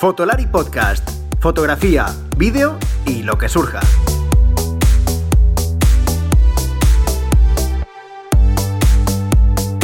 Fotolari 0.00 0.46
Podcast. 0.46 1.06
Fotografía, 1.40 2.06
vídeo 2.38 2.78
y 3.04 3.22
lo 3.22 3.36
que 3.36 3.50
surja. 3.50 3.80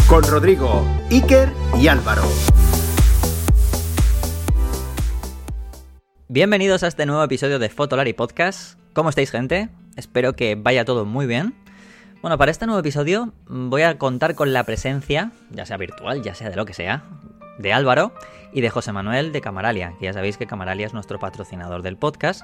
Con 0.08 0.22
Rodrigo, 0.22 0.86
Iker 1.10 1.50
y 1.78 1.88
Álvaro. 1.88 2.22
Bienvenidos 6.28 6.82
a 6.82 6.86
este 6.86 7.04
nuevo 7.04 7.22
episodio 7.22 7.58
de 7.58 7.68
Fotolari 7.68 8.14
Podcast. 8.14 8.80
¿Cómo 8.94 9.10
estáis, 9.10 9.30
gente? 9.30 9.68
Espero 9.96 10.32
que 10.32 10.54
vaya 10.54 10.86
todo 10.86 11.04
muy 11.04 11.26
bien. 11.26 11.54
Bueno, 12.22 12.38
para 12.38 12.50
este 12.50 12.64
nuevo 12.64 12.80
episodio 12.80 13.34
voy 13.48 13.82
a 13.82 13.98
contar 13.98 14.34
con 14.34 14.54
la 14.54 14.64
presencia, 14.64 15.32
ya 15.50 15.66
sea 15.66 15.76
virtual, 15.76 16.22
ya 16.22 16.34
sea 16.34 16.48
de 16.48 16.56
lo 16.56 16.64
que 16.64 16.72
sea, 16.72 17.04
de 17.58 17.72
Álvaro 17.72 18.12
y 18.52 18.60
de 18.60 18.70
José 18.70 18.92
Manuel 18.92 19.32
de 19.32 19.40
Camaralia, 19.40 19.94
que 19.98 20.06
ya 20.06 20.12
sabéis 20.12 20.36
que 20.36 20.46
Camaralia 20.46 20.86
es 20.86 20.94
nuestro 20.94 21.18
patrocinador 21.18 21.82
del 21.82 21.96
podcast. 21.96 22.42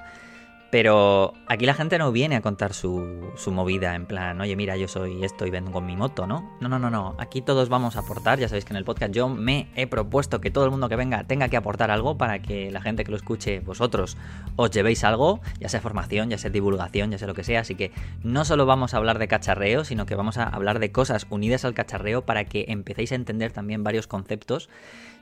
Pero 0.73 1.35
aquí 1.49 1.67
la 1.67 1.75
gente 1.75 1.99
no 1.99 2.13
viene 2.13 2.35
a 2.35 2.41
contar 2.41 2.73
su, 2.73 3.31
su, 3.37 3.53
movida 3.53 3.95
en 3.95 4.07
plan, 4.07 4.41
oye, 4.41 4.57
mira, 4.57 4.75
yo 4.79 4.89
soy 4.89 5.23
esto 5.23 5.45
y 5.45 5.51
vengo 5.51 5.71
con 5.71 5.85
mi 5.85 5.97
moto, 5.97 6.27
¿no? 6.27 6.51
No, 6.63 6.69
no, 6.71 6.79
no, 6.79 6.89
no. 6.89 7.15
Aquí 7.19 7.43
todos 7.43 7.69
vamos 7.69 7.97
a 7.97 7.99
aportar. 7.99 8.39
Ya 8.39 8.49
sabéis 8.49 8.65
que 8.65 8.73
en 8.73 8.79
el 8.79 8.85
podcast 8.87 9.13
yo 9.13 9.29
me 9.29 9.69
he 9.77 9.87
propuesto 9.87 10.41
que 10.41 10.51
todo 10.51 10.65
el 10.65 10.71
mundo 10.71 10.89
que 10.89 10.97
venga 10.97 11.25
tenga 11.25 11.49
que 11.49 11.59
aportar 11.59 11.91
algo 11.91 12.17
para 12.17 12.41
que 12.41 12.71
la 12.71 12.81
gente 12.81 13.05
que 13.05 13.11
lo 13.11 13.19
escuche, 13.19 13.61
vosotros, 13.61 14.17
os 14.57 14.71
llevéis 14.71 15.05
algo, 15.05 15.41
ya 15.61 15.69
sea 15.69 15.83
formación, 15.83 16.31
ya 16.31 16.39
sea 16.39 16.51
divulgación, 16.51 17.11
ya 17.11 17.19
sea 17.19 17.29
lo 17.29 17.35
que 17.35 17.45
sea. 17.45 17.61
Así 17.61 17.75
que 17.75 17.93
no 18.23 18.47
solo 18.47 18.65
vamos 18.65 18.95
a 18.95 18.97
hablar 18.97 19.19
de 19.19 19.29
cacharreo, 19.29 19.85
sino 19.85 20.07
que 20.07 20.15
vamos 20.15 20.39
a 20.39 20.45
hablar 20.45 20.79
de 20.79 20.91
cosas 20.91 21.27
unidas 21.29 21.67
al 21.67 21.75
cacharreo 21.75 22.25
para 22.25 22.47
que 22.47 22.65
empecéis 22.69 23.13
a 23.13 23.17
entender 23.17 23.53
también 23.53 23.85
varios 23.85 24.07
conceptos 24.07 24.71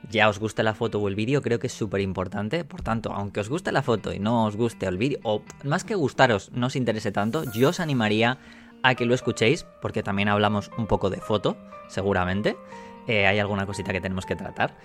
ya 0.09 0.29
os 0.29 0.39
guste 0.39 0.63
la 0.63 0.73
foto 0.73 0.99
o 0.99 1.07
el 1.07 1.15
vídeo, 1.15 1.41
creo 1.41 1.59
que 1.59 1.67
es 1.67 1.73
súper 1.73 2.01
importante. 2.01 2.63
Por 2.63 2.81
tanto, 2.81 3.11
aunque 3.13 3.39
os 3.39 3.49
guste 3.49 3.71
la 3.71 3.81
foto 3.81 4.13
y 4.13 4.19
no 4.19 4.45
os 4.45 4.55
guste 4.55 4.85
el 4.85 4.97
vídeo, 4.97 5.19
o 5.23 5.43
más 5.63 5.83
que 5.83 5.95
gustaros, 5.95 6.51
no 6.53 6.67
os 6.67 6.75
interese 6.75 7.11
tanto, 7.11 7.43
yo 7.51 7.69
os 7.69 7.79
animaría 7.79 8.37
a 8.83 8.95
que 8.95 9.05
lo 9.05 9.13
escuchéis, 9.13 9.65
porque 9.81 10.03
también 10.03 10.27
hablamos 10.27 10.71
un 10.77 10.87
poco 10.87 11.09
de 11.09 11.17
foto, 11.17 11.57
seguramente. 11.87 12.57
Eh, 13.07 13.27
hay 13.27 13.39
alguna 13.39 13.65
cosita 13.65 13.91
que 13.91 14.01
tenemos 14.01 14.25
que 14.25 14.35
tratar. 14.35 14.75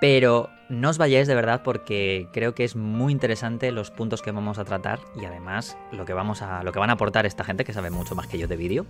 Pero 0.00 0.48
no 0.68 0.90
os 0.90 0.98
vayáis 0.98 1.26
de 1.26 1.34
verdad 1.34 1.62
porque 1.64 2.28
creo 2.32 2.54
que 2.54 2.62
es 2.62 2.76
muy 2.76 3.12
interesante 3.12 3.72
los 3.72 3.90
puntos 3.90 4.22
que 4.22 4.30
vamos 4.30 4.58
a 4.58 4.64
tratar 4.64 5.00
y 5.20 5.24
además 5.24 5.76
lo 5.90 6.04
que, 6.04 6.12
vamos 6.12 6.40
a, 6.40 6.62
lo 6.62 6.70
que 6.70 6.78
van 6.78 6.90
a 6.90 6.92
aportar 6.92 7.26
esta 7.26 7.42
gente 7.42 7.64
que 7.64 7.72
sabe 7.72 7.90
mucho 7.90 8.14
más 8.14 8.28
que 8.28 8.38
yo 8.38 8.46
de 8.46 8.56
vídeo. 8.56 8.86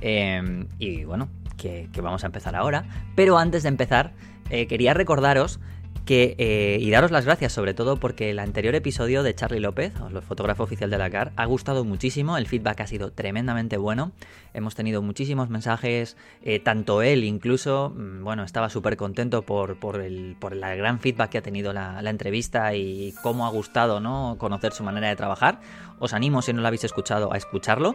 Eh, 0.00 0.66
y 0.78 1.04
bueno, 1.04 1.28
que, 1.56 1.88
vamos 2.02 2.24
a 2.24 2.26
empezar 2.26 2.56
ahora. 2.56 2.84
Pero 3.14 3.38
antes 3.38 3.62
de 3.62 3.68
empezar, 3.68 4.12
eh, 4.50 4.66
quería 4.66 4.94
recordaros 4.94 5.60
que, 6.04 6.34
eh, 6.38 6.78
y 6.80 6.90
daros 6.90 7.10
las 7.10 7.24
gracias 7.24 7.52
sobre 7.52 7.74
todo 7.74 7.98
porque 7.98 8.30
el 8.30 8.38
anterior 8.38 8.74
episodio 8.74 9.22
de 9.22 9.34
Charlie 9.34 9.60
López, 9.60 9.92
el 10.10 10.20
fotógrafo 10.22 10.64
oficial 10.64 10.90
de 10.90 10.98
la 10.98 11.10
CAR, 11.10 11.32
ha 11.36 11.44
gustado 11.44 11.84
muchísimo, 11.84 12.36
el 12.36 12.46
feedback 12.46 12.80
ha 12.80 12.86
sido 12.86 13.12
tremendamente 13.12 13.76
bueno, 13.76 14.12
hemos 14.54 14.74
tenido 14.74 15.02
muchísimos 15.02 15.50
mensajes, 15.50 16.16
eh, 16.42 16.58
tanto 16.58 17.02
él 17.02 17.24
incluso, 17.24 17.90
mm, 17.94 18.24
bueno, 18.24 18.44
estaba 18.44 18.70
súper 18.70 18.96
contento 18.96 19.42
por, 19.42 19.78
por, 19.78 20.00
el, 20.00 20.36
por 20.38 20.52
el 20.52 20.60
gran 20.60 21.00
feedback 21.00 21.30
que 21.30 21.38
ha 21.38 21.42
tenido 21.42 21.72
la, 21.72 22.02
la, 22.02 22.10
entrevista 22.10 22.74
y 22.74 23.14
cómo 23.22 23.46
ha 23.46 23.50
gustado 23.50 24.00
¿no? 24.00 24.36
conocer 24.38 24.72
su 24.72 24.82
manera 24.82 25.08
de 25.08 25.16
trabajar. 25.16 25.60
Os 25.98 26.12
animo, 26.12 26.42
si 26.42 26.52
no 26.52 26.60
lo 26.60 26.66
habéis 26.66 26.84
escuchado, 26.84 27.32
a 27.32 27.36
escucharlo. 27.36 27.94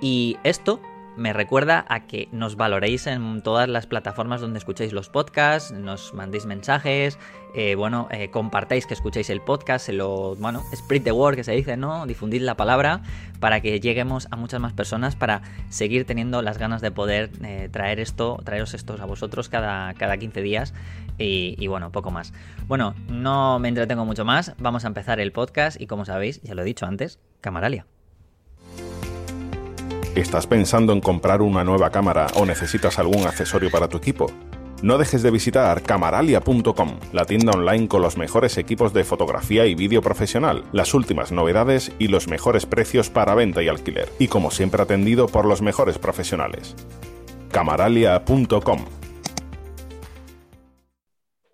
Y 0.00 0.36
esto 0.42 0.80
me 1.16 1.32
recuerda 1.32 1.84
a 1.88 2.06
que 2.06 2.28
nos 2.32 2.56
valoréis 2.56 3.06
en 3.06 3.42
todas 3.42 3.68
las 3.68 3.86
plataformas 3.86 4.40
donde 4.40 4.58
escucháis 4.58 4.92
los 4.92 5.08
podcasts, 5.08 5.72
nos 5.72 6.14
mandéis 6.14 6.46
mensajes, 6.46 7.18
eh, 7.54 7.74
bueno, 7.74 8.08
eh, 8.10 8.30
compartáis 8.30 8.86
que 8.86 8.94
escucháis 8.94 9.28
el 9.28 9.40
podcast, 9.40 9.86
se 9.86 9.92
lo, 9.92 10.36
spread 10.74 11.02
the 11.02 11.12
word 11.12 11.36
que 11.36 11.44
se 11.44 11.52
dice, 11.52 11.76
¿no? 11.76 12.06
Difundid 12.06 12.42
la 12.42 12.56
palabra 12.56 13.02
para 13.40 13.60
que 13.60 13.78
lleguemos 13.80 14.26
a 14.30 14.36
muchas 14.36 14.60
más 14.60 14.72
personas 14.72 15.16
para 15.16 15.42
seguir 15.68 16.06
teniendo 16.06 16.40
las 16.40 16.58
ganas 16.58 16.80
de 16.80 16.90
poder 16.90 17.30
eh, 17.42 17.68
traer 17.70 18.00
esto, 18.00 18.40
traeros 18.44 18.72
estos 18.74 19.00
a 19.00 19.04
vosotros 19.04 19.48
cada, 19.48 19.92
cada 19.94 20.16
15 20.16 20.40
días 20.40 20.72
y, 21.18 21.56
y 21.58 21.66
bueno, 21.66 21.92
poco 21.92 22.10
más. 22.10 22.32
Bueno, 22.66 22.94
no 23.08 23.58
me 23.58 23.68
entretengo 23.68 24.04
mucho 24.06 24.24
más, 24.24 24.54
vamos 24.58 24.84
a 24.84 24.88
empezar 24.88 25.20
el 25.20 25.32
podcast 25.32 25.80
y 25.80 25.86
como 25.86 26.04
sabéis, 26.04 26.40
ya 26.42 26.54
lo 26.54 26.62
he 26.62 26.64
dicho 26.64 26.86
antes, 26.86 27.18
Camaralia. 27.40 27.86
¿Estás 30.14 30.46
pensando 30.46 30.92
en 30.92 31.00
comprar 31.00 31.40
una 31.40 31.64
nueva 31.64 31.88
cámara 31.88 32.26
o 32.34 32.44
necesitas 32.44 32.98
algún 32.98 33.26
accesorio 33.26 33.70
para 33.70 33.88
tu 33.88 33.96
equipo? 33.96 34.30
No 34.82 34.98
dejes 34.98 35.22
de 35.22 35.30
visitar 35.30 35.82
camaralia.com, 35.82 36.98
la 37.12 37.24
tienda 37.24 37.52
online 37.52 37.88
con 37.88 38.02
los 38.02 38.18
mejores 38.18 38.58
equipos 38.58 38.92
de 38.92 39.04
fotografía 39.04 39.64
y 39.64 39.74
vídeo 39.74 40.02
profesional, 40.02 40.64
las 40.72 40.92
últimas 40.92 41.32
novedades 41.32 41.92
y 41.98 42.08
los 42.08 42.28
mejores 42.28 42.66
precios 42.66 43.08
para 43.08 43.34
venta 43.34 43.62
y 43.62 43.68
alquiler, 43.68 44.12
y 44.18 44.28
como 44.28 44.50
siempre 44.50 44.82
atendido 44.82 45.28
por 45.28 45.46
los 45.46 45.62
mejores 45.62 45.96
profesionales. 45.96 46.76
camaralia.com 47.50 49.01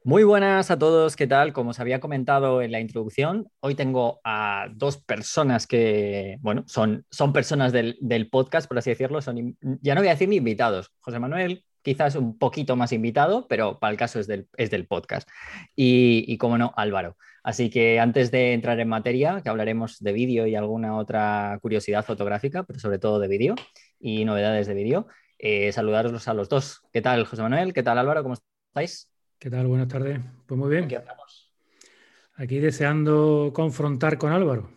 muy 0.05 0.25
buenas 0.25 0.71
a 0.71 0.79
todos, 0.79 1.17
¿qué 1.17 1.27
tal? 1.27 1.53
Como 1.53 1.71
os 1.71 1.81
había 1.81 2.01
comentado 2.01 2.63
en 2.63 2.73
la 2.73 2.81
introducción, 2.81 3.51
hoy 3.61 3.75
tengo 3.75 4.21
a 4.25 4.69
dos 4.75 4.97
personas 4.97 5.67
que, 5.67 6.39
bueno, 6.41 6.65
son, 6.67 7.05
son 7.11 7.33
personas 7.33 7.73
del, 7.73 7.99
del 8.01 8.31
podcast, 8.31 8.69
por 8.69 8.79
así 8.79 8.91
decirlo, 8.91 9.21
son, 9.21 9.57
ya 9.83 9.95
no 9.95 10.01
voy 10.01 10.09
a 10.09 10.13
decir 10.13 10.29
ni 10.29 10.37
invitados. 10.37 10.91
José 11.01 11.19
Manuel 11.19 11.65
quizás 11.83 12.17
un 12.17 12.39
poquito 12.39 12.77
más 12.77 12.93
invitado, 12.93 13.47
pero 13.49 13.79
para 13.79 13.91
el 13.91 13.97
caso 13.97 14.21
es 14.21 14.27
del, 14.27 14.49
es 14.57 14.71
del 14.71 14.87
podcast. 14.87 15.29
Y, 15.75 16.25
y 16.29 16.39
no, 16.59 16.73
Álvaro. 16.77 17.17
Así 17.43 17.71
que 17.71 17.99
antes 17.99 18.31
de 18.31 18.53
entrar 18.53 18.79
en 18.81 18.89
materia, 18.89 19.41
que 19.43 19.49
hablaremos 19.49 19.99
de 20.01 20.13
vídeo 20.13 20.47
y 20.47 20.55
alguna 20.55 20.97
otra 20.97 21.59
curiosidad 21.63 22.05
fotográfica, 22.05 22.63
pero 22.65 22.79
sobre 22.79 22.99
todo 22.99 23.19
de 23.21 23.29
vídeo 23.29 23.55
y 23.99 24.25
novedades 24.25 24.67
de 24.67 24.75
vídeo, 24.75 25.07
eh, 25.39 25.73
saludaros 25.73 26.29
a 26.29 26.35
los 26.35 26.49
dos. 26.49 26.83
¿Qué 26.93 27.01
tal, 27.01 27.25
José 27.25 27.43
Manuel? 27.43 27.73
¿Qué 27.73 27.83
tal, 27.83 27.99
Álvaro? 27.99 28.23
¿Cómo 28.23 28.35
estáis? 28.35 29.09
¿Qué 29.39 29.51
tal? 29.51 29.69
Buenas 29.69 29.87
tardes. 29.87 30.19
Pues 30.47 30.59
muy 30.59 30.69
bien. 30.69 30.85
Aquí 30.85 30.97
andamos. 30.97 31.53
Aquí 32.35 32.59
deseando 32.59 33.53
confrontar 33.55 34.19
con 34.19 34.33
Álvaro. 34.33 34.69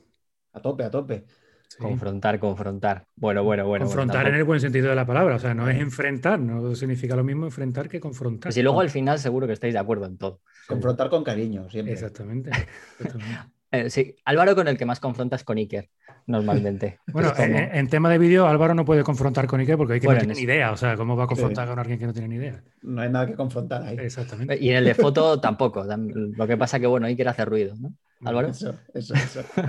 A 0.53 0.61
tope, 0.61 0.83
a 0.83 0.91
tope. 0.91 1.25
Sí. 1.67 1.77
Confrontar, 1.79 2.37
confrontar. 2.37 3.07
Bueno, 3.15 3.43
bueno, 3.43 3.65
bueno. 3.65 3.85
Confrontar 3.85 4.17
bueno, 4.17 4.29
en 4.29 4.35
el 4.35 4.43
buen 4.43 4.59
sentido 4.59 4.89
de 4.89 4.95
la 4.95 5.05
palabra. 5.05 5.37
O 5.37 5.39
sea, 5.39 5.55
no 5.55 5.67
es 5.67 5.79
enfrentar, 5.79 6.39
no 6.39 6.75
significa 6.75 7.15
lo 7.15 7.23
mismo 7.23 7.45
enfrentar 7.45 7.89
que 7.89 7.99
confrontar. 7.99 8.49
Pues 8.49 8.57
y 8.57 8.61
luego 8.61 8.81
al 8.81 8.91
final 8.91 9.17
seguro 9.17 9.47
que 9.47 9.53
estáis 9.53 9.73
de 9.73 9.79
acuerdo 9.79 10.05
en 10.05 10.19
todo. 10.19 10.41
Confrontar 10.67 11.09
con 11.09 11.23
cariño, 11.23 11.67
siempre. 11.67 11.93
Exactamente. 11.93 12.51
Exactamente. 12.99 13.51
eh, 13.71 13.89
sí, 13.89 14.15
Álvaro 14.25 14.53
con 14.53 14.67
el 14.67 14.77
que 14.77 14.85
más 14.85 14.99
confrontas 14.99 15.43
con 15.43 15.57
Iker, 15.57 15.89
normalmente. 16.31 16.99
bueno, 17.07 17.33
como... 17.33 17.43
en, 17.43 17.55
en, 17.75 17.87
tema 17.87 18.09
de 18.09 18.17
vídeo, 18.17 18.47
Álvaro 18.47 18.73
no 18.73 18.85
puede 18.85 19.03
confrontar 19.03 19.47
con 19.47 19.59
Iker 19.59 19.77
porque 19.77 19.93
hay 19.93 19.99
que 19.99 20.07
bueno, 20.07 20.21
no 20.21 20.25
tiene 20.25 20.39
ni 20.39 20.43
idea. 20.43 20.71
O 20.71 20.77
sea, 20.77 20.95
¿cómo 20.95 21.15
va 21.15 21.25
a 21.25 21.27
confrontar 21.27 21.65
sí. 21.65 21.69
con 21.69 21.79
alguien 21.79 21.99
que 21.99 22.07
no 22.07 22.13
tiene 22.13 22.27
ni 22.27 22.35
idea? 22.35 22.63
No 22.81 23.01
hay 23.01 23.09
nada 23.09 23.27
que 23.27 23.35
confrontar 23.35 23.83
ahí. 23.83 23.97
Exactamente. 23.99 24.57
Y 24.59 24.69
en 24.69 24.77
el 24.77 24.85
de 24.85 24.95
foto 24.95 25.39
tampoco. 25.39 25.85
Lo 25.85 26.47
que 26.47 26.57
pasa 26.57 26.79
que, 26.79 26.87
bueno, 26.87 27.07
Iker 27.07 27.27
hace 27.27 27.45
ruido, 27.45 27.75
¿no? 27.79 27.93
Álvaro. 28.23 28.49
Eso, 28.49 28.75
eso, 28.93 29.13
eso. 29.13 29.43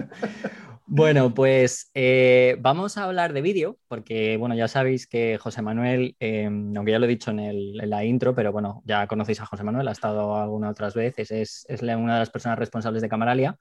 Bueno, 0.94 1.32
pues 1.32 1.90
eh, 1.94 2.56
vamos 2.60 2.98
a 2.98 3.04
hablar 3.04 3.32
de 3.32 3.40
vídeo, 3.40 3.78
porque 3.88 4.36
bueno, 4.36 4.54
ya 4.54 4.68
sabéis 4.68 5.06
que 5.06 5.38
José 5.38 5.62
Manuel, 5.62 6.16
eh, 6.20 6.44
aunque 6.44 6.90
ya 6.90 6.98
lo 6.98 7.06
he 7.06 7.08
dicho 7.08 7.30
en, 7.30 7.38
el, 7.38 7.80
en, 7.80 7.88
la 7.88 8.04
intro, 8.04 8.34
pero 8.34 8.52
bueno, 8.52 8.82
ya 8.84 9.06
conocéis 9.06 9.40
a 9.40 9.46
José 9.46 9.62
Manuel, 9.62 9.88
ha 9.88 9.92
estado 9.92 10.36
algunas 10.36 10.72
otras 10.72 10.94
veces, 10.94 11.30
es, 11.30 11.64
es 11.68 11.80
una 11.80 12.14
de 12.14 12.18
las 12.18 12.30
personas 12.30 12.58
responsables 12.58 13.00
de 13.00 13.08
Camaralia, 13.08 13.56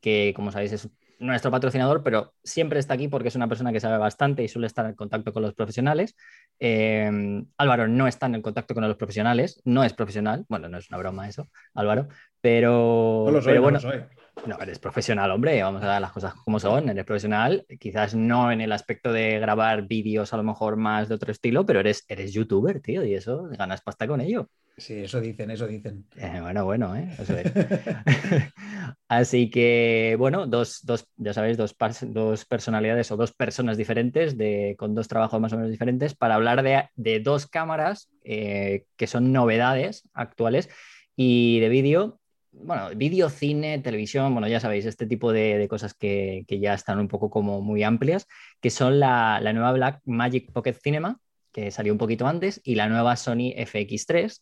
que 0.00 0.32
como 0.36 0.52
sabéis 0.52 0.74
es 0.74 0.88
nuestro 1.18 1.50
patrocinador, 1.50 2.02
pero 2.02 2.34
siempre 2.42 2.78
está 2.78 2.94
aquí 2.94 3.08
porque 3.08 3.28
es 3.28 3.36
una 3.36 3.48
persona 3.48 3.72
que 3.72 3.80
sabe 3.80 3.98
bastante 3.98 4.42
y 4.42 4.48
suele 4.48 4.66
estar 4.66 4.86
en 4.86 4.94
contacto 4.94 5.32
con 5.32 5.42
los 5.42 5.54
profesionales. 5.54 6.16
Eh, 6.58 7.10
Álvaro 7.56 7.88
no 7.88 8.06
está 8.06 8.26
en 8.26 8.36
el 8.36 8.42
contacto 8.42 8.74
con 8.74 8.86
los 8.86 8.96
profesionales, 8.96 9.60
no 9.64 9.84
es 9.84 9.92
profesional, 9.92 10.44
bueno, 10.48 10.68
no 10.68 10.78
es 10.78 10.88
una 10.88 10.98
broma 10.98 11.28
eso, 11.28 11.48
Álvaro, 11.74 12.08
pero, 12.40 13.24
no 13.26 13.32
lo 13.32 13.42
soy, 13.42 13.52
pero 13.52 13.62
bueno, 13.62 13.78
no 13.80 13.86
lo 13.86 13.92
soy. 13.92 14.02
No, 14.44 14.58
eres 14.60 14.78
profesional, 14.78 15.30
hombre, 15.30 15.62
vamos 15.62 15.82
a 15.82 15.86
dar 15.86 16.00
las 16.00 16.12
cosas 16.12 16.34
como 16.34 16.60
son, 16.60 16.90
eres 16.90 17.04
profesional, 17.06 17.64
quizás 17.80 18.14
no 18.14 18.52
en 18.52 18.60
el 18.60 18.70
aspecto 18.70 19.10
de 19.10 19.38
grabar 19.38 19.86
vídeos 19.88 20.32
a 20.34 20.36
lo 20.36 20.42
mejor 20.42 20.76
más 20.76 21.08
de 21.08 21.14
otro 21.14 21.32
estilo, 21.32 21.64
pero 21.64 21.80
eres, 21.80 22.04
eres 22.06 22.34
youtuber, 22.34 22.80
tío, 22.80 23.02
y 23.02 23.14
eso, 23.14 23.48
ganas 23.48 23.80
pasta 23.80 24.06
con 24.06 24.20
ello. 24.20 24.50
Sí, 24.78 24.94
eso 24.94 25.20
dicen, 25.22 25.50
eso 25.50 25.66
dicen. 25.66 26.06
Eh, 26.16 26.38
bueno, 26.40 26.66
bueno, 26.66 26.94
¿eh? 26.94 27.08
Eso 27.18 27.34
es. 27.36 27.50
Así 29.08 29.48
que, 29.48 30.16
bueno, 30.18 30.46
dos, 30.46 30.80
dos 30.84 31.08
ya 31.16 31.32
sabéis, 31.32 31.56
dos, 31.56 31.74
dos, 32.08 32.44
personalidades 32.44 33.10
o 33.10 33.16
dos 33.16 33.32
personas 33.32 33.78
diferentes 33.78 34.36
de, 34.36 34.76
con 34.78 34.94
dos 34.94 35.08
trabajos 35.08 35.40
más 35.40 35.52
o 35.54 35.56
menos 35.56 35.70
diferentes 35.70 36.14
para 36.14 36.34
hablar 36.34 36.62
de, 36.62 36.90
de 36.94 37.20
dos 37.20 37.46
cámaras 37.46 38.10
eh, 38.22 38.84
que 38.96 39.06
son 39.06 39.32
novedades 39.32 40.08
actuales 40.12 40.68
y 41.16 41.60
de 41.60 41.68
vídeo 41.70 42.20
bueno, 42.52 42.88
vídeo, 42.96 43.28
cine, 43.28 43.78
televisión, 43.80 44.32
bueno, 44.32 44.48
ya 44.48 44.60
sabéis, 44.60 44.86
este 44.86 45.06
tipo 45.06 45.30
de, 45.32 45.58
de 45.58 45.68
cosas 45.68 45.94
que, 45.94 46.44
que, 46.48 46.58
ya 46.58 46.72
están 46.74 46.98
un 46.98 47.08
poco 47.08 47.28
como 47.28 47.60
muy 47.60 47.82
amplias, 47.82 48.26
que 48.62 48.70
son 48.70 48.98
la, 48.98 49.40
la, 49.42 49.52
nueva 49.52 49.72
Black 49.72 50.00
Magic 50.06 50.50
Pocket 50.52 50.72
Cinema, 50.72 51.20
que 51.52 51.70
salió 51.70 51.92
un 51.92 51.98
poquito 51.98 52.26
antes, 52.26 52.60
y 52.64 52.74
la 52.74 52.88
nueva 52.88 53.16
Sony 53.16 53.52
FX3, 53.56 54.40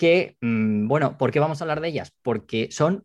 que, 0.00 0.38
mmm, 0.40 0.88
bueno, 0.88 1.18
¿por 1.18 1.30
qué 1.30 1.40
vamos 1.40 1.60
a 1.60 1.64
hablar 1.64 1.82
de 1.82 1.88
ellas? 1.88 2.14
Porque 2.22 2.68
son 2.72 3.04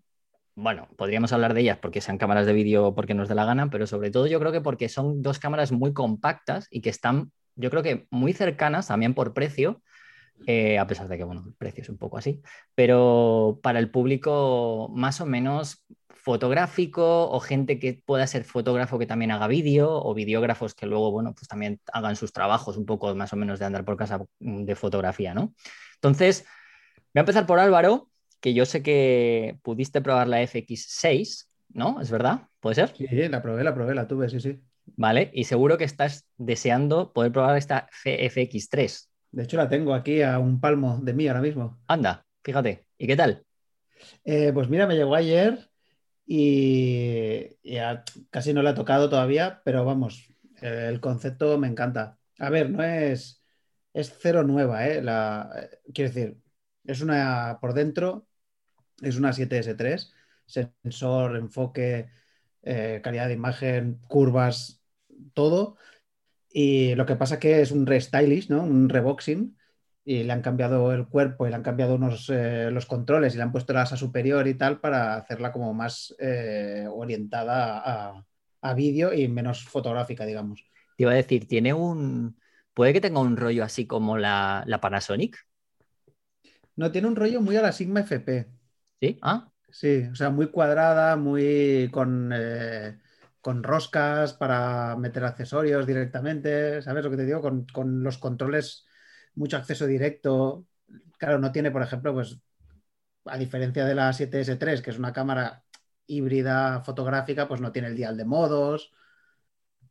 bueno, 0.56 0.88
podríamos 0.96 1.34
hablar 1.34 1.54
de 1.54 1.62
ellas 1.62 1.78
porque 1.82 2.00
sean 2.00 2.18
cámaras 2.18 2.46
de 2.46 2.54
vídeo 2.54 2.96
porque 2.96 3.14
nos 3.14 3.28
dé 3.28 3.36
la 3.36 3.44
gana, 3.44 3.70
pero 3.70 3.88
sobre 3.88 4.10
todo 4.10 4.26
yo 4.26 4.40
creo 4.40 4.54
que 4.54 4.62
porque 4.62 4.88
son 4.88 5.22
dos 5.22 5.38
cámaras 5.38 5.74
muy 5.74 5.92
compactas 5.92 6.68
y 6.72 6.80
que 6.80 6.90
están, 6.90 7.34
yo 7.56 7.70
creo 7.70 7.84
que 7.84 8.08
muy 8.10 8.32
cercanas 8.32 8.88
también 8.88 9.14
por 9.14 9.34
precio, 9.34 9.82
eh, 10.48 10.80
a 10.80 10.88
pesar 10.88 11.10
de 11.10 11.18
que, 11.18 11.26
bueno, 11.26 11.44
el 11.46 11.54
precio 11.56 11.84
es 11.84 11.90
un 11.90 11.98
poco 11.98 12.18
así, 12.18 12.42
pero 12.74 13.60
para 13.62 13.80
el 13.80 13.92
público 13.92 14.90
más 14.96 15.20
o 15.20 15.26
menos 15.26 15.86
fotográfico 16.08 17.30
o 17.30 17.40
gente 17.42 17.78
que 17.78 18.02
pueda 18.06 18.26
ser 18.26 18.46
fotógrafo 18.46 18.98
que 18.98 19.06
también 19.06 19.32
haga 19.32 19.48
vídeo 19.48 19.92
o 19.92 20.14
videógrafos 20.14 20.74
que 20.74 20.86
luego, 20.86 21.12
bueno, 21.12 21.34
pues 21.36 21.50
también 21.50 21.82
hagan 21.92 22.16
sus 22.16 22.32
trabajos 22.32 22.78
un 22.78 22.86
poco 22.86 23.14
más 23.14 23.34
o 23.34 23.36
menos 23.36 23.60
de 23.60 23.66
andar 23.66 23.84
por 23.84 23.98
casa 23.98 24.22
de 24.40 24.76
fotografía, 24.76 25.34
¿no? 25.34 25.54
Entonces, 25.96 26.46
voy 27.16 27.20
a 27.20 27.22
empezar 27.22 27.46
por 27.46 27.60
Álvaro, 27.60 28.10
que 28.42 28.54
yo 28.54 28.66
sé 28.66 28.84
que 28.84 29.58
pudiste 29.64 30.02
probar 30.02 30.28
la 30.28 30.42
FX6, 30.42 31.48
¿no? 31.70 32.02
¿Es 32.02 32.12
verdad? 32.12 32.50
¿Puede 32.60 32.76
ser? 32.76 32.94
Sí, 32.94 33.08
la 33.30 33.42
probé, 33.42 33.64
la 33.64 33.74
probé, 33.74 33.96
la 33.96 34.06
tuve, 34.06 34.28
sí, 34.28 34.42
sí. 34.42 34.62
Vale, 34.98 35.32
y 35.34 35.46
seguro 35.46 35.78
que 35.78 35.86
estás 35.86 36.26
deseando 36.36 37.14
poder 37.14 37.32
probar 37.32 37.56
esta 37.56 37.88
FX3. 38.04 39.10
De 39.32 39.44
hecho, 39.44 39.56
la 39.56 39.70
tengo 39.70 39.94
aquí 39.94 40.22
a 40.24 40.40
un 40.40 40.60
palmo 40.60 41.00
de 41.02 41.14
mí 41.14 41.26
ahora 41.30 41.40
mismo. 41.40 41.80
Anda, 41.88 42.26
fíjate. 42.44 42.86
¿Y 42.98 43.08
qué 43.08 43.16
tal? 43.16 43.46
Eh, 44.26 44.52
pues 44.54 44.68
mira, 44.68 44.86
me 44.86 44.96
llegó 44.98 45.16
ayer 45.16 45.70
y, 46.26 47.46
casi 48.30 48.52
no 48.52 48.62
la 48.62 48.72
he 48.72 48.76
tocado 48.76 49.10
todavía, 49.10 49.62
pero 49.64 49.86
vamos, 49.86 50.34
el 50.62 51.00
concepto 51.00 51.58
me 51.58 51.70
encanta. 51.70 52.20
A 52.40 52.50
ver, 52.50 52.70
no 52.70 52.84
es, 52.84 53.42
es 53.94 54.14
cero 54.20 54.44
nueva, 54.44 54.86
¿eh? 54.86 55.02
La, 55.02 55.50
quiero 55.94 56.12
decir, 56.12 56.38
es 56.88 57.02
una 57.02 57.58
por 57.62 57.74
dentro, 57.74 58.28
es 59.02 59.18
una 59.18 59.34
7S3, 59.34 60.14
sensor, 60.46 61.38
enfoque, 61.38 62.10
eh, 62.64 63.02
calidad 63.04 63.28
de 63.28 63.34
imagen, 63.34 64.00
curvas, 64.08 64.82
todo. 65.34 65.78
Y 66.50 66.96
lo 66.96 67.06
que 67.06 67.16
pasa 67.16 67.40
que 67.40 67.62
es 67.62 67.72
un 67.72 67.86
restylish, 67.86 68.50
¿no? 68.50 68.64
Un 68.64 68.90
reboxing. 68.90 69.58
Y 70.06 70.24
le 70.24 70.34
han 70.34 70.42
cambiado 70.42 70.94
el 70.94 71.08
cuerpo 71.08 71.48
y 71.48 71.50
le 71.50 71.56
han 71.56 71.64
cambiado 71.64 71.96
unos, 71.96 72.30
eh, 72.30 72.70
los 72.72 72.86
controles 72.86 73.34
y 73.34 73.38
le 73.38 73.44
han 73.44 73.52
puesto 73.52 73.74
la 73.74 73.82
asa 73.84 73.98
superior 73.98 74.48
y 74.48 74.54
tal 74.54 74.80
para 74.80 75.16
hacerla 75.16 75.52
como 75.52 75.74
más 75.74 76.16
eh, 76.20 76.86
orientada 76.90 77.80
a, 77.80 78.26
a 78.62 78.74
vídeo 78.76 79.14
y 79.14 79.28
menos 79.28 79.64
fotográfica, 79.64 80.26
digamos. 80.26 80.64
Te 80.96 81.04
iba 81.04 81.12
a 81.12 81.16
decir, 81.16 81.48
tiene 81.48 81.74
un. 81.74 82.40
Puede 82.74 82.94
que 82.94 83.02
tenga 83.02 83.20
un 83.20 83.38
rollo 83.38 83.64
así 83.64 83.88
como 83.88 84.18
la, 84.18 84.64
la 84.68 84.80
Panasonic. 84.80 85.38
No, 86.76 86.92
tiene 86.92 87.08
un 87.08 87.16
rollo 87.16 87.42
muy 87.42 87.56
a 87.56 87.62
la 87.62 87.72
Sigma 87.72 88.02
FP. 88.02 88.48
¿Sí? 89.00 89.20
Ah. 89.22 89.52
Sí, 89.70 90.08
o 90.12 90.16
sea, 90.16 90.30
muy 90.30 90.48
cuadrada, 90.52 91.18
muy 91.18 91.90
con, 91.92 92.32
eh, 92.34 92.98
con 93.42 93.62
roscas 93.62 94.34
para 94.34 94.96
meter 94.96 95.26
accesorios 95.26 95.86
directamente, 95.86 96.82
¿sabes 96.82 97.04
lo 97.04 97.12
que 97.12 97.18
te 97.18 97.26
digo? 97.26 97.42
Con, 97.42 97.66
con, 97.66 98.02
los 98.02 98.18
controles, 98.18 98.86
mucho 99.36 99.58
acceso 99.58 99.86
directo. 99.86 100.66
Claro, 101.18 101.40
no 101.40 101.52
tiene, 101.52 101.72
por 101.72 101.82
ejemplo, 101.82 102.14
pues, 102.14 102.40
a 103.26 103.38
diferencia 103.38 103.86
de 103.86 103.96
la 103.96 104.14
7S3, 104.14 104.82
que 104.82 104.92
es 104.92 104.98
una 104.98 105.12
cámara 105.12 105.64
híbrida 106.08 106.82
fotográfica, 106.82 107.48
pues 107.48 107.60
no 107.60 107.72
tiene 107.72 107.90
el 107.90 107.96
dial 107.96 108.16
de 108.16 108.26
modos, 108.26 108.94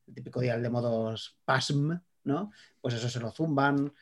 el 0.07 0.15
típico 0.15 0.41
dial 0.41 0.63
de 0.63 0.71
modos 0.71 1.39
PASM, 1.45 2.01
¿no? 2.25 2.53
Pues 2.81 2.95
eso 2.95 3.09
se 3.09 3.21
lo 3.21 3.31
zumban 3.31 3.93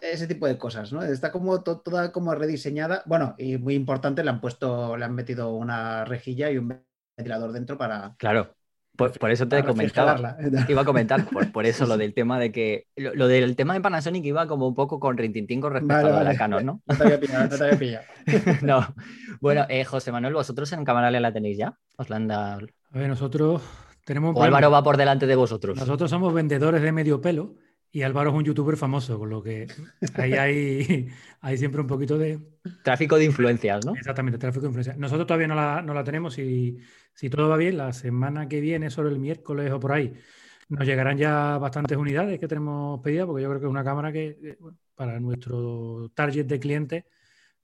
ese 0.00 0.26
tipo 0.26 0.46
de 0.46 0.58
cosas, 0.58 0.92
¿no? 0.92 1.02
Está 1.02 1.30
como 1.32 1.62
toda 1.62 2.12
como 2.12 2.34
rediseñada. 2.34 3.02
Bueno, 3.06 3.34
y 3.38 3.58
muy 3.58 3.74
importante, 3.74 4.24
le 4.24 4.30
han 4.30 4.40
puesto, 4.40 4.96
le 4.96 5.04
han 5.04 5.14
metido 5.14 5.54
una 5.54 6.04
rejilla 6.04 6.50
y 6.50 6.58
un 6.58 6.80
ventilador 7.16 7.52
dentro 7.52 7.76
para. 7.76 8.14
Claro. 8.18 8.54
Por, 8.94 9.30
eso 9.30 9.48
te 9.48 9.64
comentaba. 9.64 10.36
Iba 10.68 10.82
a 10.82 10.84
comentar, 10.84 11.26
por, 11.50 11.64
eso 11.64 11.86
lo 11.86 11.96
del 11.96 12.12
tema 12.12 12.38
de 12.38 12.52
que. 12.52 12.86
Lo, 12.94 13.26
del 13.26 13.56
tema 13.56 13.72
de 13.72 13.80
Panasonic 13.80 14.24
iba 14.24 14.46
como 14.46 14.68
un 14.68 14.74
poco 14.74 15.00
con 15.00 15.16
rintintín 15.16 15.62
con 15.62 15.72
respecto 15.72 16.14
a 16.14 16.22
la 16.22 16.36
Canon, 16.36 16.64
¿no? 16.64 16.82
No 16.86 16.96
te 16.96 17.02
había 17.04 17.18
pillado, 17.18 17.48
no 17.48 17.56
te 17.56 17.64
había 17.64 17.78
pillado. 17.78 18.04
no. 18.62 18.94
Bueno, 19.40 19.64
eh, 19.70 19.84
José 19.84 20.12
Manuel, 20.12 20.34
¿vosotros 20.34 20.70
en 20.72 20.84
Camarale 20.84 21.20
la 21.20 21.32
tenéis 21.32 21.56
ya? 21.56 21.74
¿Os 21.96 22.10
la 22.10 22.16
han 22.16 22.28
dado? 22.28 22.66
A 22.92 22.98
ver, 22.98 23.08
nosotros 23.08 23.62
tenemos. 24.04 24.36
O 24.36 24.42
Álvaro 24.42 24.70
va 24.70 24.82
por 24.82 24.98
delante 24.98 25.26
de 25.26 25.36
vosotros. 25.36 25.78
Nosotros 25.78 26.10
somos 26.10 26.34
vendedores 26.34 26.82
de 26.82 26.92
medio 26.92 27.22
pelo 27.22 27.54
y 27.94 28.02
Álvaro 28.02 28.30
es 28.30 28.36
un 28.36 28.44
youtuber 28.44 28.78
famoso, 28.78 29.18
con 29.18 29.28
lo 29.28 29.42
que 29.42 29.66
ahí 30.14 30.32
hay, 30.32 31.08
hay 31.42 31.58
siempre 31.58 31.82
un 31.82 31.86
poquito 31.86 32.16
de... 32.16 32.40
Tráfico 32.82 33.16
de 33.16 33.26
influencias, 33.26 33.84
¿no? 33.84 33.94
Exactamente, 33.94 34.38
tráfico 34.38 34.62
de 34.62 34.68
influencias. 34.68 34.96
Nosotros 34.96 35.26
todavía 35.26 35.46
no 35.46 35.54
la, 35.54 35.82
no 35.82 35.92
la 35.92 36.02
tenemos 36.02 36.38
y 36.38 36.78
si 37.12 37.28
todo 37.28 37.50
va 37.50 37.58
bien, 37.58 37.76
la 37.76 37.92
semana 37.92 38.48
que 38.48 38.62
viene, 38.62 38.88
sobre 38.88 39.10
el 39.10 39.18
miércoles 39.18 39.70
o 39.70 39.78
por 39.78 39.92
ahí, 39.92 40.14
nos 40.70 40.86
llegarán 40.86 41.18
ya 41.18 41.58
bastantes 41.58 41.98
unidades 41.98 42.40
que 42.40 42.48
tenemos 42.48 43.00
pedidas, 43.02 43.26
porque 43.26 43.42
yo 43.42 43.48
creo 43.50 43.60
que 43.60 43.66
es 43.66 43.70
una 43.70 43.84
cámara 43.84 44.10
que 44.10 44.56
para 44.94 45.20
nuestro 45.20 46.10
target 46.14 46.46
de 46.46 46.58
clientes 46.58 47.04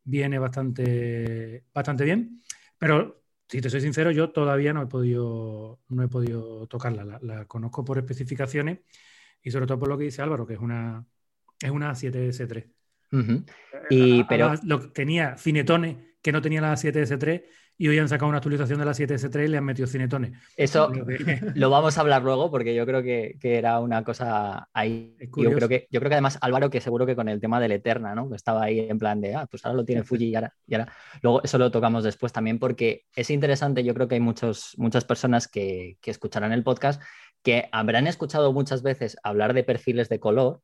viene 0.05 0.39
bastante, 0.39 1.65
bastante 1.73 2.05
bien. 2.05 2.43
Pero 2.77 3.23
si 3.49 3.63
te 3.63 3.71
soy 3.71 3.81
sincero, 3.81 4.11
yo 4.11 4.31
todavía 4.31 4.75
no 4.75 4.83
he 4.83 4.87
podido, 4.87 5.81
no 5.89 6.03
he 6.03 6.09
podido 6.09 6.67
tocarla. 6.67 7.19
la 7.23 7.47
conozco 7.47 7.83
por 7.83 7.97
especificaciones 7.97 8.81
y 9.49 9.51
sobre 9.51 9.67
todo 9.67 9.79
por 9.79 9.89
lo 9.89 9.97
que 9.97 10.05
dice 10.05 10.21
Álvaro, 10.21 10.47
que 10.47 10.53
es 10.53 10.61
una, 10.61 11.03
es 11.59 11.71
una 11.71 11.93
7S3. 11.93 12.67
Eh, 13.13 13.45
y, 13.89 14.25
pero... 14.25 14.53
Lo, 14.63 14.93
tenía 14.93 15.39
cinetones 15.39 15.97
que 16.21 16.33
no 16.33 16.43
tenía 16.43 16.61
la 16.61 16.75
7S3 16.75 17.45
y 17.79 17.89
hoy 17.89 17.99
han 17.99 18.11
sacado 18.11 18.29
una 18.29 18.39
actualización 18.39 18.79
de 18.79 18.85
la 18.85 18.91
7S3 18.91 19.45
y 19.45 19.49
le 19.49 19.57
han 19.57 19.65
metido 19.65 19.89
cinetones. 19.89 20.33
Eso 20.55 20.93
lo 21.55 21.71
vamos 21.71 21.97
a 21.97 22.03
hablar 22.03 22.23
luego 22.23 22.51
porque 22.51 22.75
yo 22.75 22.85
creo 22.85 23.03
que, 23.03 23.39
era 23.41 23.81
una 23.81 24.05
cosa 24.05 24.69
ahí. 24.75 25.17
Yo 25.35 25.51
creo, 25.53 25.69
que, 25.69 25.89
yo 25.91 25.99
creo 26.01 26.11
que 26.11 26.15
además 26.17 26.39
Álvaro, 26.43 26.69
que 26.69 26.83
seguro 26.83 27.07
que 27.07 27.17
con 27.17 27.31
el 27.31 27.41
tema 27.41 27.59
del 27.59 27.73
Eterna, 27.73 28.15
¿no? 28.15 28.29
Que 28.29 28.37
estaba 28.37 28.65
ahí 28.65 28.81
en 28.81 28.99
plan 28.99 29.23
de, 29.23 29.35
ah, 29.35 29.47
pues 29.51 29.65
ahora 29.65 29.77
lo 29.77 29.85
tiene 29.87 30.03
Fuji 30.03 30.27
y 30.27 30.35
ahora, 30.35 30.53
y 30.67 30.75
ahora. 30.75 30.93
Luego 31.23 31.43
eso 31.43 31.57
lo 31.57 31.71
tocamos 31.71 32.05
después 32.05 32.35
también 32.35 32.59
porque 32.59 33.07
es 33.17 33.31
interesante, 33.31 33.83
yo 33.83 33.95
creo 33.95 34.09
que 34.09 34.17
hay 34.17 34.21
muchos, 34.21 34.75
muchas 34.77 35.07
personas 35.07 35.49
que, 35.49 35.97
que 36.03 36.11
escucharán 36.11 36.53
el 36.53 36.65
podcast 36.65 37.01
que 37.49 37.67
habrán 37.73 38.07
escuchado 38.07 38.53
muchas 38.53 38.83
veces 38.83 39.17
hablar 39.23 39.55
de 39.55 39.65
perfiles 39.65 40.11
de 40.11 40.21
color, 40.21 40.61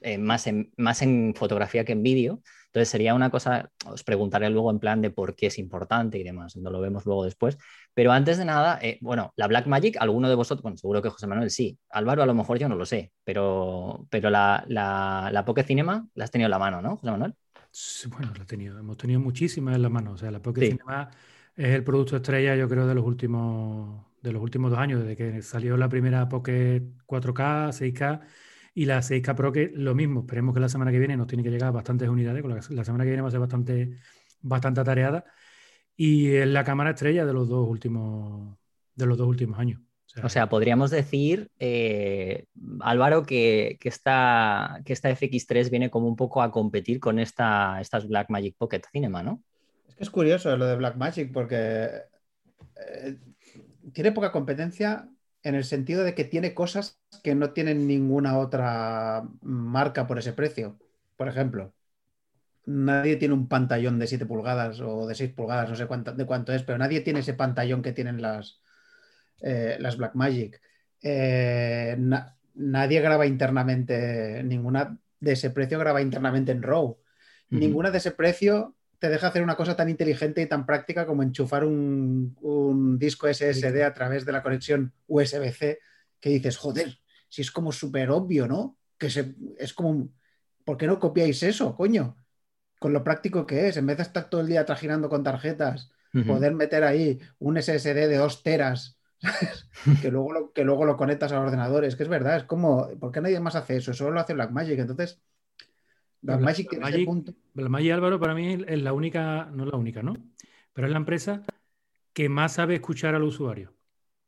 eh, 0.00 0.18
más, 0.18 0.48
en, 0.48 0.72
más 0.76 1.00
en 1.00 1.34
fotografía 1.36 1.84
que 1.84 1.92
en 1.92 2.02
vídeo. 2.02 2.42
Entonces 2.66 2.88
sería 2.88 3.14
una 3.14 3.30
cosa, 3.30 3.70
os 3.88 4.02
preguntaré 4.02 4.50
luego 4.50 4.72
en 4.72 4.80
plan 4.80 5.00
de 5.00 5.10
por 5.10 5.36
qué 5.36 5.46
es 5.46 5.58
importante 5.60 6.18
y 6.18 6.24
demás, 6.24 6.56
no 6.56 6.68
lo 6.70 6.80
vemos 6.80 7.06
luego 7.06 7.24
después. 7.24 7.58
Pero 7.94 8.10
antes 8.10 8.38
de 8.38 8.44
nada, 8.44 8.76
eh, 8.82 8.98
bueno, 9.02 9.32
la 9.36 9.46
Black 9.46 9.68
Magic, 9.68 9.98
alguno 10.00 10.28
de 10.28 10.34
vosotros, 10.34 10.64
bueno, 10.64 10.76
seguro 10.76 11.00
que 11.00 11.10
José 11.10 11.28
Manuel 11.28 11.48
sí, 11.48 11.78
Álvaro 11.90 12.24
a 12.24 12.26
lo 12.26 12.34
mejor 12.34 12.58
yo 12.58 12.68
no 12.68 12.74
lo 12.74 12.86
sé, 12.86 13.12
pero, 13.22 14.04
pero 14.10 14.28
la, 14.28 14.64
la, 14.66 15.30
la 15.32 15.44
Pocket 15.44 15.62
Cinema 15.62 16.08
la 16.14 16.24
has 16.24 16.32
tenido 16.32 16.46
en 16.46 16.50
la 16.50 16.58
mano, 16.58 16.82
¿no, 16.82 16.96
José 16.96 17.12
Manuel? 17.12 17.36
bueno, 18.08 18.32
la 18.36 18.42
he 18.42 18.46
tenido, 18.46 18.80
hemos 18.80 18.96
tenido 18.96 19.20
muchísimas 19.20 19.76
en 19.76 19.82
la 19.82 19.90
mano, 19.90 20.10
o 20.10 20.16
sea, 20.16 20.32
la 20.32 20.42
Pocket 20.42 20.72
Cinema 20.72 21.08
es 21.54 21.68
el 21.68 21.84
producto 21.84 22.16
estrella, 22.16 22.56
yo 22.56 22.68
creo, 22.68 22.88
de 22.88 22.96
los 22.96 23.04
últimos 23.04 24.06
de 24.26 24.32
los 24.32 24.42
últimos 24.42 24.70
dos 24.70 24.80
años, 24.80 25.00
desde 25.00 25.16
que 25.16 25.42
salió 25.42 25.76
la 25.76 25.88
primera 25.88 26.28
Pocket 26.28 26.82
4K, 27.06 27.70
6K 27.72 28.20
y 28.74 28.84
la 28.84 28.98
6K 28.98 29.34
Pro, 29.34 29.52
que 29.52 29.70
lo 29.72 29.94
mismo. 29.94 30.20
Esperemos 30.20 30.52
que 30.52 30.60
la 30.60 30.68
semana 30.68 30.90
que 30.90 30.98
viene 30.98 31.16
nos 31.16 31.28
tiene 31.28 31.44
que 31.44 31.50
llegar 31.50 31.72
bastantes 31.72 32.08
unidades, 32.08 32.42
con 32.42 32.54
la, 32.54 32.84
semana 32.84 33.04
que 33.04 33.10
viene 33.10 33.22
va 33.22 33.28
a 33.28 33.30
ser 33.30 33.40
bastante, 33.40 33.98
bastante 34.42 34.80
atareada. 34.80 35.24
Y 35.96 36.32
es 36.32 36.46
la 36.48 36.64
cámara 36.64 36.90
estrella 36.90 37.24
de 37.24 37.32
los 37.32 37.48
dos 37.48 37.68
últimos, 37.68 38.58
de 38.94 39.06
los 39.06 39.16
dos 39.16 39.28
últimos 39.28 39.58
años. 39.58 39.80
O 40.22 40.28
sea, 40.28 40.48
podríamos 40.48 40.90
decir, 40.90 41.50
eh, 41.58 42.46
Álvaro, 42.80 43.24
que, 43.24 43.76
que, 43.78 43.88
esta, 43.88 44.80
que 44.84 44.92
esta 44.92 45.10
FX3 45.10 45.70
viene 45.70 45.90
como 45.90 46.08
un 46.08 46.16
poco 46.16 46.42
a 46.42 46.50
competir 46.50 47.00
con 47.00 47.18
esta, 47.18 47.80
estas 47.80 48.08
Blackmagic 48.08 48.56
Pocket 48.56 48.82
Cinema, 48.90 49.22
¿no? 49.22 49.42
Es 49.88 49.94
que 49.94 50.04
es 50.04 50.10
curioso 50.10 50.56
lo 50.56 50.66
de 50.66 50.76
Blackmagic 50.76 51.32
porque 51.32 51.88
eh, 52.76 53.16
tiene 53.92 54.12
poca 54.12 54.32
competencia 54.32 55.08
en 55.42 55.54
el 55.54 55.64
sentido 55.64 56.04
de 56.04 56.14
que 56.14 56.24
tiene 56.24 56.54
cosas 56.54 57.00
que 57.22 57.34
no 57.34 57.52
tienen 57.52 57.86
ninguna 57.86 58.38
otra 58.38 59.24
marca 59.42 60.06
por 60.06 60.18
ese 60.18 60.32
precio. 60.32 60.78
Por 61.16 61.28
ejemplo, 61.28 61.74
nadie 62.66 63.16
tiene 63.16 63.34
un 63.34 63.48
pantallón 63.48 63.98
de 63.98 64.06
7 64.06 64.26
pulgadas 64.26 64.80
o 64.80 65.06
de 65.06 65.14
6 65.14 65.32
pulgadas, 65.32 65.68
no 65.70 65.76
sé 65.76 65.86
cuánto, 65.86 66.12
de 66.12 66.26
cuánto 66.26 66.52
es, 66.52 66.62
pero 66.62 66.78
nadie 66.78 67.00
tiene 67.00 67.20
ese 67.20 67.34
pantallón 67.34 67.82
que 67.82 67.92
tienen 67.92 68.20
las, 68.20 68.60
eh, 69.40 69.76
las 69.80 69.96
Blackmagic. 69.96 70.60
Eh, 71.02 71.96
nadie 72.54 73.00
graba 73.00 73.26
internamente, 73.26 74.42
ninguna 74.42 74.98
de 75.20 75.32
ese 75.32 75.50
precio 75.50 75.78
graba 75.78 76.02
internamente 76.02 76.52
en 76.52 76.62
RAW. 76.62 76.98
Ninguna 77.50 77.90
de 77.92 77.98
ese 77.98 78.10
precio 78.10 78.75
te 78.98 79.08
deja 79.08 79.28
hacer 79.28 79.42
una 79.42 79.56
cosa 79.56 79.76
tan 79.76 79.88
inteligente 79.88 80.42
y 80.42 80.46
tan 80.46 80.66
práctica 80.66 81.06
como 81.06 81.22
enchufar 81.22 81.64
un, 81.64 82.96
disco 82.98 83.26
SSD 83.32 83.82
a 83.82 83.92
través 83.92 84.24
de 84.24 84.32
la 84.32 84.42
conexión 84.42 84.92
USB-C 85.06 85.78
que 86.20 86.30
dices, 86.30 86.56
joder, 86.56 86.98
si 87.28 87.42
es 87.42 87.50
como 87.50 87.72
súper 87.72 88.10
obvio, 88.10 88.46
¿no? 88.46 88.78
Que 88.98 89.10
se, 89.10 89.34
es 89.58 89.74
como, 89.74 90.08
¿por 90.64 90.76
qué 90.76 90.86
no 90.86 90.98
copiáis 90.98 91.42
eso, 91.42 91.76
coño? 91.76 92.16
Con 92.78 92.92
lo 92.92 93.04
práctico 93.04 93.46
que 93.46 93.68
es, 93.68 93.76
en 93.76 93.86
vez 93.86 93.98
de 93.98 94.04
estar 94.04 94.30
todo 94.30 94.40
el 94.40 94.46
día 94.46 94.64
trajinando 94.64 95.08
con 95.08 95.22
tarjetas 95.22 95.90
poder 96.24 96.54
meter 96.54 96.82
ahí 96.82 97.20
un 97.38 97.60
SSD 97.60 98.08
de 98.08 98.16
2 98.16 98.42
teras 98.42 98.98
que, 100.02 100.10
luego 100.10 100.32
lo, 100.32 100.52
que 100.52 100.64
luego 100.64 100.84
lo 100.84 100.96
conectas 100.96 101.32
al 101.32 101.42
ordenador. 101.42 101.84
Es 101.84 101.96
que 101.96 102.04
es 102.04 102.08
verdad, 102.08 102.38
es 102.38 102.44
como, 102.44 102.88
¿por 102.98 103.12
qué 103.12 103.20
nadie 103.20 103.40
más 103.40 103.56
hace 103.56 103.76
eso? 103.76 103.92
Solo 103.92 104.12
lo 104.12 104.20
hace 104.20 104.34
Blackmagic. 104.34 104.78
Entonces, 104.78 105.20
Punto. 106.20 107.34
Blackmagic, 107.54 107.92
Álvaro, 107.92 108.18
para 108.18 108.34
mí 108.34 108.58
es 108.66 108.82
la 108.82 108.92
única, 108.92 109.50
no 109.52 109.64
la 109.64 109.76
única, 109.76 110.02
¿no? 110.02 110.14
Pero 110.72 110.86
es 110.86 110.92
la 110.92 110.98
empresa 110.98 111.42
que 112.12 112.28
más 112.28 112.54
sabe 112.54 112.74
escuchar 112.74 113.14
al 113.14 113.22
usuario. 113.22 113.74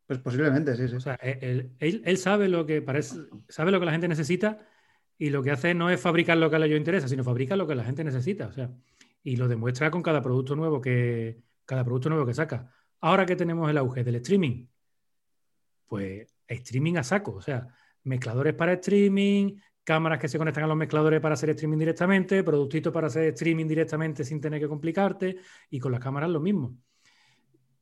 Pues 0.07 0.21
posiblemente, 0.21 0.77
sí, 0.77 0.89
sí. 0.89 0.97
O 0.97 1.01
sea, 1.01 1.15
él, 1.17 1.77
él, 1.81 2.17
sabe 2.19 2.49
lo 2.49 2.65
que 2.65 2.81
parece, 2.81 3.17
sabe 3.49 3.71
lo 3.71 3.79
que 3.79 3.87
la 3.87 3.93
gente 3.93 4.09
necesita 4.09 4.67
y 5.19 5.31
lo 5.31 5.43
que 5.43 5.51
hace 5.51 5.75
no 5.75 5.91
es 5.91 6.01
fabricar 6.01 6.39
lo 6.39 6.49
que 6.49 6.57
a 6.57 6.65
ellos 6.65 6.79
interesa, 6.79 7.09
sino 7.09 7.25
fabricar 7.25 7.59
lo 7.59 7.67
que 7.67 7.75
la 7.75 7.85
gente 7.85 8.05
necesita. 8.05 8.47
O 8.47 8.53
sea, 8.53 8.71
y 9.23 9.37
lo 9.37 9.49
demuestra 9.49 9.91
con 9.91 10.03
cada 10.03 10.23
producto 10.23 10.57
nuevo 10.57 10.81
que, 10.81 11.43
cada 11.65 11.85
producto 11.85 12.09
nuevo 12.09 12.25
que 12.25 12.35
saca. 12.35 12.73
Ahora 13.01 13.27
que 13.27 13.37
tenemos 13.37 13.69
el 13.69 13.77
auge 13.77 14.03
del 14.03 14.17
streaming, 14.17 14.67
pues 15.87 16.27
streaming 16.47 16.97
a 16.97 17.03
saco, 17.03 17.35
o 17.35 17.43
sea, 17.43 17.69
mezcladores 18.05 18.55
para 18.55 18.73
streaming, 18.75 19.57
cámaras 19.89 20.19
que 20.19 20.29
se 20.29 20.37
conectan 20.37 20.65
a 20.65 20.67
los 20.67 20.77
mezcladores 20.77 21.19
para 21.19 21.33
hacer 21.33 21.49
streaming 21.49 21.79
directamente, 21.79 22.45
productitos 22.45 22.93
para 22.93 23.07
hacer 23.07 23.33
streaming 23.33 23.67
directamente 23.67 24.23
sin 24.23 24.39
tener 24.39 24.61
que 24.61 24.69
complicarte, 24.69 25.39
y 25.71 25.79
con 25.79 25.93
las 25.93 26.01
cámaras 26.03 26.29
lo 26.29 26.41
mismo. 26.41 26.77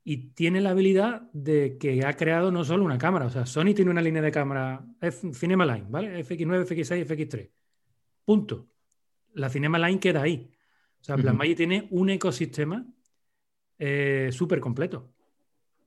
Y 0.04 0.28
tiene 0.28 0.60
la 0.60 0.70
habilidad 0.70 1.22
de 1.32 1.78
que 1.78 2.06
ha 2.06 2.12
creado 2.12 2.52
no 2.52 2.62
solo 2.62 2.84
una 2.84 2.96
cámara, 2.96 3.26
o 3.26 3.30
sea, 3.30 3.44
Sony 3.44 3.74
tiene 3.74 3.90
una 3.90 4.00
línea 4.00 4.22
de 4.22 4.30
cámara 4.30 4.86
Cinema 5.32 5.66
Line, 5.66 5.86
¿vale? 5.88 6.24
FX9, 6.24 6.64
FX6, 6.64 7.06
FX3. 7.08 7.50
Punto. 8.24 8.68
La 9.34 9.48
Cinema 9.48 9.76
Line 9.76 9.98
queda 9.98 10.22
ahí. 10.22 10.48
O 11.00 11.04
sea, 11.04 11.16
Blackmagic 11.16 11.56
tiene 11.56 11.88
un 11.90 12.10
ecosistema 12.10 12.86
eh, 13.80 14.28
súper 14.30 14.60
completo. 14.60 15.12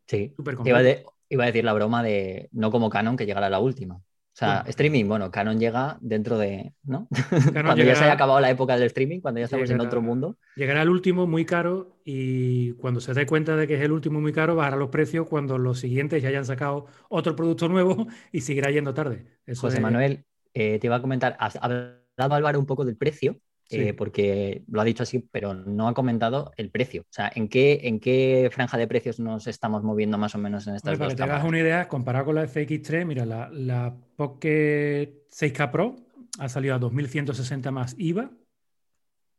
Sí. 0.06 0.36
Iba, 0.66 1.44
a 1.44 1.46
decir 1.46 1.64
la 1.64 1.74
broma 1.74 2.04
de 2.04 2.50
no 2.52 2.72
como 2.72 2.90
Canon 2.90 3.16
que 3.16 3.26
llegará 3.26 3.50
la 3.50 3.60
última. 3.60 4.02
O 4.40 4.46
sea, 4.46 4.64
streaming, 4.68 5.06
bueno, 5.06 5.32
Canon 5.32 5.60
llega 5.60 5.98
dentro 6.00 6.38
de, 6.38 6.72
¿no? 6.84 7.10
cuando 7.54 7.84
ya 7.84 7.94
se 7.94 8.06
haya 8.06 8.14
acabado 8.14 8.40
la 8.40 8.50
época 8.50 8.76
del 8.78 8.84
streaming, 8.84 9.20
cuando 9.20 9.40
ya 9.40 9.46
estamos 9.46 9.70
en 9.70 9.82
otro 9.82 10.02
mundo. 10.02 10.38
Llegará 10.56 10.82
el 10.82 10.90
último 10.90 11.28
muy 11.28 11.44
caro 11.44 12.00
y 12.06 12.72
cuando 12.76 13.02
se 13.02 13.14
dé 13.14 13.26
cuenta 13.26 13.58
de 13.58 13.68
que 13.68 13.76
es 13.76 13.82
el 13.82 13.92
último 13.92 14.22
muy 14.22 14.32
caro, 14.32 14.56
bajará 14.56 14.78
los 14.78 14.90
precios 14.92 15.28
cuando 15.28 15.58
los 15.58 15.80
siguientes 15.80 16.24
ya 16.24 16.30
hayan 16.30 16.46
sacado 16.46 16.86
otro 17.10 17.36
producto 17.36 17.68
nuevo 17.68 18.08
y 18.32 18.40
seguirá 18.40 18.72
yendo 18.72 18.94
tarde. 18.94 19.26
José 19.58 19.82
Manuel, 19.82 20.24
eh, 20.54 20.80
te 20.80 20.88
iba 20.88 20.96
a 20.96 21.02
comentar, 21.02 21.36
has 21.38 21.58
hablado 21.58 22.00
Álvaro 22.18 22.60
un 22.60 22.66
poco 22.66 22.86
del 22.86 22.96
precio 22.96 23.42
eh, 23.70 23.94
porque 23.94 24.64
lo 24.68 24.82
ha 24.82 24.84
dicho 24.84 25.04
así, 25.04 25.20
pero 25.20 25.54
no 25.54 25.88
ha 25.88 25.94
comentado 25.94 26.52
el 26.58 26.72
precio. 26.72 27.04
O 27.04 27.12
sea, 27.12 27.32
¿en 27.34 27.48
qué, 27.48 27.82
en 27.84 28.00
qué 28.00 28.50
franja 28.52 28.78
de 28.78 28.88
precios 28.88 29.20
nos 29.20 29.48
estamos 29.48 29.84
moviendo 29.84 30.18
más 30.18 30.34
o 30.34 30.40
menos 30.40 30.66
en 30.68 30.76
estas 30.76 30.98
Para 30.98 31.10
que 31.10 31.16
te 31.16 31.24
hagas 31.24 31.44
una 31.44 31.60
idea, 31.60 31.88
comparado 31.88 32.26
con 32.26 32.36
la 32.36 32.48
FX3, 32.48 33.06
mira, 33.06 33.26
la, 33.26 33.50
la 33.50 33.96
Pocket 34.16 35.24
6K 35.30 35.72
Pro 35.72 35.96
ha 36.40 36.50
salido 36.50 36.76
a 36.76 36.80
2.160 36.80 37.72
más 37.72 37.96
IVA. 37.98 38.32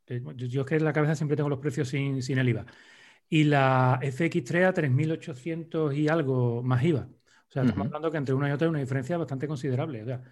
Eh, 0.07 0.23
yo, 0.37 0.63
es 0.63 0.67
que 0.67 0.77
en 0.77 0.85
la 0.85 0.93
cabeza 0.93 1.15
siempre 1.17 1.37
tengo 1.37 1.49
los 1.49 1.59
precios 1.59 1.89
sin, 1.89 2.23
sin 2.23 2.39
el 2.39 2.49
IVA. 2.49 2.67
Y 3.29 3.45
la 3.45 3.99
FX3 4.03 4.67
a 4.67 4.75
3.800 4.75 5.97
y 5.97 6.09
algo 6.09 6.63
más 6.63 6.85
IVA. 6.85 7.09
O 7.49 7.53
sea, 7.53 7.63
estamos 7.63 7.87
hablando 7.87 8.13
que 8.13 8.17
entre 8.17 8.35
una 8.35 8.49
y 8.49 8.53
otra 8.53 8.67
hay 8.67 8.71
una 8.71 8.79
diferencia 8.79 9.19
bastante 9.19 9.49
considerable. 9.49 10.03
O 10.03 10.07
sea, 10.07 10.23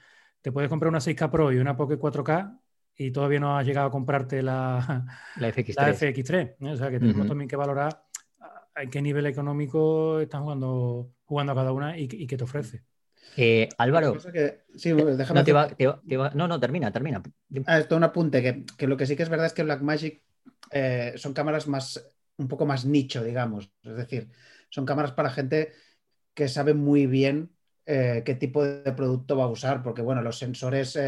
te 0.41 0.53
puedes 0.53 0.69
comprar 0.69 0.89
una 0.89 1.01
6K 1.01 1.31
Pro 1.31 1.53
y 1.53 1.57
una 1.57 1.77
Pocket 1.77 1.99
4K 1.99 2.61
y 3.01 3.13
todavía 3.13 3.39
no 3.39 3.57
has 3.57 3.65
llegado 3.65 3.87
a 3.87 3.91
comprarte 3.93 4.43
la, 4.43 5.07
la 5.37 5.49
FX3. 5.49 6.35
¿eh? 6.35 6.57
O 6.61 6.77
sea 6.77 6.91
que 6.91 6.99
tenemos 6.99 7.29
también 7.29 7.49
que 7.49 7.55
valorar 7.55 8.03
a 8.75 8.87
qué 8.87 9.01
nivel 9.01 9.27
económico 9.27 10.21
están 10.21 10.43
jugando, 10.43 11.13
jugando 11.25 11.53
a 11.53 11.55
cada 11.55 11.73
una 11.73 11.97
y, 11.97 12.09
qué 12.09 12.37
te 12.37 12.45
ofrece. 12.45 12.83
Eh, 13.37 13.69
Álvaro, 13.79 14.17
no, 16.35 16.49
no, 16.49 16.61
termina, 16.61 16.91
termina. 16.91 17.23
Ah, 17.67 17.79
esto 17.79 17.95
es 17.95 17.97
un 17.99 18.05
apunte, 18.05 18.43
que, 18.43 18.65
que, 18.77 18.89
lo 18.89 18.97
que 18.97 19.07
sí 19.07 19.15
que 19.15 19.23
es 19.23 19.29
verdad 19.29 19.47
es 19.47 19.53
que 19.53 19.63
Blackmagic 19.63 20.23
eh, 20.73 21.13
son 21.17 21.35
cámaras 21.35 21.69
más, 21.69 22.05
un 22.37 22.49
poco 22.49 22.67
más 22.67 22.85
nicho, 22.85 23.23
digamos. 23.23 23.71
Es 23.85 23.97
decir, 23.97 24.29
son 24.71 24.85
cámaras 24.85 25.13
para 25.13 25.31
gente 25.31 25.73
que 26.35 26.49
sabe 26.49 26.75
muy 26.75 27.07
bien 27.07 27.53
eh, 27.87 28.23
qué 28.25 28.35
tipo 28.35 28.65
de 28.65 28.93
producto 28.93 29.37
va 29.37 29.45
a 29.45 29.49
usar, 29.49 29.85
porque 29.85 30.03
bueno, 30.03 30.21
los 30.21 30.37
sensores 30.39 30.99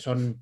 son 0.00 0.40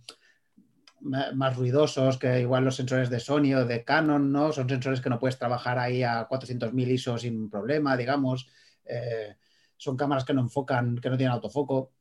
más 1.05 1.57
ruidosos 1.57 2.19
que 2.19 2.41
igual 2.41 2.65
los 2.65 2.77
sensores 2.77 3.11
de 3.11 3.21
Sony 3.21 3.55
o 3.55 3.65
de 3.65 3.85
Canon, 3.85 4.33
¿no? 4.33 4.53
Son 4.53 4.69
sensores 4.69 5.01
que 5.01 5.11
no 5.11 5.19
puedes 5.19 5.39
trabajar 5.39 5.79
ahí 5.79 6.03
a 6.03 6.27
400.000 6.29 6.89
ISO 6.91 7.19
sin 7.19 7.51
problema, 7.51 7.97
digamos. 7.97 8.49
Eh, 8.85 9.37
son 9.77 9.97
cámaras 9.97 10.25
que 10.25 10.35
no 10.35 10.41
enfocan, 10.41 10.97
que 10.97 11.11
no 11.11 11.17
tienen 11.17 11.35
autofoco. 11.35 11.93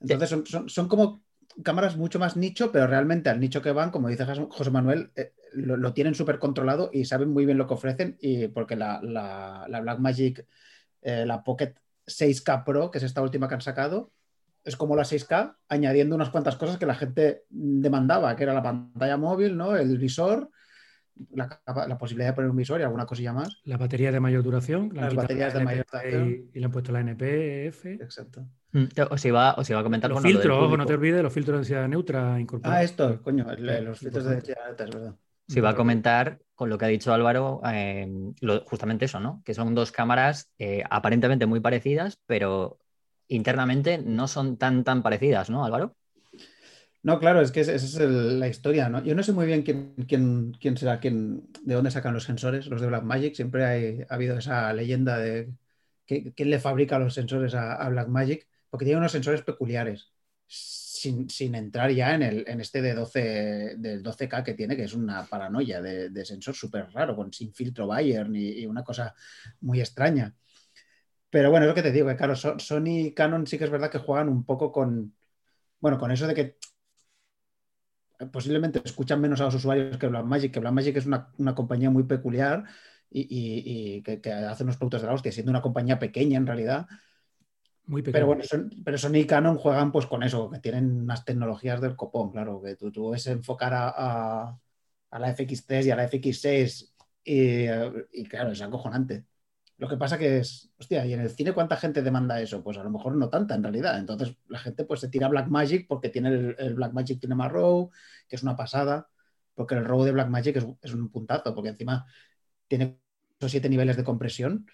Entonces 0.00 0.42
son, 0.66 0.88
como 0.88 1.24
cámaras 1.62 1.96
mucho 1.96 2.18
más 2.18 2.36
nicho, 2.36 2.70
pero 2.70 2.86
realmente 2.86 3.30
al 3.30 3.40
nicho 3.40 3.62
que 3.62 3.72
van, 3.72 3.90
como 3.90 4.08
dice 4.08 4.24
José 4.24 4.70
Manuel, 4.70 5.10
eh, 5.16 5.32
lo, 5.52 5.92
tienen 5.92 6.14
súper 6.14 6.38
controlado 6.38 6.90
y 6.92 7.04
saben 7.04 7.30
muy 7.30 7.46
bien 7.46 7.58
lo 7.58 7.66
que 7.66 7.74
ofrecen. 7.74 8.16
Y 8.20 8.48
porque 8.48 8.76
la, 8.76 9.00
la, 9.02 9.80
Blackmagic, 9.80 10.46
eh, 11.02 11.26
la 11.26 11.42
Pocket 11.42 11.74
6K 12.06 12.64
Pro, 12.64 12.90
que 12.90 12.98
es 12.98 13.04
esta 13.04 13.22
última 13.22 13.48
que 13.48 13.54
han 13.54 13.60
sacado, 13.60 14.12
es 14.64 14.76
como 14.76 14.96
la 14.96 15.02
6K, 15.02 15.56
añadiendo 15.68 16.16
unas 16.16 16.30
cuantas 16.30 16.56
cosas 16.56 16.78
que 16.78 16.86
la 16.86 16.94
gente 16.94 17.44
demandaba, 17.50 18.34
que 18.34 18.44
era 18.44 18.54
la 18.54 18.62
pantalla 18.62 19.16
móvil, 19.16 19.56
¿no? 19.56 19.76
El 19.76 19.98
visor, 19.98 20.50
la, 21.32 21.98
posibilidad 21.98 22.30
de 22.30 22.34
poner 22.34 22.50
un 22.50 22.56
visor 22.56 22.80
y 22.80 22.84
alguna 22.84 23.06
cosilla 23.06 23.32
más. 23.32 23.60
La 23.64 23.76
batería 23.76 24.10
de 24.10 24.20
mayor 24.20 24.42
duración. 24.42 24.90
Las 24.94 25.14
baterías 25.14 25.52
de 25.52 25.64
mayor 25.64 25.86
duración. 25.90 26.50
Y, 26.52 26.58
le 26.58 26.64
han 26.64 26.72
puesto 26.72 26.92
la 26.92 27.00
NPF. 27.00 27.86
Exacto. 27.86 28.46
Mm, 28.72 28.84
os 29.10 29.24
iba, 29.24 29.54
os 29.54 29.68
iba 29.68 29.80
a 29.80 29.82
comentar 29.82 30.10
los 30.10 30.22
filtros, 30.22 30.64
ojo, 30.64 30.76
no 30.76 30.86
te 30.86 30.94
olvides, 30.94 31.22
los 31.22 31.32
filtros 31.32 31.54
de 31.54 31.58
densidad 31.58 31.88
neutra 31.88 32.40
incorporados. 32.40 32.80
Ah, 32.80 32.82
esto, 32.82 33.22
coño, 33.22 33.46
los 33.56 33.98
filtros 33.98 34.24
de 34.24 34.30
densidad 34.30 34.64
neutra, 34.66 34.86
es 34.86 34.94
verdad. 34.94 35.14
Se 35.46 35.58
iba 35.58 35.68
a 35.68 35.74
comentar 35.74 36.40
con 36.54 36.70
lo 36.70 36.78
que 36.78 36.86
ha 36.86 36.88
dicho 36.88 37.12
Álvaro, 37.12 37.60
eh, 37.66 38.08
justamente 38.64 39.04
eso, 39.04 39.20
¿no? 39.20 39.42
Que 39.44 39.52
son 39.52 39.74
dos 39.74 39.92
cámaras 39.92 40.50
eh, 40.58 40.82
aparentemente 40.88 41.44
muy 41.44 41.60
parecidas, 41.60 42.18
pero 42.26 42.78
internamente 43.28 43.98
no 43.98 44.28
son 44.28 44.56
tan, 44.56 44.84
tan 44.84 45.02
parecidas, 45.02 45.50
¿no, 45.50 45.64
Álvaro? 45.64 45.96
No, 47.04 47.18
claro, 47.18 47.42
es 47.42 47.52
que 47.52 47.60
esa 47.60 47.74
es 47.74 47.98
la 48.00 48.48
historia, 48.48 48.88
¿no? 48.88 49.04
Yo 49.04 49.14
no 49.14 49.22
sé 49.22 49.32
muy 49.32 49.44
bien 49.44 49.62
quién, 49.62 49.94
quién, 50.58 50.76
será, 50.78 51.00
quién, 51.00 51.52
de 51.62 51.74
dónde 51.74 51.90
sacan 51.90 52.14
los 52.14 52.24
sensores, 52.24 52.66
los 52.66 52.80
de 52.80 52.86
Blackmagic. 52.86 53.34
Siempre 53.34 54.06
ha 54.08 54.14
habido 54.14 54.38
esa 54.38 54.72
leyenda 54.72 55.18
de 55.18 55.52
quién 56.06 56.50
le 56.50 56.58
fabrica 56.60 56.98
los 56.98 57.12
sensores 57.12 57.54
a, 57.54 57.86
Blackmagic, 57.90 58.48
porque 58.70 58.86
tiene 58.86 58.98
unos 59.00 59.12
sensores 59.12 59.42
peculiares, 59.42 60.12
sin, 60.46 61.28
entrar 61.54 61.90
ya 61.90 62.14
en, 62.14 62.22
el, 62.22 62.44
en 62.46 62.62
este 62.62 62.80
de 62.80 62.94
12, 62.94 63.74
del 63.76 64.02
12K 64.02 64.42
que 64.42 64.54
tiene, 64.54 64.74
que 64.74 64.84
es 64.84 64.94
una 64.94 65.26
paranoia 65.26 65.82
de, 65.82 66.24
sensor 66.24 66.54
súper 66.54 66.90
raro, 66.90 67.14
con, 67.14 67.30
sin 67.34 67.52
filtro 67.52 67.86
Bayern 67.86 68.34
y 68.34 68.64
una 68.64 68.82
cosa 68.82 69.14
muy 69.60 69.80
extraña. 69.80 70.34
Pero 71.34 71.50
bueno, 71.50 71.66
es 71.66 71.68
lo 71.70 71.74
que 71.74 71.82
te 71.82 71.90
digo, 71.90 72.06
que 72.06 72.14
claro, 72.14 72.36
Sony 72.36 73.06
y 73.06 73.12
Canon 73.12 73.44
sí 73.44 73.58
que 73.58 73.64
es 73.64 73.70
verdad 73.70 73.90
que 73.90 73.98
juegan 73.98 74.28
un 74.28 74.44
poco 74.44 74.70
con, 74.70 75.16
bueno, 75.80 75.98
con 75.98 76.12
eso 76.12 76.28
de 76.28 76.34
que 76.34 76.58
posiblemente 78.30 78.80
escuchan 78.84 79.20
menos 79.20 79.40
a 79.40 79.46
los 79.46 79.56
usuarios 79.56 79.98
que 79.98 80.06
Blackmagic, 80.06 80.52
que 80.52 80.60
Blackmagic 80.60 80.96
es 80.96 81.06
una, 81.06 81.32
compañía 81.56 81.90
muy 81.90 82.04
peculiar 82.04 82.62
y, 83.10 84.00
que, 84.02 84.20
hace 84.32 84.62
unos 84.62 84.76
productos 84.76 85.02
de 85.02 85.08
la 85.08 85.14
hostia, 85.14 85.32
siendo 85.32 85.50
una 85.50 85.60
compañía 85.60 85.98
pequeña 85.98 86.38
en 86.38 86.46
realidad. 86.46 86.86
Muy 87.86 88.02
pequeña. 88.02 88.12
Pero 88.12 88.26
bueno, 88.26 88.44
pero 88.84 88.96
Sony 88.96 89.16
y 89.16 89.26
Canon 89.26 89.58
juegan 89.58 89.90
pues 89.90 90.06
con 90.06 90.22
eso, 90.22 90.48
que 90.52 90.60
tienen 90.60 91.00
unas 91.00 91.24
tecnologías 91.24 91.80
del 91.80 91.96
copón, 91.96 92.30
claro, 92.30 92.62
que 92.62 92.76
tú, 92.76 92.92
tú 92.92 93.12
enfocar 93.12 93.72
a, 93.74 94.56
la 95.10 95.34
FX3 95.34 95.86
y 95.86 95.90
a 95.90 95.96
la 95.96 96.08
FX6 96.08 96.94
y, 97.24 97.66
y 98.12 98.24
claro, 98.28 98.52
es 98.52 98.62
acojonante. 98.62 99.24
Lo 99.76 99.88
que 99.88 99.96
pasa 99.96 100.18
que 100.18 100.38
es, 100.38 100.70
hostia, 100.78 101.04
¿y 101.04 101.12
en 101.12 101.20
el 101.20 101.30
cine 101.30 101.52
cuánta 101.52 101.76
gente 101.76 102.02
demanda 102.02 102.40
eso? 102.40 102.62
Pues 102.62 102.78
a 102.78 102.84
lo 102.84 102.90
mejor 102.90 103.16
no 103.16 103.28
tanta 103.28 103.54
en 103.54 103.62
realidad. 103.62 103.98
Entonces 103.98 104.36
la 104.48 104.58
gente 104.58 104.84
pues 104.84 105.00
se 105.00 105.08
tira 105.08 105.28
Black 105.28 105.48
Magic 105.48 105.86
porque 105.88 106.10
tiene 106.10 106.28
el, 106.28 106.56
el 106.58 106.74
Black 106.74 106.92
Magic 106.92 107.20
Cinema 107.20 107.48
Row, 107.48 107.90
que 108.28 108.36
es 108.36 108.42
una 108.42 108.56
pasada, 108.56 109.08
porque 109.54 109.74
el 109.74 109.84
Row 109.84 110.02
de 110.04 110.12
Black 110.12 110.28
Magic 110.28 110.56
es, 110.82 110.94
un 110.94 111.10
puntazo, 111.10 111.54
porque 111.54 111.70
encima 111.70 112.06
tiene 112.68 112.98
esos 113.38 113.50
siete 113.50 113.68
niveles 113.68 113.96
de 113.96 114.04
compresión, 114.04 114.66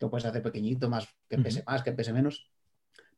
lo 0.00 0.10
puedes 0.10 0.26
hacer 0.26 0.42
pequeñito, 0.42 0.88
más 0.88 1.08
que 1.28 1.38
pese 1.38 1.62
más, 1.66 1.82
que 1.82 1.92
pese 1.92 2.12
menos. 2.12 2.50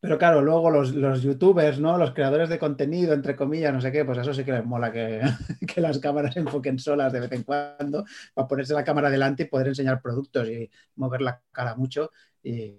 Pero 0.01 0.17
claro, 0.17 0.43
luego 0.43 0.71
los, 0.71 0.93
youtubers, 1.23 1.81
¿no? 1.81 1.99
Los 1.99 2.13
creadores 2.13 2.49
de 2.49 2.59
contenido, 2.59 3.13
entre 3.13 3.35
comillas, 3.35 3.73
no 3.73 3.81
sé 3.81 3.91
qué, 3.91 4.05
pues 4.05 4.19
eso 4.19 4.33
sí 4.33 4.45
que 4.45 4.53
les 4.53 4.65
mola 4.65 4.93
que, 4.93 5.21
las 5.77 5.99
cámaras 5.99 6.37
enfoquen 6.37 6.79
solas 6.79 7.13
de 7.13 7.21
vez 7.21 7.33
en 7.33 7.43
cuando 7.43 8.05
para 8.33 8.47
ponerse 8.47 8.75
la 8.75 8.85
cámara 8.85 9.11
delante 9.11 9.43
y 9.45 9.47
poder 9.47 9.69
enseñar 9.69 10.01
productos 10.01 10.49
y 10.49 10.71
mover 10.97 11.23
la 11.23 11.43
cara 11.51 11.75
mucho. 11.75 12.13
Y, 12.43 12.79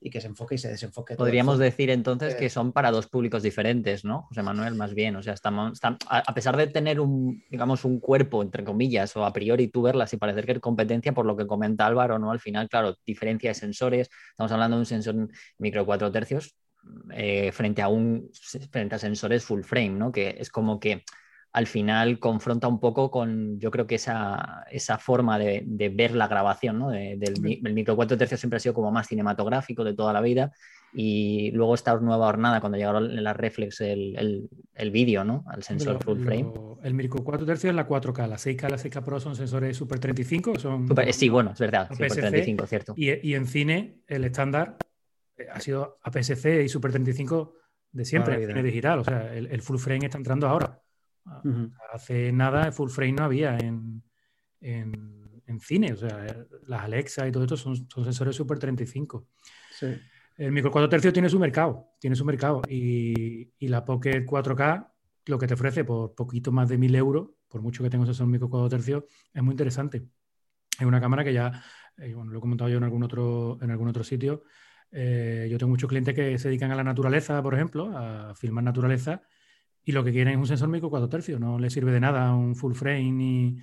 y 0.00 0.10
que 0.10 0.20
se 0.20 0.28
enfoque 0.28 0.54
y 0.54 0.58
se 0.58 0.68
desenfoque. 0.68 1.16
Podríamos 1.16 1.58
decir 1.58 1.90
entonces 1.90 2.34
que 2.36 2.46
Eh. 2.46 2.50
son 2.50 2.72
para 2.72 2.90
dos 2.90 3.08
públicos 3.08 3.42
diferentes, 3.42 4.04
¿no? 4.04 4.22
José 4.28 4.42
Manuel, 4.42 4.74
más 4.74 4.94
bien. 4.94 5.16
O 5.16 5.22
sea, 5.22 5.34
estamos, 5.34 5.80
a 5.82 6.34
pesar 6.34 6.56
de 6.56 6.68
tener 6.68 7.00
un, 7.00 7.42
digamos, 7.50 7.84
un 7.84 7.98
cuerpo, 7.98 8.42
entre 8.42 8.64
comillas, 8.64 9.16
o 9.16 9.24
a 9.24 9.32
priori 9.32 9.68
tú 9.68 9.82
verlas 9.82 10.12
y 10.12 10.16
parecer 10.16 10.46
que 10.46 10.52
es 10.52 10.60
competencia, 10.60 11.12
por 11.12 11.26
lo 11.26 11.36
que 11.36 11.46
comenta 11.46 11.86
Álvaro, 11.86 12.18
¿no? 12.18 12.30
Al 12.30 12.40
final, 12.40 12.68
claro, 12.68 12.96
diferencia 13.04 13.50
de 13.50 13.54
sensores. 13.54 14.08
Estamos 14.30 14.52
hablando 14.52 14.76
de 14.76 14.80
un 14.80 14.86
sensor 14.86 15.28
micro 15.58 15.84
4 15.84 16.12
tercios 16.12 16.54
eh, 17.12 17.50
frente, 17.52 17.82
a 17.82 17.88
un, 17.88 18.30
frente 18.70 18.94
a 18.94 18.98
sensores 18.98 19.44
full 19.44 19.62
frame, 19.62 19.90
¿no? 19.90 20.12
Que 20.12 20.36
es 20.38 20.48
como 20.50 20.78
que 20.78 21.04
al 21.52 21.66
final 21.66 22.18
confronta 22.18 22.68
un 22.68 22.78
poco 22.78 23.10
con, 23.10 23.58
yo 23.58 23.70
creo 23.70 23.86
que 23.86 23.94
esa, 23.96 24.64
esa 24.70 24.98
forma 24.98 25.38
de, 25.38 25.62
de 25.66 25.88
ver 25.88 26.14
la 26.14 26.28
grabación, 26.28 26.78
¿no? 26.78 26.90
De- 26.90 27.16
del, 27.18 27.60
el 27.64 27.74
micro 27.74 27.96
4 27.96 28.16
tercios 28.18 28.38
siempre 28.40 28.58
ha 28.58 28.60
sido 28.60 28.74
como 28.74 28.92
más 28.92 29.06
cinematográfico 29.08 29.82
de 29.82 29.94
toda 29.94 30.12
la 30.12 30.20
vida 30.20 30.52
y 30.92 31.50
luego 31.52 31.74
esta 31.74 31.98
nueva 31.98 32.26
hornada 32.28 32.60
cuando 32.60 32.78
llegaron 32.78 33.22
las 33.22 33.36
reflex 33.36 33.80
el, 33.80 34.16
el, 34.18 34.48
el 34.74 34.90
vídeo, 34.90 35.24
¿no? 35.24 35.44
Al 35.48 35.62
sensor 35.62 35.94
Lo- 35.94 36.00
full 36.00 36.18
frame. 36.20 36.42
lo- 36.42 36.78
el 36.82 36.94
Mirco 36.94 37.24
4 37.24 37.44
tercios 37.44 37.70
es 37.70 37.76
la 37.76 37.88
4K, 37.88 38.26
la 38.28 38.36
6K, 38.36 38.70
la 38.70 38.76
6K 38.78 39.02
Pro 39.04 39.18
son 39.18 39.34
sensores 39.34 39.76
Super 39.76 39.98
35, 39.98 40.58
son 40.58 40.86
Super- 40.86 41.08
eh, 41.08 41.12
sí, 41.12 41.28
bueno, 41.28 41.50
es 41.52 41.58
verdad, 41.58 41.88
APS-C 41.90 42.20
35, 42.20 42.66
cierto. 42.66 42.94
Y, 42.96 43.26
y 43.28 43.34
en 43.34 43.46
cine, 43.46 44.00
el 44.06 44.24
estándar 44.24 44.76
eh, 45.36 45.46
ha 45.52 45.60
sido 45.60 45.98
APS-C 46.04 46.62
y 46.62 46.68
Super 46.68 46.92
35 46.92 47.54
de 47.90 48.04
siempre, 48.04 48.34
en 48.42 48.46
cine 48.48 48.62
digital. 48.62 48.98
O 49.00 49.04
sea, 49.04 49.34
el, 49.34 49.46
el 49.46 49.60
full 49.62 49.78
frame 49.78 50.04
está 50.06 50.18
entrando 50.18 50.46
ahora. 50.46 50.80
Ujú. 51.44 51.70
Hace 51.92 52.32
nada, 52.32 52.70
full 52.72 52.90
frame 52.90 53.12
no 53.12 53.24
había 53.24 53.56
en, 53.58 54.02
en- 54.60 55.42
en 55.46 55.60
cine. 55.60 55.92
O 55.92 55.96
sea, 55.96 56.26
eh, 56.26 56.46
las 56.66 56.82
Alexa 56.82 57.26
y 57.26 57.32
todo 57.32 57.44
esto 57.44 57.56
son, 57.56 57.76
son 57.88 58.04
sensores 58.04 58.36
Super 58.36 58.58
35. 58.58 59.28
Sí. 59.70 59.86
El 60.36 60.52
micro 60.52 60.70
4 60.70 60.88
tercios 60.88 61.12
tiene 61.12 61.28
su 61.28 61.38
mercado, 61.38 61.88
tiene 61.98 62.14
su 62.14 62.24
mercado. 62.24 62.62
Y, 62.68 63.50
y 63.58 63.68
la 63.68 63.84
Pocket 63.84 64.24
4K, 64.24 64.88
lo 65.26 65.38
que 65.38 65.46
te 65.46 65.54
ofrece 65.54 65.84
por 65.84 66.14
poquito 66.14 66.52
más 66.52 66.68
de 66.68 66.78
1000 66.78 66.94
euros, 66.94 67.30
por 67.48 67.60
mucho 67.62 67.82
que 67.82 67.90
tenga 67.90 68.02
un 68.02 68.06
sensor 68.06 68.26
micro 68.28 68.48
4 68.48 68.68
tercios, 68.68 69.04
es 69.32 69.42
muy 69.42 69.52
interesante. 69.52 70.04
Es 70.78 70.86
una 70.86 71.00
cámara 71.00 71.24
que 71.24 71.32
ya, 71.32 71.50
eh, 71.96 72.14
bueno, 72.14 72.30
lo 72.30 72.38
he 72.38 72.40
comentado 72.40 72.70
yo 72.70 72.76
en 72.76 72.84
algún 72.84 73.02
otro, 73.02 73.58
en 73.60 73.70
algún 73.72 73.88
otro 73.88 74.04
sitio. 74.04 74.44
Eh, 74.92 75.48
yo 75.50 75.58
tengo 75.58 75.70
muchos 75.70 75.88
clientes 75.88 76.14
que 76.14 76.38
se 76.38 76.48
dedican 76.48 76.70
a 76.70 76.76
la 76.76 76.84
naturaleza, 76.84 77.42
por 77.42 77.54
ejemplo, 77.54 77.96
a 77.98 78.34
filmar 78.36 78.62
naturaleza, 78.62 79.22
y 79.88 79.92
lo 79.92 80.04
que 80.04 80.12
quieren 80.12 80.34
es 80.34 80.38
un 80.38 80.46
sensor 80.46 80.68
micro 80.68 80.90
4 80.90 81.08
tercios. 81.08 81.40
No 81.40 81.58
les 81.58 81.72
sirve 81.72 81.90
de 81.92 81.98
nada 81.98 82.34
un 82.34 82.54
full 82.54 82.74
frame 82.74 83.10
ni, 83.10 83.56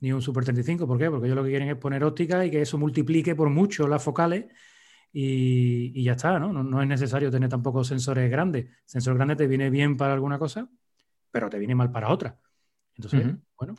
ni 0.00 0.12
un 0.12 0.20
Super 0.20 0.42
35. 0.42 0.88
¿Por 0.88 0.98
qué? 0.98 1.08
Porque 1.08 1.26
ellos 1.26 1.36
lo 1.36 1.44
que 1.44 1.50
quieren 1.50 1.68
es 1.68 1.76
poner 1.76 2.02
óptica 2.02 2.44
y 2.44 2.50
que 2.50 2.62
eso 2.62 2.78
multiplique 2.78 3.36
por 3.36 3.48
mucho 3.48 3.86
las 3.86 4.02
focales 4.02 4.46
y, 5.12 5.92
y 5.94 6.02
ya 6.02 6.12
está, 6.14 6.36
¿no? 6.40 6.52
¿no? 6.52 6.64
no 6.64 6.82
es 6.82 6.88
necesario 6.88 7.30
tener 7.30 7.48
tampoco 7.48 7.84
sensores 7.84 8.28
grandes. 8.28 8.66
Sensor 8.84 9.14
grande 9.14 9.36
te 9.36 9.46
viene 9.46 9.70
bien 9.70 9.96
para 9.96 10.14
alguna 10.14 10.36
cosa, 10.36 10.68
pero 11.30 11.48
te 11.48 11.58
viene 11.60 11.76
mal 11.76 11.92
para 11.92 12.08
otra. 12.08 12.36
Entonces, 12.96 13.36
bueno, 13.56 13.76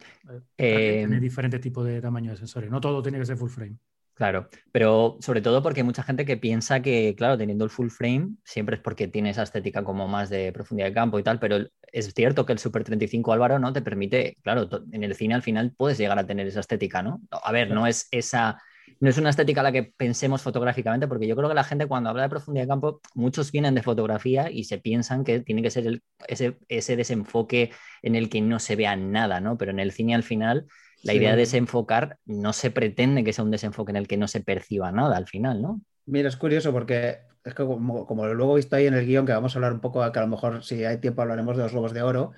eh, 0.57 0.99
tiene 1.05 1.19
diferentes 1.19 1.59
tipos 1.59 1.85
de 1.85 1.99
tamaño 1.99 2.31
de 2.31 2.37
sensores. 2.37 2.71
No 2.71 2.79
todo 2.79 3.01
tiene 3.01 3.19
que 3.19 3.25
ser 3.25 3.35
full 3.35 3.49
frame. 3.49 3.75
Claro, 4.13 4.49
pero 4.71 5.17
sobre 5.21 5.41
todo 5.41 5.63
porque 5.63 5.79
hay 5.79 5.85
mucha 5.85 6.03
gente 6.03 6.25
que 6.25 6.35
piensa 6.35 6.81
que, 6.81 7.15
claro, 7.17 7.37
teniendo 7.37 7.63
el 7.63 7.69
full 7.69 7.87
frame, 7.89 8.35
siempre 8.43 8.75
es 8.75 8.81
porque 8.81 9.07
tiene 9.07 9.29
esa 9.29 9.43
estética 9.43 9.83
como 9.83 10.09
más 10.09 10.29
de 10.29 10.51
profundidad 10.51 10.87
de 10.89 10.93
campo 10.93 11.19
y 11.19 11.23
tal, 11.23 11.39
pero 11.39 11.55
el- 11.55 11.71
es 11.93 12.13
cierto 12.13 12.45
que 12.45 12.53
el 12.53 12.59
Super 12.59 12.83
35 12.83 13.33
Álvaro 13.33 13.59
no 13.59 13.73
te 13.73 13.81
permite, 13.81 14.37
claro, 14.43 14.67
en 14.91 15.03
el 15.03 15.15
cine 15.15 15.35
al 15.35 15.41
final 15.43 15.73
puedes 15.75 15.97
llegar 15.97 16.19
a 16.19 16.25
tener 16.27 16.47
esa 16.47 16.59
estética, 16.61 17.01
¿no? 17.01 17.21
A 17.31 17.51
ver, 17.51 17.69
no 17.71 17.87
es 17.87 18.07
esa, 18.11 18.57
no 18.99 19.09
es 19.09 19.17
una 19.17 19.29
estética 19.29 19.61
a 19.61 19.63
la 19.63 19.71
que 19.71 19.83
pensemos 19.83 20.41
fotográficamente, 20.41 21.07
porque 21.07 21.27
yo 21.27 21.35
creo 21.35 21.49
que 21.49 21.55
la 21.55 21.63
gente 21.63 21.87
cuando 21.87 22.09
habla 22.09 22.23
de 22.23 22.29
profundidad 22.29 22.65
de 22.65 22.69
campo, 22.69 23.01
muchos 23.15 23.51
vienen 23.51 23.75
de 23.75 23.83
fotografía 23.83 24.49
y 24.51 24.65
se 24.65 24.77
piensan 24.79 25.23
que 25.23 25.39
tiene 25.41 25.61
que 25.61 25.71
ser 25.71 25.87
el- 25.87 26.03
ese, 26.27 26.57
ese 26.67 26.95
desenfoque 26.95 27.71
en 28.01 28.15
el 28.15 28.29
que 28.29 28.41
no 28.41 28.59
se 28.59 28.75
vea 28.75 28.95
nada, 28.95 29.39
¿no? 29.41 29.57
Pero 29.57 29.71
en 29.71 29.79
el 29.79 29.91
cine 29.91 30.15
al 30.15 30.23
final 30.23 30.65
la 31.01 31.13
Sí. 31.13 31.17
idea 31.19 31.31
de 31.31 31.37
desenfocar 31.37 32.17
no 32.25 32.51
se 32.53 32.71
pretende 32.71 33.23
que 33.23 33.31
sea 33.33 33.43
un 33.45 33.51
desenfoque 33.51 33.91
en 33.91 33.95
el 33.97 34.07
que 34.07 34.17
no 34.17 34.27
se 34.27 34.41
perciba 34.41 34.91
nada 34.91 35.15
al 35.17 35.27
final, 35.27 35.61
¿no? 35.61 35.81
Mira, 36.05 36.29
es 36.29 36.37
curioso 36.37 36.71
porque 36.71 37.19
es 37.43 37.53
que 37.53 37.63
como, 37.65 38.05
como 38.05 38.25
luego 38.27 38.53
he 38.53 38.57
visto 38.57 38.75
ahí 38.75 38.87
en 38.87 38.93
el 38.93 39.05
guion, 39.05 39.25
que 39.25 39.33
vamos 39.33 39.55
a 39.55 39.57
hablar 39.57 39.73
un 39.73 39.79
poco, 39.79 40.11
que 40.11 40.19
a 40.19 40.21
lo 40.21 40.27
mejor 40.27 40.63
si 40.63 40.83
hay 40.83 40.97
tiempo 40.97 41.21
hablaremos 41.21 41.57
de 41.57 41.63
los 41.63 41.71
Globos 41.71 41.93
de 41.93 42.01
Oro, 42.01 42.31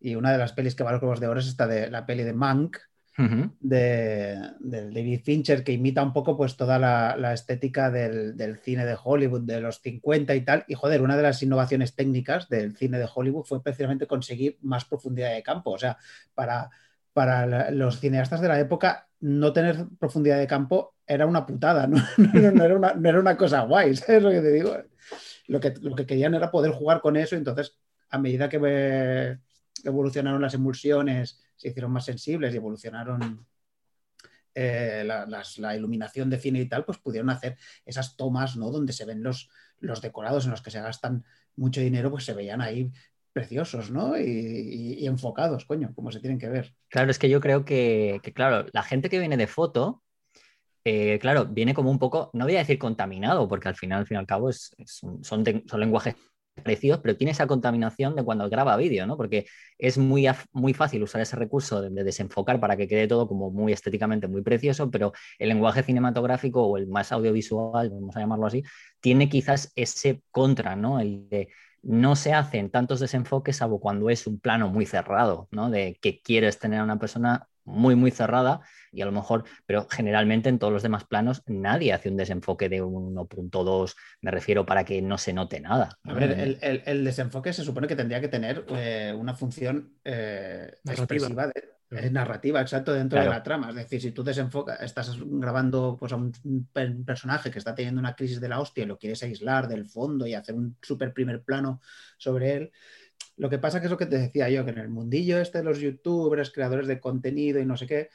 y 0.00 0.14
una 0.14 0.32
de 0.32 0.38
las 0.38 0.52
pelis 0.52 0.74
que 0.74 0.84
va 0.84 0.90
a 0.90 0.92
los 0.92 1.00
Globos 1.00 1.20
de 1.20 1.28
Oro 1.28 1.40
es 1.40 1.46
esta 1.46 1.66
de 1.66 1.90
la 1.90 2.06
peli 2.06 2.22
de 2.22 2.32
Mank, 2.32 2.78
de, 3.60 4.38
David 4.60 5.20
Fincher, 5.24 5.64
que 5.64 5.72
imita 5.72 6.02
un 6.02 6.12
poco 6.12 6.36
pues 6.36 6.56
toda 6.56 6.78
la, 6.78 7.16
la 7.16 7.32
estética 7.32 7.90
del, 7.90 8.36
del 8.36 8.58
cine 8.58 8.84
de 8.84 8.96
Hollywood 9.02 9.42
de 9.42 9.60
los 9.60 9.80
50 9.80 10.34
y 10.34 10.42
tal. 10.42 10.64
Y 10.68 10.74
joder, 10.74 11.00
una 11.00 11.16
de 11.16 11.22
las 11.22 11.42
innovaciones 11.42 11.94
técnicas 11.94 12.48
del 12.48 12.76
cine 12.76 12.98
de 12.98 13.08
Hollywood 13.12 13.44
fue 13.44 13.62
precisamente 13.62 14.06
conseguir 14.06 14.58
más 14.60 14.84
profundidad 14.84 15.32
de 15.32 15.42
campo. 15.42 15.70
O 15.70 15.78
sea, 15.78 15.96
para, 16.34 16.70
para 17.16 17.70
los 17.70 17.98
cineastas 17.98 18.42
de 18.42 18.48
la 18.48 18.60
época, 18.60 19.08
no 19.20 19.50
tener 19.54 19.86
profundidad 19.98 20.38
de 20.38 20.46
campo 20.46 20.96
era 21.06 21.24
una 21.24 21.46
putada, 21.46 21.86
no, 21.86 21.96
era, 22.34 23.20
una, 23.20 23.36
cosa 23.38 23.62
guay, 23.62 23.96
¿sabes 23.96 24.22
lo 24.22 24.28
que 24.28 24.42
te 24.42 24.52
digo? 24.52 24.76
Lo 25.46 25.58
que, 25.58 25.72
lo 25.80 25.96
que 25.96 26.04
querían 26.04 26.34
era 26.34 26.50
poder 26.50 26.72
jugar 26.72 27.00
con 27.00 27.16
eso, 27.16 27.34
entonces 27.34 27.78
a 28.10 28.18
medida 28.18 28.50
que 28.50 28.60
eh, 28.62 29.38
evolucionaron 29.82 30.42
las 30.42 30.52
emulsiones, 30.52 31.40
se 31.56 31.68
hicieron 31.68 31.90
más 31.90 32.04
sensibles 32.04 32.52
y 32.52 32.58
evolucionaron 32.58 33.46
eh, 34.54 35.02
la, 35.06 35.26
la 35.56 35.74
iluminación 35.74 36.28
de 36.28 36.38
cine 36.38 36.60
y 36.60 36.68
tal, 36.68 36.84
pues 36.84 36.98
pudieron 36.98 37.30
hacer 37.30 37.56
esas 37.86 38.14
tomas, 38.18 38.58
¿no? 38.58 38.70
Donde 38.70 38.92
se 38.92 39.06
ven 39.06 39.22
los, 39.22 39.48
los 39.80 40.02
decorados 40.02 40.44
en 40.44 40.50
los 40.50 40.60
que 40.60 40.70
se 40.70 40.82
gastan 40.82 41.24
mucho 41.54 41.80
dinero, 41.80 42.10
pues 42.10 42.26
se 42.26 42.34
veían 42.34 42.60
ahí 42.60 42.92
preciosos, 43.36 43.90
¿no? 43.90 44.18
Y, 44.18 45.06
enfocados, 45.06 45.66
coño, 45.66 45.92
como 45.94 46.10
se 46.10 46.20
tienen 46.20 46.38
que 46.38 46.48
ver. 46.48 46.72
Claro, 46.88 47.10
es 47.10 47.18
que 47.18 47.28
yo 47.28 47.38
creo 47.38 47.66
que, 47.66 48.18
claro, 48.34 48.64
la 48.72 48.82
gente 48.82 49.10
que 49.10 49.18
viene 49.18 49.36
de 49.36 49.46
foto, 49.46 50.02
eh, 50.84 51.18
claro, 51.20 51.44
viene 51.44 51.74
como 51.74 51.90
un 51.90 51.98
poco, 51.98 52.30
no 52.32 52.46
voy 52.46 52.56
a 52.56 52.60
decir 52.60 52.78
contaminado, 52.78 53.46
porque 53.46 53.68
al 53.68 53.74
final, 53.74 53.98
al 54.00 54.06
fin 54.06 54.14
y 54.14 54.20
al 54.20 54.26
cabo, 54.26 54.50
son, 54.52 55.44
lenguajes 55.76 56.14
parecidos, 56.54 57.00
pero 57.00 57.14
tiene 57.14 57.32
esa 57.32 57.46
contaminación 57.46 58.16
de 58.16 58.24
cuando 58.24 58.48
graba 58.48 58.74
vídeo, 58.78 59.06
¿no? 59.06 59.18
Porque 59.18 59.44
es 59.76 59.98
muy, 59.98 60.26
muy 60.54 60.72
fácil 60.72 61.02
usar 61.02 61.20
ese 61.20 61.36
recurso 61.36 61.82
de, 61.82 61.90
de 61.90 62.04
desenfocar 62.04 62.58
para 62.58 62.74
que 62.78 62.88
quede 62.88 63.06
todo 63.06 63.28
como 63.28 63.50
muy 63.50 63.74
estéticamente 63.74 64.28
muy 64.28 64.40
precioso, 64.40 64.90
pero 64.90 65.12
el 65.38 65.50
lenguaje 65.50 65.82
cinematográfico 65.82 66.62
o 66.62 66.78
el 66.78 66.86
más 66.86 67.12
audiovisual, 67.12 67.90
vamos 67.90 68.16
a 68.16 68.20
llamarlo 68.20 68.46
así, 68.46 68.62
tiene 69.00 69.28
quizás 69.28 69.72
ese 69.76 70.22
contra, 70.30 70.74
¿no? 70.74 70.98
No 71.86 72.16
se 72.16 72.32
hacen 72.32 72.70
tantos 72.70 73.00
desenfoques 73.00 73.56
salvo 73.56 73.80
cuando 73.80 74.10
es 74.10 74.26
un 74.26 74.40
plano 74.40 74.68
muy 74.68 74.86
cerrado, 74.86 75.48
¿no? 75.50 75.70
De 75.70 75.98
que 76.00 76.20
quieres 76.20 76.58
tener 76.58 76.80
a 76.80 76.84
una 76.84 76.98
persona 76.98 77.48
muy, 77.64 77.96
muy 77.96 78.10
cerrada 78.12 78.60
y 78.92 79.02
a 79.02 79.06
lo 79.06 79.12
mejor, 79.12 79.44
pero 79.66 79.86
generalmente 79.90 80.48
en 80.48 80.58
todos 80.58 80.72
los 80.72 80.82
demás 80.82 81.04
planos 81.04 81.42
nadie 81.46 81.92
hace 81.92 82.08
un 82.08 82.16
desenfoque 82.16 82.68
de 82.68 82.82
1.2, 82.82 83.96
me 84.20 84.30
refiero 84.30 84.64
para 84.66 84.84
que 84.84 85.02
no 85.02 85.18
se 85.18 85.32
note 85.32 85.60
nada. 85.60 85.98
A 86.04 86.14
ver, 86.14 86.36
el, 86.38 86.58
el- 86.62 86.82
el 86.86 87.04
desenfoque 87.04 87.52
se 87.52 87.64
supone 87.64 87.88
que 87.88 87.96
tendría 87.96 88.20
que 88.20 88.28
tener 88.28 88.64
eh, 88.68 89.12
una 89.16 89.34
función 89.34 89.98
eh, 90.04 90.72
expresiva, 90.86 91.48
de- 91.48 91.75
eh, 91.90 92.10
narrativa, 92.10 92.60
exacto, 92.60 92.92
dentro 92.92 93.16
Claro. 93.16 93.30
de 93.30 93.36
la 93.36 93.42
trama. 93.42 93.70
Es 93.70 93.76
decir, 93.76 94.00
si 94.00 94.12
tú 94.12 94.24
desenfocas, 94.24 94.80
estás 94.82 95.16
grabando 95.20 95.96
pues, 95.98 96.12
a 96.12 96.16
un 96.16 96.32
pe- 96.72 96.96
personaje 97.04 97.50
que 97.50 97.58
está 97.58 97.74
teniendo 97.74 98.00
una 98.00 98.14
crisis 98.16 98.40
de 98.40 98.48
la 98.48 98.60
hostia 98.60 98.84
y 98.84 98.86
lo 98.86 98.98
quieres 98.98 99.22
aislar 99.22 99.68
del 99.68 99.86
fondo 99.86 100.26
y 100.26 100.34
hacer 100.34 100.54
un 100.54 100.76
súper 100.82 101.12
primer 101.12 101.42
plano 101.42 101.80
sobre 102.18 102.54
él. 102.56 102.72
Lo 103.36 103.50
que 103.50 103.58
pasa 103.58 103.80
que 103.80 103.86
es 103.86 103.90
lo 103.90 103.98
que 103.98 104.06
te 104.06 104.18
decía 104.18 104.48
yo, 104.50 104.64
que 104.64 104.70
en 104.72 104.78
el 104.78 104.88
mundillo 104.88 105.38
este 105.38 105.58
de 105.58 105.64
los 105.64 105.78
youtubers, 105.78 106.50
creadores 106.50 106.86
de 106.86 107.00
contenido 107.00 107.60
y 107.60 107.66
no 107.66 107.76
sé 107.76 107.86
qué, 107.86 108.10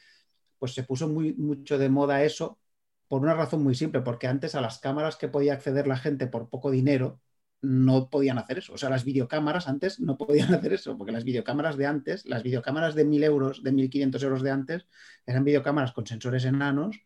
pues 0.59 0.73
se 0.73 0.83
puso 0.83 1.07
muy, 1.07 1.33
mucho 1.33 1.77
de 1.77 1.89
moda 1.89 2.23
eso 2.23 2.59
por 3.07 3.21
una 3.21 3.33
razón 3.33 3.63
muy 3.63 3.75
simple, 3.75 4.01
porque 4.01 4.27
antes 4.27 4.55
a 4.55 4.61
las 4.61 4.79
cámaras 4.79 5.17
que 5.17 5.27
podía 5.27 5.53
acceder 5.53 5.85
la 5.87 5.97
gente 5.97 6.27
por 6.27 6.49
poco 6.49 6.71
dinero, 6.71 7.19
no 7.61 8.09
podían 8.09 8.37
hacer 8.37 8.59
eso. 8.59 8.73
O 8.73 8.77
sea, 8.77 8.89
las 8.89 9.03
videocámaras 9.03 9.67
antes 9.67 9.99
no 9.99 10.17
podían 10.17 10.53
hacer 10.53 10.73
eso, 10.73 10.97
porque 10.97 11.11
las 11.11 11.23
videocámaras 11.23 11.77
de 11.77 11.85
antes, 11.85 12.25
las 12.25 12.43
videocámaras 12.43 12.95
de 12.95 13.05
1000 13.05 13.23
euros, 13.23 13.63
de 13.63 13.71
1500 13.71 14.23
euros 14.23 14.41
de 14.41 14.51
antes, 14.51 14.87
eran 15.25 15.43
videocámaras 15.43 15.91
con 15.91 16.07
sensores 16.07 16.45
enanos 16.45 17.01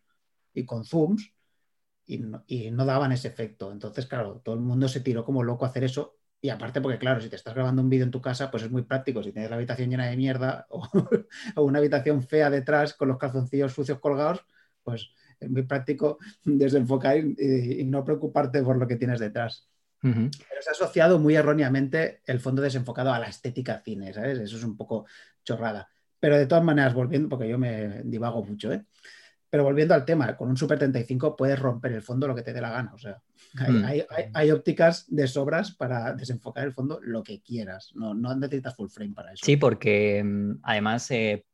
y 0.53 0.65
con 0.65 0.85
zooms 0.85 1.35
y 2.07 2.71
no, 2.71 2.85
daban 2.85 3.11
ese 3.11 3.27
efecto. 3.27 3.71
Entonces, 3.71 4.05
claro, 4.05 4.41
todo 4.43 4.55
el 4.55 4.61
mundo 4.61 4.87
se 4.87 5.01
tiró 5.01 5.25
como 5.25 5.43
loco 5.43 5.65
a 5.65 5.69
hacer 5.69 5.83
eso. 5.83 6.17
Y 6.41 6.49
aparte, 6.49 6.81
porque 6.81 6.99
claro, 6.99 7.21
si 7.21 7.29
te 7.29 7.35
estás 7.35 7.55
grabando 7.55 7.81
un 7.81 7.89
vídeo 7.89 8.05
en 8.05 8.11
tu 8.11 8.21
casa, 8.21 8.51
pues 8.51 8.63
es 8.63 8.71
muy 8.71 8.83
práctico. 8.83 9.23
Si 9.23 9.31
tienes 9.31 9.49
la 9.49 9.55
habitación 9.55 9.89
llena 9.89 10.07
de 10.07 10.17
mierda 10.17 10.67
o, 10.69 11.63
una 11.63 11.79
habitación 11.79 12.21
fea 12.21 12.49
detrás 12.49 12.93
con 12.93 13.07
los 13.07 13.17
calzoncillos 13.17 13.73
sucios 13.73 13.99
colgados, 13.99 14.45
pues 14.83 15.09
es 15.39 15.49
muy 15.49 15.63
práctico 15.63 16.19
desenfocar 16.43 17.17
y 17.17 17.83
no 17.85 18.03
preocuparte 18.03 18.61
por 18.61 18.77
lo 18.77 18.87
que 18.87 18.97
tienes 18.97 19.19
detrás. 19.19 19.67
Pero 20.01 20.61
se 20.61 20.69
ha 20.69 20.73
asociado 20.73 21.17
muy 21.19 21.35
erróneamente 21.35 22.21
el 22.25 22.39
fondo 22.39 22.61
desenfocado 22.61 23.11
a 23.11 23.19
la 23.19 23.27
estética 23.27 23.81
cine, 23.83 24.13
¿sabes? 24.13 24.37
Eso 24.39 24.57
es 24.57 24.63
un 24.63 24.77
poco 24.77 25.05
chorrada. 25.43 25.87
Pero 26.19 26.37
de 26.37 26.45
todas 26.45 26.63
maneras, 26.63 26.93
volviendo, 26.93 27.29
porque 27.29 27.49
yo 27.49 27.57
me 27.57 28.01
divago 28.03 28.43
mucho, 28.43 28.71
¿eh? 28.71 28.85
Pero 29.49 29.63
volviendo 29.63 29.93
al 29.93 30.05
tema, 30.05 30.35
con 30.35 30.49
un 30.49 30.57
Super 30.57 30.77
35 30.77 31.35
puedes 31.35 31.57
romper 31.59 31.93
el 31.93 32.01
fondo 32.01 32.27
lo 32.27 32.35
que 32.35 32.41
te 32.41 32.51
dé 32.53 32.59
la 32.61 32.71
gana. 32.71 32.91
O 32.93 32.97
sea, 32.97 33.21
hay, 33.57 33.71
Mm. 33.73 33.85
hay- 33.85 34.05
hay- 34.09 34.25
hay 34.33 34.51
ópticas 34.51 35.05
de 35.07 35.27
sobras 35.27 35.71
para 35.75 36.13
desenfocar 36.13 36.65
el 36.65 36.73
fondo 36.73 36.99
lo 37.01 37.23
que 37.23 37.41
quieras. 37.41 37.91
No, 37.95 38.13
no 38.13 38.35
necesitas 38.35 38.75
full 38.75 38.89
frame 38.89 39.13
para 39.13 39.31
eso. 39.33 39.45
Sí, 39.45 39.55
porque 39.55 40.21
mm, 40.23 40.59
además 40.63 41.09
eh, 41.11 41.45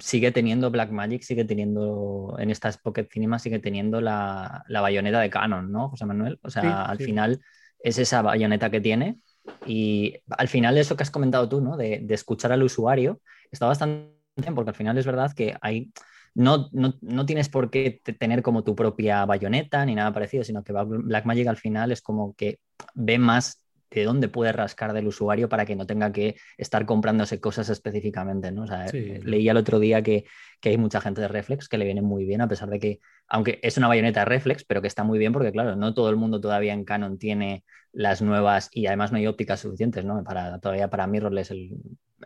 sigue 0.00 0.32
teniendo 0.32 0.70
Blackmagic, 0.70 1.22
sigue 1.22 1.44
teniendo 1.44 2.36
en 2.38 2.50
estas 2.50 2.78
Pocket 2.78 3.08
Cinema, 3.10 3.38
sigue 3.38 3.58
teniendo 3.58 4.00
la, 4.00 4.64
la 4.68 4.80
bayoneta 4.80 5.20
de 5.20 5.30
Canon, 5.30 5.70
¿no, 5.70 5.88
José 5.90 6.06
Manuel? 6.06 6.38
O 6.42 6.50
sea, 6.50 6.62
Sí, 6.62 6.68
al 6.70 6.98
sí. 6.98 7.04
final 7.04 7.40
es 7.82 7.98
esa 7.98 8.22
bayoneta 8.22 8.70
que 8.70 8.80
tiene 8.80 9.18
y 9.66 10.16
al 10.30 10.48
final 10.48 10.78
eso 10.78 10.96
que 10.96 11.02
has 11.02 11.10
comentado 11.10 11.48
tú, 11.48 11.60
¿no? 11.60 11.76
De, 11.76 12.00
de 12.02 12.14
escuchar 12.14 12.52
al 12.52 12.62
usuario, 12.62 13.20
está 13.50 13.66
bastante 13.66 14.12
bien 14.36 14.54
porque 14.54 14.70
al 14.70 14.76
final 14.76 14.98
es 14.98 15.06
verdad 15.06 15.32
que 15.34 15.56
hay... 15.60 15.92
No, 16.34 16.68
no, 16.72 16.94
no 17.00 17.26
tienes 17.26 17.48
por 17.48 17.70
qué 17.70 18.00
te- 18.04 18.12
tener 18.12 18.42
como 18.42 18.62
tu 18.62 18.76
propia 18.76 19.24
bayoneta 19.26 19.84
ni 19.84 19.96
nada 19.96 20.12
parecido, 20.12 20.44
sino 20.44 20.62
que 20.62 20.72
Blackmagic 20.72 21.48
al 21.48 21.56
final 21.56 21.90
es 21.90 22.00
como 22.02 22.34
que 22.34 22.60
ve 22.94 23.18
más 23.18 23.59
de 23.90 24.04
dónde 24.04 24.28
puede 24.28 24.52
rascar 24.52 24.92
del 24.92 25.06
usuario 25.08 25.48
para 25.48 25.66
que 25.66 25.76
no 25.76 25.86
tenga 25.86 26.12
que 26.12 26.36
estar 26.56 26.86
comprándose 26.86 27.40
cosas 27.40 27.68
específicamente, 27.68 28.52
¿no? 28.52 28.62
O 28.62 28.66
sea, 28.66 28.88
Sí, 28.88 28.98
eh, 28.98 29.20
leía 29.24 29.50
el 29.52 29.56
otro 29.56 29.78
día 29.78 30.02
que, 30.02 30.24
que 30.60 30.68
hay 30.70 30.78
mucha 30.78 31.00
gente 31.00 31.20
de 31.20 31.28
Reflex 31.28 31.68
que 31.68 31.78
le 31.78 31.84
viene 31.84 32.02
muy 32.02 32.24
bien, 32.24 32.40
a 32.40 32.48
pesar 32.48 32.68
de 32.70 32.78
que, 32.78 33.00
aunque 33.26 33.58
es 33.62 33.76
una 33.78 33.88
bayoneta 33.88 34.20
de 34.20 34.26
Reflex, 34.26 34.64
pero 34.64 34.80
que 34.80 34.88
está 34.88 35.04
muy 35.04 35.18
bien 35.18 35.32
porque, 35.32 35.52
claro, 35.52 35.74
no 35.76 35.92
todo 35.94 36.10
el 36.10 36.16
mundo 36.16 36.40
todavía 36.40 36.72
en 36.72 36.84
Canon 36.84 37.18
tiene 37.18 37.64
las 37.92 38.22
nuevas 38.22 38.70
y 38.72 38.86
además 38.86 39.10
no 39.10 39.18
hay 39.18 39.26
ópticas 39.26 39.60
suficientes, 39.60 40.04
¿no? 40.04 40.22
Para, 40.22 40.58
todavía 40.60 40.88
para 40.88 41.06
mirrorless, 41.06 41.50
el- 41.50 41.76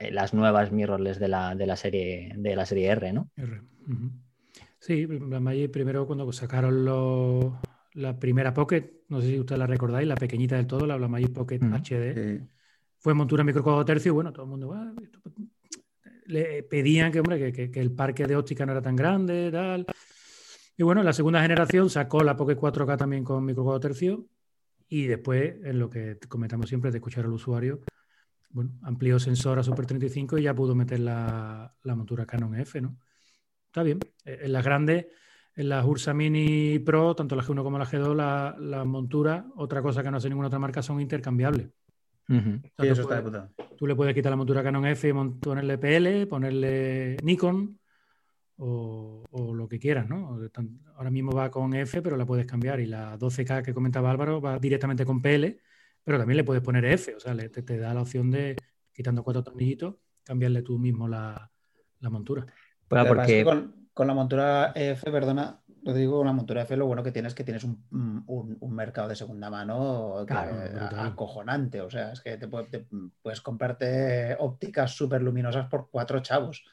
eh, 0.00 0.10
las 0.10 0.34
nuevas 0.34 0.72
mirrorless 0.72 1.18
de 1.18 1.28
la, 1.28 1.54
de 1.54 1.66
la 1.66 1.76
serie, 1.76 2.32
de 2.36 2.56
la 2.56 2.66
serie 2.66 2.88
R, 2.88 3.12
¿no? 3.12 3.30
R. 3.36 3.62
Ujú. 3.88 4.10
Sí, 4.78 5.06
Blackmagic 5.06 5.70
primero 5.70 6.06
cuando 6.06 6.30
sacaron 6.32 6.84
los- 6.84 7.52
la 7.94 8.18
primera 8.18 8.52
Pocket, 8.52 9.03
no 9.14 9.20
sé 9.20 9.28
si 9.28 9.38
ustedes 9.40 9.58
la 9.58 9.66
recordáis, 9.66 10.06
la 10.08 10.16
pequeñita 10.16 10.56
del 10.56 10.66
todo, 10.66 10.86
la 10.86 10.96
Blackmagic 10.96 11.32
Pocket 11.32 11.60
Ujú. 11.62 11.74
HD, 11.74 12.40
fue 12.98 13.14
montura 13.14 13.44
micro 13.44 13.62
cuatro 13.62 13.84
tercios 13.84 14.06
y 14.12 14.14
bueno, 14.14 14.32
todo 14.32 14.44
el 14.44 14.50
mundo 14.50 14.72
"Ah, 14.74 14.92
esto- 15.02 15.20
le 16.26 16.62
pedían 16.62 17.12
que, 17.12 17.20
hombre, 17.20 17.38
que, 17.38 17.52
que- 17.52 17.70
que 17.70 17.80
el 17.80 17.92
parque 17.92 18.26
de 18.26 18.34
óptica 18.36 18.64
no 18.66 18.72
era 18.72 18.82
tan 18.82 18.96
grande, 18.96 19.50
tal. 19.52 19.86
Y 20.76 20.82
bueno, 20.82 21.02
la 21.02 21.12
segunda 21.12 21.40
generación 21.42 21.90
sacó 21.90 22.22
la 22.24 22.36
Pocket 22.36 22.56
4K 22.56 22.96
también 22.96 23.22
con 23.24 23.44
micro 23.44 23.62
cuatro 23.62 23.80
tercios 23.80 24.20
y 24.88 25.06
después, 25.06 25.54
en 25.64 25.78
lo 25.78 25.88
que 25.90 26.18
comentamos 26.28 26.68
siempre 26.68 26.90
de 26.90 26.98
escuchar 26.98 27.24
al 27.26 27.32
usuario, 27.32 27.80
bueno, 28.50 28.72
amplió 28.82 29.18
sensor 29.18 29.58
a 29.58 29.62
Super 29.62 29.86
35 29.86 30.38
y 30.38 30.42
ya 30.44 30.54
pudo 30.54 30.74
meter 30.74 31.00
la, 31.00 31.74
la 31.82 31.94
montura 31.94 32.24
Canon 32.26 32.54
F, 32.56 32.80
¿no? 32.80 32.96
Está 33.66 33.82
bien. 33.82 33.98
Eh, 34.24 34.40
En 34.42 34.52
las 34.52 34.64
grandes, 34.64 35.06
en 35.56 35.68
las 35.68 35.84
Ursa 35.84 36.12
Mini 36.14 36.78
Pro, 36.80 37.14
tanto 37.14 37.36
la 37.36 37.42
G1 37.42 37.62
como 37.62 37.78
la 37.78 37.86
G2, 37.86 38.14
la- 38.14 38.56
las 38.58 38.84
monturas, 38.86 39.44
otra 39.56 39.82
cosa 39.82 40.02
que 40.02 40.10
no 40.10 40.16
hace 40.16 40.28
ninguna 40.28 40.48
otra 40.48 40.58
marca, 40.58 40.82
son 40.82 41.00
intercambiables. 41.00 41.68
Ujú. 42.28 42.38
O 42.38 42.42
sea, 42.42 42.60
Sí, 42.60 42.70
tú 42.76 42.84
eso 42.84 43.02
está 43.02 43.16
de 43.16 43.22
puedes- 43.22 43.42
puta. 43.54 43.76
Tú 43.76 43.86
le 43.86 43.94
puedes 43.94 44.14
quitar 44.14 44.30
la 44.30 44.36
montura 44.36 44.62
Canon 44.62 44.86
F 44.86 45.08
y 45.08 45.12
ponerle 45.12 45.78
PL, 45.78 46.26
ponerle 46.26 47.16
Nikon 47.22 47.78
o, 48.56 49.24
o 49.30 49.54
lo 49.54 49.68
que 49.68 49.78
quieras, 49.78 50.08
¿no? 50.08 50.38
Ahora 50.96 51.10
mismo 51.10 51.32
va 51.32 51.50
con 51.50 51.74
F, 51.74 52.00
pero 52.02 52.16
la 52.16 52.24
puedes 52.24 52.46
cambiar. 52.46 52.80
Y 52.80 52.86
la 52.86 53.18
12K 53.18 53.62
que 53.62 53.74
comentaba 53.74 54.10
Álvaro 54.10 54.40
va 54.40 54.58
directamente 54.58 55.04
con 55.04 55.20
PL, 55.20 55.58
pero 56.04 56.18
también 56.18 56.36
le 56.36 56.44
puedes 56.44 56.62
poner 56.62 56.84
F. 56.84 57.14
O 57.14 57.20
sea, 57.20 57.34
le- 57.34 57.48
te, 57.48 57.62
te 57.62 57.78
da 57.78 57.92
la 57.94 58.02
opción 58.02 58.30
de, 58.30 58.56
quitando 58.92 59.22
cuatro 59.22 59.42
tornillitos, 59.42 59.96
cambiarle 60.22 60.62
tú 60.62 60.78
mismo 60.78 61.08
la, 61.08 61.50
la 62.00 62.10
montura. 62.10 62.46
Bueno, 62.88 63.04
Lo 63.04 63.10
que 63.10 63.16
pasa 63.16 63.32
es 63.32 63.44
porque... 63.44 63.44
con, 63.44 63.83
con 63.94 64.06
la 64.08 64.14
montura 64.14 64.72
F, 64.74 65.10
perdona, 65.10 65.60
lo 65.84 65.94
digo, 65.94 66.18
con 66.18 66.26
la 66.26 66.32
montura 66.32 66.62
F 66.62 66.76
lo 66.76 66.86
bueno 66.86 67.02
que 67.02 67.12
tienes 67.12 67.30
es 67.30 67.34
que 67.36 67.44
tienes 67.44 67.62
un, 67.64 67.84
un- 68.26 68.56
un 68.60 68.74
mercado 68.74 69.08
de 69.08 69.14
segunda 69.16 69.48
mano 69.50 70.24
que- 70.26 70.34
brutal. 70.34 71.06
acojonante. 71.06 71.80
O 71.80 71.88
sea, 71.90 72.12
es 72.12 72.20
que 72.20 72.36
te, 72.36 72.48
puede- 72.48 72.66
te- 72.66 72.86
puedes 73.22 73.40
comprarte 73.40 74.36
ópticas 74.40 74.90
súper 74.92 75.22
luminosas 75.22 75.66
por 75.68 75.88
cuatro 75.90 76.20
chavos. 76.20 76.64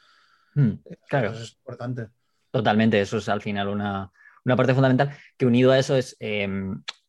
Mm, 0.56 0.72
claro. 1.08 1.32
Eso 1.32 1.44
es 1.44 1.54
importante. 1.54 2.08
Totalmente, 2.50 3.00
eso 3.00 3.18
es 3.18 3.30
al 3.30 3.42
final 3.42 3.68
una, 3.70 4.12
una 4.44 4.56
parte 4.56 4.74
fundamental 4.74 5.12
que 5.38 5.46
unido 5.46 5.72
a 5.72 5.78
eso 5.80 5.96
es, 5.96 6.18
eh, 6.20 6.50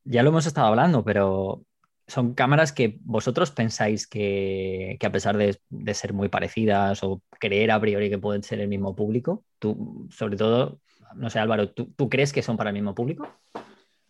ya 0.05 0.23
lo 0.23 0.29
hemos 0.29 0.47
estado 0.47 0.67
hablando, 0.69 1.03
pero 1.03 1.65
son 2.13 2.35
cámaras 2.35 2.73
que 2.73 2.99
vosotros 3.05 3.51
pensáis 3.51 4.07
que, 4.07 4.99
que 5.01 5.07
a 5.07 5.13
pesar 5.13 5.39
de, 5.39 5.59
de 5.71 5.95
ser 5.95 6.13
muy 6.13 6.29
parecidas 6.29 7.03
o 7.03 7.23
creer 7.41 7.71
a 7.71 7.81
priori 7.81 8.11
que 8.11 8.19
pueden 8.19 8.43
ser 8.43 8.61
el 8.61 8.69
mismo 8.69 8.95
público, 8.95 9.45
tú, 9.59 10.09
sobre 10.11 10.37
todo, 10.37 10.81
no 11.15 11.31
sé 11.31 11.39
Álvaro, 11.39 11.71
¿tú, 11.71 11.87
tú 11.97 12.11
crees 12.11 12.33
que 12.35 12.43
son 12.43 12.59
para 12.59 12.69
el 12.69 12.75
mismo 12.75 12.95
público? 12.95 13.27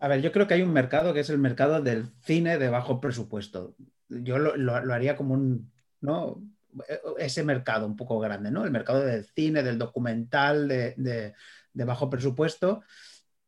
A 0.00 0.08
ver, 0.08 0.20
yo 0.20 0.32
creo 0.32 0.48
que 0.48 0.54
hay 0.54 0.62
un 0.62 0.72
mercado 0.72 1.14
que 1.14 1.20
es 1.20 1.30
el 1.30 1.38
mercado 1.38 1.80
del 1.80 2.08
cine 2.22 2.58
de 2.58 2.70
bajo 2.70 3.00
presupuesto. 3.00 3.76
Yo 4.08 4.36
lo, 4.38 4.74
haría 4.92 5.14
como 5.14 5.34
un, 5.34 5.70
¿no? 6.00 6.42
Ese 7.18 7.44
mercado 7.44 7.86
un 7.86 7.94
poco 7.96 8.18
grande, 8.18 8.50
¿no? 8.50 8.64
El 8.64 8.72
mercado 8.72 9.00
del 9.04 9.24
cine, 9.26 9.62
del 9.62 9.78
documental, 9.78 10.66
de, 10.66 10.94
de- 10.96 11.34
de 11.72 11.84
bajo 11.84 12.10
presupuesto, 12.10 12.82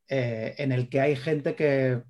eh, 0.08 0.54
en 0.58 0.70
el 0.70 0.88
que 0.88 1.00
hay 1.00 1.16
gente 1.16 1.56
que 1.56 2.02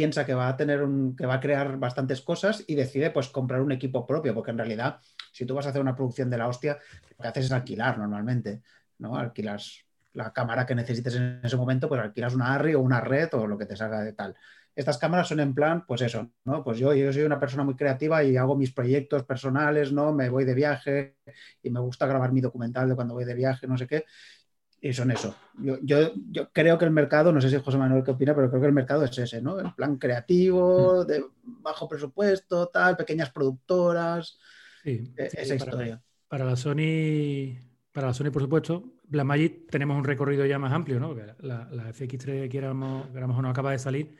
piensa 0.00 0.24
que 0.24 0.32
va 0.32 0.48
a 0.48 0.56
tener 0.56 0.82
un, 0.82 1.14
que 1.14 1.26
va 1.26 1.34
a 1.34 1.40
crear 1.40 1.76
bastantes 1.76 2.22
cosas 2.22 2.64
y 2.66 2.74
decide 2.74 3.10
pues 3.10 3.28
comprar 3.28 3.60
un 3.60 3.70
equipo 3.70 4.06
propio, 4.06 4.32
porque 4.32 4.50
en 4.50 4.56
realidad, 4.56 4.98
si 5.30 5.44
tú 5.44 5.54
vas 5.54 5.66
a 5.66 5.68
hacer 5.68 5.82
una 5.82 5.94
producción 5.94 6.30
de 6.30 6.38
la 6.38 6.48
hostia, 6.48 6.78
lo 7.10 7.16
que 7.18 7.28
haces 7.28 7.44
es 7.44 7.52
alquilar 7.52 7.98
normalmente, 7.98 8.62
¿no? 8.96 9.14
Alquilas 9.14 9.84
la 10.14 10.32
cámara 10.32 10.64
que 10.64 10.74
necesites 10.74 11.16
en 11.16 11.40
ese 11.42 11.58
momento, 11.58 11.86
pues 11.86 12.00
alquilas 12.00 12.34
una 12.34 12.54
ARRI 12.54 12.76
o 12.76 12.80
una 12.80 13.02
red 13.02 13.28
o 13.34 13.46
lo 13.46 13.58
que 13.58 13.66
te 13.66 13.76
salga 13.76 14.00
de 14.00 14.14
tal. 14.14 14.34
Estas 14.74 14.96
cámaras 14.96 15.28
son 15.28 15.40
en 15.40 15.54
plan, 15.54 15.84
pues 15.86 16.00
eso, 16.00 16.32
¿no? 16.46 16.64
Pues 16.64 16.78
yo, 16.78 16.94
yo 16.94 17.12
soy 17.12 17.24
una 17.24 17.38
persona 17.38 17.62
muy 17.62 17.76
creativa 17.76 18.24
y 18.24 18.38
hago 18.38 18.56
mis 18.56 18.72
proyectos 18.72 19.24
personales, 19.24 19.92
¿no? 19.92 20.14
Me 20.14 20.30
voy 20.30 20.46
de 20.46 20.54
viaje 20.54 21.16
y 21.62 21.68
me 21.68 21.80
gusta 21.80 22.06
grabar 22.06 22.32
mi 22.32 22.40
documental 22.40 22.88
de 22.88 22.94
cuando 22.94 23.12
voy 23.12 23.26
de 23.26 23.34
viaje, 23.34 23.66
no 23.66 23.76
sé 23.76 23.86
qué. 23.86 24.06
Y 24.82 24.92
son 24.94 25.10
eso. 25.10 25.34
Yo, 25.58 25.78
yo, 25.82 26.12
yo 26.30 26.50
creo 26.52 26.78
que 26.78 26.86
el 26.86 26.90
mercado, 26.90 27.32
no 27.32 27.40
sé 27.40 27.50
si 27.50 27.56
José 27.58 27.76
Manuel 27.76 28.02
qué 28.02 28.12
opina, 28.12 28.34
pero 28.34 28.48
creo 28.48 28.62
que 28.62 28.66
el 28.68 28.72
mercado 28.72 29.04
es 29.04 29.16
ese, 29.18 29.42
¿no? 29.42 29.58
El 29.60 29.74
plan 29.74 29.98
creativo, 29.98 31.04
de 31.04 31.22
bajo 31.42 31.86
presupuesto, 31.88 32.68
tal, 32.68 32.96
pequeñas 32.96 33.30
productoras, 33.30 34.38
Sí, 34.82 35.12
eh, 35.18 35.28
sí, 35.30 35.36
esa 35.38 35.56
para- 35.58 35.70
historia. 35.70 36.02
Para 36.28 36.44
la 36.46 36.56
Sony, 36.56 37.58
para 37.92 38.06
la 38.06 38.14
Sony, 38.14 38.30
por 38.30 38.40
supuesto, 38.40 38.94
Blackmagic 39.04 39.68
tenemos 39.70 39.98
un 39.98 40.04
recorrido 40.04 40.46
ya 40.46 40.58
más 40.58 40.72
amplio, 40.72 40.98
¿no? 41.00 41.14
La, 41.40 41.68
la 41.70 41.88
FX3, 41.92 42.48
quieramos, 42.48 43.08
queramos 43.08 43.36
o 43.38 43.42
no, 43.42 43.50
acaba 43.50 43.72
de 43.72 43.78
salir. 43.78 44.16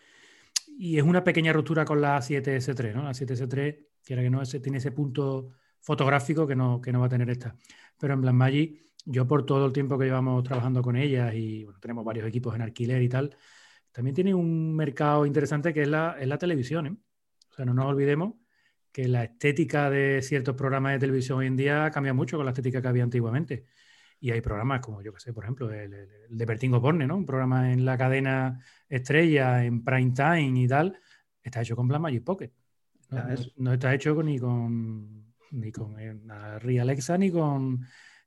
Y 0.76 0.98
es 0.98 1.04
una 1.04 1.22
pequeña 1.24 1.52
ruptura 1.52 1.84
con 1.84 2.00
la 2.00 2.18
7S3, 2.20 2.94
¿no? 2.94 3.04
La 3.04 3.14
7S3, 3.14 3.76
quiera 4.04 4.22
que 4.22 4.28
no, 4.30 4.42
ese, 4.42 4.60
tiene 4.60 4.78
ese 4.78 4.92
punto 4.92 5.50
fotográfico 5.80 6.46
que 6.46 6.56
no, 6.56 6.80
que 6.80 6.92
no 6.92 7.00
va 7.00 7.06
a 7.06 7.10
tener 7.10 7.30
esta. 7.30 7.54
Pero 7.98 8.14
en 8.14 8.20
Blackmagic, 8.22 8.89
yo 9.06 9.26
por 9.26 9.44
todo 9.46 9.66
el 9.66 9.72
tiempo 9.72 9.98
que 9.98 10.04
llevamos 10.06 10.42
trabajando 10.44 10.82
con 10.82 10.96
ellas 10.96 11.34
y 11.34 11.64
bueno, 11.64 11.78
tenemos 11.80 12.04
varios 12.04 12.26
equipos 12.26 12.54
en 12.54 12.62
alquiler 12.62 13.02
y 13.02 13.08
tal, 13.08 13.36
también 13.92 14.14
tiene 14.14 14.34
un 14.34 14.74
mercado 14.76 15.26
interesante 15.26 15.72
que 15.74 15.82
es 15.82 15.88
la, 15.88 16.16
es 16.20 16.28
la 16.28 16.38
televisión, 16.38 16.86
¿eh? 16.86 16.96
O 17.50 17.54
sea, 17.54 17.64
no 17.64 17.74
nos 17.74 17.86
olvidemos 17.86 18.34
que 18.92 19.08
la 19.08 19.24
estética 19.24 19.90
de 19.90 20.20
ciertos 20.22 20.54
programas 20.56 20.92
de 20.92 20.98
televisión 21.00 21.38
hoy 21.38 21.46
en 21.46 21.56
día 21.56 21.90
cambia 21.90 22.12
mucho 22.14 22.36
con 22.36 22.46
la 22.46 22.52
estética 22.52 22.82
que 22.82 22.88
había 22.88 23.04
antiguamente. 23.04 23.66
Y 24.20 24.30
hay 24.32 24.40
programas 24.40 24.80
como, 24.80 25.02
yo 25.02 25.12
que 25.14 25.20
sé, 25.20 25.32
por 25.32 25.44
ejemplo, 25.44 25.70
el, 25.72 25.92
el- 25.94 26.08
el 26.30 26.38
de 26.38 26.46
Bertín 26.46 26.72
Borne, 26.72 27.06
¿no? 27.06 27.16
Un 27.16 27.26
programa 27.26 27.72
en 27.72 27.84
la 27.84 27.96
cadena 27.96 28.60
estrella, 28.88 29.64
en 29.64 29.82
prime 29.84 30.12
time 30.12 30.60
y 30.62 30.68
tal, 30.68 30.98
está 31.42 31.62
hecho 31.62 31.76
con 31.76 31.88
Blackmagic 31.88 32.24
Pocket. 32.24 32.52
No, 33.10 33.18
no 33.56 33.72
está 33.72 33.94
hecho 33.94 34.14
con- 34.14 34.26
ni 34.26 34.38
con 34.38 35.34
ni 35.52 35.72
con 35.72 35.98
eh, 35.98 36.58
Ria 36.60 36.82
Alexa 36.82 37.18
ni 37.18 37.30
con 37.30 37.80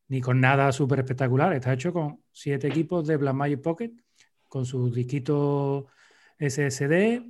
ni 0.08 0.22
con 0.22 0.40
nada 0.40 0.72
súper 0.72 1.00
espectacular. 1.00 1.54
Está 1.54 1.74
hecho 1.74 1.94
con 1.94 2.20
siete 2.32 2.68
equipos 2.68 3.08
de 3.08 3.18
Blackmagic 3.18 3.62
Pocket, 3.62 3.92
con 4.48 4.66
sus 4.66 4.94
disquitos 4.94 5.86
SSD, 6.40 7.24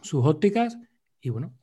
sus 0.00 0.24
ópticas, 0.24 0.78
y 1.20 1.30
bueno, 1.30 1.54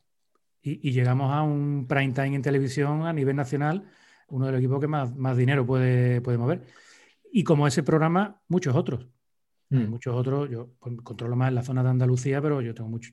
y, 0.62 0.88
y 0.88 0.92
llegamos 0.92 1.32
a 1.32 1.42
un 1.42 1.86
prime 1.88 2.12
time 2.12 2.36
en 2.36 2.42
televisión 2.42 3.06
a 3.06 3.12
nivel 3.12 3.36
nacional, 3.36 3.88
uno 4.28 4.46
de 4.46 4.52
los 4.52 4.58
equipos 4.60 4.80
que 4.80 4.86
más, 4.86 5.14
más 5.16 5.36
dinero 5.36 5.66
puede, 5.66 6.20
puede 6.20 6.38
mover. 6.38 6.62
Y 7.32 7.44
como 7.44 7.66
ese 7.66 7.82
programa, 7.82 8.40
muchos 8.48 8.74
otros. 8.74 9.06
Mm. 9.70 9.90
muchos 9.90 10.14
otros, 10.14 10.48
yo 10.50 10.70
pues, 10.78 10.96
controlo 11.02 11.36
más 11.36 11.48
en 11.48 11.56
la 11.56 11.62
zona 11.62 11.82
de 11.82 11.90
Andalucía, 11.90 12.40
pero 12.40 12.60
yo 12.60 12.74
tengo 12.74 12.88
muchos 12.88 13.12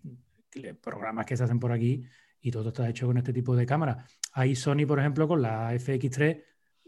programas 0.82 1.26
que 1.26 1.36
se 1.36 1.44
hacen 1.44 1.60
por 1.60 1.72
aquí 1.72 2.04
y 2.40 2.52
todo 2.52 2.70
está 2.70 2.88
hecho 2.88 3.08
con 3.08 3.18
este 3.18 3.34
tipo 3.34 3.56
de 3.56 3.66
cámara. 3.66 4.06
Ahí 4.34 4.56
Sony, 4.56 4.86
por 4.88 5.00
ejemplo, 5.00 5.28
con 5.28 5.42
la 5.42 5.74
FX3, 5.74 6.42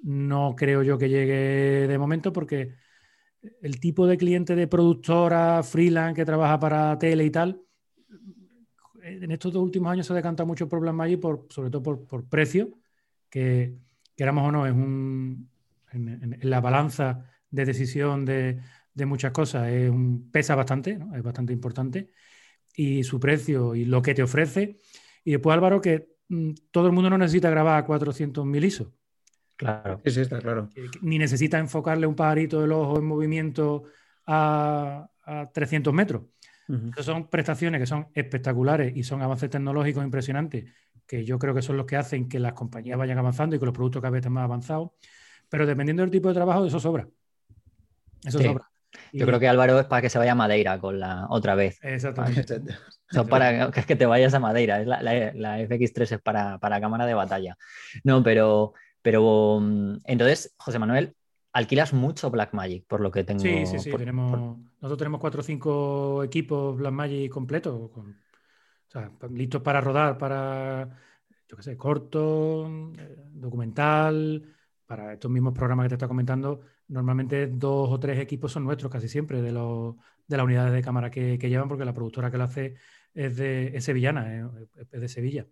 no 0.03 0.55
creo 0.55 0.83
yo 0.83 0.97
que 0.97 1.09
llegue 1.09 1.87
de 1.87 1.97
momento 1.97 2.31
porque 2.33 2.75
el 3.61 3.79
tipo 3.79 4.07
de 4.07 4.17
cliente 4.17 4.55
de 4.55 4.67
productora, 4.67 5.63
freelance, 5.63 6.15
que 6.15 6.25
trabaja 6.25 6.59
para 6.59 6.97
tele 6.97 7.25
y 7.25 7.31
tal, 7.31 7.61
en 9.01 9.31
estos 9.31 9.53
dos 9.53 9.63
últimos 9.63 9.91
años 9.91 10.05
se 10.05 10.13
ha 10.13 10.15
decantado 10.15 10.47
mucho 10.47 10.67
por 10.67 10.79
Blackmagic, 10.79 11.19
por, 11.19 11.47
sobre 11.49 11.69
todo 11.69 11.81
por, 11.81 12.05
por 12.05 12.27
precio, 12.27 12.69
que 13.29 13.75
queramos 14.15 14.47
o 14.47 14.51
no, 14.51 14.65
es 14.65 14.73
un, 14.73 15.49
en, 15.91 16.37
la 16.41 16.59
balanza 16.59 17.25
de 17.49 17.65
decisión 17.65 18.25
de, 18.25 18.59
de 18.93 19.05
muchas 19.05 19.31
cosas. 19.31 19.69
Es 19.69 19.89
un, 19.89 20.29
pesa 20.31 20.55
bastante, 20.55 20.99
es 21.15 21.23
bastante 21.23 21.53
importante. 21.53 22.11
Y 22.73 23.03
su 23.03 23.19
precio 23.19 23.75
y 23.75 23.85
lo 23.85 24.01
que 24.01 24.13
te 24.13 24.23
ofrece. 24.23 24.77
Y 25.23 25.31
después, 25.31 25.53
Álvaro, 25.53 25.81
que 25.81 26.09
mm, 26.29 26.51
todo 26.71 26.87
el 26.87 26.93
mundo 26.93 27.09
no 27.09 27.17
necesita 27.17 27.49
grabar 27.49 27.83
a 27.83 27.87
400.000 27.87 28.65
ISO. 28.65 28.93
Claro. 29.57 29.99
Sí, 30.05 30.11
sí, 30.11 30.21
está 30.21 30.39
claro. 30.39 30.69
Ni 31.01 31.17
necesita 31.17 31.57
enfocarle 31.57 32.05
un 32.07 32.15
pajarito 32.15 32.61
del 32.61 32.71
ojo 32.71 32.97
en 32.99 33.05
movimiento 33.05 33.83
a, 34.25 35.09
a 35.25 35.49
300 35.51 35.93
metros. 35.93 36.23
Esas 36.91 37.05
son 37.05 37.29
prestaciones 37.29 37.79
que 37.79 37.87
son 37.87 38.07
espectaculares 38.13 38.91
y 38.95 39.03
son 39.03 39.21
avances 39.21 39.49
tecnológicos 39.49 40.03
impresionantes, 40.03 40.65
que 41.07 41.23
yo 41.23 41.39
creo 41.39 41.55
que 41.55 41.61
son 41.61 41.77
los 41.77 41.85
que 41.85 41.95
hacen 41.95 42.27
que 42.27 42.39
las 42.39 42.53
compañías 42.53 42.97
vayan 42.97 43.17
avanzando 43.17 43.55
y 43.55 43.59
que 43.59 43.65
los 43.65 43.73
productos 43.73 44.01
cada 44.01 44.11
vez 44.11 44.19
estén 44.19 44.33
más 44.33 44.43
avanzados. 44.43 44.89
Pero 45.49 45.65
dependiendo 45.65 46.01
del 46.03 46.11
tipo 46.11 46.27
de 46.27 46.33
trabajo, 46.35 46.65
eso 46.65 46.79
sobra. 46.79 47.07
Eso 48.25 48.37
Sí. 48.39 48.43
sobra. 48.45 48.69
Yo 49.13 49.23
Y- 49.23 49.27
creo 49.27 49.39
que 49.39 49.47
Álvaro 49.47 49.79
es 49.79 49.85
para 49.85 50.01
que 50.01 50.09
se 50.09 50.17
vaya 50.17 50.33
a 50.33 50.35
Madeira 50.35 50.77
con 50.79 50.99
la 50.99 51.27
otra 51.29 51.55
vez. 51.55 51.79
Exactamente. 51.83 52.61
No 53.13 53.25
para 53.25 53.71
que, 53.71 53.83
que 53.83 53.95
te 53.95 54.05
vayas 54.05 54.33
a 54.33 54.39
Madeira. 54.39 54.81
Es 54.81 54.87
la, 54.87 55.01
la- 55.01 55.31
la 55.33 55.59
FX3 55.61 56.11
es 56.11 56.21
para, 56.21 56.57
para 56.59 56.81
cámara 56.81 57.05
de 57.05 57.13
batalla. 57.13 57.57
No, 58.03 58.21
pero, 58.23 58.73
pero 59.07 59.61
mm, 59.61 59.99
entonces, 60.03 60.53
José 60.57 60.79
Manuel, 60.79 61.15
alquilas 61.53 61.93
mucho 61.93 62.29
Blackmagic, 62.29 62.85
por 62.87 62.99
lo 62.99 63.09
que 63.09 63.23
tengo. 63.23 63.41
Sí, 63.41 63.65
sí, 63.65 63.79
sí. 63.79 63.89
por- 63.89 63.99
tenemos, 63.99 64.57
nosotros 64.81 64.97
tenemos 64.97 65.21
cuatro 65.21 65.39
o 65.39 65.43
cinco 65.43 66.23
equipos 66.25 66.75
Blackmagic 66.75 67.31
completos, 67.31 67.89
con, 67.91 68.09
o 68.09 68.91
sea, 68.91 69.09
listos 69.31 69.61
para 69.61 69.79
rodar, 69.79 70.17
para, 70.17 70.89
yo 71.47 71.55
qué 71.55 71.63
sé, 71.63 71.77
corto, 71.77 72.67
eh, 72.97 73.15
documental, 73.31 74.43
para 74.85 75.13
estos 75.13 75.31
mismos 75.31 75.53
programas 75.53 75.85
que 75.85 75.89
te 75.91 75.95
está 75.95 76.09
comentando. 76.09 76.59
Normalmente 76.89 77.47
dos 77.47 77.89
o 77.89 77.97
tres 77.97 78.19
equipos 78.19 78.51
son 78.51 78.65
nuestros 78.65 78.91
casi 78.91 79.07
siempre, 79.07 79.41
de, 79.41 79.53
los, 79.53 79.95
de 80.27 80.35
las 80.35 80.45
unidades 80.45 80.73
de 80.73 80.81
cámara 80.81 81.09
que, 81.09 81.39
que 81.39 81.47
llevan, 81.47 81.69
porque 81.69 81.85
la 81.85 81.93
productora 81.93 82.29
que 82.29 82.37
lo 82.37 82.43
hace 82.43 82.75
es, 83.13 83.37
de, 83.37 83.67
es 83.73 83.85
sevillana, 83.85 84.35
eh, 84.37 84.67
es 84.91 84.99
de 84.99 85.07
Sevilla. 85.07 85.47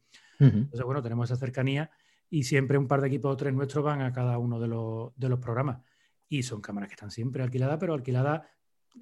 Entonces, 0.65 0.85
bueno, 0.85 1.01
tenemos 1.01 1.31
esa 1.31 1.39
cercanía 1.39 1.89
y 2.29 2.43
siempre 2.43 2.77
un 2.77 2.87
par 2.87 3.01
de 3.01 3.07
equipos 3.07 3.33
o 3.33 3.37
tres 3.37 3.53
nuestros 3.53 3.83
van 3.83 4.01
a 4.01 4.11
cada 4.11 4.37
uno 4.37 4.59
de 4.59 4.67
los, 4.67 5.15
de 5.15 5.29
los 5.29 5.39
programas. 5.39 5.81
Y 6.27 6.43
son 6.43 6.61
cámaras 6.61 6.89
que 6.89 6.95
están 6.95 7.11
siempre 7.11 7.43
alquiladas, 7.43 7.77
pero 7.79 7.93
alquiladas. 7.93 8.43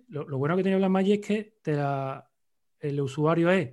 Lo, 0.08 0.38
bueno 0.38 0.56
que 0.56 0.64
tiene 0.64 0.78
Blackmagic 0.78 1.30
es 1.30 1.54
que 1.64 1.80
el 2.80 3.02
usuario 3.02 3.50
es 3.52 3.72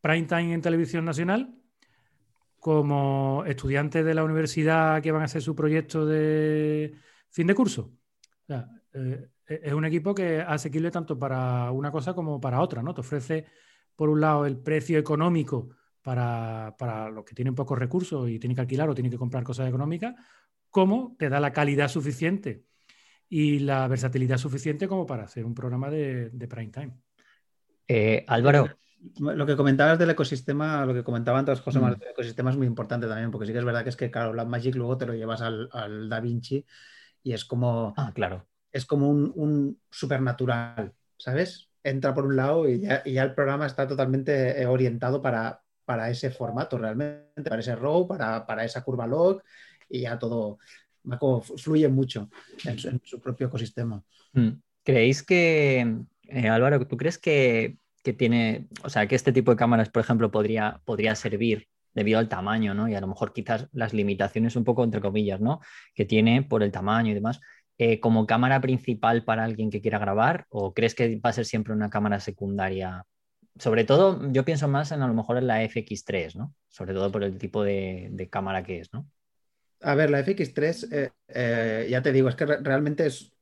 prime 0.00 0.26
time 0.26 0.54
en 0.54 0.60
televisión 0.60 1.04
nacional, 1.04 1.54
como 2.58 3.44
estudiantes 3.46 4.04
de 4.04 4.14
la 4.14 4.24
universidad 4.24 5.02
que 5.02 5.12
van 5.12 5.22
a 5.22 5.24
hacer 5.26 5.42
su 5.42 5.54
proyecto 5.54 6.04
de 6.06 6.94
fin 7.30 7.46
de 7.46 7.54
curso. 7.54 7.92
Eh, 8.94 9.28
es 9.46 9.72
un 9.72 9.84
equipo 9.84 10.14
que 10.14 10.40
es 10.40 10.44
asequible 10.46 10.90
tanto 10.90 11.18
para 11.18 11.70
una 11.70 11.90
cosa 11.90 12.14
como 12.14 12.40
para 12.40 12.60
otra, 12.60 12.82
¿no? 12.82 12.94
Te 12.94 13.00
ofrece, 13.00 13.46
por 13.96 14.08
un 14.08 14.20
lado, 14.20 14.46
el 14.46 14.58
precio 14.58 14.98
económico 14.98 15.70
para, 16.02 16.74
para 16.78 17.10
los 17.10 17.24
que 17.24 17.34
tienen 17.34 17.54
pocos 17.54 17.78
recursos 17.78 18.28
y 18.28 18.38
tienen 18.38 18.54
que 18.54 18.62
alquilar 18.62 18.90
o 18.90 18.94
tienen 18.94 19.10
que 19.12 19.18
comprar 19.18 19.44
cosas 19.44 19.68
económicas, 19.68 20.14
como 20.70 21.16
te 21.18 21.28
da 21.28 21.40
la 21.40 21.52
calidad 21.52 21.88
suficiente 21.88 22.64
y 23.28 23.60
la 23.60 23.88
versatilidad 23.88 24.38
suficiente 24.38 24.88
como 24.88 25.06
para 25.06 25.24
hacer 25.24 25.44
un 25.44 25.54
programa 25.54 25.90
de, 25.90 26.30
de 26.30 26.48
prime 26.48 26.70
time. 26.70 26.92
Eh, 27.88 28.24
Álvaro, 28.28 28.68
Lo 29.18 29.46
que 29.46 29.56
comentabas 29.56 29.98
del 29.98 30.10
ecosistema, 30.10 30.86
lo 30.86 30.94
que 30.94 31.02
comentaba 31.02 31.38
antes 31.38 31.60
José 31.60 31.80
Mm. 31.80 31.98
Del 31.98 32.10
ecosistema 32.10 32.50
es 32.50 32.56
muy 32.56 32.66
importante 32.66 33.06
también, 33.08 33.30
porque 33.30 33.46
sí 33.46 33.52
que 33.52 33.58
es 33.58 33.64
verdad 33.64 33.82
que 33.82 33.88
es 33.88 33.96
que, 33.96 34.10
claro, 34.10 34.32
Blackmagic 34.32 34.74
luego 34.76 34.96
te 34.96 35.06
lo 35.06 35.14
llevas 35.14 35.40
al, 35.40 35.68
al 35.72 36.08
Da 36.08 36.20
Vinci 36.20 36.64
y 37.22 37.32
es 37.32 37.44
como, 37.44 37.94
ah, 37.96 38.12
claro. 38.14 38.46
es 38.70 38.86
como 38.86 39.08
un, 39.08 39.32
un 39.34 39.80
supernatural, 39.90 40.92
¿sabes? 41.16 41.68
Entra 41.82 42.14
por 42.14 42.26
un 42.26 42.36
lado 42.36 42.68
y 42.68 42.80
ya, 42.80 43.02
y 43.04 43.14
ya 43.14 43.24
el 43.24 43.34
programa 43.34 43.66
está 43.66 43.88
totalmente 43.88 44.62
eh, 44.62 44.66
orientado 44.66 45.20
para, 45.20 45.61
para 45.84 46.10
ese 46.10 46.30
formato 46.30 46.78
realmente, 46.78 47.48
para 47.48 47.60
ese 47.60 47.76
RAW, 47.76 48.06
para, 48.06 48.46
para 48.46 48.64
esa 48.64 48.82
curva 48.82 49.06
log 49.06 49.42
y 49.88 50.00
ya 50.02 50.18
todo 50.18 50.58
fluye 51.56 51.88
mucho 51.88 52.30
en 52.64 52.78
su, 52.78 52.88
en 52.88 53.00
su 53.04 53.20
propio 53.20 53.48
ecosistema. 53.48 54.02
Mm. 54.32 54.50
¿Creéis 54.84 55.22
que, 55.22 55.96
eh, 56.28 56.48
Álvaro, 56.48 56.86
tú 56.86 56.96
crees 56.96 57.18
que, 57.18 57.76
que 58.02 58.12
tiene, 58.12 58.68
o 58.82 58.88
sea, 58.88 59.06
que 59.06 59.14
este 59.14 59.32
tipo 59.32 59.50
de 59.50 59.56
cámaras, 59.56 59.90
por 59.90 60.02
ejemplo, 60.02 60.30
podría, 60.30 60.80
podría 60.84 61.14
servir 61.14 61.68
debido 61.94 62.18
al 62.18 62.28
tamaño, 62.28 62.74
¿no? 62.74 62.88
Y 62.88 62.94
a 62.94 63.00
lo 63.00 63.06
mejor 63.06 63.32
quizás 63.32 63.68
las 63.72 63.92
limitaciones 63.92 64.56
un 64.56 64.64
poco 64.64 64.82
entre 64.82 65.00
comillas, 65.00 65.40
¿no? 65.40 65.60
Que 65.94 66.04
tiene 66.04 66.42
por 66.42 66.62
el 66.62 66.72
tamaño 66.72 67.10
y 67.10 67.14
demás, 67.14 67.40
eh, 67.78 68.00
como 68.00 68.26
cámara 68.26 68.60
principal 68.60 69.24
para 69.24 69.44
alguien 69.44 69.70
que 69.70 69.80
quiera 69.80 69.98
grabar, 69.98 70.46
o 70.48 70.72
crees 70.72 70.94
que 70.94 71.20
va 71.20 71.30
a 71.30 71.34
ser 71.34 71.44
siempre 71.44 71.74
una 71.74 71.90
cámara 71.90 72.18
secundaria? 72.20 73.04
Sobre 73.58 73.84
todo, 73.84 74.30
yo 74.32 74.44
pienso 74.44 74.66
más 74.68 74.92
en 74.92 75.02
a 75.02 75.06
lo 75.08 75.14
mejor 75.14 75.36
en 75.36 75.46
la 75.46 75.62
FX3, 75.62 76.36
¿no? 76.36 76.54
Sobre 76.68 76.94
todo 76.94 77.12
por 77.12 77.22
el 77.22 77.38
tipo 77.38 77.62
de, 77.62 78.08
de 78.10 78.28
cámara 78.30 78.62
que 78.62 78.80
es, 78.80 78.92
¿no? 78.92 79.08
A 79.82 79.94
ver, 79.94 80.10
la 80.10 80.20
FX3, 80.20 80.84
eh, 80.92 81.10
eh, 81.28 81.86
ya 81.90 82.02
te 82.02 82.12
digo, 82.12 82.28
es 82.28 82.36
que 82.36 82.46
re- 82.46 82.60
realmente 82.62 83.06
es 83.06 83.32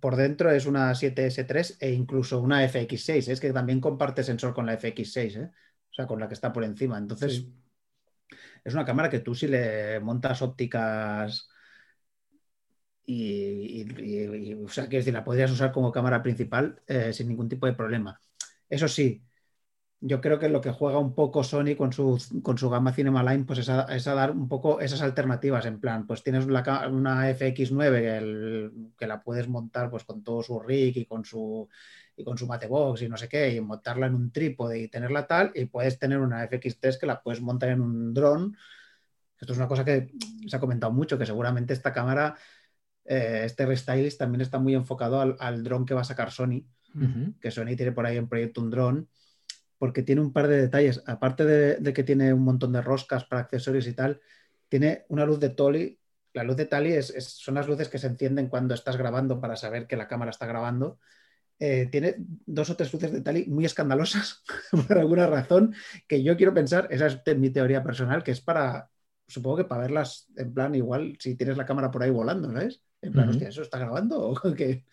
por 0.00 0.16
dentro 0.16 0.50
es 0.50 0.66
una 0.66 0.94
7S3 0.94 1.76
e 1.80 1.90
incluso 1.92 2.40
una 2.40 2.64
FX6. 2.64 3.28
Es 3.28 3.40
que 3.40 3.52
también 3.52 3.80
comparte 3.80 4.22
sensor 4.24 4.54
con 4.54 4.66
la 4.66 4.74
FX6, 4.74 5.36
¿eh? 5.36 5.50
o 5.90 5.94
sea, 5.94 6.06
con 6.06 6.18
la 6.20 6.28
que 6.28 6.34
está 6.34 6.52
por 6.52 6.64
encima. 6.64 6.98
Entonces, 6.98 7.32
Sí. 7.34 7.54
es 8.64 8.74
una 8.74 8.84
cámara 8.84 9.10
que 9.10 9.20
tú 9.20 9.34
si 9.34 9.46
le 9.48 10.00
montas 10.00 10.42
ópticas 10.42 11.48
y, 13.06 13.82
y- 13.82 13.86
y- 13.98 14.50
y, 14.50 14.54
o 14.54 14.68
sea, 14.68 14.84
quiero 14.84 15.00
decir, 15.00 15.12
la 15.14 15.24
podrías 15.24 15.50
usar 15.50 15.72
como 15.72 15.92
cámara 15.92 16.22
principal 16.22 16.80
sin 17.12 17.28
ningún 17.28 17.48
tipo 17.48 17.66
de 17.66 17.74
problema. 17.74 18.18
Eso 18.68 18.88
sí, 18.88 19.22
yo 20.00 20.20
creo 20.20 20.38
que 20.38 20.48
lo 20.50 20.60
que 20.60 20.72
juega 20.72 20.98
un 20.98 21.14
poco 21.14 21.44
Sony 21.44 21.76
con 21.76 21.92
su, 21.92 22.18
con 22.42 22.58
su 22.58 22.70
gama 22.70 22.92
Cinema 22.92 23.22
Line 23.24 23.44
pues 23.44 23.60
es 23.60 23.68
a, 23.70 23.82
es 23.96 24.04
dar 24.04 24.32
un 24.32 24.48
poco 24.48 24.80
esas 24.80 25.02
alternativas 25.02 25.66
en 25.66 25.80
plan, 25.80 26.06
pues 26.06 26.22
tienes 26.22 26.46
una 26.46 27.30
FX9 27.30 28.02
que, 28.02 28.16
el- 28.18 28.72
que 28.98 29.06
la 29.06 29.22
puedes 29.22 29.48
montar 29.48 29.90
pues 29.90 30.04
con 30.04 30.22
todo 30.24 30.42
su 30.42 30.60
rig 30.60 30.96
y 30.98 31.06
con 31.06 31.24
su 31.24 31.68
y 32.16 32.24
con 32.24 32.38
su 32.38 32.46
matebox 32.46 33.02
y 33.02 33.08
no 33.08 33.16
sé 33.16 33.28
qué 33.28 33.54
y 33.54 33.60
montarla 33.60 34.06
en 34.06 34.14
un 34.14 34.32
trípode 34.32 34.78
y 34.80 34.88
tenerla 34.88 35.26
tal 35.26 35.52
y 35.54 35.66
puedes 35.66 35.98
tener 35.98 36.18
una 36.20 36.44
FX3 36.44 36.98
que 36.98 37.06
la 37.06 37.22
puedes 37.22 37.40
montar 37.42 37.70
en 37.70 37.80
un 37.82 38.14
dron. 38.14 38.56
Esto 39.40 39.52
es 39.52 39.58
una 39.58 39.68
cosa 39.68 39.84
que 39.84 40.12
se 40.46 40.56
ha 40.56 40.60
comentado 40.60 40.92
mucho, 40.92 41.18
que 41.18 41.26
seguramente 41.26 41.74
esta 41.74 41.92
cámara, 41.92 42.36
eh, 43.04 43.42
este 43.44 43.66
restylist 43.66 44.18
también 44.18 44.42
está 44.42 44.58
muy 44.58 44.74
enfocado 44.74 45.20
al, 45.20 45.36
al 45.40 45.64
dron 45.64 45.86
que 45.86 45.94
va 45.94 46.02
a 46.02 46.04
sacar 46.04 46.30
Sony 46.32 46.64
Que 47.40 47.50
Sony 47.50 47.76
tiene 47.76 47.92
por 47.92 48.06
ahí 48.06 48.16
en 48.16 48.28
proyecto 48.28 48.60
un 48.60 48.70
dron, 48.70 49.08
porque 49.78 50.02
tiene 50.02 50.20
un 50.20 50.32
par 50.32 50.48
de 50.48 50.60
detalles. 50.62 51.02
Aparte 51.06 51.44
de, 51.44 51.76
de 51.76 51.92
que 51.92 52.04
tiene 52.04 52.32
un 52.32 52.42
montón 52.44 52.72
de 52.72 52.82
roscas 52.82 53.24
para 53.24 53.42
accesorios 53.42 53.86
y 53.86 53.92
tal, 53.94 54.20
tiene 54.68 55.04
una 55.08 55.26
luz 55.26 55.40
de 55.40 55.50
Tolly. 55.50 55.98
La 56.32 56.42
luz 56.44 56.56
de 56.56 56.66
Tali 56.66 56.92
es, 56.92 57.10
es- 57.10 57.28
son 57.28 57.54
las 57.54 57.68
luces 57.68 57.88
que 57.88 57.98
se 57.98 58.06
encienden 58.08 58.48
cuando 58.48 58.74
estás 58.74 58.96
grabando 58.96 59.40
para 59.40 59.56
saber 59.56 59.86
que 59.86 59.96
la 59.96 60.08
cámara 60.08 60.30
está 60.30 60.46
grabando. 60.46 60.98
Eh, 61.60 61.88
tiene 61.90 62.16
dos 62.18 62.70
o 62.70 62.76
tres 62.76 62.92
luces 62.92 63.12
de 63.12 63.20
Tali 63.20 63.46
muy 63.46 63.64
escandalosas 63.64 64.42
por 64.88 64.98
alguna 64.98 65.26
razón 65.28 65.72
que 66.08 66.22
yo 66.22 66.36
quiero 66.36 66.52
pensar, 66.52 66.88
esa 66.90 67.06
es 67.06 67.38
mi 67.38 67.50
teoría 67.50 67.84
personal, 67.84 68.24
que 68.24 68.32
es 68.32 68.40
para, 68.40 68.90
supongo 69.28 69.58
que 69.58 69.64
para 69.64 69.82
verlas 69.82 70.28
en 70.36 70.52
plan 70.52 70.74
igual 70.74 71.16
si 71.20 71.36
tienes 71.36 71.56
la 71.56 71.64
cámara 71.66 71.92
por 71.92 72.02
ahí 72.02 72.10
volando, 72.10 72.50
¿sabes? 72.50 72.82
En 73.02 73.12
plan, 73.12 73.26
Ujú. 73.28 73.36
hostia, 73.36 73.48
¿eso 73.50 73.62
está 73.62 73.78
grabando? 73.78 74.20
¿O 74.30 74.34
qué? 74.56 74.84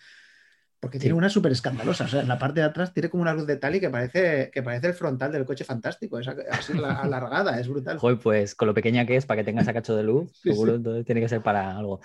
Porque 0.81 0.97
Sí. 0.97 1.03
tiene 1.03 1.15
una 1.17 1.29
súper 1.29 1.51
escandalosa. 1.51 2.05
O 2.05 2.07
sea, 2.07 2.21
en 2.21 2.27
la 2.27 2.39
parte 2.39 2.59
de 2.59 2.65
atrás 2.65 2.91
tiene 2.91 3.09
como 3.09 3.21
una 3.21 3.33
luz 3.35 3.45
de 3.45 3.55
Tali 3.55 3.79
que 3.79 3.89
parece, 3.91 4.49
que 4.51 4.63
parece 4.63 4.87
el 4.87 4.93
frontal 4.95 5.31
del 5.31 5.45
coche 5.45 5.63
fantástico. 5.63 6.17
Es 6.19 6.27
así 6.27 6.73
la- 6.73 6.95
alargada, 7.01 7.59
es 7.59 7.67
brutal. 7.69 7.99
Joder, 7.99 8.17
pues 8.17 8.55
con 8.55 8.67
lo 8.67 8.73
pequeña 8.73 9.05
que 9.05 9.15
es, 9.15 9.25
para 9.27 9.39
que 9.39 9.45
tenga 9.45 9.61
ese 9.61 9.73
cacho 9.73 9.95
de 9.95 10.01
luz, 10.03 10.31
Sí, 10.41 10.49
seguro 10.51 10.77
sí. 10.97 11.03
tiene 11.03 11.21
que 11.21 11.29
ser 11.29 11.41
para 11.41 11.77
algo. 11.77 12.01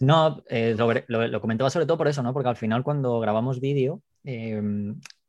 No, 0.00 0.42
eh, 0.48 0.74
lo, 0.76 0.92
lo- 1.06 1.28
lo 1.28 1.40
comentaba 1.40 1.70
sobre 1.70 1.86
todo 1.86 1.96
por 1.96 2.08
eso, 2.08 2.22
¿no? 2.22 2.32
Porque 2.34 2.48
al 2.48 2.56
final 2.56 2.82
cuando 2.82 3.20
grabamos 3.20 3.60
vídeo, 3.60 4.02
eh, 4.24 4.60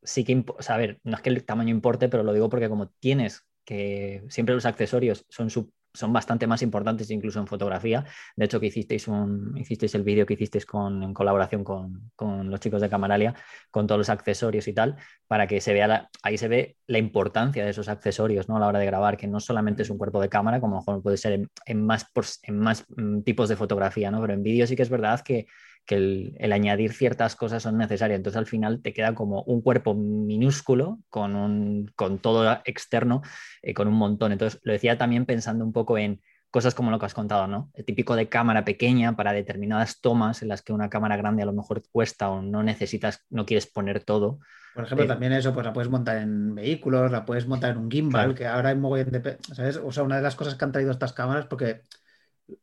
sí 0.02 0.24
que, 0.24 0.44
o 0.48 0.62
sea, 0.64 0.76
a 0.76 0.80
ver, 0.80 1.00
no 1.04 1.16
es 1.16 1.22
que 1.22 1.30
el 1.30 1.44
tamaño 1.46 1.70
importe, 1.70 2.10
pero 2.10 2.24
lo 2.24 2.34
digo 2.34 2.50
porque 2.50 2.68
como 2.68 2.90
tienes 3.00 3.44
que 3.64 4.24
siempre 4.30 4.56
los 4.56 4.66
accesorios 4.66 5.24
son, 5.30 5.50
su- 5.52 5.72
son 5.94 6.14
bastante 6.14 6.48
más 6.48 6.62
importantes 6.62 7.10
incluso 7.12 7.40
en 7.40 7.48
fotografía. 7.48 8.06
De 8.36 8.46
hecho, 8.46 8.60
que 8.60 8.68
hicisteis, 8.68 9.08
hicisteis 9.56 9.96
el 9.96 10.04
vídeo 10.04 10.26
que 10.26 10.36
hicisteis 10.36 10.66
con, 10.66 11.04
en 11.04 11.14
colaboración 11.14 11.64
con, 11.64 12.12
con 12.16 12.50
los 12.52 12.60
chicos 12.60 12.82
de 12.82 12.90
Camaralia, 12.90 13.34
con 13.72 13.88
todos 13.88 14.00
los 14.00 14.10
accesorios 14.10 14.68
y 14.68 14.74
tal, 14.74 14.96
para 15.28 15.48
que 15.48 15.62
se 15.62 15.74
vea, 15.74 15.88
la- 15.88 16.10
ahí 16.24 16.38
se 16.38 16.48
ve 16.48 16.78
la 16.88 16.98
importancia 17.00 17.64
de 17.64 17.72
esos 17.72 17.90
accesorios, 17.90 18.48
¿no? 18.50 18.58
A 18.58 18.60
la 18.60 18.68
hora 18.68 18.80
de 18.80 18.86
grabar, 18.86 19.18
que 19.18 19.28
no 19.28 19.40
solamente 19.40 19.82
es 19.84 19.90
un 19.90 19.98
cuerpo 19.98 20.22
de 20.22 20.30
cámara, 20.30 20.60
como 20.60 20.76
a 20.76 20.80
lo 20.80 20.82
mejor 20.82 21.04
puede 21.04 21.18
ser 21.18 21.48
en, 21.66 21.86
más, 21.86 22.06
en 22.44 22.60
más 22.60 22.86
mm, 22.96 23.22
tipos 23.22 23.50
de 23.50 23.56
fotografía, 23.56 24.12
¿no? 24.12 24.22
Pero 24.22 24.34
en 24.34 24.44
vídeo 24.44 24.68
sí 24.68 24.76
que 24.76 24.84
es 24.84 24.90
verdad 24.90 25.22
que, 25.22 25.48
que 25.88 25.96
el, 25.96 26.36
el 26.38 26.52
añadir 26.54 26.94
ciertas 26.94 27.36
cosas 27.36 27.64
son 27.64 27.78
necesarias. 27.78 28.18
Entonces 28.18 28.38
al 28.38 28.46
final 28.46 28.82
te 28.84 28.94
queda 28.94 29.16
como 29.16 29.42
un 29.44 29.62
cuerpo 29.62 29.96
minúsculo 29.96 31.00
con, 31.10 31.36
un, 31.36 31.92
con 31.96 32.20
todo 32.20 32.60
externo, 32.66 33.22
eh, 33.64 33.74
con 33.74 33.88
un 33.88 33.96
montón. 33.96 34.32
Entonces 34.34 34.60
lo 34.64 34.74
decía 34.74 34.98
también 34.98 35.26
pensando 35.26 35.66
un 35.66 35.74
poco 35.74 35.98
en 35.98 36.22
cosas 36.52 36.76
como 36.76 36.92
lo 36.92 37.00
que 37.00 37.06
has 37.06 37.14
contado, 37.14 37.48
¿no? 37.48 37.72
El 37.74 37.86
típico 37.86 38.16
de 38.16 38.30
cámara 38.30 38.64
pequeña 38.66 39.16
para 39.16 39.34
determinadas 39.34 40.00
tomas 40.02 40.42
en 40.42 40.48
las 40.50 40.62
que 40.62 40.74
una 40.74 40.90
cámara 40.90 41.18
grande 41.18 41.44
a 41.44 41.46
lo 41.46 41.54
mejor 41.54 41.84
cuesta 41.92 42.30
o 42.30 42.42
no 42.42 42.64
necesitas, 42.64 43.26
no 43.30 43.46
quieres 43.46 43.68
poner 43.68 44.04
todo. 44.04 44.40
Por 44.74 44.86
ejemplo, 44.86 45.06
Eh, 45.06 45.08
también 45.08 45.34
eso, 45.34 45.54
pues 45.54 45.66
la 45.66 45.74
puedes 45.74 45.90
montar 45.90 46.18
en 46.18 46.54
vehículos, 46.56 47.12
la 47.12 47.26
puedes 47.26 47.48
montar 47.48 47.72
en 47.72 47.78
un 47.78 47.92
gimbal, 47.92 48.22
Claro. 48.26 48.36
que 48.36 48.46
ahora 48.48 48.70
hay 48.70 48.76
mogollón 48.76 49.12
de... 49.12 49.38
¿Sabes? 49.54 49.78
O 49.84 49.92
sea, 49.92 50.04
una 50.04 50.18
de 50.18 50.22
las 50.22 50.36
cosas 50.36 50.56
que 50.56 50.66
han 50.66 50.72
traído 50.72 50.92
estas 50.92 51.14
cámaras, 51.14 51.48
porque 51.48 51.82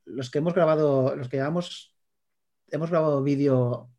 los 0.06 0.30
que 0.30 0.38
hemos 0.38 0.54
grabado, 0.54 1.14
los 1.16 1.28
que 1.28 1.36
llevamos, 1.36 1.93
hemos 2.74 2.90
grabado 2.90 3.22
vídeo 3.22 3.90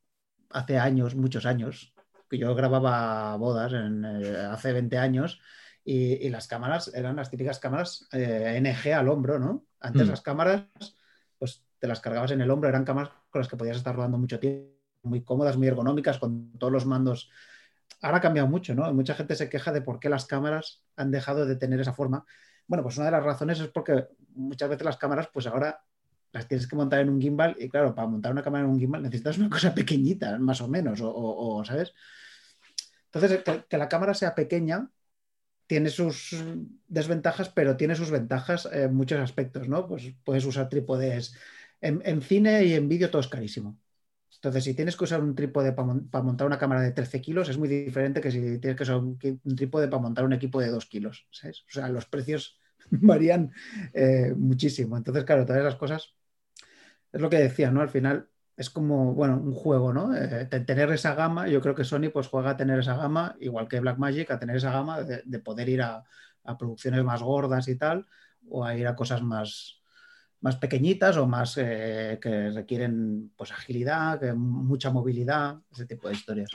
hace 0.50 0.78
años, 0.78 1.16
muchos 1.16 1.46
años, 1.46 1.94
que 2.30 2.38
yo 2.38 2.56
grababa 2.56 3.36
bodas 3.38 3.74
en, 3.74 4.04
eh, 4.06 4.38
hace 4.52 4.74
20 4.74 4.98
años 4.98 5.40
y, 5.84 6.14
y 6.26 6.30
las 6.30 6.48
cámaras 6.48 6.92
eran 6.94 7.16
las 7.16 7.30
típicas 7.30 7.60
cámaras 7.60 8.08
eh, 8.12 8.60
NG 8.62 8.94
al 8.94 9.10
hombro, 9.10 9.40
¿no? 9.40 9.66
Antes 9.80 10.08
Mm. 10.08 10.10
las 10.12 10.22
cámaras, 10.22 10.66
pues 11.38 11.64
te 11.80 11.88
las 11.88 12.00
cargabas 12.00 12.32
en 12.32 12.42
el 12.42 12.50
hombro, 12.52 12.70
eran 12.70 12.86
cámaras 12.86 13.12
con 13.30 13.40
las 13.42 13.48
que 13.48 13.58
podías 13.58 13.78
estar 13.78 13.96
rodando 13.96 14.18
mucho 14.18 14.40
tiempo, 14.40 14.74
muy 15.04 15.24
cómodas, 15.24 15.58
muy 15.58 15.68
ergonómicas, 15.68 16.18
con 16.18 16.52
todos 16.58 16.74
los 16.74 16.86
mandos. 16.86 17.30
Ahora 18.02 18.18
ha 18.18 18.22
cambiado 18.22 18.48
mucho, 18.48 18.74
¿no? 18.76 18.92
Mucha 18.94 19.16
gente 19.16 19.36
se 19.36 19.50
queja 19.50 19.72
de 19.72 19.82
por 19.82 20.00
qué 20.00 20.10
las 20.10 20.26
cámaras 20.26 20.84
han 20.96 21.12
dejado 21.12 21.46
de 21.46 21.56
tener 21.56 21.80
esa 21.80 21.94
forma. 21.94 22.26
Bueno, 22.68 22.84
pues 22.84 22.98
una 22.98 23.06
de 23.06 23.12
las 23.12 23.24
razones 23.24 23.60
es 23.60 23.68
porque 23.68 24.08
muchas 24.34 24.70
veces 24.70 24.86
las 24.86 24.98
cámaras, 24.98 25.30
pues 25.32 25.48
ahora 25.48 25.84
las 26.36 26.50
tienes 26.50 26.68
que 26.68 26.76
montar 26.76 27.00
en 27.00 27.10
un 27.10 27.22
gimbal 27.22 27.56
y 27.58 27.70
claro, 27.70 27.96
para 27.96 28.10
montar 28.10 28.34
una 28.34 28.44
cámara 28.44 28.66
en 28.66 28.70
un 28.70 28.78
gimbal 28.78 29.02
necesitas 29.02 29.38
una 29.38 29.50
cosa 29.50 29.74
pequeñita, 29.76 30.38
más 30.38 30.60
o 30.60 30.68
menos, 30.68 31.00
o, 31.02 31.64
¿sabes? 31.66 31.94
Entonces, 33.06 33.42
que, 33.70 33.78
la 33.78 33.88
cámara 33.88 34.14
sea 34.14 34.36
pequeña 34.36 34.90
tiene 35.66 35.90
sus 35.90 36.36
desventajas, 36.88 37.48
pero 37.50 37.78
tiene 37.78 37.96
sus 37.96 38.12
ventajas 38.12 38.68
en 38.70 38.94
muchos 38.94 39.20
aspectos, 39.20 39.70
¿no? 39.70 39.88
Pues 39.88 40.14
puedes 40.26 40.44
usar 40.44 40.68
trípodes. 40.68 41.34
En, 41.80 42.22
cine 42.22 42.66
y 42.66 42.74
en 42.74 42.90
vídeo 42.90 43.10
todo 43.10 43.22
es 43.22 43.30
carísimo. 43.30 43.80
Entonces, 44.36 44.66
si 44.66 44.74
tienes 44.74 44.98
que 44.98 45.06
usar 45.06 45.22
un 45.22 45.36
trípode 45.36 45.72
para 45.72 46.24
montar 46.24 46.46
una 46.46 46.58
cámara 46.58 46.82
de 46.82 46.92
13 46.92 47.22
kilos, 47.22 47.48
es 47.48 47.58
muy 47.58 47.70
diferente 47.70 48.20
que 48.20 48.32
si 48.32 48.60
tienes 48.60 48.76
que 48.76 48.84
usar 48.84 48.98
un 48.98 49.18
trípode 49.56 49.88
para 49.88 50.02
montar 50.02 50.26
un 50.26 50.34
equipo 50.34 50.60
de 50.60 50.68
2 50.68 50.86
kilos. 50.86 51.28
¿sabes? 51.32 51.62
O 51.62 51.72
sea, 51.72 51.88
los 51.88 52.06
precios 52.06 52.60
varían 52.90 53.54
eh, 53.94 54.34
muchísimo. 54.36 54.98
Entonces, 54.98 55.24
claro, 55.24 55.46
todas 55.46 55.64
las 55.64 55.76
cosas 55.76 56.16
es 57.16 57.22
lo 57.22 57.30
que 57.30 57.38
decía, 57.38 57.72
¿no? 57.72 57.82
Al 57.82 57.90
final 57.90 58.28
es 58.58 58.70
como, 58.70 59.14
bueno, 59.14 59.38
un 59.38 59.54
juego, 59.54 59.92
¿no? 59.94 60.16
Eh, 60.16 60.46
te- 60.46 60.60
tener 60.62 60.92
esa 60.92 61.16
gama, 61.16 61.48
yo 61.48 61.62
creo 61.62 61.76
que 61.76 61.84
Sony 61.84 62.10
pues 62.14 62.28
juega 62.28 62.52
a 62.52 62.58
tener 62.58 62.80
esa 62.80 62.96
gama, 62.96 63.36
igual 63.40 63.68
que 63.68 63.80
Blackmagic, 63.80 64.32
a 64.32 64.40
tener 64.40 64.58
esa 64.58 64.72
gama 64.72 65.02
de, 65.04 65.22
de 65.26 65.40
poder 65.40 65.70
ir 65.70 65.82
a, 65.82 66.04
a 66.44 66.58
producciones 66.58 67.04
más 67.04 67.22
gordas 67.24 67.68
y 67.68 67.76
tal, 67.78 68.06
o 68.50 68.64
a 68.64 68.76
ir 68.76 68.88
a 68.88 68.96
cosas 68.96 69.22
más, 69.22 69.82
más 70.42 70.56
pequeñitas 70.58 71.18
o 71.18 71.28
más 71.28 71.58
eh, 71.58 72.20
que 72.22 72.52
requieren 72.52 73.32
pues 73.36 73.52
agilidad, 73.52 74.20
que 74.20 74.34
mucha 74.34 74.92
movilidad, 74.92 75.58
ese 75.72 75.86
tipo 75.86 76.08
de 76.08 76.14
historias. 76.16 76.52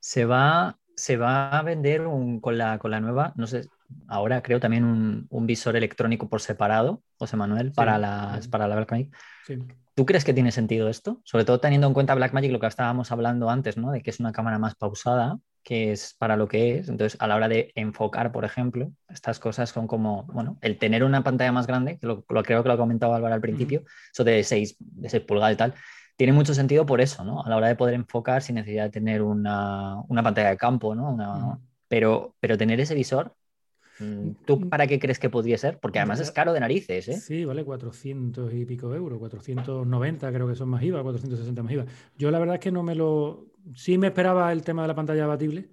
Se 0.00 0.24
va, 0.24 0.78
se 0.96 1.16
va 1.16 1.50
a 1.58 1.62
vender 1.62 2.06
un- 2.06 2.40
con, 2.40 2.58
la, 2.58 2.78
con 2.78 2.90
la 2.90 3.00
nueva, 3.00 3.32
no 3.36 3.46
sé, 3.46 3.68
ahora 4.08 4.42
creo 4.42 4.60
también 4.60 4.84
un, 4.84 5.26
un 5.30 5.46
visor 5.46 5.76
electrónico 5.76 6.28
por 6.28 6.40
separado, 6.40 7.02
José 7.18 7.36
Manuel, 7.36 7.72
para, 7.72 7.98
las, 7.98 8.48
para 8.48 8.66
la 8.68 8.76
Blackmagic. 8.76 9.14
Sí. 9.46 9.58
¿Tú 9.94 10.06
crees 10.06 10.24
que 10.24 10.34
tiene 10.34 10.50
sentido 10.50 10.88
esto? 10.88 11.20
Sobre 11.24 11.44
todo 11.44 11.60
teniendo 11.60 11.86
en 11.86 11.94
cuenta 11.94 12.14
Blackmagic, 12.16 12.50
lo 12.50 12.58
que 12.60 12.66
estábamos 12.66 13.12
hablando 13.12 13.48
antes, 13.48 13.76
¿no? 13.76 13.92
De 13.92 14.02
que 14.02 14.10
es 14.10 14.18
una 14.20 14.32
cámara 14.32 14.58
más 14.58 14.74
pausada, 14.74 15.38
que 15.62 15.92
es 15.92 16.14
para 16.18 16.36
lo 16.36 16.48
que 16.48 16.78
es. 16.78 16.88
Entonces, 16.88 17.16
a 17.20 17.28
la 17.28 17.36
hora 17.36 17.48
de 17.48 17.70
enfocar, 17.76 18.32
por 18.32 18.44
ejemplo, 18.44 18.90
estas 19.08 19.38
cosas 19.38 19.70
son 19.70 19.86
como, 19.86 20.24
bueno, 20.24 20.58
el 20.62 20.78
tener 20.78 21.04
una 21.04 21.22
pantalla 21.22 21.52
más 21.52 21.66
grande, 21.68 21.98
que 21.98 22.06
lo, 22.08 22.24
lo 22.28 22.42
creo 22.42 22.62
que 22.62 22.68
lo 22.68 22.74
ha 22.74 22.76
comentado 22.78 23.14
Álvaro 23.14 23.34
al 23.34 23.40
principio, 23.40 23.84
eso 24.12 24.24
de 24.24 24.42
6, 24.42 24.76
de 24.80 25.08
6 25.08 25.22
pulgadas 25.22 25.54
y 25.54 25.56
tal, 25.58 25.74
tiene 26.16 26.32
mucho 26.32 26.54
sentido 26.54 26.86
por 26.86 27.00
eso, 27.00 27.24
¿no? 27.24 27.44
A 27.44 27.48
la 27.48 27.56
hora 27.56 27.68
de 27.68 27.76
poder 27.76 27.94
enfocar 27.94 28.42
sin 28.42 28.56
necesidad 28.56 28.84
de 28.84 28.90
tener 28.90 29.22
una, 29.22 30.00
una 30.08 30.22
pantalla 30.24 30.50
de 30.50 30.56
campo, 30.56 30.94
¿no? 30.94 31.10
Una- 31.12 31.58
pero, 31.88 32.34
pero 32.40 32.58
tener 32.58 32.80
ese 32.80 32.94
visor, 32.94 33.34
¿tú 34.44 34.68
para 34.68 34.86
qué 34.86 34.98
crees 34.98 35.18
que 35.18 35.30
podría 35.30 35.58
ser? 35.58 35.78
Porque 35.78 35.98
además 35.98 36.20
es 36.20 36.30
caro 36.30 36.52
de 36.52 36.60
narices, 36.60 37.08
¿eh? 37.08 37.12
Sí, 37.14 37.44
vale 37.44 37.64
400 37.64 38.52
y 38.52 38.64
pico 38.64 38.94
euros, 38.94 39.18
490 39.18 40.32
creo 40.32 40.48
que 40.48 40.54
son 40.54 40.68
más 40.68 40.82
IVA, 40.82 41.02
460 41.02 41.62
más 41.62 41.72
IVA. 41.72 41.86
Yo 42.18 42.30
la 42.30 42.38
verdad 42.38 42.56
es 42.56 42.60
que 42.60 42.72
no 42.72 42.82
me 42.82 42.94
lo... 42.94 43.46
Sí 43.74 43.96
me 43.98 44.08
esperaba 44.08 44.52
el 44.52 44.62
tema 44.62 44.82
de 44.82 44.88
la 44.88 44.94
pantalla 44.94 45.24
abatible, 45.24 45.70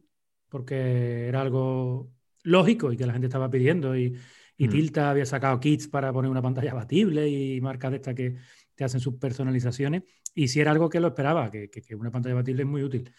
porque 0.49 1.27
era 1.27 1.41
algo 1.41 2.11
lógico 2.43 2.91
y 2.91 2.97
que 2.97 3.05
la 3.05 3.13
gente 3.13 3.27
estaba 3.27 3.49
pidiendo 3.49 3.95
y, 3.97 4.15
y 4.57 4.67
Mm. 4.67 4.69
Tilta 4.71 5.09
había 5.09 5.25
sacado 5.25 5.59
kits 5.59 5.87
para 5.87 6.11
poner 6.13 6.29
una 6.29 6.41
pantalla 6.41 6.71
abatible 6.71 7.27
y 7.27 7.59
marcas 7.61 7.91
de 7.91 7.97
estas 7.97 8.15
que 8.15 8.35
te 8.75 8.83
hacen 8.83 8.99
sus 8.99 9.15
personalizaciones 9.15 10.03
y 10.33 10.47
sí 10.47 10.59
era 10.59 10.71
algo 10.71 10.89
que 10.89 10.99
lo 10.99 11.07
esperaba, 11.09 11.49
que, 11.51 11.69
que- 11.69 11.81
que 11.81 11.95
una 11.95 12.11
pantalla 12.11 12.33
abatible 12.33 12.63
es 12.63 12.67
muy 12.67 12.83
útil. 12.83 13.11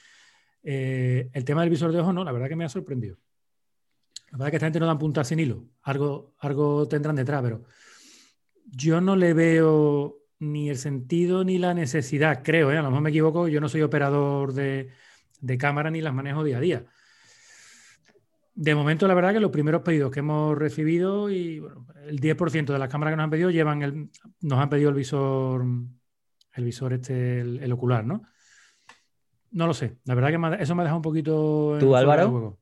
Eh, 0.62 1.28
el 1.32 1.44
tema 1.44 1.62
del 1.62 1.70
visor 1.70 1.92
de 1.92 2.00
ojo 2.00 2.12
no, 2.12 2.24
la 2.24 2.32
verdad 2.32 2.48
que 2.48 2.56
me 2.56 2.64
ha 2.64 2.68
sorprendido. 2.68 3.16
La 4.32 4.38
verdad 4.38 4.48
es 4.48 4.50
que 4.52 4.56
esta 4.56 4.66
gente 4.66 4.80
no 4.80 4.86
dan 4.86 4.98
puntas 4.98 5.28
sin 5.28 5.40
hilo. 5.40 5.66
Algo, 5.82 6.34
algo 6.38 6.88
tendrán 6.88 7.16
detrás, 7.16 7.42
pero 7.42 7.64
yo 8.64 9.00
no 9.02 9.14
le 9.14 9.34
veo 9.34 10.20
ni 10.38 10.70
el 10.70 10.78
sentido 10.78 11.44
ni 11.44 11.58
la 11.58 11.74
necesidad, 11.74 12.42
creo, 12.42 12.72
¿eh? 12.72 12.78
a 12.78 12.82
lo 12.82 12.88
mejor 12.88 13.02
me 13.02 13.10
equivoco, 13.10 13.46
yo 13.46 13.60
no 13.60 13.68
soy 13.68 13.82
operador 13.82 14.54
de, 14.54 14.90
de 15.40 15.58
cámara 15.58 15.90
ni 15.90 16.00
las 16.00 16.14
manejo 16.14 16.42
día 16.42 16.56
a 16.56 16.60
día. 16.60 16.86
De 18.54 18.74
momento, 18.74 19.06
la 19.06 19.14
verdad 19.14 19.34
que 19.34 19.40
los 19.40 19.50
primeros 19.50 19.82
pedidos 19.82 20.10
que 20.10 20.20
hemos 20.20 20.58
recibido 20.58 21.30
y 21.30 21.60
bueno, 21.60 21.86
el 22.06 22.18
10% 22.18 22.72
de 22.72 22.78
las 22.78 22.88
cámaras 22.88 23.12
que 23.12 23.16
nos 23.16 23.24
han 23.24 23.30
pedido 23.30 23.50
llevan 23.50 23.82
el, 23.82 24.10
nos 24.40 24.58
han 24.58 24.70
pedido 24.70 24.88
el 24.88 24.96
visor, 24.96 25.64
el 26.54 26.64
visor 26.64 26.94
este, 26.94 27.40
el, 27.40 27.62
el 27.62 27.72
ocular, 27.72 28.04
¿no? 28.04 28.22
No 29.50 29.66
lo 29.66 29.74
sé. 29.74 29.98
La 30.04 30.14
verdad 30.14 30.30
que 30.30 30.38
me 30.38 30.62
eso 30.62 30.74
me 30.74 30.82
ha 30.82 30.84
dejado 30.84 30.98
un 30.98 31.02
poquito. 31.02 31.76
¿Tú, 31.78 31.94
Álvaro? 31.94 32.61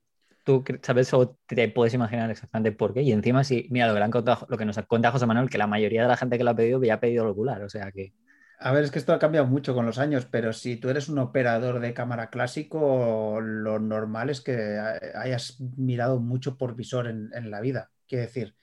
Sabes 0.82 1.12
o 1.14 1.36
te 1.46 1.68
puedes 1.68 1.94
imaginar 1.94 2.30
exactamente 2.30 2.72
por 2.72 2.94
qué. 2.94 3.02
Y 3.02 3.12
encima, 3.12 3.44
sí, 3.44 3.66
mira, 3.70 3.86
lo 3.88 3.94
que, 3.94 4.02
han 4.02 4.10
contado- 4.10 4.46
lo 4.48 4.58
que 4.58 4.64
nos 4.64 4.78
cuenta 4.86 5.10
José 5.10 5.26
Manuel, 5.26 5.50
que 5.50 5.58
la 5.58 5.66
mayoría 5.66 6.02
de 6.02 6.08
la 6.08 6.16
gente 6.16 6.38
que 6.38 6.44
lo 6.44 6.50
ha 6.50 6.56
pedido 6.56 6.82
ya 6.82 6.94
ha 6.94 7.00
pedido 7.00 7.24
el 7.24 7.30
ocular. 7.30 7.62
O 7.62 7.68
sea 7.68 7.90
que. 7.92 8.12
A 8.58 8.72
ver, 8.72 8.84
es 8.84 8.90
que 8.90 8.98
esto 8.98 9.14
ha 9.14 9.18
cambiado 9.18 9.46
mucho 9.46 9.74
con 9.74 9.86
los 9.86 9.98
años, 9.98 10.26
pero 10.30 10.52
si 10.52 10.76
tú 10.76 10.90
eres 10.90 11.08
un 11.08 11.18
operador 11.18 11.80
de 11.80 11.94
cámara 11.94 12.28
clásico, 12.28 13.40
lo 13.40 13.78
normal 13.78 14.28
es 14.28 14.42
que 14.42 14.78
hayas 15.14 15.60
mirado 15.76 16.20
mucho 16.20 16.58
por 16.58 16.76
visor 16.76 17.06
en, 17.06 17.50
la 17.50 17.60
vida. 17.60 17.90
Quiero 18.06 18.26
decir, 18.26 18.54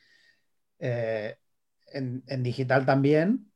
eh, 0.80 1.38
en 1.94 2.44
digital 2.44 2.86
también, 2.86 3.52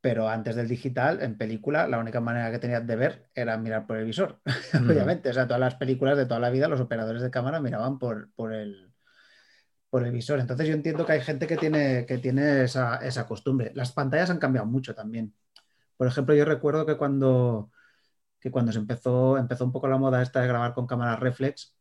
pero 0.00 0.28
antes 0.28 0.56
del 0.56 0.68
digital, 0.68 1.22
en 1.22 1.36
película, 1.36 1.86
la 1.86 1.98
única 1.98 2.20
manera 2.20 2.50
que 2.50 2.58
tenías 2.58 2.86
de 2.86 2.96
ver 2.96 3.30
era 3.34 3.58
mirar 3.58 3.86
por 3.86 3.98
el 3.98 4.06
visor. 4.06 4.40
Obviamente, 4.74 5.28
o 5.28 5.32
sea, 5.32 5.46
todas 5.46 5.60
las 5.60 5.74
películas 5.76 6.16
de 6.16 6.26
toda 6.26 6.40
la 6.40 6.50
vida, 6.50 6.68
los 6.68 6.80
operadores 6.80 7.22
de 7.22 7.30
cámara 7.30 7.60
miraban 7.60 7.98
por, 7.98 8.32
por 8.32 8.54
el, 8.54 8.92
por 9.90 10.06
el 10.06 10.12
visor. 10.12 10.40
Entonces 10.40 10.68
yo 10.68 10.74
entiendo 10.74 11.04
que 11.04 11.12
hay 11.12 11.20
gente 11.20 11.46
que 11.46 11.56
tiene, 11.56 12.06
que 12.06 12.18
tiene 12.18 12.64
esa, 12.64 12.96
esa 12.96 13.26
costumbre. 13.26 13.72
Las 13.74 13.92
pantallas 13.92 14.30
han 14.30 14.38
cambiado 14.38 14.66
mucho 14.66 14.94
también. 14.94 15.34
Por 15.96 16.06
ejemplo, 16.08 16.34
yo 16.34 16.44
recuerdo 16.46 16.86
que 16.86 16.96
cuando, 16.96 17.70
que 18.40 18.50
cuando 18.50 18.72
se 18.72 18.78
empezó, 18.78 19.38
empezó 19.38 19.64
un 19.64 19.72
poco 19.72 19.88
la 19.88 19.98
moda 19.98 20.22
esta 20.22 20.40
de 20.40 20.48
grabar 20.48 20.74
con 20.74 20.86
cámaras 20.86 21.20
reflex, 21.20 21.76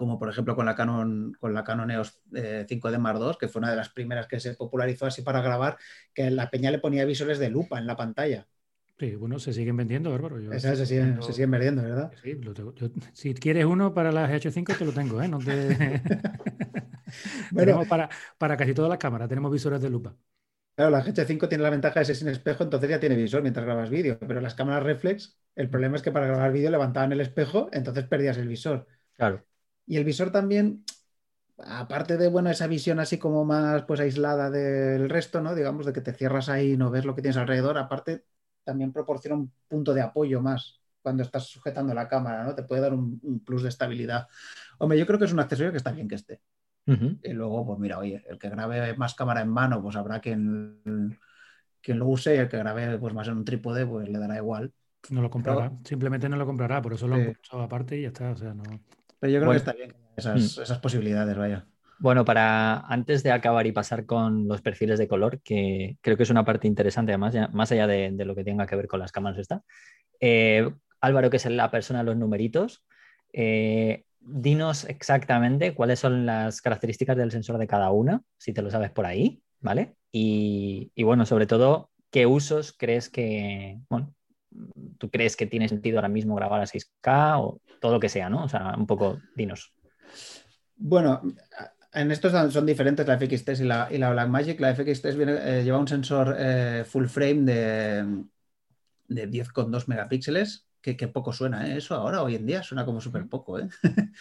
como 0.00 0.18
por 0.18 0.28
ejemplo 0.30 0.56
con 0.56 0.66
la 0.66 0.74
Canon, 0.74 1.34
con 1.40 1.54
la 1.54 1.64
Canon 1.64 1.90
EOS 1.92 2.22
eh, 2.34 2.66
5D 2.68 2.98
Mark 2.98 3.18
II, 3.20 3.38
que 3.38 3.48
fue 3.48 3.60
una 3.60 3.70
de 3.70 3.76
las 3.76 3.90
primeras 3.90 4.26
que 4.28 4.40
se 4.40 4.54
popularizó 4.54 5.06
así 5.06 5.22
para 5.22 5.42
grabar, 5.42 5.78
que 6.14 6.30
la 6.30 6.50
peña 6.50 6.70
le 6.72 6.80
ponía 6.80 7.04
visores 7.04 7.38
de 7.38 7.50
lupa 7.50 7.78
en 7.78 7.86
la 7.86 7.96
pantalla. 7.96 8.48
Sí, 8.98 9.16
bueno, 9.16 9.38
se 9.38 9.52
siguen 9.54 9.76
vendiendo, 9.76 10.10
Bárbaro. 10.10 10.40
Yo- 10.40 10.52
Esas 10.56 10.78
se 10.78 10.86
siguen, 10.86 11.16
yo- 11.16 11.22
se 11.22 11.32
siguen 11.32 11.50
vendiendo, 11.50 11.82
¿verdad? 11.82 12.12
Sí, 12.22 12.34
lo 12.34 12.52
tengo- 12.54 12.74
yo- 12.74 12.88
si 13.14 13.34
quieres 13.34 13.64
uno 13.64 13.94
para 13.94 14.12
la 14.12 14.26
GH5 14.28 14.76
te 14.76 14.84
lo 14.84 14.92
tengo, 14.92 15.22
¿eh? 15.22 15.28
No 15.28 15.42
te... 15.42 16.02
Bueno, 17.50 17.72
Tenemos 17.72 17.86
para, 17.86 18.08
para 18.38 18.56
casi 18.56 18.74
todas 18.74 18.88
las 18.90 18.98
cámaras 18.98 19.28
tenemos 19.28 19.52
visores 19.52 19.80
de 19.80 19.90
lupa. 19.90 20.16
claro, 20.74 20.90
la 20.90 21.02
GH5 21.02 21.48
tiene 21.48 21.62
la 21.64 21.70
ventaja 21.70 22.00
de 22.00 22.06
ser 22.06 22.16
sin 22.16 22.28
espejo, 22.28 22.64
entonces 22.64 22.90
ya 22.90 23.00
tiene 23.00 23.16
visor 23.16 23.42
mientras 23.42 23.64
grabas 23.66 23.90
vídeo, 23.90 24.18
pero 24.20 24.40
las 24.40 24.54
cámaras 24.54 24.82
reflex, 24.84 25.38
el 25.54 25.70
problema 25.70 25.96
es 25.96 26.02
que 26.02 26.12
para 26.12 26.26
grabar 26.26 26.52
vídeo 26.52 26.70
levantaban 26.70 27.12
el 27.12 27.20
espejo, 27.20 27.68
entonces 27.72 28.06
perdías 28.06 28.38
el 28.38 28.48
visor. 28.48 28.86
Claro. 29.16 29.44
Y 29.90 29.96
el 29.96 30.04
visor 30.04 30.30
también, 30.30 30.84
aparte 31.58 32.16
de 32.16 32.28
bueno, 32.28 32.48
esa 32.48 32.68
visión 32.68 33.00
así 33.00 33.18
como 33.18 33.44
más 33.44 33.82
pues 33.86 33.98
aislada 33.98 34.48
del 34.48 35.10
resto, 35.10 35.40
¿no? 35.40 35.52
Digamos, 35.52 35.84
de 35.84 35.92
que 35.92 36.00
te 36.00 36.12
cierras 36.12 36.48
ahí 36.48 36.74
y 36.74 36.76
no 36.76 36.92
ves 36.92 37.04
lo 37.04 37.16
que 37.16 37.22
tienes 37.22 37.38
alrededor, 37.38 37.76
aparte 37.76 38.24
también 38.62 38.92
proporciona 38.92 39.34
un 39.34 39.52
punto 39.66 39.92
de 39.92 40.00
apoyo 40.00 40.40
más 40.40 40.80
cuando 41.02 41.24
estás 41.24 41.48
sujetando 41.48 41.92
la 41.92 42.06
cámara, 42.06 42.44
¿no? 42.44 42.54
Te 42.54 42.62
puede 42.62 42.82
dar 42.82 42.94
un, 42.94 43.18
un 43.24 43.40
plus 43.40 43.64
de 43.64 43.68
estabilidad. 43.68 44.28
Hombre, 44.78 44.96
yo 44.96 45.08
creo 45.08 45.18
que 45.18 45.24
es 45.24 45.32
un 45.32 45.40
accesorio 45.40 45.72
que 45.72 45.78
está 45.78 45.90
bien 45.90 46.06
que 46.06 46.14
esté. 46.14 46.40
Y 47.24 47.32
luego, 47.32 47.66
pues 47.66 47.80
mira, 47.80 47.98
oye, 47.98 48.22
el 48.28 48.38
que 48.38 48.48
grabe 48.48 48.96
más 48.96 49.14
cámara 49.14 49.40
en 49.40 49.48
mano, 49.48 49.82
pues 49.82 49.96
habrá 49.96 50.20
quien, 50.20 51.18
quien 51.82 51.98
lo 51.98 52.06
use 52.06 52.36
y 52.36 52.38
el 52.38 52.48
que 52.48 52.58
grabe 52.58 52.96
pues 52.96 53.12
más 53.12 53.26
en 53.26 53.38
un 53.38 53.44
trípode, 53.44 53.84
pues 53.86 54.08
le 54.08 54.20
dará 54.20 54.36
igual. 54.36 54.72
No 55.08 55.20
lo 55.20 55.30
comprará, 55.30 55.72
simplemente 55.84 56.28
no 56.28 56.36
lo 56.36 56.46
comprará, 56.46 56.80
por 56.80 56.92
eso 56.92 57.08
lo 57.08 57.16
han 57.16 57.24
puesto 57.24 57.60
aparte 57.60 57.98
y 57.98 58.02
ya 58.02 58.08
está. 58.08 58.30
O 58.30 58.36
sea, 58.36 58.54
no. 58.54 58.62
Pero 59.20 59.32
yo 59.32 59.38
creo 59.38 59.48
Bueno. 59.48 59.52
que 59.52 59.70
está 59.70 59.72
bien 59.72 59.90
haya 60.16 60.34
esas, 60.34 60.58
esas 60.58 60.78
posibilidades, 60.78 61.36
vaya. 61.36 61.66
Bueno, 61.98 62.24
para 62.24 62.80
antes 62.80 63.22
de 63.22 63.30
acabar 63.30 63.66
y 63.66 63.72
pasar 63.72 64.06
con 64.06 64.48
los 64.48 64.62
perfiles 64.62 64.98
de 64.98 65.06
color, 65.06 65.40
que 65.42 65.98
creo 66.00 66.16
que 66.16 66.22
es 66.22 66.30
una 66.30 66.44
parte 66.46 66.66
interesante, 66.66 67.12
además, 67.12 67.34
ya- 67.34 67.48
más 67.48 67.70
allá 67.72 67.86
de, 67.86 68.10
de 68.12 68.24
lo 68.24 68.34
que 68.34 68.42
tenga 68.44 68.66
que 68.66 68.74
ver 68.76 68.88
con 68.88 69.00
las 69.00 69.12
cámaras, 69.12 69.38
está. 69.38 69.62
Eh, 70.18 70.68
Álvaro, 71.02 71.28
que 71.30 71.36
es 71.36 71.46
la 71.46 71.70
persona 71.70 71.98
de 72.00 72.06
los 72.06 72.16
numeritos, 72.16 72.84
eh, 73.32 74.04
dinos 74.20 74.84
exactamente 74.84 75.74
cuáles 75.74 75.98
son 75.98 76.24
las 76.26 76.60
características 76.62 77.16
del 77.16 77.30
sensor 77.30 77.58
de 77.58 77.66
cada 77.66 77.90
una, 77.90 78.22
si 78.38 78.52
te 78.54 78.62
lo 78.62 78.70
sabes 78.70 78.90
por 78.90 79.04
ahí, 79.06 79.42
¿vale? 79.60 79.94
Y, 80.10 80.90
y 80.94 81.02
bueno, 81.04 81.26
sobre 81.26 81.46
todo, 81.46 81.90
¿qué 82.10 82.26
usos 82.26 82.74
crees 82.76 83.08
que, 83.10 83.78
bueno, 83.90 84.14
tú 84.98 85.10
crees 85.10 85.36
que 85.36 85.46
tiene 85.46 85.68
sentido 85.68 85.98
ahora 85.98 86.08
mismo 86.08 86.34
grabar 86.34 86.60
a 86.60 86.66
6K 86.66 87.38
o 87.38 87.60
todo 87.80 87.92
lo 87.92 88.00
que 88.00 88.08
sea, 88.08 88.28
¿no? 88.28 88.44
O 88.44 88.48
sea, 88.48 88.74
un 88.76 88.86
poco, 88.86 89.18
dinos. 89.34 89.72
Bueno, 90.76 91.22
en 91.92 92.10
estos 92.10 92.52
son- 92.52 92.66
diferentes 92.66 93.06
la 93.06 93.14
FX3 93.18 93.60
y 93.60 93.64
la, 93.64 93.88
y 93.90 93.98
la 93.98 94.10
Blackmagic. 94.10 94.60
La 94.60 94.70
FX3 94.70 95.16
viene, 95.16 95.32
eh, 95.42 95.64
lleva 95.64 95.78
un 95.78 95.88
sensor 95.88 96.36
eh, 96.38 96.84
full 96.86 97.06
frame 97.06 97.42
de, 97.42 98.24
de 99.08 99.26
10,2 99.30 99.88
megapíxeles, 99.88 100.66
que, 100.80 100.96
que 100.96 101.08
poco 101.08 101.32
suena, 101.32 101.68
¿eh? 101.68 101.76
Eso 101.78 101.94
ahora, 101.94 102.22
hoy 102.22 102.36
en 102.36 102.46
día, 102.46 102.62
suena 102.62 102.84
como 102.84 103.00
súper 103.00 103.26
poco, 103.28 103.58
¿eh? 103.58 103.68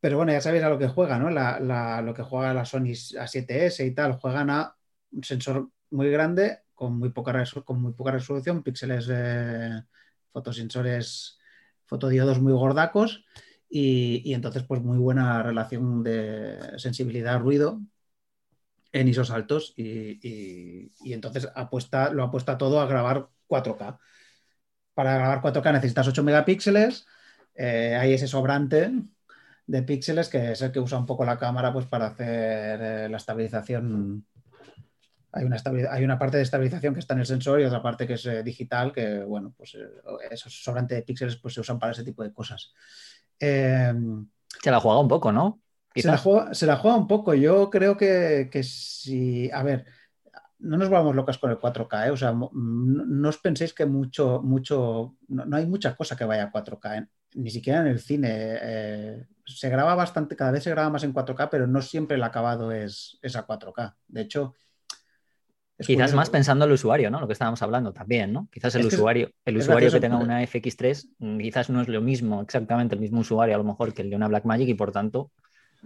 Pero 0.00 0.18
bueno, 0.18 0.32
ya 0.32 0.40
sabéis 0.40 0.62
a 0.62 0.68
lo 0.68 0.78
que 0.78 0.88
juega, 0.88 1.18
¿no? 1.18 1.30
La- 1.30 1.58
la- 1.58 2.00
lo 2.02 2.14
que 2.14 2.22
juega 2.22 2.54
la 2.54 2.64
Sony 2.64 2.92
A7S 3.18 3.84
y 3.86 3.94
tal, 3.94 4.12
juegan 4.14 4.50
a 4.50 4.76
un 5.12 5.24
sensor 5.24 5.70
muy 5.90 6.10
grande 6.10 6.60
con 6.76 7.00
muy 7.00 7.10
poca, 7.10 7.32
resolución, 7.32 8.62
píxeles, 8.62 9.08
eh, 9.10 9.82
fotosensores, 10.32 11.38
fotodiodos 11.86 12.40
muy 12.40 12.52
gordacos 12.52 13.24
y, 13.68 14.32
entonces 14.32 14.62
pues 14.62 14.80
muy 14.80 14.98
buena 14.98 15.42
relación 15.42 16.04
de 16.04 16.78
sensibilidad-ruido 16.78 17.80
en 18.92 19.08
ISOs 19.08 19.30
altos 19.32 19.74
y 19.76 20.90
entonces 21.12 21.48
apuesta, 21.54 22.10
lo 22.10 22.22
apuesta 22.22 22.56
todo 22.56 22.80
a 22.80 22.86
grabar 22.86 23.28
4K. 23.48 23.98
Para 24.94 25.14
grabar 25.14 25.42
4K 25.42 25.72
necesitas 25.72 26.08
8 26.08 26.22
megapíxeles, 26.22 27.06
eh, 27.54 27.96
hay 27.98 28.12
ese 28.14 28.28
sobrante 28.28 28.92
de 29.66 29.82
píxeles 29.82 30.28
que 30.28 30.52
es 30.52 30.62
el 30.62 30.72
que 30.72 30.80
usa 30.80 30.98
un 30.98 31.06
poco 31.06 31.24
la 31.24 31.38
cámara 31.38 31.72
pues 31.72 31.86
para 31.86 32.06
hacer 32.06 32.80
eh, 32.82 33.08
la 33.08 33.16
estabilización. 33.16 34.24
Hay 35.36 35.44
una, 35.44 35.56
hay 35.90 36.04
una 36.04 36.18
parte 36.18 36.38
de 36.38 36.42
estabilización 36.42 36.94
que 36.94 37.00
está 37.00 37.12
en 37.14 37.20
el 37.20 37.26
sensor 37.26 37.60
y 37.60 37.64
otra 37.64 37.82
parte 37.82 38.06
que 38.06 38.14
es 38.14 38.24
eh, 38.24 38.42
digital, 38.42 38.90
que 38.92 39.22
bueno, 39.22 39.52
pues 39.56 39.74
eh, 39.74 39.86
esos 40.30 40.62
sobrantes 40.64 40.96
de 40.96 41.02
píxeles 41.02 41.36
pues 41.36 41.52
se 41.52 41.60
usan 41.60 41.78
para 41.78 41.92
ese 41.92 42.04
tipo 42.04 42.22
de 42.22 42.32
cosas. 42.32 42.72
Eh, 43.38 43.92
Se 44.62 44.70
la 44.70 44.80
juega 44.80 44.98
un 44.98 45.08
poco, 45.08 45.30
¿no? 45.32 45.60
se 45.94 46.08
la, 46.08 46.18
juega, 46.18 46.54
se 46.54 46.66
la 46.66 46.76
juega 46.76 46.96
un 46.96 47.06
poco. 47.06 47.34
Yo 47.34 47.68
creo 47.70 47.96
que, 47.96 48.48
que 48.50 48.62
si. 48.62 49.50
A 49.50 49.62
ver, 49.62 49.84
no 50.58 50.76
nos 50.76 50.88
vamos 50.88 51.14
locas 51.14 51.38
con 51.38 51.50
el 51.50 51.58
4K, 51.58 52.06
¿eh? 52.06 52.10
O 52.10 52.16
sea, 52.16 52.32
no 52.32 53.28
os 53.28 53.38
penséis 53.38 53.72
que 53.74 53.86
mucho, 53.86 54.40
mucho. 54.42 55.16
No, 55.28 55.44
no 55.44 55.56
hay 55.56 55.66
mucha 55.66 55.94
cosa 55.94 56.16
que 56.16 56.24
vaya 56.24 56.44
a 56.44 56.52
4K, 56.52 56.98
¿eh? 56.98 57.06
ni 57.34 57.50
siquiera 57.50 57.80
en 57.80 57.88
el 57.88 58.00
cine. 58.00 58.28
eh, 58.32 59.26
se 59.44 59.68
graba 59.68 59.94
bastante, 59.94 60.34
cada 60.34 60.50
vez 60.50 60.64
se 60.64 60.70
graba 60.70 60.90
más 60.90 61.04
en 61.04 61.14
4K, 61.14 61.48
pero 61.50 61.66
no 61.66 61.80
siempre 61.80 62.16
el 62.16 62.22
acabado 62.24 62.72
es, 62.72 63.18
es 63.22 63.36
a 63.36 63.46
4K. 63.46 63.94
De 64.08 64.22
hecho. 64.22 64.54
Es 65.78 65.88
Quizás 65.88 65.90
curioso. 65.90 66.16
más 66.16 66.30
pensando 66.30 66.64
en 66.64 66.70
el 66.70 66.74
usuario, 66.74 67.10
¿no? 67.10 67.20
Lo 67.20 67.26
que 67.26 67.32
estábamos 67.34 67.62
hablando 67.62 67.92
también, 67.92 68.32
¿no? 68.32 68.48
Quizás 68.52 68.74
el 68.74 68.82
Es 68.82 68.88
que 68.88 68.96
es- 68.96 69.00
usuario, 69.00 69.30
el 69.44 69.56
usuario 69.58 69.92
que 69.92 70.00
tenga 70.00 70.18
una 70.18 70.42
FX3 70.42 71.08
mm, 71.18 71.38
quizás 71.38 71.70
no 71.70 71.80
es 71.80 71.88
lo 71.88 72.00
mismo, 72.00 72.42
exactamente 72.42 72.94
el 72.94 73.00
mismo 73.00 73.20
usuario 73.20 73.54
a 73.54 73.58
lo 73.58 73.64
mejor 73.64 73.94
que 73.94 74.02
el 74.02 74.10
de 74.10 74.16
una 74.16 74.28
Blackmagic 74.28 74.68
y 74.68 74.74
por 74.74 74.90
tanto 74.92 75.30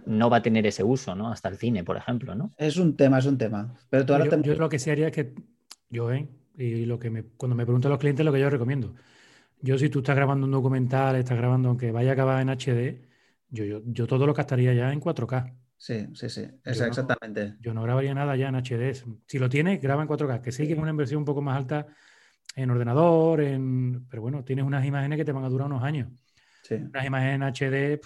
no 0.05 0.29
va 0.29 0.37
a 0.37 0.41
tener 0.41 0.65
ese 0.67 0.83
uso, 0.83 1.15
¿no? 1.15 1.31
Hasta 1.31 1.49
el 1.49 1.57
cine, 1.57 1.83
por 1.83 1.97
ejemplo, 1.97 2.35
¿no? 2.35 2.51
Es 2.67 2.77
un 2.77 2.95
tema, 2.95 3.19
es 3.19 3.25
un 3.25 3.37
tema. 3.37 3.75
Pero 3.89 4.05
Yo, 4.05 4.29
te- 4.29 4.41
yo 4.41 4.55
lo 4.55 4.69
que 4.69 4.79
sí 4.79 4.89
haría 4.89 5.07
es 5.07 5.13
que 5.13 5.33
yo, 5.89 6.11
¿eh? 6.11 6.27
Y 6.57 6.85
lo 6.85 6.99
que 6.99 7.09
me, 7.09 7.23
cuando 7.23 7.55
me 7.55 7.65
preguntan 7.65 7.91
los 7.91 7.99
clientes, 7.99 8.25
lo 8.25 8.33
que 8.33 8.39
yo 8.39 8.49
recomiendo. 8.49 8.93
Yo, 9.61 9.77
si 9.77 9.89
tú 9.89 9.99
estás 9.99 10.15
grabando 10.17 10.45
un 10.47 10.51
documental, 10.51 11.15
estás 11.17 11.37
grabando, 11.37 11.69
aunque 11.69 11.91
vaya 11.91 12.11
a 12.11 12.13
acabar 12.13 12.41
en 12.41 12.49
HD, 12.49 13.01
yo, 13.49 13.65
yo, 13.65 13.81
yo 13.85 14.07
todo 14.07 14.27
lo 14.27 14.33
castaría 14.33 14.73
ya 14.73 14.93
en 14.93 14.99
4K. 15.01 15.55
Sí, 15.81 16.05
sí, 16.13 16.29
sí. 16.29 16.41
Yo 16.43 16.71
es 16.71 16.79
no- 16.79 16.85
exactamente. 16.85 17.55
Yo 17.59 17.73
no 17.73 17.81
grabaría 17.81 18.13
nada 18.13 18.35
ya 18.35 18.49
en 18.49 18.55
HD. 18.55 18.93
Si 19.25 19.39
lo 19.39 19.49
tienes, 19.49 19.81
graba 19.81 20.03
en 20.03 20.07
4K, 20.07 20.39
que 20.39 20.51
sí 20.51 20.67
que 20.67 20.73
es 20.73 20.79
una 20.79 20.91
inversión 20.91 21.17
un 21.19 21.25
poco 21.25 21.41
más 21.41 21.57
alta 21.57 21.87
en 22.55 22.69
ordenador, 22.69 23.41
en... 23.41 24.05
pero 24.07 24.21
bueno, 24.21 24.43
tienes 24.43 24.63
unas 24.63 24.85
imágenes 24.85 25.17
que 25.17 25.25
te 25.25 25.31
van 25.31 25.43
a 25.43 25.49
durar 25.49 25.65
unos 25.65 25.81
años. 25.83 26.07
Sí. 26.61 26.75
Unas 26.75 27.03
imágenes 27.03 27.33
en 27.35 27.41
HD, 27.43 27.99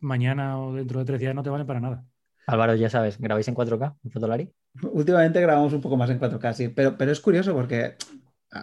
mañana 0.00 0.58
o 0.58 0.74
dentro 0.74 0.98
de 0.98 1.04
tres 1.04 1.20
días 1.20 1.36
no 1.36 1.44
te 1.44 1.50
valen 1.50 1.68
para 1.68 1.78
nada. 1.78 2.04
Álvaro, 2.48 2.74
ya 2.74 2.90
sabes, 2.90 3.16
¿grabáis 3.20 3.46
en 3.46 3.54
4K 3.54 3.94
en 4.02 4.10
Fotolari? 4.10 4.52
Últimamente 4.92 5.40
grabamos 5.40 5.72
un 5.74 5.80
poco 5.80 5.96
más 5.96 6.10
en 6.10 6.18
4K, 6.18 6.52
sí, 6.52 6.68
pero, 6.68 6.98
pero 6.98 7.12
es 7.12 7.20
curioso 7.20 7.54
porque 7.54 7.94
a- 8.50 8.58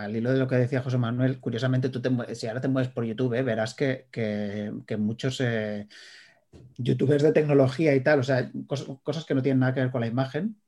a- 0.00 0.02
al 0.04 0.16
hilo 0.16 0.32
de 0.32 0.38
lo 0.38 0.48
que 0.48 0.54
decía 0.56 0.80
José 0.80 0.96
Manuel, 0.96 1.40
curiosamente 1.40 1.90
tú 1.90 2.00
te 2.00 2.34
si 2.34 2.46
ahora 2.46 2.62
te 2.62 2.68
mueves 2.68 2.90
por 2.90 3.04
YouTube, 3.04 3.34
eh, 3.34 3.42
verás 3.42 3.74
que, 3.74 4.06
que- 4.10 4.72
que 4.86 4.96
muchos 4.96 5.42
eh, 5.42 5.88
youtubers 6.78 7.22
de 7.22 7.32
tecnología 7.32 7.94
y 7.94 8.02
tal, 8.02 8.20
o 8.20 8.22
sea, 8.22 8.50
cosas, 8.66 9.24
que 9.24 9.34
no 9.34 9.42
tienen 9.42 9.60
nada 9.60 9.74
que 9.74 9.80
ver 9.80 9.90
con 9.90 10.00
la 10.00 10.06
imagen, 10.06 10.60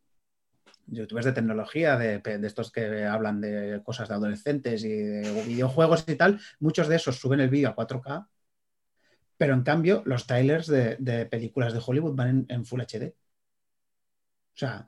youtubers 0.87 1.26
de 1.26 1.33
tecnología, 1.33 1.97
de, 1.97 2.20
estos 2.45 2.70
que 2.70 3.05
hablan 3.05 3.41
de 3.41 3.80
cosas 3.85 4.09
de 4.09 4.14
adolescentes 4.14 4.85
y 4.85 4.91
de 4.91 5.45
videojuegos 5.47 6.05
y 6.07 6.16
tal, 6.16 6.41
muchos 6.61 6.89
de 6.89 6.97
esos 6.97 7.18
suben 7.18 7.41
el 7.41 7.51
vídeo 7.51 7.70
a 7.70 7.76
4K, 7.76 8.28
pero 9.37 9.55
en 9.55 9.62
cambio 9.62 10.03
los 10.07 10.26
trailers 10.26 10.66
de, 10.66 10.97
de 10.99 11.26
películas 11.26 11.72
de 11.72 11.83
Hollywood 11.85 12.14
van 12.14 12.28
en, 12.28 12.47
en 12.49 12.64
Full 12.64 12.83
HD. 12.83 13.14
O 14.55 14.59
sea, 14.59 14.85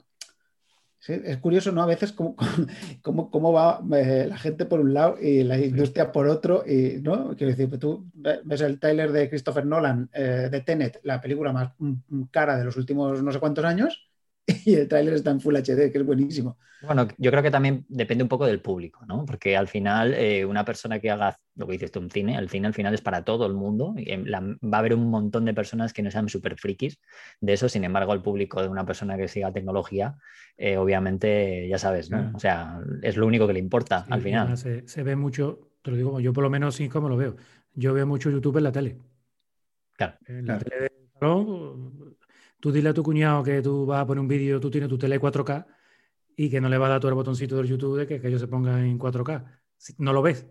sí, 1.04 1.20
es 1.24 1.38
curioso, 1.38 1.72
¿no? 1.72 1.82
A 1.82 1.86
veces 1.86 2.12
cómo, 2.12 2.34
cómo, 3.02 3.30
cómo 3.30 3.52
va 3.52 3.80
eh, 3.96 4.26
la 4.28 4.38
gente 4.38 4.64
por 4.66 4.80
un 4.80 4.94
lado 4.94 5.16
y 5.20 5.42
la 5.44 5.58
industria 5.58 6.12
por 6.12 6.26
otro, 6.28 6.64
y, 6.66 7.00
¿no? 7.02 7.36
Quiero 7.36 7.54
decir, 7.54 7.78
tú 7.78 8.06
ve- 8.14 8.40
ves 8.44 8.60
el 8.62 8.80
trailer 8.80 9.12
de 9.12 9.28
Christopher 9.28 9.66
Nolan 9.66 10.08
eh, 10.12 10.48
de 10.50 10.60
Tenet, 10.62 11.00
la 11.04 11.20
película 11.20 11.52
más 11.52 11.72
mm, 11.78 12.22
cara 12.30 12.56
de 12.56 12.64
los 12.64 12.76
últimos 12.76 13.22
no 13.22 13.32
sé 13.32 13.40
cuántos 13.40 13.64
años, 13.64 14.08
y 14.66 14.74
el 14.74 14.88
tráiler 14.88 15.14
está 15.14 15.30
en 15.30 15.40
Full 15.40 15.56
HD, 15.56 15.90
que 15.90 15.98
es 15.98 16.04
buenísimo. 16.06 16.58
Bueno, 16.82 17.08
yo 17.16 17.30
creo 17.30 17.42
que 17.42 17.50
también 17.50 17.86
depende 17.88 18.24
un 18.24 18.28
poco 18.28 18.44
del 18.44 18.60
público, 18.60 19.06
¿no? 19.06 19.24
Porque 19.24 19.56
al 19.56 19.68
final, 19.68 20.12
eh, 20.12 20.44
una 20.44 20.66
persona 20.66 20.98
que 21.00 21.10
haga 21.10 21.38
lo 21.54 21.66
que 21.66 21.72
dices 21.72 21.90
tú, 21.90 22.00
un 22.00 22.10
cine, 22.10 22.36
el 22.36 22.50
cine 22.50 22.66
al 22.66 22.74
final 22.74 22.92
es 22.92 23.00
para 23.00 23.24
todo 23.24 23.46
el 23.46 23.54
mundo. 23.54 23.94
Y 23.96 24.14
la- 24.26 24.40
va 24.40 24.76
a 24.76 24.80
haber 24.80 24.92
un 24.94 25.08
montón 25.08 25.46
de 25.46 25.54
personas 25.54 25.94
que 25.94 26.02
no 26.02 26.10
sean 26.10 26.28
súper 26.28 26.58
frikis 26.58 27.00
de 27.40 27.54
eso. 27.54 27.70
Sin 27.70 27.84
embargo, 27.84 28.12
el 28.12 28.20
público 28.20 28.60
de 28.60 28.68
una 28.68 28.84
persona 28.84 29.16
que 29.16 29.28
siga 29.28 29.50
tecnología, 29.52 30.16
eh, 30.58 30.76
obviamente, 30.76 31.66
ya 31.68 31.78
sabes, 31.78 32.10
¿no? 32.10 32.18
Claro. 32.18 32.36
O 32.36 32.40
sea, 32.40 32.80
es 33.02 33.16
lo 33.16 33.26
único 33.26 33.46
que 33.46 33.54
le 33.54 33.60
importa 33.60 34.04
Sí, 34.04 34.12
al 34.12 34.20
final. 34.20 34.58
Se, 34.58 34.86
se 34.86 35.02
ve 35.02 35.16
mucho, 35.16 35.70
te 35.80 35.90
lo 35.90 35.96
digo, 35.96 36.20
yo 36.20 36.34
por 36.34 36.44
lo 36.44 36.50
menos 36.50 36.74
sí 36.74 36.90
como 36.90 37.08
lo 37.08 37.16
veo. 37.16 37.36
Yo 37.74 37.94
veo 37.94 38.06
mucho 38.06 38.30
YouTube 38.30 38.58
en 38.58 38.64
la 38.64 38.72
tele. 38.72 38.98
Claro. 39.96 40.14
En 40.26 40.46
la 40.46 40.58
Claro. 40.58 40.64
tele 40.64 40.80
del 40.82 41.08
salón, 41.18 42.03
tú 42.64 42.72
dile 42.72 42.88
a 42.88 42.94
tu 42.94 43.02
cuñado 43.02 43.42
que 43.42 43.60
tú 43.60 43.84
vas 43.84 44.00
a 44.00 44.06
poner 44.06 44.22
un 44.22 44.26
vídeo, 44.28 44.58
tú 44.58 44.70
tienes 44.70 44.88
tu 44.88 44.96
tele 44.96 45.20
4K 45.20 45.66
y 46.34 46.48
que 46.48 46.62
no 46.62 46.70
le 46.70 46.78
va 46.78 46.86
a 46.86 46.88
dar 46.88 47.00
tú 47.00 47.08
el 47.08 47.12
botoncito 47.14 47.58
del 47.58 47.66
YouTube 47.66 47.98
de 47.98 48.06
que 48.06 48.14
aquello 48.14 48.38
se 48.38 48.48
ponga 48.48 48.80
en 48.80 48.98
4K. 48.98 49.44
Si- 49.76 49.94
No 49.98 50.14
lo 50.14 50.22
ves. 50.22 50.46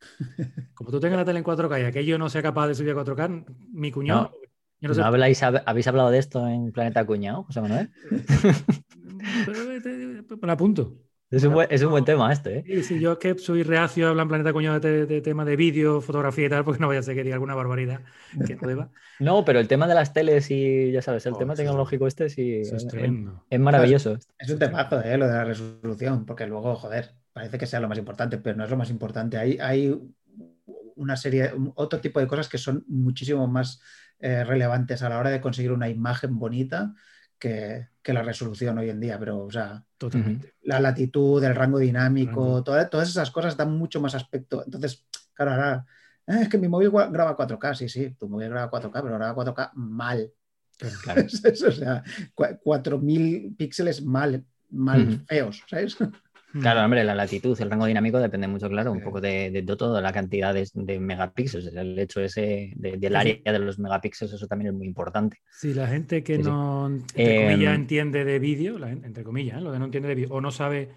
Como 0.74 0.90
tú 0.90 0.98
tengas 0.98 1.18
la 1.18 1.26
tele 1.26 1.40
en 1.40 1.44
4K 1.44 1.82
y 1.82 1.84
aquello 1.84 2.16
no 2.16 2.30
sea 2.30 2.40
capaz 2.42 2.68
de 2.68 2.74
subir 2.74 2.92
a 2.92 2.94
4K, 2.94 3.44
mi 3.70 3.90
cuñado, 3.92 4.32
yo 4.80 4.88
no 4.88 4.94
sé, 4.94 5.00
¿No 5.02 5.06
habláis, 5.08 5.42
hab- 5.42 5.62
¿Habéis 5.66 5.86
hablado 5.88 6.08
de 6.10 6.16
esto 6.18 6.48
en 6.48 6.72
Planeta 6.72 7.04
Cuñado, 7.04 7.42
José 7.42 7.60
Manuel? 7.60 7.90
pero, 9.44 9.82
te- 9.82 10.36
me 10.40 10.46
la 10.46 10.52
apunto. 10.54 10.96
Es 11.30 11.44
un 11.44 11.52
buen, 11.52 11.68
es 11.70 11.82
un 11.82 11.90
buen 11.90 12.04
tema 12.04 12.32
este, 12.32 12.58
¿eh? 12.58 12.64
Sí, 12.66 12.82
sí, 12.82 13.00
yo 13.00 13.12
es 13.12 13.18
que 13.18 13.36
soy 13.38 13.62
reacio 13.62 14.06
a 14.06 14.10
hablar 14.10 14.24
en 14.24 14.28
Planeta 14.28 14.52
Cuñado 14.52 14.80
de, 14.80 15.06
de 15.06 15.20
tema 15.20 15.44
de 15.44 15.56
vídeo, 15.56 16.00
fotografía 16.00 16.46
y 16.46 16.48
tal, 16.48 16.64
porque 16.64 16.80
no 16.80 16.88
vaya 16.88 17.00
a 17.00 17.02
ser 17.02 17.14
que 17.14 17.22
diga 17.22 17.34
alguna 17.34 17.54
barbaridad 17.54 18.02
que 18.44 18.56
no 18.56 18.66
deba. 18.66 18.90
No, 19.18 19.44
pero 19.44 19.58
el 19.58 19.68
tema 19.68 19.86
de 19.88 19.94
las 19.94 20.12
teles 20.12 20.50
y, 20.50 20.92
ya 20.92 21.02
sabes, 21.02 21.26
el 21.26 21.34
Oh, 21.34 21.38
tema 21.38 21.54
tecnológico 21.56 22.06
este 22.06 22.30
sí 22.30 22.52
es 22.72 22.72
es, 22.72 22.86
tremendo. 22.86 23.44
es 23.50 23.58
maravilloso. 23.60 24.16
Es 24.38 24.50
un 24.50 24.58
temazo, 24.58 25.02
¿eh? 25.02 25.18
Lo 25.18 25.26
de 25.26 25.32
la 25.32 25.44
resolución, 25.44 26.24
porque 26.24 26.46
luego, 26.46 26.76
joder, 26.76 27.14
parece 27.32 27.58
que 27.58 27.66
sea 27.66 27.80
lo 27.80 27.88
más 27.88 27.98
importante, 27.98 28.38
pero 28.38 28.56
no 28.56 28.64
es 28.64 28.70
lo 28.70 28.76
más 28.76 28.90
importante. 28.90 29.36
Hay, 29.38 29.58
hay 29.60 29.98
una 30.96 31.16
serie, 31.16 31.52
otro 31.74 32.00
tipo 32.00 32.20
de 32.20 32.26
cosas 32.26 32.48
que 32.48 32.58
son 32.58 32.84
muchísimo 32.88 33.46
más 33.48 33.80
eh, 34.20 34.44
relevantes 34.44 35.02
a 35.02 35.08
la 35.08 35.18
hora 35.18 35.30
de 35.30 35.40
conseguir 35.40 35.72
una 35.72 35.88
imagen 35.88 36.38
bonita 36.38 36.94
que, 37.38 37.88
que 38.02 38.12
la 38.12 38.22
resolución 38.22 38.78
hoy 38.78 38.90
en 38.90 39.00
día. 39.00 39.18
Pero, 39.18 39.44
o 39.44 39.50
sea, 39.50 39.84
Totalmente. 39.96 40.54
la 40.62 40.80
latitud, 40.80 41.42
el 41.42 41.54
rango 41.54 41.78
dinámico, 41.78 42.30
Rango. 42.40 42.64
toda- 42.64 42.88
todas 42.88 43.08
esas 43.08 43.30
cosas 43.30 43.56
dan 43.56 43.76
mucho 43.76 44.00
más 44.00 44.14
aspecto. 44.14 44.62
Entonces, 44.64 45.06
claro, 45.34 45.52
ahora, 45.52 45.86
"Eh, 46.26 46.38
es 46.42 46.48
que 46.48 46.58
mi 46.58 46.68
móvil 46.68 46.90
graba 46.90 47.36
4K, 47.36 47.74
sí, 47.74 47.88
sí, 47.88 48.10
tu 48.18 48.28
móvil 48.28 48.50
graba 48.50 48.70
4K, 48.70 49.02
pero 49.02 49.14
graba 49.16 49.34
4K 49.34 49.72
mal. 49.74 50.32
Claro. 51.02 51.20
Es 51.32 51.44
eso, 51.44 51.68
o 51.68 51.72
sea, 51.72 52.04
cua- 52.36 52.58
4000 52.62 53.54
píxeles 53.56 54.02
mal, 54.04 54.44
mal 54.70 55.08
Ujú. 55.08 55.24
feos, 55.26 55.62
¿sabes? 55.68 55.96
Claro, 56.52 56.82
hombre, 56.82 57.04
la 57.04 57.14
latitud, 57.14 57.60
el 57.60 57.70
rango 57.70 57.86
dinámico 57.86 58.18
depende 58.18 58.48
mucho, 58.48 58.68
claro, 58.68 58.90
un 58.90 59.02
poco 59.02 59.20
de, 59.20 59.50
de, 59.50 59.62
todo, 59.76 59.96
de 59.96 60.02
la 60.02 60.12
cantidad 60.12 60.54
de, 60.54 60.66
de 60.72 60.98
megapíxeles. 60.98 61.74
El 61.74 61.98
hecho 61.98 62.20
ese 62.20 62.72
de, 62.74 62.96
del 62.96 63.16
área 63.16 63.40
de 63.44 63.58
los 63.58 63.78
megapíxeles, 63.78 64.32
eso 64.32 64.46
también 64.46 64.70
es 64.70 64.74
muy 64.74 64.86
importante. 64.86 65.40
Sí, 65.50 65.74
la 65.74 65.86
gente 65.86 66.22
que 66.22 66.36
sí, 66.36 66.42
no, 66.42 66.86
entre 66.86 67.12
eh, 67.16 67.50
comillas, 67.50 67.74
entiende 67.74 68.24
de 68.24 68.38
vídeo, 68.38 68.78
entre 68.86 69.24
comillas, 69.24 69.58
¿eh? 69.58 69.60
lo 69.60 69.72
que 69.72 69.78
no 69.78 69.84
entiende 69.84 70.08
de 70.08 70.14
vídeo, 70.14 70.30
o 70.30 70.40
no 70.40 70.50
sabe 70.50 70.90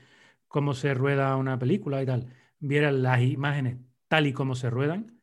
cómo 0.48 0.74
se 0.74 0.94
rueda 0.94 1.36
una 1.36 1.60
película 1.60 2.02
y 2.02 2.06
tal, 2.06 2.28
viera 2.60 2.92
las 2.92 3.22
imágenes 3.22 3.78
tal 4.08 4.28
y 4.28 4.34
como 4.34 4.56
se 4.56 4.70
ruedan, 4.70 5.22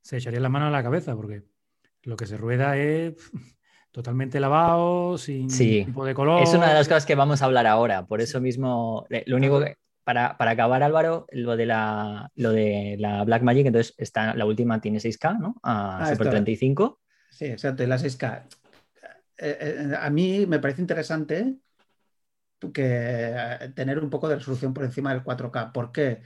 se 0.00 0.16
echaría 0.16 0.40
la 0.40 0.48
mano 0.48 0.66
a 0.66 0.70
la 0.70 0.82
cabeza, 0.82 1.14
porque 1.16 1.42
lo 2.02 2.16
que 2.16 2.26
se 2.26 2.36
rueda 2.36 2.76
es 2.76 3.14
totalmente 3.90 4.40
lavado, 4.40 5.18
sin 5.18 5.50
sí. 5.50 5.84
tipo 5.84 6.04
de 6.04 6.14
color. 6.14 6.42
Es 6.42 6.54
una 6.54 6.68
de 6.68 6.74
las 6.74 6.88
cosas 6.88 7.06
que 7.06 7.14
vamos 7.14 7.42
a 7.42 7.46
hablar 7.46 7.66
ahora. 7.66 8.06
Por 8.06 8.20
eso 8.20 8.40
mismo, 8.40 9.06
eh, 9.10 9.24
lo 9.26 9.36
único 9.36 9.60
que, 9.60 9.76
para, 10.04 10.36
para, 10.38 10.52
acabar, 10.52 10.82
Álvaro, 10.82 11.26
lo 11.32 11.56
de 11.56 11.66
la, 11.66 12.30
lo 12.34 12.52
de 12.52 12.96
la 12.98 13.24
Black 13.24 13.42
Magic, 13.42 13.66
entonces 13.66 13.94
está, 13.98 14.34
la 14.34 14.46
última 14.46 14.80
tiene 14.80 14.98
6K, 14.98 15.38
¿no? 15.38 15.56
A 15.62 16.04
ah, 16.04 16.12
Super 16.12 16.30
35. 16.30 17.00
Sí, 17.30 17.46
exacto. 17.46 17.82
Y 17.82 17.86
la 17.86 17.98
6K. 17.98 18.44
Eh, 19.38 19.58
eh, 19.60 19.94
a 19.98 20.10
mí 20.10 20.46
me 20.46 20.58
parece 20.58 20.80
interesante 20.80 21.58
que 22.72 23.72
tener 23.76 24.00
un 24.00 24.10
poco 24.10 24.28
de 24.28 24.36
resolución 24.36 24.74
por 24.74 24.84
encima 24.84 25.12
del 25.12 25.22
4K. 25.22 25.72
¿Por 25.72 25.92
qué? 25.92 26.22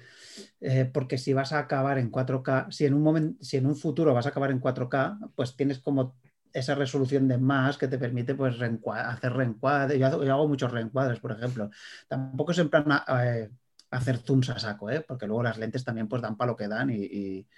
Eh, 0.60 0.88
porque 0.92 1.18
si 1.18 1.32
vas 1.32 1.52
a 1.52 1.58
acabar 1.58 1.98
en 1.98 2.10
4K, 2.10 2.70
si 2.70 2.86
en 2.86 2.94
un 2.94 3.02
momento, 3.02 3.44
si 3.44 3.58
en 3.58 3.66
un 3.66 3.76
futuro 3.76 4.14
vas 4.14 4.26
a 4.26 4.30
acabar 4.30 4.50
en 4.50 4.60
4K, 4.60 5.32
pues 5.34 5.56
tienes 5.56 5.78
como 5.78 6.16
esa 6.52 6.74
resolución 6.74 7.28
de 7.28 7.38
más 7.38 7.78
que 7.78 7.88
te 7.88 7.98
permite 7.98 8.34
pues 8.34 8.56
hacer 8.60 9.32
reencuadres. 9.32 9.98
Yo, 9.98 10.06
hago 10.06 10.48
muchos 10.48 10.70
reencuadres, 10.70 11.20
por 11.20 11.32
ejemplo. 11.32 11.70
Tampoco 12.08 12.52
es 12.52 12.58
en 12.58 12.68
plan 12.68 12.84
eh, 13.22 13.50
hacer 13.90 14.18
zooms 14.18 14.50
a 14.50 14.58
saco, 14.58 14.90
¿eh? 14.90 15.04
porque 15.06 15.26
luego 15.26 15.42
las 15.42 15.58
lentes 15.58 15.84
también 15.84 16.08
pues 16.08 16.22
dan 16.22 16.36
para 16.36 16.50
lo 16.52 16.56
que 16.56 16.68
dan 16.68 16.90
y, 16.90 17.04
y, 17.04 17.48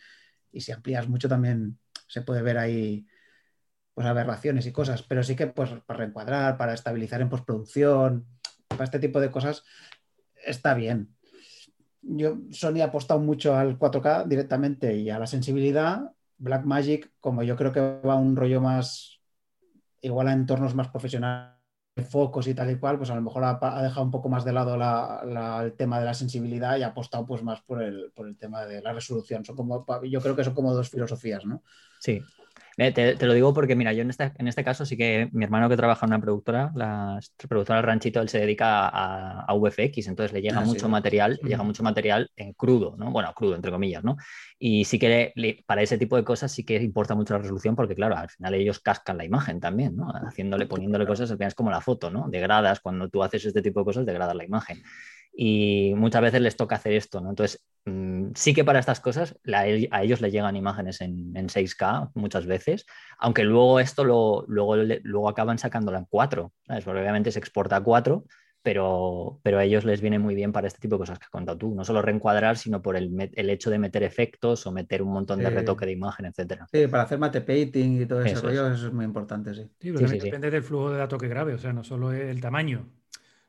y, 0.53 0.61
si 0.61 0.73
amplías 0.73 1.09
mucho 1.09 1.29
también 1.29 1.79
se 2.07 2.23
puede 2.23 2.43
ver 2.43 2.59
ahí 2.59 3.07
pues 3.95 4.07
aberraciones 4.07 4.67
y 4.67 4.73
cosas, 4.73 5.03
pero 5.03 5.23
sí 5.23 5.37
que 5.37 5.47
pues 5.47 5.71
para 5.87 5.99
reencuadrar, 5.99 6.57
para 6.57 6.75
estabilizar 6.75 7.21
en 7.21 7.29
postproducción, 7.29 8.27
para 8.69 8.85
este 8.85 8.99
tipo 8.99 9.21
de 9.21 9.31
cosas 9.31 9.65
está 10.45 10.75
bien. 10.75 11.15
Yo, 12.03 12.39
Sony 12.51 12.81
ha 12.83 12.87
apostado 12.87 13.21
mucho 13.21 13.55
al 13.57 13.79
4K 13.79 14.27
directamente 14.27 14.95
y 14.97 15.11
a 15.11 15.19
la 15.19 15.27
sensibilidad. 15.27 16.13
Blackmagic, 16.39 17.13
como 17.21 17.43
yo 17.43 17.57
creo 17.57 17.73
que 17.73 17.81
va 17.81 18.17
un 18.17 18.37
rollo 18.37 18.61
más 18.61 19.21
igual 20.01 20.29
a 20.29 20.33
entornos 20.33 20.75
más 20.75 20.89
profesionales, 20.89 21.55
focos 22.09 22.49
y 22.49 22.55
tal 22.55 22.71
y 22.71 22.79
cual, 22.79 22.99
pues 22.99 23.11
a 23.11 23.15
lo 23.15 23.23
mejor 23.23 23.45
ha, 23.45 23.59
ha 23.61 23.83
dejado 23.83 24.05
un 24.05 24.11
poco 24.11 24.29
más 24.29 24.45
de 24.45 24.53
lado 24.53 24.77
la, 24.77 25.23
la, 25.25 25.63
el 25.63 25.75
tema 25.75 26.01
de 26.01 26.07
la 26.07 26.15
sensibilidad 26.15 26.77
y 26.77 26.83
ha 26.83 26.89
apostado 26.89 27.25
pues 27.25 27.43
más 27.43 27.63
por 27.63 27.83
el, 27.83 28.13
por 28.15 28.27
el 28.27 28.37
tema 28.37 28.65
de 28.67 28.83
la 28.83 28.93
resolución. 28.93 29.45
Son 29.45 29.57
como, 29.57 29.87
yo 30.03 30.21
creo 30.21 30.35
que 30.37 30.45
son 30.45 30.55
como 30.55 30.75
dos 30.75 30.91
filosofías, 30.91 31.45
¿no? 31.47 31.63
Sí, 32.01 32.21
eh, 32.77 32.93
te, 32.93 33.15
te, 33.15 33.27
lo 33.27 33.35
digo 33.35 33.55
porque, 33.55 33.77
mira, 33.77 33.93
yo 33.93 34.03
en 34.03 34.11
este, 34.11 34.33
en 34.37 34.49
este 34.49 34.65
caso 34.65 34.85
sí 34.85 34.97
que 34.97 35.29
mi 35.33 35.45
hermano 35.45 35.69
que 35.69 35.77
trabaja 35.77 36.07
en 36.07 36.11
una 36.11 36.21
productora, 36.21 36.73
la 36.75 37.21
productora 37.49 37.79
del 37.79 37.87
ranchito, 37.87 38.21
él 38.21 38.29
se 38.29 38.41
dedica 38.41 38.89
a, 38.89 39.41
a 39.43 39.55
VFX, 39.55 40.09
entonces 40.09 40.33
le 40.33 40.43
llega 40.43 40.59
ah, 40.59 40.65
mucho 40.65 40.87
sí. 40.87 40.91
material, 40.91 41.39
mm. 41.43 41.47
llega 41.47 41.63
mucho 41.63 41.83
material 41.83 42.31
en 42.37 42.53
crudo, 42.53 42.97
¿no? 42.99 43.11
Bueno, 43.11 43.33
crudo, 43.35 43.55
entre 43.55 43.71
comillas, 43.71 44.03
¿no? 44.03 44.17
Y 44.59 44.85
sí 44.85 44.99
que 44.99 45.09
le, 45.09 45.33
le, 45.37 45.65
para 45.67 45.83
ese 45.83 45.99
tipo 45.99 46.17
de 46.17 46.25
cosas 46.25 46.51
sí 46.51 46.65
que 46.65 46.77
importa 46.77 47.15
mucho 47.15 47.35
la 47.35 47.41
resolución 47.41 47.77
porque, 47.77 47.95
claro, 47.95 48.17
al 48.17 48.29
final 48.29 48.55
ellos 48.55 48.81
cascan 48.81 49.19
la 49.19 49.25
imagen 49.25 49.61
también, 49.61 49.97
¿no? 49.97 50.09
Haciéndole, 50.27 50.67
poniéndole 50.67 51.07
cosas, 51.07 51.31
al 51.31 51.37
final 51.37 51.49
es 51.49 51.55
como 51.55 51.71
la 51.71 51.81
foto, 51.81 52.11
¿no? 52.11 52.29
Degradas, 52.29 52.81
cuando 52.81 53.09
tú 53.09 53.23
haces 53.23 53.45
este 53.45 53.63
tipo 53.63 53.81
de 53.81 53.85
cosas, 53.85 54.07
degradas 54.07 54.35
la 54.35 54.45
imagen 54.45 54.83
y 55.37 55.93
muchas 55.97 56.23
veces 56.23 56.41
les 56.41 56.57
toca 56.57 56.77
hacer 56.77 56.93
esto, 56.93 57.21
¿no? 57.21 57.31
Entonces, 57.31 57.61
mmm, 57.85 58.14
sí 58.35 58.55
que 58.55 58.65
para 58.65 58.79
estas 58.79 59.01
cosas 59.01 59.39
la, 59.43 59.61
a 59.61 60.03
ellos 60.03 60.21
les 60.21 60.33
llegan 60.33 60.57
imágenes 60.57 61.01
en, 61.01 61.37
en, 61.37 61.49
6K 61.49 62.13
muchas 62.15 62.47
veces, 62.47 62.87
aunque 63.19 63.45
luego 63.45 63.81
esto 63.81 64.05
lo, 64.05 64.45
luego, 64.49 64.77
luego 64.77 65.29
acaban 65.29 65.59
sacándolo 65.59 65.99
en 65.99 66.07
4, 66.07 66.53
¿sabes? 66.67 66.85
Porque 66.85 67.01
obviamente 67.01 67.33
se 67.33 67.39
exporta 67.39 67.77
a 67.77 67.83
4, 67.83 68.25
pero, 68.63 69.41
pero 69.43 69.59
a 69.59 69.65
ellos 69.65 69.85
les 69.85 70.01
viene 70.01 70.19
muy 70.19 70.35
bien 70.35 70.53
para 70.53 70.67
este 70.67 70.81
tipo 70.81 70.97
de 70.97 71.01
cosas 71.01 71.19
que 71.19 71.25
has 71.25 71.31
contado 71.31 71.59
tú, 71.59 71.75
no 71.75 71.85
solo 71.85 72.01
reencuadrar, 72.01 72.57
sino 72.57 72.81
por 72.81 72.97
el, 72.97 73.31
el 73.33 73.51
hecho 73.51 73.71
de 73.71 73.79
meter 73.79 74.03
efectos 74.03 74.67
o 74.67 74.73
meter 74.73 75.03
un 75.03 75.13
montón 75.13 75.39
de 75.39 75.49
sí. 75.49 75.55
retoque 75.55 75.87
de 75.87 75.93
imagen, 75.93 76.27
etcétera. 76.27 76.67
Sí, 76.73 76.87
para 76.87 77.03
hacer 77.03 77.19
mate 77.19 77.43
painting 77.43 78.03
y 78.03 78.07
todo 78.07 78.23
ese 78.23 78.35
eso 78.35 78.47
rollo, 78.47 78.69
es. 78.69 78.79
eso 78.79 78.87
es 78.87 78.93
muy 78.93 79.05
importante, 79.05 79.55
sí. 79.55 79.71
Sí, 79.81 79.93
pero 79.93 80.09
sí, 80.09 80.19
depende 80.19 80.51
del 80.51 80.63
flujo 80.63 80.91
de 80.91 80.99
datos 80.99 81.21
que 81.21 81.29
grabe, 81.29 81.55
o 81.55 81.59
sea, 81.59 81.73
no 81.73 81.85
solo 81.85 82.13
el 82.13 82.41
tamaño, 82.41 82.89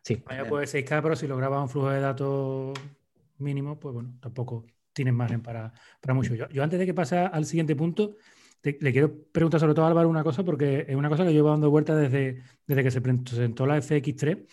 Sí. 0.06 0.18
Puede 0.18 0.68
6K, 0.68 1.02
pero 1.02 1.16
si 1.16 1.26
lo 1.26 1.36
grabas 1.36 1.64
un 1.64 1.70
flujo 1.70 1.90
de 1.90 2.00
datos 2.00 2.78
mínimo, 3.38 3.80
pues 3.80 3.94
bueno, 3.94 4.18
tampoco 4.20 4.66
tienes 4.94 5.14
margen 5.14 5.42
para, 5.42 5.74
para 6.02 6.14
mucho. 6.14 6.34
Yo, 6.36 6.48
yo, 6.50 6.64
antes 6.64 6.80
de 6.80 6.86
que 6.86 6.94
pase 6.94 7.18
al 7.18 7.46
siguiente 7.46 7.76
punto, 7.76 8.16
te, 8.62 8.78
le 8.80 8.92
quiero 8.92 9.14
preguntar 9.32 9.60
sobre 9.60 9.74
todo 9.74 9.86
a 9.86 9.90
Álvaro 9.90 10.10
una 10.10 10.24
cosa, 10.24 10.44
porque 10.44 10.86
es 10.88 10.96
una 10.96 11.10
cosa 11.10 11.24
que 11.24 11.30
yo 11.30 11.40
llevo 11.40 11.50
dando 11.50 11.70
vueltas 11.70 12.00
desde, 12.00 12.42
desde 12.66 12.84
que 12.84 12.92
se 12.92 13.02
presentó 13.02 13.66
la 13.66 13.78
FX3. 13.78 14.46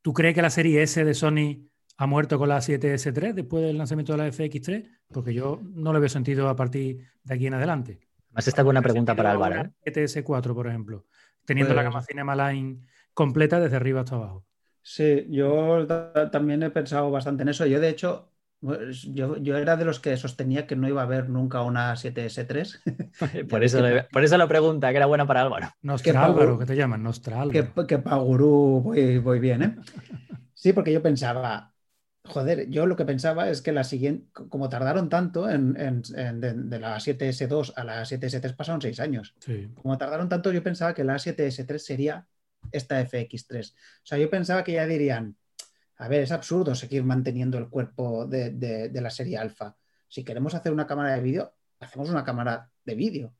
¿Tú 0.00 0.12
crees 0.12 0.34
que 0.34 0.42
la 0.42 0.50
serie 0.50 0.82
S 0.82 1.04
de 1.04 1.12
Sony 1.14 1.68
ha 1.98 2.06
muerto 2.06 2.38
con 2.38 2.48
la 2.48 2.58
7S3 2.58 3.34
después 3.34 3.64
del 3.64 3.76
lanzamiento 3.76 4.12
de 4.12 4.18
la 4.18 4.28
FX3? 4.28 4.88
Porque 5.08 5.34
yo 5.34 5.60
no 5.62 5.92
le 5.92 5.98
veo 5.98 6.08
sentido 6.08 6.48
a 6.48 6.56
partir 6.56 7.04
de 7.24 7.34
aquí 7.34 7.48
en 7.48 7.54
adelante. 7.54 7.98
Además, 8.28 8.48
esta 8.48 8.60
es 8.60 8.64
buena 8.64 8.82
pregunta 8.82 9.14
para 9.16 9.32
Álvaro. 9.32 9.62
¿eh? 9.62 9.72
7S4, 9.84 10.54
por 10.54 10.68
ejemplo, 10.68 11.06
teniendo 11.44 11.74
pues... 11.74 11.84
la 11.84 11.90
cama 11.90 12.02
Cinema 12.02 12.52
Line 12.52 12.80
completa 13.12 13.58
desde 13.58 13.76
arriba 13.76 14.00
hasta 14.00 14.14
abajo. 14.14 14.46
Sí, 14.90 15.26
yo 15.28 15.86
también 16.32 16.62
he 16.62 16.70
pensado 16.70 17.10
bastante 17.10 17.42
en 17.42 17.50
eso. 17.50 17.66
Yo, 17.66 17.78
de 17.78 17.90
hecho, 17.90 18.32
pues, 18.58 19.02
yo, 19.02 19.36
yo, 19.36 19.58
era 19.58 19.76
de 19.76 19.84
los 19.84 20.00
que 20.00 20.16
sostenía 20.16 20.66
que 20.66 20.76
no 20.76 20.88
iba 20.88 21.02
a 21.02 21.04
haber 21.04 21.28
nunca 21.28 21.60
una 21.60 21.94
7S3. 21.94 23.44
por, 23.50 23.62
eso 23.62 23.82
le, 23.82 24.04
por 24.04 24.24
eso 24.24 24.38
la 24.38 24.48
pregunta, 24.48 24.88
que 24.88 24.96
era 24.96 25.04
buena 25.04 25.26
para 25.26 25.42
Álvaro. 25.42 25.68
Nostra 25.82 26.24
Álvaro, 26.24 26.58
que 26.58 26.64
te 26.64 26.74
llaman, 26.74 27.02
Nostra 27.02 27.42
Álvaro. 27.42 27.74
Que, 27.74 27.86
que 27.86 27.98
para 27.98 28.16
Gurú 28.16 28.80
voy, 28.82 29.18
voy 29.18 29.40
bien, 29.40 29.62
¿eh? 29.62 29.76
Sí, 30.54 30.72
porque 30.72 30.94
yo 30.94 31.02
pensaba, 31.02 31.74
joder, 32.24 32.70
yo 32.70 32.86
lo 32.86 32.96
que 32.96 33.04
pensaba 33.04 33.50
es 33.50 33.60
que 33.60 33.72
la 33.72 33.84
siguiente, 33.84 34.30
como 34.32 34.70
tardaron 34.70 35.10
tanto 35.10 35.50
en, 35.50 35.78
en, 35.78 36.02
en 36.16 36.40
de, 36.40 36.54
de, 36.54 36.80
la 36.80 36.96
7S2 36.96 37.74
a 37.76 37.84
la 37.84 38.06
7S3 38.06 38.56
pasaron 38.56 38.80
seis 38.80 39.00
años. 39.00 39.34
Sí. 39.40 39.68
Como 39.74 39.98
tardaron 39.98 40.30
tanto, 40.30 40.50
yo 40.50 40.62
pensaba 40.62 40.94
que 40.94 41.04
la 41.04 41.16
7S3 41.16 41.76
sería 41.76 42.26
esta 42.72 43.00
FX3. 43.00 43.72
O 43.72 44.06
sea, 44.06 44.18
yo 44.18 44.30
pensaba 44.30 44.64
que 44.64 44.72
ya 44.72 44.86
dirían, 44.86 45.36
a 45.96 46.08
ver, 46.08 46.22
es 46.22 46.32
absurdo 46.32 46.74
seguir 46.74 47.04
manteniendo 47.04 47.58
el 47.58 47.68
cuerpo 47.68 48.26
de, 48.26 48.50
de, 48.50 49.00
la 49.00 49.10
serie 49.10 49.36
alfa. 49.36 49.76
Si 50.08 50.24
queremos 50.24 50.54
hacer 50.54 50.72
una 50.72 50.86
cámara 50.86 51.14
de 51.14 51.22
vídeo, 51.22 51.54
hacemos 51.80 52.08
una 52.10 52.24
cámara 52.24 52.70
de 52.84 52.94
vídeo. 52.94 53.34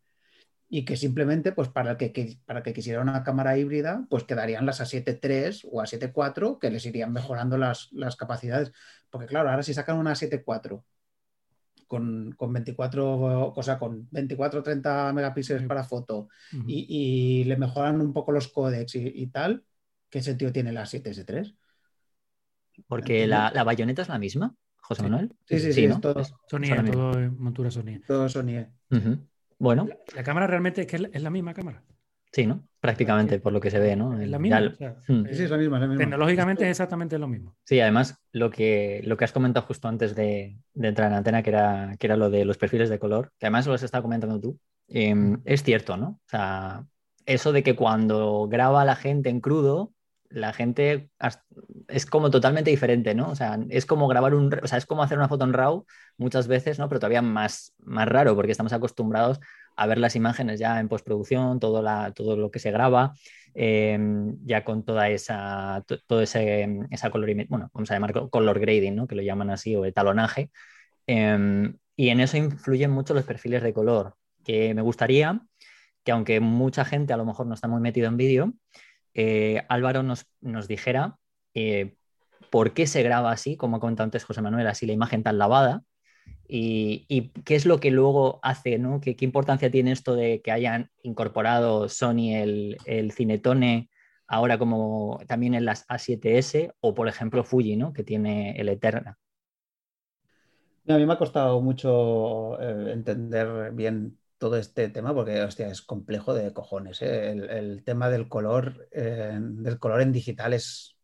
Y 0.69 0.85
que 0.85 0.97
simplemente, 0.97 1.53
pues 1.53 1.69
para 1.69 1.93
el 1.93 1.97
que, 1.97 2.39
para 2.45 2.63
que 2.63 2.75
quisiera 2.75 3.01
una 3.01 3.23
cámara 3.23 3.57
híbrida, 3.57 4.07
pues 4.11 4.25
quedarían 4.25 4.67
las 4.67 4.81
A7 4.81 5.19
III 5.23 5.71
o 5.71 5.81
A7 5.81 6.13
IV 6.15 6.59
que 6.61 6.71
les 6.71 6.85
irían 6.85 7.13
mejorando 7.13 7.57
las, 7.57 7.89
las 7.93 8.17
capacidades. 8.17 8.73
Porque 9.09 9.27
claro, 9.27 9.51
ahora 9.51 9.63
si 9.63 9.73
sacan 9.73 9.97
una 9.97 10.13
A7 10.13 10.45
IV 10.47 10.83
con, 11.89 12.33
con 12.37 12.53
24, 12.53 13.53
o 13.55 13.63
sea, 13.63 13.79
con 13.79 14.07
24 14.11 14.63
30 14.63 15.13
megapíxeles 15.13 15.67
para 15.67 15.83
foto 15.83 16.29
uh 16.53 16.57
-huh. 16.57 16.65
y, 16.67 16.87
y, 17.41 17.45
le 17.45 17.57
mejoran 17.57 18.01
un 18.01 18.13
poco 18.13 18.31
los 18.31 18.49
códex 18.49 18.95
y, 18.95 19.11
y, 19.15 19.27
tal, 19.29 19.65
¿qué 20.09 20.23
sentido 20.23 20.53
tiene 20.53 20.71
la 20.71 20.85
7S3? 20.85 21.57
Porque 22.87 23.27
la, 23.27 23.51
la, 23.53 23.65
bayoneta 23.65 24.03
es 24.03 24.09
la 24.09 24.19
misma, 24.19 24.55
José 24.77 25.03
Manuel. 25.03 25.33
Sí, 25.47 25.59
sí, 25.59 25.73
sí, 25.73 25.73
sí 25.73 25.89
¿no? 25.89 25.95
es 25.95 26.01
todo. 26.01 26.23
Sony, 26.23 26.67
Sony. 26.67 26.91
todo 26.93 27.31
montura 27.33 27.71
Sony. 27.71 28.01
Todo 28.07 28.29
Sony. 28.29 28.67
Uh 28.91 28.97
-huh. 28.97 29.27
Bueno. 29.59 29.87
La, 29.89 29.97
la, 30.17 30.23
cámara 30.23 30.47
realmente 30.47 30.83
es 30.83 30.87
que 30.87 31.11
es 31.13 31.23
la 31.23 31.31
misma 31.31 31.55
cámara. 31.55 31.83
Sí, 32.33 32.47
¿no? 32.47 32.65
Prácticamente, 32.81 33.41
por 33.41 33.53
lo 33.53 33.61
que 33.61 33.71
se 33.71 33.79
ve, 33.79 33.97
¿no? 33.97 34.21
Es 34.21 34.29
la 34.29 34.39
misma. 34.39 34.61
O 34.61 34.77
sea. 34.77 34.97
Sí, 35.01 35.43
es 35.43 35.51
la 35.51 35.57
misma, 35.57 35.79
es 35.79 35.81
la 35.83 35.89
misma. 35.89 35.99
Tecnológicamente 35.99 36.65
es 36.65 36.71
exactamente 36.71 37.19
lo 37.19 37.27
mismo. 37.27 37.57
Sí, 37.65 37.81
además, 37.81 38.17
lo 38.33 38.51
que, 38.51 39.01
lo 39.05 39.17
que 39.17 39.25
has 39.25 39.33
comentado 39.33 39.67
justo 39.67 39.89
antes 39.89 40.15
de, 40.15 40.59
de 40.75 40.89
entrar 40.89 41.11
en 41.11 41.17
antena, 41.17 41.43
que 41.43 41.51
era, 41.51 41.97
que 41.99 42.07
era 42.07 42.17
lo 42.17 42.31
de 42.31 42.45
los 42.45 42.59
perfiles 42.59 42.89
de 42.89 42.99
color, 42.99 43.33
que 43.39 43.47
además 43.47 43.67
lo 43.67 43.75
has 43.75 43.83
estado 43.83 44.03
comentando 44.03 44.39
tú, 44.41 44.59
eh, 44.89 45.15
es 45.45 45.63
cierto, 45.63 45.97
¿no? 45.97 46.07
O 46.07 46.29
sea, 46.29 46.85
eso 47.27 47.53
de 47.53 47.63
que 47.63 47.77
cuando 47.77 48.49
graba 48.49 48.85
la 48.85 48.97
gente 48.97 49.29
en 49.29 49.41
crudo, 49.41 49.93
la 50.31 50.53
gente 50.53 51.11
es 51.89 52.07
como 52.07 52.31
totalmente 52.31 52.71
diferente, 52.71 53.15
¿no? 53.15 53.31
O 53.31 53.35
sea, 53.35 53.59
es 53.71 53.87
como 53.87 54.09
grabar 54.09 54.35
un, 54.35 54.53
o 54.63 54.67
sea, 54.67 54.79
es 54.79 54.87
como 54.87 55.03
hacer 55.03 55.19
una 55.19 55.29
foto 55.29 55.45
en 55.45 55.53
RAW 55.53 55.87
muchas 56.17 56.49
veces, 56.49 56.79
¿no? 56.79 56.89
Pero 56.89 57.01
todavía 57.01 57.23
más, 57.23 57.75
más 57.79 58.09
raro 58.09 58.35
porque 58.35 58.53
estamos 58.53 58.73
acostumbrados 58.73 59.41
a 59.79 59.87
ver 59.87 59.99
las 59.99 60.17
imágenes 60.17 60.59
ya 60.61 60.81
en 60.81 60.89
postproducción, 60.89 61.61
todo, 61.61 61.83
lo 62.37 62.51
que 62.51 62.59
se 62.59 62.71
graba, 62.71 63.15
eh, 63.55 63.99
ya 64.45 64.65
con 64.65 64.85
toda 64.85 65.09
esa, 65.09 65.85
todo 66.07 66.23
esa 66.23 66.41
bueno, 67.49 67.71
vamos 67.73 67.91
a 67.91 67.95
llamar 67.95 68.29
color 68.31 68.61
grading, 68.61 69.07
que 69.07 69.15
lo 69.15 69.23
llaman 69.23 69.51
así, 69.51 69.77
o 69.77 69.85
etalonaje. 69.85 70.51
Eh, 71.07 71.73
y 71.97 72.11
en 72.11 72.21
eso 72.21 72.37
influyen 72.37 72.91
mucho 72.91 73.13
los 73.13 73.25
perfiles 73.25 73.63
de 73.63 73.73
color, 73.73 74.15
que 74.45 74.73
me 74.75 74.83
gustaría 74.83 75.41
que 76.05 76.13
aunque 76.13 76.41
mucha 76.41 76.85
gente 76.85 77.13
a 77.13 77.17
lo 77.17 77.27
mejor 77.27 77.47
no 77.47 77.55
está 77.55 77.69
muy 77.69 77.81
metido 77.81 78.09
en 78.09 78.17
vídeo, 78.17 78.55
eh, 79.15 79.63
Álvaro 79.69 80.03
nos, 80.03 80.27
nos 80.41 80.69
dijera 80.69 81.19
eh, 81.55 81.97
por 82.51 82.73
qué 82.73 82.87
se 82.87 83.03
graba 83.03 83.31
así, 83.31 83.57
como 83.57 83.77
ha 83.77 83.81
contado 83.81 84.05
antes 84.05 84.25
José 84.25 84.41
Manuel, 84.41 84.67
así 84.69 84.87
la 84.87 84.93
imagen 84.93 85.23
tan 85.23 85.39
lavada. 85.39 85.83
Y, 86.49 87.31
qué 87.45 87.55
es 87.55 87.67
lo 87.67 87.79
que 87.79 87.91
luego 87.91 88.41
hace, 88.43 88.79
¿no? 88.79 89.01
¿Qué, 89.01 89.17
importancia 89.21 89.71
tiene 89.71 89.93
esto 89.93 90.15
de 90.15 90.41
que 90.41 90.51
hayan 90.51 90.91
incorporado 91.03 91.89
Sony 91.89 92.35
el, 92.35 93.13
Cinetone 93.13 93.91
ahora 94.27 94.59
como 94.59 95.21
también 95.27 95.55
en 95.55 95.65
las 95.65 95.87
A7S 95.89 96.75
o 96.81 96.95
por 96.95 97.09
ejemplo 97.09 97.45
Fuji, 97.45 97.77
¿no? 97.77 97.93
Que 97.93 98.05
tiene 98.05 98.53
el 98.59 98.69
Eterna. 98.69 99.19
A 100.89 100.97
mí 100.97 101.05
me 101.05 101.13
ha 101.13 101.19
costado 101.19 101.61
mucho 101.61 102.59
eh, 102.61 102.93
entender 102.93 103.73
bien 103.73 104.19
todo 104.39 104.57
este 104.57 104.89
tema 104.89 105.15
porque, 105.15 105.43
hostia, 105.43 105.69
es 105.69 105.83
complejo 105.83 106.33
de 106.33 106.53
cojones. 106.53 107.03
¿eh? 107.03 107.31
El, 107.31 107.83
tema 107.85 108.09
del 108.09 108.29
color, 108.29 108.89
eh, 108.93 109.37
del 109.39 109.79
color 109.79 110.01
en 110.01 110.13
digital 110.13 110.55
es, 110.55 110.97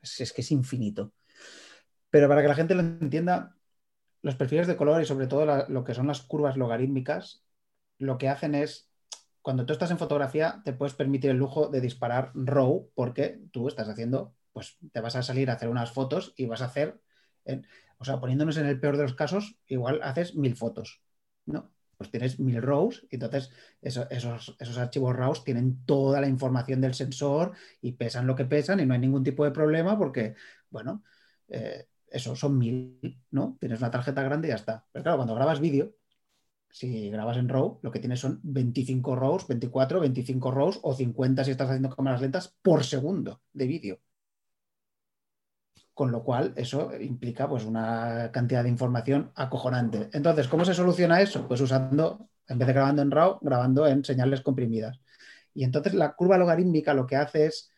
que 0.00 0.42
es 0.42 0.50
infinito. 0.50 1.12
Pero 2.10 2.28
para 2.28 2.42
que 2.42 2.48
la 2.48 2.54
gente 2.54 2.74
lo 2.74 2.80
entienda, 2.80 3.56
los 4.22 4.36
perfiles 4.36 4.66
de 4.66 4.76
color 4.76 5.02
y 5.02 5.06
sobre 5.06 5.26
todo 5.26 5.66
lo 5.68 5.84
que 5.84 5.94
son 5.94 6.06
las 6.06 6.22
curvas 6.22 6.56
logarítmicas, 6.56 7.44
lo 7.98 8.18
que 8.18 8.28
hacen 8.28 8.54
es, 8.54 8.88
cuando 9.42 9.66
tú 9.66 9.72
estás 9.72 9.90
en 9.90 9.98
fotografía, 9.98 10.62
te 10.64 10.72
puedes 10.72 10.94
permitir 10.94 11.30
el 11.30 11.36
lujo 11.36 11.68
de 11.68 11.80
disparar 11.80 12.30
RAW 12.34 12.90
porque 12.94 13.40
tú 13.50 13.68
estás 13.68 13.88
haciendo, 13.88 14.34
pues 14.52 14.78
te 14.92 15.00
vas 15.00 15.16
a 15.16 15.22
salir 15.22 15.50
a 15.50 15.54
hacer 15.54 15.68
unas 15.68 15.92
fotos 15.92 16.32
y 16.36 16.46
vas 16.46 16.62
a 16.62 16.66
hacer, 16.66 17.00
o 17.98 18.04
sea, 18.04 18.20
poniéndonos 18.20 18.56
en 18.56 18.66
el 18.66 18.78
peor 18.78 18.96
de 18.96 19.02
los 19.02 19.14
casos, 19.14 19.56
igual 19.66 20.00
haces 20.02 20.36
mil 20.36 20.56
fotos, 20.56 21.02
¿no? 21.44 21.72
Pues 21.96 22.10
tienes 22.10 22.40
mil 22.40 22.62
RAWs 22.62 23.06
y 23.10 23.16
entonces 23.16 23.50
esos, 23.80 24.56
esos, 24.58 24.78
archivos 24.78 25.14
RAWs 25.14 25.44
tienen 25.44 25.84
toda 25.84 26.20
la 26.20 26.28
información 26.28 26.80
del 26.80 26.94
sensor 26.94 27.52
y 27.80 27.92
pesan 27.92 28.26
lo 28.26 28.34
que 28.34 28.44
pesan 28.44 28.80
y 28.80 28.86
no 28.86 28.94
hay 28.94 29.00
ningún 29.00 29.22
tipo 29.22 29.44
de 29.44 29.52
problema 29.52 29.96
porque, 29.98 30.34
bueno, 30.70 31.04
eh, 31.48 31.86
eso 32.12 32.36
son 32.36 32.58
mil, 32.58 33.20
¿no? 33.30 33.56
Tienes 33.60 33.80
una 33.80 33.90
tarjeta 33.90 34.22
grande 34.22 34.48
y 34.48 34.50
ya 34.50 34.56
está. 34.56 34.86
Pero 34.92 35.02
claro, 35.02 35.18
cuando 35.18 35.34
grabas 35.34 35.60
vídeo, 35.60 35.94
si 36.70 37.10
grabas 37.10 37.36
en 37.36 37.48
RAW, 37.48 37.80
lo 37.82 37.90
que 37.90 38.00
tienes 38.00 38.20
son 38.20 38.40
25 38.42 39.14
RAWs, 39.16 39.46
24, 39.46 40.00
25 40.00 40.50
RAWs 40.50 40.80
o 40.82 40.94
50 40.94 41.44
si 41.44 41.50
estás 41.50 41.68
haciendo 41.68 41.94
cámaras 41.94 42.22
lentas 42.22 42.56
por 42.62 42.84
segundo 42.84 43.42
de 43.52 43.66
vídeo. 43.66 44.00
Con 45.94 46.10
lo 46.10 46.24
cual, 46.24 46.54
eso 46.56 46.90
implica 46.98 47.48
pues, 47.48 47.64
una 47.64 48.30
cantidad 48.32 48.62
de 48.62 48.70
información 48.70 49.30
acojonante. 49.34 50.08
Entonces, 50.12 50.48
¿cómo 50.48 50.64
se 50.64 50.74
soluciona 50.74 51.20
eso? 51.20 51.46
Pues 51.46 51.60
usando, 51.60 52.30
en 52.48 52.58
vez 52.58 52.66
de 52.66 52.72
grabando 52.72 53.02
en 53.02 53.10
RAW, 53.10 53.38
grabando 53.42 53.86
en 53.86 54.02
señales 54.02 54.40
comprimidas. 54.40 54.98
Y 55.54 55.64
entonces 55.64 55.92
la 55.92 56.14
curva 56.14 56.38
logarítmica 56.38 56.94
lo 56.94 57.06
que 57.06 57.16
hace 57.16 57.46
es 57.46 57.70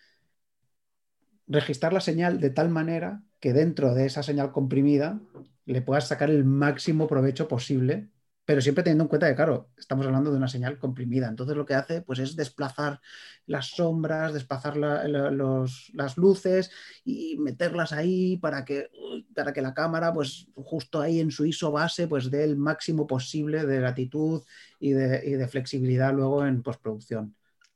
registrar 1.49 1.93
la 1.93 2.01
señal 2.01 2.41
de 2.41 2.51
tal 2.51 2.68
manera 2.68 3.20
que 3.45 3.53
dentro 3.53 3.92
de 3.95 4.07
esa 4.07 4.22
señal 4.22 4.53
comprimida 4.53 5.20
le 5.66 5.82
puedas 5.82 6.09
sacar 6.09 6.30
el 6.30 6.47
máximo 6.47 7.07
provecho 7.07 7.47
posible 7.47 8.09
pero 8.45 8.61
siempre 8.61 8.84
teniendo 8.84 9.05
en 9.05 9.09
cuenta 9.09 9.28
que, 9.28 9.34
claro, 9.34 9.70
estamos 9.78 10.05
hablando 10.07 10.30
de 10.30 10.36
una 10.36 10.49
señal 10.49 10.78
comprimida. 10.78 11.28
Entonces 11.28 11.57
lo 11.57 11.64
que 11.64 11.74
hace 11.74 12.03
pues, 12.03 12.18
es 12.18 12.36
desplazar 12.36 13.01
las 13.47 13.68
sombras, 13.68 14.34
desplazar 14.34 14.76
las 14.76 16.16
luces 16.18 16.70
y 17.05 17.38
meterlas 17.38 17.92
ahí 17.92 18.36
para 18.36 18.64
que, 18.64 18.90
para 19.34 19.53
que 19.53 19.62
la 19.62 19.72
cámara, 19.72 20.12
pues 20.12 20.49
justo 20.55 21.01
ahí 21.01 21.20
en 21.20 21.30
su 21.30 21.47
ISO 21.47 21.72
base, 21.72 22.07
pues 22.07 22.30
dé 22.30 22.45
el 22.45 22.57
máximo 22.57 23.07
posible 23.07 23.64
de 23.64 23.80
latitud 23.80 24.42
y 24.78 24.92
de, 24.92 25.49
flexibilidad 25.49 26.12
luego 26.12 26.47
en 26.47 26.62
postproducción. 26.62 27.34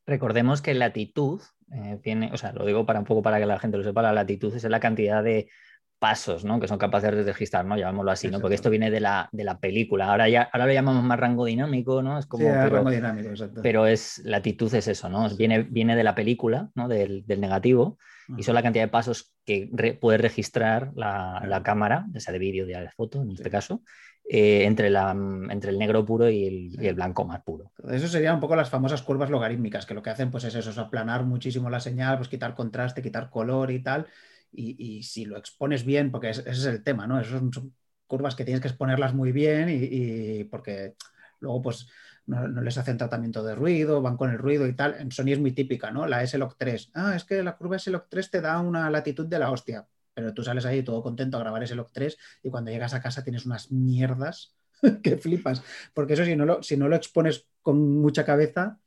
Recordemos 0.08 0.62
que 0.62 0.72
latitud 0.72 1.42
eh, 1.70 2.00
tiene, 2.02 2.30
o 2.32 2.38
sea, 2.38 2.52
lo 2.52 2.64
digo 2.64 2.86
para 2.86 2.98
un 2.98 3.04
poco 3.04 3.20
para 3.20 3.38
que 3.38 3.44
la 3.44 3.58
gente 3.58 3.76
lo 3.76 3.84
sepa, 3.84 4.00
la 4.00 4.14
latitud 4.14 4.54
es 4.54 4.64
la 4.64 4.80
cantidad 4.80 5.22
de 5.22 5.50
pasos, 5.98 6.46
¿no? 6.46 6.58
Que 6.60 6.66
son 6.66 6.78
capaces 6.78 7.14
de 7.14 7.22
registrar, 7.24 7.66
¿no? 7.66 7.76
Llamémoslo 7.76 8.10
así, 8.10 8.28
¿no? 8.28 8.40
Porque 8.40 8.54
esto 8.54 8.70
viene 8.70 8.90
de 8.90 9.00
la, 9.00 9.28
de 9.32 9.44
la 9.44 9.58
película. 9.58 10.06
Ahora 10.06 10.26
ya 10.30 10.48
ahora 10.50 10.64
lo 10.64 10.72
llamamos 10.72 11.04
más 11.04 11.20
rango 11.20 11.44
dinámico, 11.44 12.02
¿no? 12.02 12.18
Es 12.18 12.24
como. 12.24 12.46
pero, 12.46 12.70
rango 12.70 12.90
dinámico, 12.90 13.28
exacto. 13.28 13.60
Pero 13.62 13.86
es 13.86 14.22
latitud 14.24 14.72
es 14.74 14.88
eso, 14.88 15.10
¿no? 15.10 15.28
Viene, 15.36 15.64
viene 15.64 15.94
de 15.94 16.04
la 16.04 16.14
película, 16.14 16.70
¿no? 16.74 16.88
Del, 16.88 17.24
negativo. 17.26 17.98
Y 18.36 18.42
son 18.44 18.54
la 18.54 18.62
cantidad 18.62 18.84
de 18.84 18.88
pasos 18.88 19.34
que 19.44 19.70
puede 20.00 20.18
registrar 20.18 20.92
la, 20.94 21.62
cámara, 21.64 22.06
ya 22.12 22.20
sea 22.20 22.32
de 22.32 22.38
vídeo, 22.38 22.64
de 22.66 22.90
foto, 22.90 23.22
en 23.22 23.30
este 23.30 23.50
caso, 23.50 23.82
eh, 24.28 24.64
entre, 24.64 24.90
la, 24.90 25.10
entre 25.10 25.70
el 25.70 25.78
negro 25.78 26.04
puro 26.04 26.28
y 26.28 26.46
el, 26.46 26.82
y 26.82 26.86
el, 26.86 26.94
blanco 26.94 27.24
más 27.24 27.42
puro. 27.42 27.72
Eso 27.90 28.08
serían 28.08 28.34
un 28.34 28.40
poco 28.40 28.56
las 28.56 28.70
famosas 28.70 29.02
curvas 29.02 29.30
logarítmicas, 29.30 29.86
que 29.86 29.94
lo 29.94 30.02
que 30.02 30.10
hacen 30.10 30.30
pues 30.30 30.44
es 30.44 30.54
eso, 30.54 30.70
es 30.70 30.78
aplanar 30.78 31.24
muchísimo 31.24 31.70
la 31.70 31.80
señal, 31.80 32.16
pues 32.18 32.28
quitar 32.28 32.54
contraste, 32.54 33.02
quitar 33.02 33.30
color 33.30 33.70
y 33.70 33.82
tal 33.82 34.06
y, 34.52 35.02
si 35.02 35.24
lo 35.24 35.36
expones 35.36 35.84
bien, 35.84 36.10
porque 36.10 36.30
ese 36.30 36.48
es 36.48 36.64
el 36.64 36.82
tema, 36.82 37.06
¿no? 37.06 37.20
Esas 37.20 37.40
son, 37.52 37.74
curvas 38.06 38.34
que 38.34 38.44
tienes 38.44 38.62
que 38.62 38.68
exponerlas 38.68 39.14
muy 39.14 39.32
bien 39.32 39.68
y, 39.70 40.44
porque 40.44 40.94
luego 41.40 41.60
pues 41.60 41.88
no, 42.26 42.46
les 42.62 42.78
hacen 42.78 42.96
tratamiento 42.96 43.44
de 43.44 43.54
ruido, 43.54 44.00
van 44.00 44.16
con 44.16 44.30
el 44.30 44.38
ruido 44.38 44.66
y 44.66 44.74
tal. 44.74 44.94
En 44.98 45.12
Sony 45.12 45.32
es 45.32 45.38
muy 45.40 45.52
típica, 45.52 45.90
¿no? 45.90 46.06
La 46.06 46.22
S-Log3. 46.22 46.90
Ah, 46.94 47.14
es 47.16 47.24
que 47.24 47.42
la 47.42 47.56
curva 47.56 47.76
S-Log3 47.76 48.30
te 48.30 48.40
da 48.40 48.60
una 48.60 48.88
latitud 48.90 49.26
de 49.26 49.38
la 49.38 49.50
hostia, 49.50 49.86
pero 50.20 50.34
tú 50.34 50.42
sales 50.42 50.66
ahí 50.66 50.82
todo 50.82 51.02
contento 51.02 51.36
a 51.36 51.40
grabar 51.40 51.62
S-Log3 51.62 52.16
y 52.42 52.50
cuando 52.50 52.70
llegas 52.70 52.94
a 52.94 53.00
casa 53.00 53.22
tienes 53.22 53.46
unas 53.46 53.70
mierdas 53.70 54.56
que 55.02 55.16
flipas, 55.16 55.62
porque 55.94 56.14
eso 56.14 56.24
si 56.24 56.34
no 56.34 56.44
lo, 56.44 56.62
si 56.62 56.76
no 56.76 56.88
lo 56.88 56.96
expones 56.96 57.46
con 57.62 58.00
mucha 58.00 58.24
cabeza, 58.24 58.78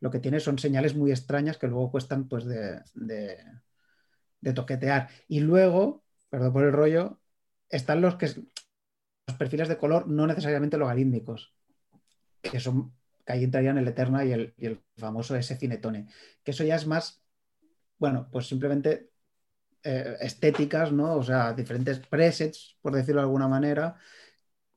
lo 0.00 0.10
que 0.10 0.18
tienes 0.18 0.42
son 0.42 0.58
señales 0.58 0.94
muy 0.94 1.10
extrañas 1.10 1.58
que 1.58 1.68
luego 1.68 1.90
cuestan 1.90 2.28
pues 2.28 2.44
de 2.44 2.82
de 4.44 4.52
toquetear. 4.52 5.08
Y 5.26 5.40
luego, 5.40 6.04
perdón 6.28 6.52
por 6.52 6.64
el 6.64 6.72
rollo, 6.72 7.18
están 7.70 8.02
los 8.02 8.16
que 8.16 8.26
los 9.26 9.36
perfiles 9.38 9.68
de 9.68 9.78
color 9.78 10.06
no 10.06 10.26
necesariamente 10.26 10.76
logarítmicos, 10.76 11.54
que 12.42 12.60
son 12.60 12.94
que 13.24 13.32
ahí 13.32 13.44
entrarían 13.44 13.78
el 13.78 13.88
Eterna 13.88 14.22
y 14.22 14.32
el, 14.32 14.82
famoso 14.98 15.34
S 15.34 15.56
Cinetone, 15.56 16.08
que 16.42 16.50
eso 16.50 16.62
ya 16.62 16.76
es 16.76 16.86
más, 16.86 17.22
bueno, 17.98 18.28
pues 18.30 18.46
simplemente 18.46 19.08
eh, 19.84 20.16
estéticas, 20.20 20.92
¿no? 20.92 21.16
O 21.16 21.22
sea, 21.22 21.52
diferentes 21.52 22.00
presets, 22.00 22.76
por 22.80 22.94
decirlo 22.94 23.20
de 23.20 23.26
alguna 23.26 23.48
manera, 23.48 23.96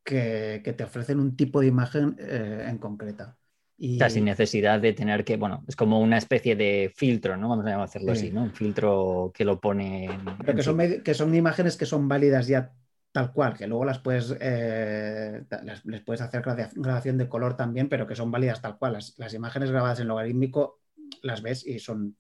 que, 0.04 0.62
te 0.78 0.84
ofrecen 0.84 1.20
un 1.20 1.36
tipo 1.36 1.62
de 1.62 1.68
imagen 1.68 2.16
eh, 2.20 2.66
en 2.68 2.78
concreta. 2.78 3.38
O 3.80 3.98
sea, 3.98 4.10
sin 4.10 4.26
necesidad 4.26 4.80
de 4.80 4.94
tener 4.94 5.24
que, 5.24 5.38
bueno, 5.38 5.64
es 5.68 5.76
como 5.76 6.00
una 6.00 6.18
especie 6.18 6.56
de 6.56 6.92
filtro, 6.96 7.38
¿no? 7.38 7.50
Vamos 7.50 7.66
a 7.68 7.84
hacerlo 7.84 8.12
así, 8.12 8.32
¿no? 8.32 8.44
Un 8.44 8.54
filtro 8.54 9.32
que 9.34 9.46
lo 9.46 9.60
pone... 9.60 10.10
Pero 10.40 10.56
que 10.56 10.64
son, 10.64 10.80
que 11.04 11.14
son 11.14 11.36
imágenes 11.36 11.78
que 11.78 11.86
son 11.86 12.08
válidas 12.08 12.48
ya 12.48 12.74
tal 13.12 13.34
cual, 13.34 13.58
que 13.58 13.68
luego 13.68 13.86
las 13.86 14.00
puedes, 14.00 14.36
eh, 14.40 15.44
les 15.86 16.02
puedes 16.02 16.22
hacer 16.22 16.44
grabación 16.44 17.18
de 17.18 17.28
color 17.28 17.56
también, 17.56 17.90
pero 17.90 18.06
que 18.06 18.16
son 18.16 18.30
válidas 18.30 18.62
tal 18.62 18.78
cual. 18.78 18.94
Las, 18.94 19.34
imágenes 19.34 19.72
grabadas 19.72 20.00
en 20.00 20.08
logarítmico 20.08 20.82
las 21.22 21.42
ves 21.42 21.66
y 21.66 21.80
son 21.80 22.16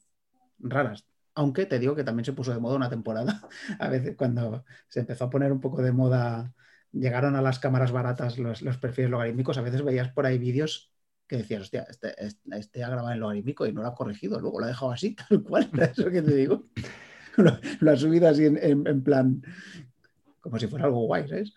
raras. 0.59 1.05
Aunque 1.37 1.67
te 1.67 1.77
digo 1.77 1.95
que 1.95 2.03
también 2.03 2.25
se 2.25 2.33
puso 2.33 2.51
de 2.51 2.59
moda 2.59 2.75
una 2.75 2.89
temporada. 2.89 3.47
A 3.79 3.89
veces 3.89 4.15
cuando 4.17 4.65
se 4.87 5.01
empezó 5.01 5.25
a 5.25 5.29
poner 5.29 5.51
un 5.51 5.61
poco 5.61 5.83
de 5.83 5.91
moda, 5.91 6.51
llegaron 6.91 7.35
a 7.35 7.43
las 7.43 7.59
cámaras 7.59 7.91
baratas 7.91 8.39
los, 8.39 8.63
los 8.63 8.77
perfiles 8.79 9.11
logarítmicos, 9.11 9.57
a 9.59 9.61
veces 9.61 9.83
veías 9.83 10.09
por 10.09 10.25
ahí 10.25 10.39
vídeos 10.39 10.91
que 11.27 11.37
decías, 11.37 11.61
hostia, 11.61 11.85
este, 11.89 12.15
este, 12.25 12.57
este, 12.57 12.83
ha 12.83 12.89
grabado 12.89 13.11
en 13.11 13.19
logarítmico 13.19 13.67
y 13.67 13.73
no 13.73 13.81
lo 13.81 13.87
ha 13.87 13.93
corregido, 13.93 14.39
luego 14.39 14.59
lo 14.59 14.65
ha 14.65 14.69
dejado 14.69 14.91
así, 14.91 15.15
tal 15.29 15.43
cual, 15.43 15.69
eso 15.91 16.09
que 16.09 16.23
te 16.23 16.33
digo. 16.33 16.63
lo, 17.35 17.91
ha 17.91 17.97
subido 17.97 18.27
así 18.29 18.45
en, 18.45 19.03
plan, 19.03 19.43
como 20.39 20.57
si 20.57 20.65
fuera 20.65 20.85
algo 20.85 21.01
guay, 21.01 21.27
¿sabes? 21.27 21.53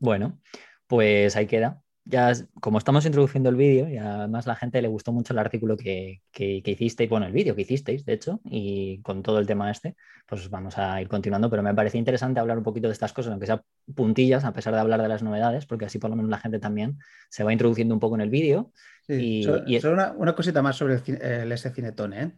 Bueno, 0.00 0.40
pues 0.88 1.36
ahí 1.36 1.46
queda 1.46 1.84
ya 2.10 2.32
como 2.60 2.78
estamos 2.78 3.06
introduciendo 3.06 3.48
el 3.48 3.56
vídeo 3.56 3.88
y 3.88 3.96
además 3.96 4.46
la 4.46 4.56
gente 4.56 4.82
le 4.82 4.88
gustó 4.88 5.12
mucho 5.12 5.32
el 5.32 5.38
artículo 5.38 5.76
que, 5.76 6.20
que, 6.32 6.62
hicisteis, 6.64 7.08
bueno, 7.08 7.26
el 7.26 7.32
vídeo 7.32 7.54
que 7.54 7.62
hicisteis, 7.62 8.04
de 8.04 8.12
hecho, 8.14 8.40
y 8.44 9.00
con 9.02 9.22
todo 9.22 9.38
el 9.38 9.46
tema 9.46 9.70
este, 9.70 9.96
pues 10.26 10.50
vamos 10.50 10.76
a 10.76 11.00
ir 11.00 11.08
continuando, 11.08 11.48
pero 11.48 11.62
me 11.62 11.74
parece 11.74 11.98
interesante 11.98 12.40
hablar 12.40 12.58
un 12.58 12.64
poquito 12.64 12.88
de 12.88 12.92
estas 12.92 13.12
cosas, 13.12 13.30
aunque 13.30 13.46
sea 13.46 13.62
puntillas, 13.94 14.44
a 14.44 14.52
pesar 14.52 14.74
de 14.74 14.80
hablar 14.80 15.00
de 15.00 15.08
las 15.08 15.22
novedades, 15.22 15.66
porque 15.66 15.84
así 15.84 15.98
por 15.98 16.10
lo 16.10 16.16
menos 16.16 16.30
la 16.30 16.38
gente 16.38 16.58
también 16.58 16.98
se 17.28 17.44
va 17.44 17.52
introduciendo 17.52 17.94
un 17.94 18.00
poco 18.00 18.16
en 18.16 18.22
el 18.22 18.30
vídeo. 18.30 18.72
y, 19.06 19.44
solo, 19.80 20.14
una, 20.16 20.34
cosita 20.34 20.62
más 20.62 20.76
sobre 20.76 21.00
el, 21.06 21.52
S 21.52 21.70
Cinetone, 21.70 22.22
¿eh? 22.22 22.32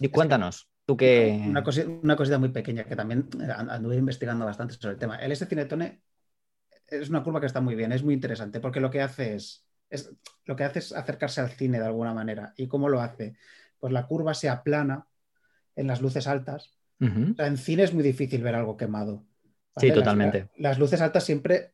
Y 0.00 0.08
cuéntanos, 0.08 0.70
tú 0.86 0.96
que... 0.96 1.38
Una, 1.46 1.62
una 2.02 2.16
cosita 2.16 2.38
muy 2.38 2.48
pequeña 2.48 2.84
que 2.84 2.96
también 2.96 3.28
anduve 3.68 3.96
investigando 3.96 4.46
bastante 4.46 4.74
sobre 4.74 4.94
el 4.94 4.98
tema. 4.98 5.16
El 5.16 5.32
S 5.32 5.44
Cinetone 5.44 6.00
es 6.90 7.08
una 7.08 7.22
curva 7.22 7.40
que 7.40 7.46
está 7.46 7.60
muy 7.60 7.74
bien, 7.74 7.92
es 7.92 8.02
muy 8.02 8.14
interesante, 8.14 8.60
porque 8.60 8.80
lo 8.80 8.90
que 8.90 9.00
hace 9.00 9.34
es, 9.34 9.64
lo 10.44 10.56
que 10.56 10.64
hace 10.64 10.80
es 10.80 10.92
acercarse 10.92 11.40
al 11.40 11.50
cine 11.50 11.78
de 11.78 11.86
alguna 11.86 12.12
manera. 12.12 12.52
¿Y 12.56 12.66
cómo 12.68 12.88
lo 12.88 13.00
hace? 13.00 13.36
Pues 13.78 13.92
la 13.92 14.06
curva 14.06 14.34
se 14.34 14.48
aplana 14.48 15.06
en 15.76 15.86
las 15.86 16.00
luces 16.00 16.26
altas. 16.26 16.74
en 16.98 17.56
cine 17.56 17.84
es 17.84 17.94
muy 17.94 18.02
difícil 18.02 18.42
ver 18.42 18.54
algo 18.54 18.76
quemado. 18.76 19.24
Sí, 19.76 19.92
totalmente. 19.92 20.50
Las, 20.56 20.78
luces 20.78 21.00
altas 21.00 21.24
siempre 21.24 21.72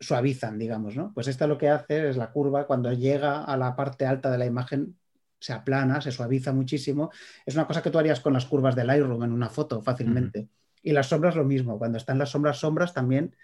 suavizan, 0.00 0.58
digamos, 0.58 0.96
¿no? 0.96 1.12
Pues 1.12 1.26
esta 1.26 1.46
lo 1.46 1.58
que 1.58 1.68
hace 1.68 2.08
es 2.08 2.16
la 2.16 2.30
curva, 2.30 2.66
cuando 2.66 2.92
llega 2.92 3.44
a 3.44 3.56
la 3.56 3.74
parte 3.74 4.06
alta 4.06 4.30
de 4.30 4.38
la 4.38 4.46
imagen, 4.46 4.96
se 5.40 5.52
aplana, 5.52 6.00
se 6.00 6.12
suaviza 6.12 6.52
muchísimo. 6.52 7.10
Es 7.44 7.54
una 7.54 7.66
cosa 7.66 7.82
que 7.82 7.90
tú 7.90 7.98
harías 7.98 8.20
con 8.20 8.32
las 8.32 8.46
curvas 8.46 8.74
del 8.74 8.86
Lightroom 8.86 9.24
en 9.24 9.32
una 9.32 9.48
foto 9.48 9.82
fácilmente. 9.82 10.48
Y 10.82 10.92
las 10.92 11.08
sombras 11.08 11.36
lo 11.36 11.44
mismo, 11.44 11.78
cuando 11.78 11.98
están 11.98 12.18
las 12.18 12.30
sombras 12.30 12.58
sombras 12.58 12.94
también 12.94 13.34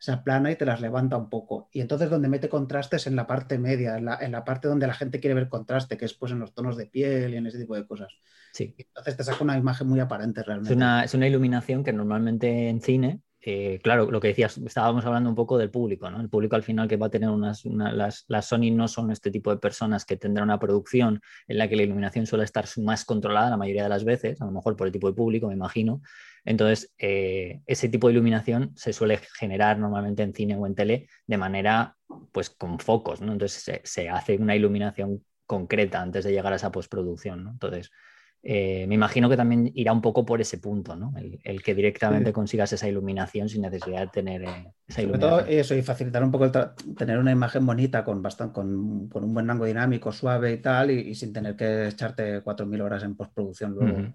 se 0.00 0.12
aplana 0.12 0.50
y 0.50 0.56
te 0.56 0.64
las 0.64 0.80
levanta 0.80 1.16
un 1.18 1.28
poco. 1.28 1.68
Y 1.72 1.80
entonces 1.80 2.08
donde 2.08 2.28
mete 2.28 2.48
contrastes 2.48 3.06
en 3.06 3.14
la 3.14 3.26
parte 3.26 3.58
media, 3.58 3.96
en 3.96 4.32
la, 4.32 4.44
parte 4.44 4.66
donde 4.66 4.86
la 4.86 4.94
gente 4.94 5.20
quiere 5.20 5.34
ver 5.34 5.48
contraste, 5.48 5.98
que 5.98 6.06
es 6.06 6.14
pues 6.14 6.32
en 6.32 6.40
los 6.40 6.54
tonos 6.54 6.76
de 6.76 6.86
piel 6.86 7.34
y 7.34 7.36
en 7.36 7.46
ese 7.46 7.58
tipo 7.58 7.74
de 7.76 7.86
cosas. 7.86 8.12
Sí. 8.52 8.74
entonces 8.76 9.16
te 9.16 9.22
saca 9.22 9.44
una 9.44 9.56
imagen 9.56 9.86
muy 9.86 10.00
aparente 10.00 10.42
realmente. 10.42 10.72
Es 10.72 10.76
una, 10.76 11.04
es 11.04 11.14
una 11.14 11.28
iluminación 11.28 11.84
que 11.84 11.92
normalmente 11.92 12.68
en 12.68 12.80
cine 12.80 13.20
eh, 13.42 13.80
claro, 13.82 14.10
lo 14.10 14.20
que 14.20 14.28
decías, 14.28 14.58
estábamos 14.58 15.06
hablando 15.06 15.30
un 15.30 15.36
poco 15.36 15.56
del 15.56 15.70
público, 15.70 16.10
¿no? 16.10 16.20
El 16.20 16.28
público 16.28 16.56
al 16.56 16.62
final 16.62 16.88
que 16.88 16.98
va 16.98 17.06
a 17.06 17.10
tener 17.10 17.30
unas, 17.30 17.64
las, 17.64 18.24
las, 18.28 18.46
Sony 18.46 18.70
no 18.70 18.86
son 18.86 19.10
este 19.10 19.30
tipo 19.30 19.50
de 19.50 19.56
personas 19.56 20.04
que 20.04 20.18
tendrán 20.18 20.44
una 20.44 20.58
producción 20.58 21.22
en 21.48 21.56
la 21.56 21.66
que 21.66 21.76
la 21.76 21.82
iluminación 21.82 22.26
suele 22.26 22.44
estar 22.44 22.66
más 22.82 23.06
controlada 23.06 23.48
la 23.48 23.56
mayoría 23.56 23.84
de 23.84 23.88
las 23.88 24.04
veces, 24.04 24.42
a 24.42 24.44
lo 24.44 24.50
mejor 24.50 24.76
por 24.76 24.86
el 24.86 24.92
tipo 24.92 25.08
de 25.08 25.14
público, 25.14 25.48
me 25.48 25.54
imagino. 25.54 26.02
Entonces, 26.44 26.92
eh, 26.98 27.60
ese 27.66 27.88
tipo 27.88 28.08
de 28.08 28.14
iluminación 28.14 28.72
se 28.76 28.92
suele 28.92 29.18
generar 29.38 29.78
normalmente 29.78 30.22
en 30.22 30.34
cine 30.34 30.56
o 30.56 30.66
en 30.66 30.74
tele 30.74 31.08
de 31.26 31.36
manera, 31.36 31.96
pues, 32.32 32.50
con 32.50 32.78
focos, 32.78 33.20
¿no? 33.20 33.32
Entonces, 33.32 33.62
se, 33.62 33.80
se 33.84 34.08
hace 34.08 34.36
una 34.36 34.56
iluminación 34.56 35.24
concreta 35.46 36.00
antes 36.00 36.24
de 36.24 36.32
llegar 36.32 36.52
a 36.52 36.56
esa 36.56 36.70
postproducción, 36.70 37.44
¿no? 37.44 37.50
Entonces, 37.50 37.90
eh, 38.42 38.86
me 38.86 38.94
imagino 38.94 39.28
que 39.28 39.36
también 39.36 39.70
irá 39.74 39.92
un 39.92 40.00
poco 40.00 40.24
por 40.24 40.40
ese 40.40 40.56
punto, 40.58 40.96
¿no? 40.96 41.12
El, 41.44 41.62
que 41.62 41.74
directamente 41.74 42.32
consigas 42.32 42.72
esa 42.72 42.88
iluminación 42.88 43.50
sin 43.50 43.60
necesidad 43.60 44.00
de 44.00 44.06
tener 44.06 44.42
eh, 44.42 44.72
esa 44.88 45.02
iluminación. 45.02 45.30
Sobre 45.30 45.46
todo 45.46 45.60
eso, 45.60 45.74
y 45.74 45.82
facilitar 45.82 46.24
un 46.24 46.30
poco 46.30 46.50
tener 46.96 47.18
una 47.18 47.32
imagen 47.32 47.66
bonita 47.66 48.02
con, 48.02 48.22
bastante, 48.22 48.54
con, 48.54 49.10
un 49.12 49.34
buen 49.34 49.46
rango 49.46 49.66
dinámico, 49.66 50.10
suave 50.10 50.52
y 50.52 50.58
tal, 50.58 50.90
y, 50.90 51.14
sin 51.14 51.34
tener 51.34 51.54
que 51.54 51.88
echarte 51.88 52.42
4.000 52.42 52.80
horas 52.80 53.02
en 53.02 53.14
postproducción 53.14 53.74
luego. 53.74 54.14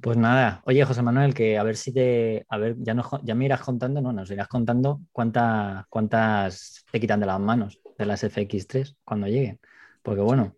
Pues 0.00 0.16
nada, 0.16 0.62
oye 0.64 0.84
José 0.84 1.02
Manuel, 1.02 1.34
que 1.34 1.58
a 1.58 1.62
ver 1.62 1.76
si 1.76 1.92
te, 1.92 2.46
a 2.48 2.58
ver, 2.58 2.76
ya, 2.78 2.94
no, 2.94 3.04
ya 3.22 3.34
me 3.34 3.44
irás 3.44 3.60
contando, 3.60 4.00
no, 4.00 4.12
nos 4.12 4.30
irás 4.30 4.48
contando 4.48 5.02
cuántas 5.12 6.84
te 6.90 7.00
quitan 7.00 7.20
de 7.20 7.26
las 7.26 7.40
manos 7.40 7.80
de 7.98 8.06
las 8.06 8.24
FX3 8.24 8.96
cuando 9.04 9.26
lleguen. 9.26 9.60
Porque 10.02 10.20
bueno, 10.20 10.56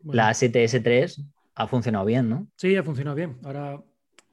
bueno. 0.00 0.16
la 0.16 0.30
7S3 0.30 1.24
ha 1.54 1.66
funcionado 1.66 2.04
bien, 2.04 2.28
¿no? 2.28 2.48
Sí, 2.56 2.76
ha 2.76 2.82
funcionado 2.82 3.16
bien. 3.16 3.38
Ahora 3.44 3.82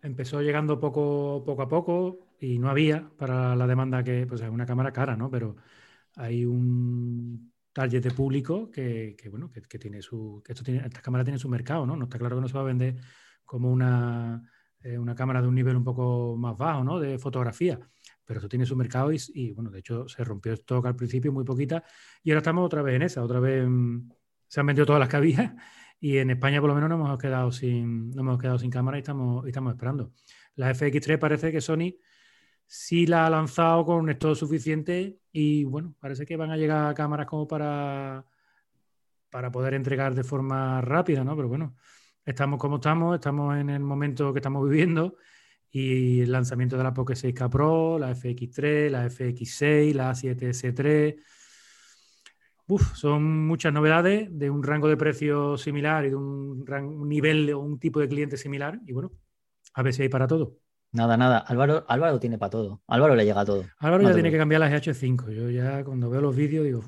empezó 0.01 0.41
llegando 0.41 0.79
poco, 0.79 1.43
poco 1.45 1.61
a 1.61 1.67
poco 1.67 2.27
y 2.39 2.59
no 2.59 2.69
había 2.69 3.09
para 3.17 3.55
la 3.55 3.67
demanda 3.67 4.03
que, 4.03 4.25
pues 4.27 4.41
es 4.41 4.49
una 4.49 4.65
cámara 4.65 4.91
cara, 4.91 5.15
¿no? 5.15 5.29
Pero 5.29 5.55
hay 6.15 6.45
un 6.45 7.51
target 7.73 8.03
de 8.03 8.11
público 8.11 8.69
que, 8.71 9.17
bueno, 9.29 9.51
que, 9.51 9.79
tiene 9.79 10.01
su, 10.01 10.41
que 10.45 10.53
esto 10.53 10.63
tiene, 10.63 10.85
esta 10.85 11.01
cámara 11.01 11.23
tiene 11.23 11.39
su 11.39 11.49
mercado, 11.49 11.85
¿no? 11.85 11.95
No 11.95 12.05
está 12.05 12.17
claro 12.17 12.35
que 12.35 12.41
no 12.41 12.47
se 12.47 12.53
va 12.53 12.61
a 12.61 12.65
vender 12.65 12.95
como 13.45 13.71
una, 13.71 14.41
eh, 14.81 14.97
una 14.97 15.15
cámara 15.15 15.41
de 15.41 15.47
un 15.47 15.55
nivel 15.55 15.75
un 15.75 15.83
poco 15.83 16.35
más 16.37 16.57
bajo, 16.57 16.83
¿no? 16.83 16.99
De 16.99 17.17
fotografía. 17.17 17.79
Pero 18.25 18.39
esto 18.39 18.49
tiene 18.49 18.65
su 18.65 18.75
mercado 18.75 19.11
y, 19.11 19.51
bueno, 19.53 19.69
de 19.69 19.79
hecho 19.79 20.07
se 20.07 20.23
rompió 20.23 20.53
stock 20.53 20.85
al 20.85 20.95
principio, 20.95 21.31
muy 21.31 21.43
poquita, 21.43 21.83
y 22.23 22.31
ahora 22.31 22.39
estamos 22.39 22.65
otra 22.65 22.81
vez 22.81 22.95
en 22.95 23.03
esa, 23.03 23.23
otra 23.23 23.39
vez 23.39 23.67
mm, 23.67 24.09
se 24.47 24.59
han 24.59 24.65
vendido 24.65 24.85
todas 24.85 24.99
las 24.99 25.13
había 25.13 25.55
y 25.99 26.17
en 26.17 26.31
España 26.31 26.59
por 26.59 26.69
lo 26.69 26.75
menos 26.75 26.89
no 26.89 26.95
hemos 26.95 27.17
quedado 27.17 27.51
sin, 27.51 28.11
no 28.11 28.21
hemos 28.21 28.39
quedado 28.39 28.57
sin 28.57 28.69
cámara 28.71 28.97
y 28.97 29.01
estamos, 29.01 29.47
estamos 29.47 29.73
esperando. 29.73 30.11
La 30.55 30.71
FX3 30.73 31.19
parece 31.19 31.51
que 31.51 31.61
Sony 31.61 31.95
sí 32.67 33.05
la 33.07 33.25
ha 33.25 33.29
lanzado 33.29 33.85
con 33.85 34.09
stock 34.09 34.35
suficiente 34.35 35.19
y 35.31 35.63
bueno, 35.65 35.95
parece 35.99 36.25
que 36.25 36.37
van 36.37 36.51
a 36.51 36.57
llegar 36.57 36.93
cámaras 36.95 37.27
como 37.27 37.47
para, 37.47 38.25
para 39.29 39.51
poder 39.51 39.73
entregar 39.73 40.15
de 40.15 40.23
forma 40.23 40.81
rápida, 40.81 41.23
¿no? 41.23 41.35
Pero 41.35 41.47
bueno, 41.47 41.75
estamos 42.25 42.59
como 42.59 42.75
estamos, 42.77 43.15
estamos 43.15 43.57
en 43.57 43.69
el 43.69 43.81
momento 43.81 44.33
que 44.33 44.39
estamos 44.39 44.67
viviendo 44.67 45.15
y 45.71 46.21
el 46.21 46.31
lanzamiento 46.31 46.77
de 46.77 46.83
la 46.83 46.93
Pocket 46.93 47.15
6K 47.15 47.49
Pro, 47.49 47.99
la 47.99 48.11
FX3, 48.11 48.89
la 48.89 49.05
FX6, 49.05 49.93
la 49.93 50.11
A7S3 50.11 51.15
Uf, 52.67 52.95
son 52.95 53.45
muchas 53.45 53.71
novedades 53.71 54.27
de 54.31 54.49
un 54.49 54.63
rango 54.63 54.87
de 54.87 54.97
precio 54.97 55.55
similar 55.55 56.05
y 56.05 56.09
de 56.09 56.15
un, 56.15 56.65
nivel 57.07 57.53
o 57.53 57.59
un 57.59 57.77
tipo 57.77 57.99
de 57.99 58.07
cliente 58.07 58.37
similar. 58.37 58.79
Y 58.87 58.91
bueno, 58.91 59.11
a 59.75 59.83
ver 59.83 59.93
si 59.93 60.01
hay 60.01 60.09
para 60.09 60.25
todo. 60.25 60.57
Nada, 60.91 61.15
nada. 61.15 61.39
Álvaro, 61.39 61.85
Álvaro 61.87 62.19
tiene 62.19 62.39
para 62.39 62.49
todo. 62.49 62.81
Álvaro 62.87 63.15
le 63.15 63.23
llega 63.23 63.41
a 63.41 63.45
todo. 63.45 63.65
Álvaro 63.77 64.03
ya 64.03 64.13
tiene 64.13 64.31
que 64.31 64.37
cambiar 64.37 64.61
las 64.61 64.71
GH5. 64.71 65.31
Yo 65.31 65.49
ya 65.51 65.83
cuando 65.83 66.09
veo 66.09 66.21
los 66.21 66.35
vídeos 66.35 66.65
digo, 66.65 66.83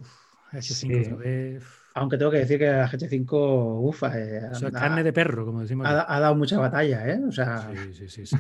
GH5 0.52 1.62
Aunque 1.98 2.18
tengo 2.18 2.30
que 2.30 2.38
decir 2.38 2.60
que 2.60 2.68
la 2.68 2.88
GH5, 2.88 3.80
ufa. 3.82 4.20
Eh, 4.20 4.50
es 4.52 4.62
carne 4.72 5.04
de 5.04 5.12
perro, 5.12 5.46
como 5.46 5.62
decimos. 5.62 5.88
Ha, 5.88 6.20
dado 6.20 6.36
mucha 6.36 6.60
batalla, 6.60 7.08
¿eh? 7.08 7.20
O 7.28 7.32
sea... 7.32 7.72
Sí, 7.74 7.94
sí, 7.94 8.10
sí, 8.10 8.26
sí. 8.28 8.38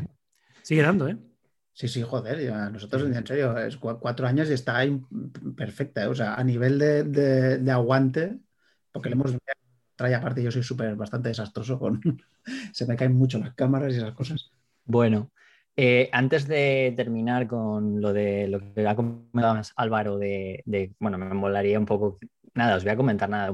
Sigue 0.61 0.83
dando, 0.83 1.07
¿eh? 1.07 1.17
Sí, 1.73 1.87
sí, 1.87 2.01
joder, 2.01 2.51
nosotros 2.71 3.03
en 3.03 3.25
serio, 3.25 3.57
es 3.57 3.77
cuatro 3.77 4.27
años 4.27 4.49
y 4.49 4.53
está 4.53 4.77
ahí 4.77 4.99
perfecta, 5.55 6.03
¿eh? 6.03 6.07
o 6.07 6.15
sea, 6.15 6.33
a 6.33 6.43
nivel 6.43 6.79
de, 6.79 7.71
aguante, 7.71 8.39
porque 8.91 9.09
le 9.09 9.13
hemos 9.13 9.37
trae 9.95 10.15
aparte, 10.15 10.41
yo 10.41 10.51
soy 10.51 10.63
súper 10.63 10.95
bastante 10.95 11.29
desastroso 11.29 11.77
con, 11.77 12.01
se 12.73 12.85
me 12.87 12.95
caen 12.95 13.15
mucho 13.15 13.37
las 13.37 13.53
cámaras 13.53 13.93
y 13.93 13.97
esas 13.97 14.15
cosas. 14.15 14.49
Bueno, 14.85 15.31
eh, 15.75 16.09
antes 16.11 16.47
de 16.47 16.93
terminar 16.97 17.47
con 17.47 18.01
lo 18.01 18.11
de 18.11 18.47
lo 18.47 18.59
que 18.73 18.87
ha 18.87 18.95
comentado 18.95 19.61
Álvaro, 19.75 20.17
de, 20.17 20.63
bueno, 20.99 21.19
me 21.19 21.31
molaría 21.35 21.77
un 21.77 21.85
poco, 21.85 22.17
nada, 22.57 22.75
os 22.75 22.83
voy 22.83 22.91
a 22.91 22.97
comentar 22.97 23.29
nada, 23.29 23.53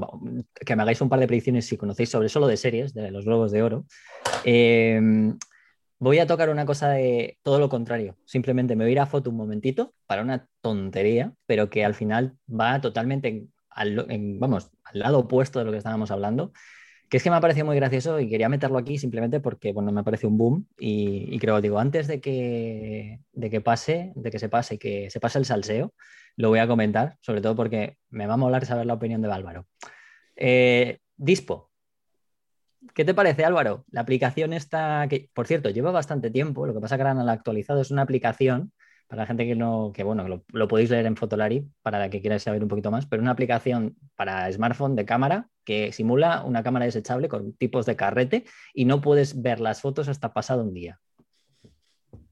que 0.64 0.74
me 0.74 0.82
hagáis 0.82 1.00
un 1.00 1.08
par 1.08 1.20
de 1.20 1.26
predicciones 1.26 1.66
si 1.66 1.76
conocéis 1.76 2.10
sobre 2.10 2.28
solo 2.28 2.46
de 2.46 2.56
series, 2.56 2.94
de 2.94 3.10
los 3.10 3.24
Globos 3.24 3.52
de 3.52 3.62
Oro. 3.62 3.86
Eh, 4.44 5.00
Voy 6.04 6.18
a 6.18 6.26
tocar 6.26 6.50
una 6.50 6.66
cosa 6.66 6.90
de 6.90 7.38
todo 7.42 7.58
lo 7.58 7.70
contrario. 7.70 8.18
Simplemente 8.26 8.76
me 8.76 8.84
voy 8.84 8.90
a 8.90 8.92
ir 8.92 9.00
a 9.00 9.06
foto 9.06 9.30
un 9.30 9.36
momentito 9.36 9.94
para 10.06 10.20
una 10.20 10.48
tontería, 10.60 11.32
pero 11.46 11.70
que 11.70 11.82
al 11.82 11.94
final 11.94 12.36
va 12.46 12.78
totalmente 12.80 13.46
al, 13.70 14.06
vamos, 14.38 14.70
al 14.84 14.98
lado 14.98 15.20
opuesto 15.20 15.60
de 15.60 15.64
lo 15.64 15.70
que 15.70 15.78
estábamos 15.78 16.10
hablando. 16.10 16.52
Que 17.08 17.16
es 17.16 17.22
que 17.22 17.30
me 17.30 17.36
ha 17.36 17.40
parecido 17.40 17.64
muy 17.64 17.76
gracioso 17.76 18.20
y 18.20 18.28
quería 18.28 18.50
meterlo 18.50 18.76
aquí 18.76 18.98
simplemente 18.98 19.40
porque 19.40 19.72
bueno, 19.72 19.92
me 19.92 20.04
parece 20.04 20.26
un 20.26 20.36
boom 20.36 20.66
y, 20.76 21.38
creo, 21.38 21.62
digo, 21.62 21.78
antes 21.78 22.06
de 22.06 22.20
que, 22.20 23.20
de 23.32 23.50
que 23.50 23.62
pase, 23.62 24.12
de 24.14 24.30
que 24.30 24.38
se 24.38 24.50
pase, 24.50 24.78
que 24.78 25.08
se 25.08 25.20
pase 25.20 25.38
el 25.38 25.46
salseo, 25.46 25.94
lo 26.36 26.48
voy 26.48 26.58
a 26.58 26.66
comentar, 26.66 27.16
sobre 27.20 27.40
todo 27.40 27.54
porque 27.54 27.98
me 28.10 28.26
va 28.26 28.34
a 28.34 28.38
molar 28.38 28.66
saber 28.66 28.86
la 28.86 28.94
opinión 28.94 29.22
de 29.22 29.32
Álvaro. 29.32 29.66
Eh, 30.36 30.98
Dispo, 31.16 31.70
¿Qué 32.92 33.04
te 33.04 33.14
parece, 33.14 33.44
Álvaro? 33.44 33.84
La 33.90 34.02
aplicación 34.02 34.52
está, 34.52 35.06
que 35.08 35.30
por 35.32 35.46
cierto, 35.46 35.70
lleva 35.70 35.90
bastante 35.90 36.30
tiempo, 36.30 36.66
lo 36.66 36.74
que 36.74 36.80
pasa 36.80 36.96
que 36.96 37.02
ahora 37.02 37.14
no 37.14 37.24
la 37.24 37.32
actualizado, 37.32 37.80
es 37.80 37.90
una 37.90 38.02
aplicación, 38.02 38.72
para 39.06 39.22
la 39.22 39.26
gente 39.26 39.46
que 39.46 39.54
no, 39.54 39.92
que 39.94 40.02
bueno, 40.02 40.26
lo, 40.28 40.68
podéis 40.68 40.90
leer 40.90 41.06
en 41.06 41.16
Fotolari, 41.16 41.68
para 41.82 41.98
la 41.98 42.10
que 42.10 42.20
quiera 42.20 42.38
saber 42.38 42.62
un 42.62 42.68
poquito 42.68 42.90
más, 42.90 43.06
pero 43.06 43.22
una 43.22 43.32
aplicación 43.32 43.96
para 44.16 44.50
smartphone 44.50 44.96
de 44.96 45.04
cámara 45.04 45.48
que 45.64 45.92
simula 45.92 46.42
una 46.44 46.62
cámara 46.62 46.84
desechable 46.84 47.28
con 47.28 47.52
tipos 47.54 47.86
de 47.86 47.96
carrete 47.96 48.44
y 48.72 48.84
no 48.84 49.00
puedes 49.00 49.40
ver 49.40 49.60
las 49.60 49.80
fotos 49.80 50.08
hasta 50.08 50.32
pasado 50.32 50.62
un 50.62 50.74
día. 50.74 51.00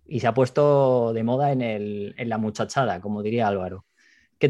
Y 0.06 0.20
se 0.20 0.26
ha 0.26 0.34
puesto 0.34 1.12
de 1.12 1.22
moda 1.22 1.52
en, 1.52 2.14
la 2.28 2.38
muchachada, 2.38 3.00
como 3.00 3.22
diría 3.22 3.48
Álvaro. 3.48 3.86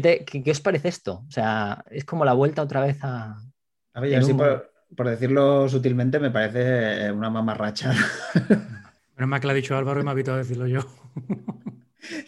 ¿Qué, 0.01 0.51
os 0.51 0.61
parece 0.61 0.87
esto? 0.87 1.23
O 1.27 1.31
sea, 1.31 1.83
es 1.89 2.05
como 2.05 2.25
la 2.25 2.33
vuelta 2.33 2.61
otra 2.61 2.81
vez 2.81 2.97
a... 3.03 3.37
A 3.93 4.01
ver, 4.01 4.23
por 4.95 5.07
decirlo 5.09 5.69
sutilmente, 5.69 6.19
me 6.19 6.31
parece 6.31 7.11
una 7.11 7.29
mamarracha. 7.29 7.93
Menos 9.15 9.29
mal 9.29 9.39
que 9.39 9.47
lo 9.47 9.51
ha 9.51 9.55
dicho 9.55 9.77
Álvaro 9.77 10.01
y 10.01 10.03
me 10.03 10.09
ha 10.09 10.13
evitado 10.13 10.37
decirlo 10.37 10.67
yo. 10.67 10.81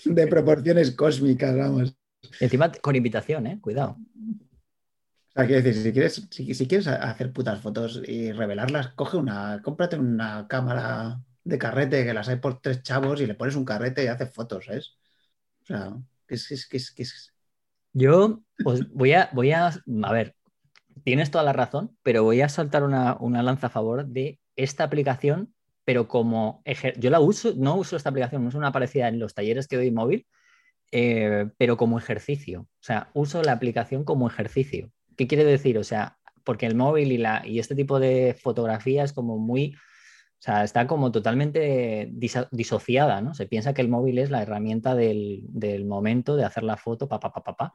De 0.05 0.27
proporciones 0.27 0.91
cósmicas, 0.91 1.57
vamos. 1.57 1.95
Encima 2.39 2.71
con 2.71 2.95
invitación, 2.95 3.47
¿eh? 3.47 3.59
Cuidado. 3.59 3.97
O 3.99 5.31
sea, 5.33 5.45
quiero 5.45 5.61
decir, 5.61 5.83
si 5.83 5.91
quieres, 5.91 6.27
si, 6.29 6.67
quieres 6.67 6.87
hacer 6.87 7.33
putas 7.33 7.59
fotos 7.59 8.01
y 8.07 8.31
revelarlas, 8.31 8.89
coge 8.89 9.17
una, 9.17 9.61
cómprate 9.63 9.97
una 9.97 10.47
cámara 10.47 11.19
de 11.43 11.57
carrete 11.57 12.05
que 12.05 12.13
las 12.13 12.29
hay 12.29 12.37
por 12.37 12.61
tres 12.61 12.83
chavos 12.83 13.19
y 13.21 13.25
le 13.25 13.35
pones 13.35 13.55
un 13.55 13.65
carrete 13.65 14.03
y 14.03 14.07
haces 14.07 14.31
fotos, 14.31 14.65
¿sabes? 14.65 14.97
O 15.63 15.65
sea, 15.65 15.93
que 16.27 16.35
es, 16.35 16.67
que 16.67 16.77
es, 16.77 16.91
que 16.91 17.03
es... 17.03 17.34
Yo 17.95 18.41
pues 18.61 18.91
voy 18.91 19.13
a, 19.13 19.29
voy 19.31 19.51
a, 19.51 19.67
a 19.67 20.11
ver, 20.11 20.35
tienes 21.05 21.31
toda 21.31 21.45
la 21.45 21.53
razón, 21.53 21.97
pero 22.03 22.23
voy 22.23 22.41
a 22.41 22.49
saltar 22.49 22.83
una, 22.83 23.17
lanza 23.41 23.67
a 23.67 23.69
favor 23.69 24.05
de 24.05 24.37
esta 24.57 24.83
aplicación, 24.83 25.53
pero 25.85 26.09
como 26.09 26.61
yo 26.97 27.09
la 27.09 27.21
uso, 27.21 27.53
no 27.55 27.75
uso 27.75 27.95
esta 27.95 28.09
aplicación, 28.09 28.45
uso 28.45 28.57
una 28.57 28.73
parecida 28.73 29.07
en 29.07 29.17
los 29.17 29.33
talleres 29.33 29.69
que 29.69 29.77
doy 29.77 29.91
móvil, 29.91 30.27
eh, 30.91 31.47
pero 31.57 31.77
como 31.77 31.97
ejercicio. 31.97 32.61
O 32.61 32.83
sea, 32.83 33.09
uso 33.13 33.41
la 33.43 33.53
aplicación 33.53 34.03
como 34.03 34.27
ejercicio. 34.27 34.91
¿Qué 35.15 35.25
quiere 35.27 35.45
decir? 35.45 35.77
O 35.77 35.83
sea, 35.85 36.17
porque 36.43 36.65
el 36.65 36.75
móvil 36.75 37.13
y, 37.13 37.17
la, 37.17 37.43
y 37.45 37.59
este 37.59 37.75
tipo 37.75 38.01
de 38.01 38.37
fotografía 38.41 39.05
es 39.05 39.13
como 39.13 39.37
muy, 39.37 39.77
o 40.39 40.43
sea, 40.45 40.63
está 40.63 40.85
como 40.87 41.11
totalmente 41.11 42.09
disociada, 42.51 43.21
¿no? 43.21 43.33
Se 43.33 43.47
piensa 43.47 43.73
que 43.73 43.81
el 43.81 43.89
móvil 43.89 44.19
es 44.19 44.29
la 44.29 44.41
herramienta 44.43 44.93
del, 44.95 45.41
del 45.47 45.85
momento 45.85 46.35
de 46.35 46.45
hacer 46.45 46.63
la 46.63 46.77
foto, 46.77 47.07
pa, 47.07 47.19
pa, 47.19 47.31
pa, 47.31 47.43
pa, 47.43 47.55
pa. 47.55 47.73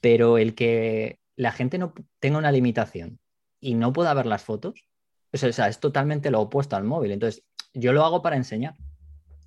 Pero 0.00 0.38
el 0.38 0.54
que 0.54 1.18
la 1.36 1.52
gente 1.52 1.78
no 1.78 1.94
tenga 2.20 2.38
una 2.38 2.52
limitación 2.52 3.20
y 3.60 3.74
no 3.74 3.92
pueda 3.92 4.14
ver 4.14 4.26
las 4.26 4.42
fotos. 4.42 4.88
O 5.32 5.36
sea, 5.36 5.68
es 5.68 5.80
totalmente 5.80 6.30
lo 6.30 6.40
opuesto 6.40 6.76
al 6.76 6.84
móvil. 6.84 7.12
Entonces, 7.12 7.44
yo 7.74 7.92
lo 7.92 8.04
hago 8.04 8.22
para 8.22 8.36
enseñar. 8.36 8.74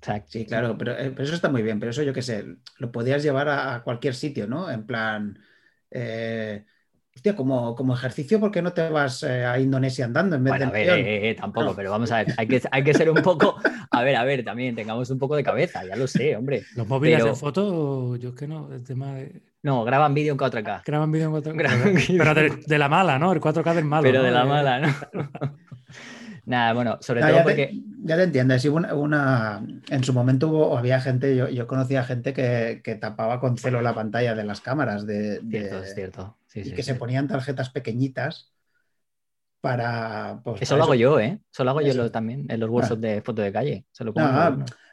O 0.02 0.04
sea, 0.04 0.24
Sí, 0.26 0.46
claro, 0.46 0.76
pero, 0.78 0.92
eh, 0.92 1.10
pero 1.10 1.24
eso 1.24 1.34
está 1.34 1.48
muy 1.48 1.62
bien, 1.62 1.80
pero 1.80 1.90
eso 1.90 2.02
yo 2.02 2.12
qué 2.12 2.22
sé, 2.22 2.44
lo 2.78 2.92
podías 2.92 3.22
llevar 3.22 3.48
a, 3.48 3.74
a 3.76 3.82
cualquier 3.84 4.14
sitio, 4.14 4.46
¿no? 4.46 4.70
En 4.70 4.86
plan, 4.86 5.38
eh, 5.90 6.64
hostia, 7.14 7.36
como, 7.36 7.74
como 7.76 7.94
ejercicio, 7.94 8.40
¿por 8.40 8.50
qué 8.50 8.62
no 8.62 8.72
te 8.72 8.88
vas 8.88 9.22
eh, 9.22 9.44
a 9.44 9.58
Indonesia 9.58 10.04
andando 10.06 10.36
en 10.36 10.44
vez 10.44 10.50
Bueno, 10.52 10.66
a 10.68 10.70
de 10.72 10.86
ver, 10.86 10.98
eh, 10.98 11.30
eh, 11.30 11.34
tampoco, 11.34 11.66
No. 11.66 11.76
pero 11.76 11.90
vamos 11.90 12.10
a 12.10 12.18
ver, 12.18 12.34
hay 12.36 12.46
que, 12.46 12.60
hay 12.70 12.82
que 12.82 12.94
ser 12.94 13.10
un 13.10 13.22
poco, 13.22 13.56
a 13.90 14.02
ver, 14.02 14.16
a 14.16 14.24
ver, 14.24 14.44
también 14.44 14.74
tengamos 14.74 15.10
un 15.10 15.18
poco 15.18 15.36
de 15.36 15.42
cabeza, 15.44 15.84
ya 15.84 15.94
lo 15.96 16.06
sé, 16.06 16.34
hombre. 16.36 16.64
Los 16.74 16.88
móviles 16.88 17.18
Pero- 17.18 17.30
en 17.30 17.36
fotos, 17.36 18.18
yo 18.18 18.30
es 18.30 18.34
que 18.34 18.46
no, 18.48 18.72
el 18.72 18.82
tema 18.82 19.14
de... 19.14 19.42
No, 19.62 19.84
graban 19.84 20.12
vídeo 20.14 20.32
en 20.32 20.38
4K, 20.38 20.82
Graban 20.84 21.12
vídeo 21.12 21.28
en 21.28 21.34
4K. 21.42 21.54
Graban 21.54 21.94
Pero, 22.08 22.34
de, 22.34 22.60
de 22.66 22.78
la 22.78 22.88
mala, 22.88 23.18
¿no? 23.18 23.32
El 23.32 23.40
4K 23.40 23.74
del 23.74 23.84
malo. 23.84 24.02
pero 24.02 24.18
¿no? 24.18 24.24
de 24.24 24.30
la 24.32 24.44
mala, 24.44 24.80
¿no? 24.80 24.88
Nada, 26.44 26.72
bueno, 26.72 26.98
sobre 27.00 27.20
No, 27.20 27.28
todo 27.28 27.36
ya, 27.36 27.44
te, 27.44 27.48
porque... 27.50 27.80
ya 28.02 28.16
te 28.16 28.22
entiendes. 28.24 28.64
una, 28.64 28.94
una- 28.94 29.62
en 29.90 30.02
su 30.02 30.12
momento 30.12 30.48
hubo, 30.48 30.76
había 30.76 31.00
gente, 31.00 31.36
yo, 31.36 31.48
yo 31.48 31.68
conocía 31.68 32.02
gente 32.02 32.32
que, 32.32 32.80
que 32.82 32.96
tapaba 32.96 33.38
con 33.38 33.56
celo 33.56 33.80
la 33.80 33.94
pantalla 33.94 34.34
de 34.34 34.42
las 34.42 34.60
cámaras 34.60 35.06
de, 35.06 35.38
de- 35.40 35.60
Cierto, 35.60 35.82
es 35.84 35.94
cierto. 35.94 36.36
Sí, 36.52 36.62
y 36.62 36.70
sí, 36.70 36.74
que 36.74 36.82
sí. 36.82 36.92
se 36.92 36.94
ponían 36.94 37.28
tarjetas 37.28 37.70
pequeñitas 37.70 38.52
para. 39.60 40.40
pues, 40.44 40.62
Eso 40.62 40.74
para 40.74 40.78
lo 40.78 40.84
hago 40.84 40.94
yo, 40.94 41.18
¿eh? 41.20 41.40
Eso 41.52 41.64
lo 41.64 41.70
hago 41.70 41.80
yo 41.80 41.90
Eso. 41.90 42.10
también 42.10 42.46
en 42.50 42.60
los 42.60 42.70
workshops 42.70 43.00
de 43.00 43.22
foto 43.22 43.42
de 43.42 43.52
calle. 43.52 43.86
Se 43.92 44.04
lo 44.04 44.12
No, 44.14 44.24
a 44.24 44.46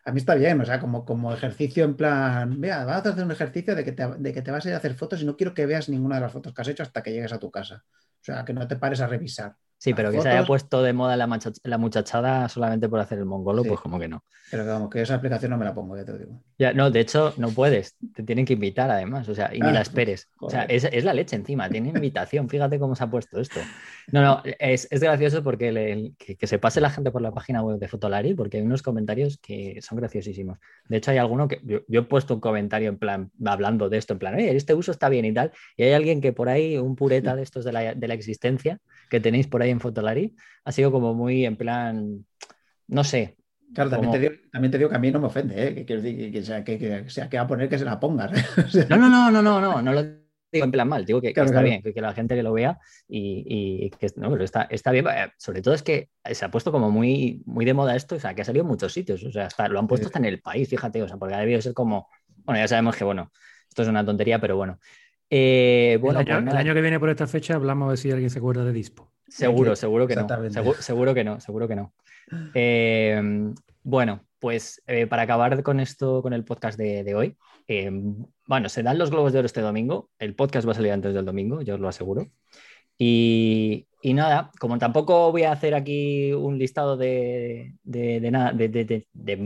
ah, 0.06 0.12
mí 0.14 0.18
está 0.20 0.36
bien, 0.36 0.62
o 0.62 0.66
sea, 0.66 0.80
como, 0.80 1.04
como 1.06 1.34
ejercicio 1.34 1.84
en 1.84 1.96
plan, 1.98 2.60
vea, 2.62 2.86
vas 2.86 3.06
a 3.06 3.10
hacer 3.10 3.24
un 3.26 3.32
ejercicio 3.32 3.76
de 3.76 3.84
que, 3.84 3.92
te, 3.92 4.08
de 4.08 4.34
que 4.34 4.42
te 4.42 4.52
vas 4.52 4.66
a 4.66 4.70
ir 4.70 4.74
a 4.76 4.78
hacer 4.78 4.96
fotos 4.96 5.22
y 5.22 5.26
no 5.26 5.36
quiero 5.36 5.54
que 5.54 5.66
veas 5.66 5.90
ninguna 5.90 6.16
de 6.16 6.22
las 6.22 6.32
fotos 6.32 6.54
que 6.54 6.62
has 6.62 6.68
hecho 6.70 6.84
hasta 6.84 7.04
que 7.04 7.12
llegues 7.12 7.34
a 7.34 7.40
tu 7.40 7.52
casa. 7.52 7.84
O 8.22 8.24
sea, 8.24 8.46
que 8.46 8.54
no 8.54 8.68
te 8.68 8.78
pares 8.78 9.02
a 9.02 9.08
revisar. 9.08 9.56
Sí, 9.80 9.94
pero 9.94 10.12
que 10.12 10.22
se 10.22 10.28
haya 10.30 10.46
puesto 10.46 10.84
de 10.84 10.92
moda 10.92 11.16
la, 11.16 11.26
macha- 11.26 11.54
la 11.64 11.78
muchachada 11.78 12.48
solamente 12.50 12.90
por 12.90 13.00
hacer 13.00 13.18
el 13.18 13.26
mongolo, 13.26 13.64
Sí. 13.64 13.70
pues 13.70 13.80
como 13.80 13.98
que 13.98 14.10
no. 14.10 14.24
Pero 14.52 14.64
que, 14.64 14.70
vamos, 14.70 14.90
que 14.90 15.02
esa 15.02 15.16
aplicación 15.16 15.52
no 15.52 15.58
me 15.58 15.64
la 15.64 15.74
pongo, 15.74 15.96
ya 15.96 16.04
te 16.04 16.12
lo 16.12 16.18
digo. 16.18 16.44
Ya, 16.58 16.74
no, 16.74 16.92
de 16.92 17.00
hecho, 17.00 17.34
no 17.38 17.50
puedes. 17.50 17.96
Te 18.14 18.24
tienen 18.24 18.46
que 18.46 18.54
invitar 18.54 18.92
además, 18.92 19.30
o 19.30 19.34
sea, 19.36 19.56
y 19.56 19.62
ni 19.62 19.70
Ah, 19.70 19.72
la 19.72 19.82
esperes. 19.82 20.28
O 20.42 20.50
sea, 20.50 20.64
es 20.64 21.04
la 21.06 21.14
leche 21.14 21.38
encima, 21.38 21.70
tiene 21.70 21.90
invitación. 21.90 22.50
Fíjate 22.50 22.78
cómo 22.78 22.94
se 22.96 23.04
ha 23.06 23.08
puesto 23.10 23.40
esto. 23.40 23.62
No, 24.12 24.22
no, 24.22 24.42
es, 24.44 24.88
es 24.90 25.02
gracioso 25.02 25.44
porque 25.44 26.14
que, 26.18 26.36
que 26.36 26.48
se 26.48 26.60
pase 26.60 26.82
la 26.82 26.90
gente 26.90 27.12
por 27.12 27.22
la 27.22 27.32
página 27.32 27.62
web 27.62 27.80
de 27.80 27.88
Fotolari, 27.88 28.34
porque 28.34 28.58
hay 28.58 28.64
unos 28.64 28.82
comentarios 28.82 29.38
que 29.38 29.82
son 29.82 29.98
graciosísimos. 29.98 30.58
De 30.88 30.98
hecho, 30.98 31.12
hay 31.12 31.18
alguno 31.18 31.48
que 31.48 31.62
yo, 31.64 31.80
yo 31.88 32.02
he 32.02 32.04
puesto 32.04 32.34
un 32.34 32.40
comentario 32.40 32.90
en 32.90 32.98
plan, 32.98 33.32
hablando 33.46 33.90
de 33.90 33.98
esto, 33.98 34.14
en 34.14 34.20
plan, 34.20 34.36
oye, 34.36 34.56
este 34.56 34.74
uso 34.74 34.92
está 34.92 35.10
bien 35.10 35.26
y 35.26 35.34
tal. 35.34 35.52
Y 35.78 35.84
hay 35.84 35.94
alguien 35.94 36.22
que 36.22 36.34
por 36.34 36.50
ahí, 36.50 36.78
un 36.78 36.96
pureta 36.96 37.36
de 37.36 37.44
estos 37.44 37.66
de 37.66 37.72
la, 37.72 37.96
de 37.96 38.08
la 38.08 38.14
existencia, 38.14 38.80
que 39.10 39.20
tenéis 39.20 39.48
por 39.48 39.62
ahí 39.62 39.70
en 39.70 39.80
Fotolari, 39.80 40.36
ha 40.64 40.72
sido 40.72 40.92
como 40.92 41.14
muy 41.14 41.46
en 41.46 41.56
plan, 41.56 42.26
no 42.88 43.04
sé, 43.04 43.36
Claro, 43.74 43.92
también 43.92 44.12
te, 44.12 44.20
digo, 44.20 44.34
también 44.52 44.72
te 44.72 44.78
digo 44.80 44.90
que 44.90 44.96
a 44.96 45.00
mí 45.00 45.12
no 45.12 45.20
me 45.20 45.28
ofende, 45.28 45.68
¿eh? 45.68 45.76
que 45.76 45.86
quiero 45.86 46.02
decir 46.02 46.18
que, 46.18 46.32
que 46.32 46.44
sea, 46.44 46.64
que, 46.64 46.80
que 46.80 47.10
sea 47.10 47.30
que 47.30 47.38
va 47.38 47.44
a 47.44 47.48
poner 47.48 47.70
que 47.70 47.78
se 47.78 47.86
la 47.86 48.00
pongas. 48.00 48.32
O 48.66 48.68
sea, 48.68 48.86
No, 48.90 48.98
no, 48.98 49.10
no, 49.10 49.30
no, 49.30 49.42
no, 49.44 49.62
no, 49.62 49.82
no 49.82 49.94
lo 49.94 50.29
digo 50.52 50.66
en 50.66 50.72
plan 50.72 50.88
mal, 50.88 51.06
digo 51.06 51.22
que, 51.22 51.30
está 51.30 51.46
claro. 51.46 51.62
bien, 51.68 51.82
que, 51.82 51.94
que 51.94 52.02
la 52.02 52.14
gente 52.14 52.36
que 52.36 52.44
lo 52.44 52.54
vea 52.54 52.78
y, 53.08 53.86
y 53.86 53.90
que 53.92 54.08
no, 54.16 54.30
pero 54.32 54.44
está, 54.44 54.64
está 54.64 54.92
bien. 54.92 55.06
eh, 55.08 55.32
Sobre 55.38 55.62
todo 55.62 55.74
es 55.74 55.84
que 55.84 56.10
se 56.32 56.46
ha 56.46 56.52
puesto 56.52 56.72
como 56.72 56.90
muy, 56.92 57.42
muy 57.46 57.66
de 57.66 57.74
moda 57.74 57.96
esto, 57.96 58.16
o 58.16 58.20
sea, 58.20 58.34
que 58.34 58.42
ha 58.42 58.46
salido 58.46 58.64
en 58.64 58.70
muchos 58.70 58.94
sitios, 58.94 59.24
o 59.24 59.32
sea, 59.32 59.46
hasta, 59.48 59.68
lo 59.68 59.80
han 59.80 59.88
puesto 59.88 60.08
hasta 60.08 60.20
en 60.20 60.26
el 60.26 60.42
país, 60.42 60.68
fíjate, 60.70 61.02
o 61.04 61.08
sea, 61.08 61.18
porque 61.18 61.36
ha 61.36 61.40
debido 61.40 61.62
ser 61.62 61.74
como, 61.74 62.08
bueno, 62.46 62.60
ya 62.60 62.68
sabemos 62.68 62.96
que, 62.96 63.04
bueno, 63.04 63.32
esto 63.68 63.82
es 63.84 63.88
una 63.88 64.06
tontería, 64.06 64.40
pero 64.40 64.56
bueno. 64.58 64.80
Eh, 65.30 66.00
bueno, 66.02 66.22
el, 66.22 66.26
pues 66.26 66.38
año, 66.38 66.52
el 66.52 66.58
año 66.58 66.74
que 66.74 66.82
viene 66.82 67.00
por 67.00 67.10
esta 67.10 67.28
fecha 67.28 67.54
hablamos 67.54 67.86
a 67.86 67.90
ver 67.90 67.98
si 68.00 68.12
alguien 68.12 68.32
se 68.32 68.40
acuerda 68.40 68.66
de 68.66 68.74
Dispo. 68.74 69.12
seguro, 69.28 69.76
seguro 69.76 70.08
que 70.08 70.16
no, 70.16 70.22
exactamente. 70.22 70.60
segu- 70.60 70.76
seguro 70.78 71.14
que 71.14 71.24
no, 71.24 71.40
seguro 71.40 71.68
que 71.68 71.76
no. 71.76 71.94
Eh, 72.56 73.22
bueno, 73.84 74.26
pues 74.40 74.82
eh, 74.88 75.06
para 75.06 75.24
acabar 75.24 75.62
con 75.62 75.80
esto, 75.80 76.22
con 76.24 76.34
el 76.34 76.44
podcast 76.46 76.80
de, 76.80 77.04
de 77.04 77.14
hoy, 77.16 77.38
eh, 77.68 77.92
bueno, 78.50 78.68
se 78.68 78.82
dan 78.82 78.98
los 78.98 79.12
Globos 79.12 79.32
de 79.32 79.38
Oro 79.38 79.46
este 79.46 79.62
domingo. 79.62 80.10
El 80.18 80.34
podcast 80.34 80.68
va 80.68 80.72
a 80.72 80.76
salir 80.76 80.92
antes 80.92 81.14
del 81.14 81.24
domingo, 81.24 81.62
yo 81.62 81.76
os 81.76 81.80
lo 81.80 81.88
aseguro. 81.88 82.32
Y, 82.98 83.86
nada, 84.04 84.50
como 84.60 84.80
tampoco 84.80 85.32
voy 85.32 85.44
a 85.44 85.52
hacer 85.52 85.76
aquí 85.76 86.34
un 86.34 86.58
listado 86.58 86.98
de, 86.98 87.76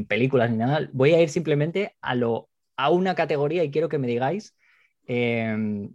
películas 0.07 0.51
ni 0.51 0.55
nada, 0.55 0.89
voy 0.93 1.13
a 1.13 1.21
ir 1.21 1.27
simplemente 1.27 1.97
a, 1.99 2.15
lo, 2.15 2.49
a 2.77 2.91
una 2.91 3.13
categoría 3.13 3.65
y 3.65 3.71
quiero 3.71 3.89
que 3.89 3.97
me 3.97 4.07
digáis 4.07 4.55
eh, 5.05 5.89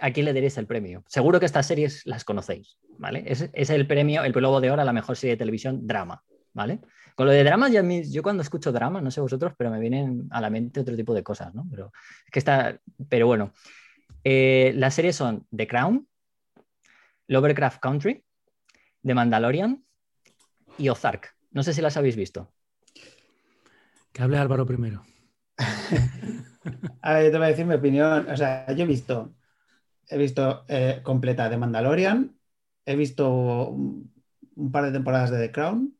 a 0.00 0.12
quién 0.12 0.24
le 0.24 0.32
daréis 0.32 0.56
el 0.56 0.68
premio. 0.68 1.02
Seguro 1.08 1.40
que 1.40 1.46
estas 1.46 1.66
series 1.66 2.06
las 2.06 2.24
conocéis, 2.24 2.78
¿vale? 2.98 3.24
Es 3.26 3.70
el 3.70 3.88
premio, 3.88 4.22
el 4.22 4.32
Globo 4.32 4.60
de 4.60 4.70
Oro 4.70 4.82
a 4.82 4.84
la 4.84 4.92
mejor 4.92 5.16
serie 5.16 5.34
de 5.34 5.38
televisión, 5.38 5.88
drama, 5.88 6.22
¿vale? 6.52 6.78
Con 7.14 7.26
lo 7.26 7.32
de 7.32 7.44
drama, 7.44 7.68
ya 7.68 7.82
me- 7.82 8.08
yo 8.10 8.22
cuando 8.22 8.42
escucho 8.42 8.72
drama, 8.72 9.00
no 9.00 9.10
sé 9.10 9.20
vosotros, 9.20 9.52
pero 9.56 9.70
me 9.70 9.78
vienen 9.80 10.26
a 10.30 10.40
la 10.40 10.50
mente 10.50 10.80
otro 10.80 10.96
tipo 10.96 11.14
de 11.14 11.22
cosas, 11.22 11.54
¿no? 11.54 11.66
Pero, 11.70 11.92
es 12.26 12.30
que 12.32 12.38
está, 12.38 12.78
pero 13.08 13.26
bueno, 13.26 13.52
Eh, 14.24 14.72
las 14.76 14.94
series 14.94 15.16
son 15.16 15.46
The 15.54 15.66
Crown, 15.68 16.08
Lovecraft 17.28 17.80
Country, 17.80 18.24
The 19.04 19.14
Mandalorian 19.14 19.84
y 20.78 20.88
Ozark. 20.88 21.34
No 21.52 21.62
sé 21.62 21.72
si 21.74 21.80
las 21.82 21.96
habéis 21.96 22.16
visto. 22.16 22.52
Que 24.12 24.22
hable 24.22 24.38
Álvaro 24.38 24.66
primero. 24.66 25.02
A 27.02 27.14
ver, 27.14 27.24
yo 27.26 27.30
te 27.32 27.38
voy 27.38 27.46
a 27.46 27.50
decir 27.50 27.66
mi 27.66 27.74
opinión. 27.74 28.28
O 28.30 28.36
sea, 28.36 28.66
yo 28.72 28.84
he 28.84 28.86
visto, 28.86 29.34
he 30.08 30.18
visto 30.18 30.64
eh, 30.68 31.00
completa 31.02 31.48
de 31.48 31.56
Mandalorian, 31.56 32.36
he 32.86 32.96
visto 32.96 33.68
un, 33.68 34.12
un 34.56 34.72
par 34.72 34.84
de 34.84 34.92
temporadas 34.92 35.30
de 35.30 35.38
The 35.38 35.52
Crown, 35.52 35.96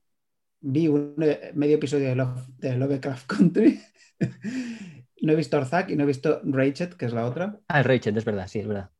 vi 0.64 0.88
un 0.88 1.14
eh, 1.22 1.52
medio 1.54 1.76
episodio 1.76 2.08
de, 2.08 2.16
Love- 2.16 2.46
de 2.58 2.76
Lovecraft 2.76 3.26
Country, 3.26 3.80
no 5.22 5.32
he 5.32 5.36
visto 5.36 5.58
Ozark 5.58 5.90
y 5.90 5.96
no 5.96 6.04
he 6.04 6.06
visto 6.06 6.40
Rachel, 6.44 6.96
que 6.96 7.06
es 7.06 7.12
la 7.12 7.26
otra. 7.26 7.60
Ah, 7.68 7.80
el 7.80 7.84
Rachel, 7.84 8.16
es 8.16 8.24
verdad, 8.24 8.48
sí, 8.48 8.60
es 8.60 8.66
verdad. 8.66 8.90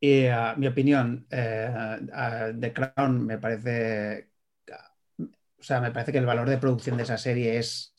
Y 0.00 0.26
ah, 0.26 0.54
mi 0.58 0.66
opinión, 0.66 1.26
eh, 1.30 1.68
ah, 2.12 2.50
The 2.58 2.72
Crown 2.72 3.24
me 3.26 3.38
parece, 3.38 4.30
o 5.58 5.62
sea, 5.62 5.80
me 5.80 5.90
parece 5.90 6.12
que 6.12 6.18
el 6.18 6.26
valor 6.26 6.48
de 6.48 6.58
producción 6.58 6.96
de 6.96 7.04
esa 7.04 7.18
serie 7.18 7.58
es 7.58 7.94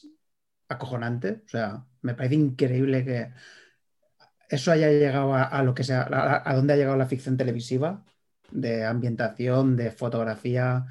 acojonante. 0.69 1.41
O 1.45 1.49
sea, 1.49 1.85
me 2.01 2.13
parece 2.15 2.35
increíble 2.35 3.03
que 3.05 3.31
eso 4.49 4.71
haya 4.71 4.89
llegado 4.91 5.33
a, 5.33 5.43
a 5.43 5.63
lo 5.63 5.73
que 5.73 5.83
sea, 5.83 6.03
a, 6.03 6.49
a 6.49 6.55
dónde 6.55 6.73
ha 6.73 6.75
llegado 6.77 6.97
la 6.97 7.05
ficción 7.07 7.37
televisiva, 7.37 8.05
de 8.51 8.85
ambientación, 8.85 9.75
de 9.75 9.91
fotografía, 9.91 10.85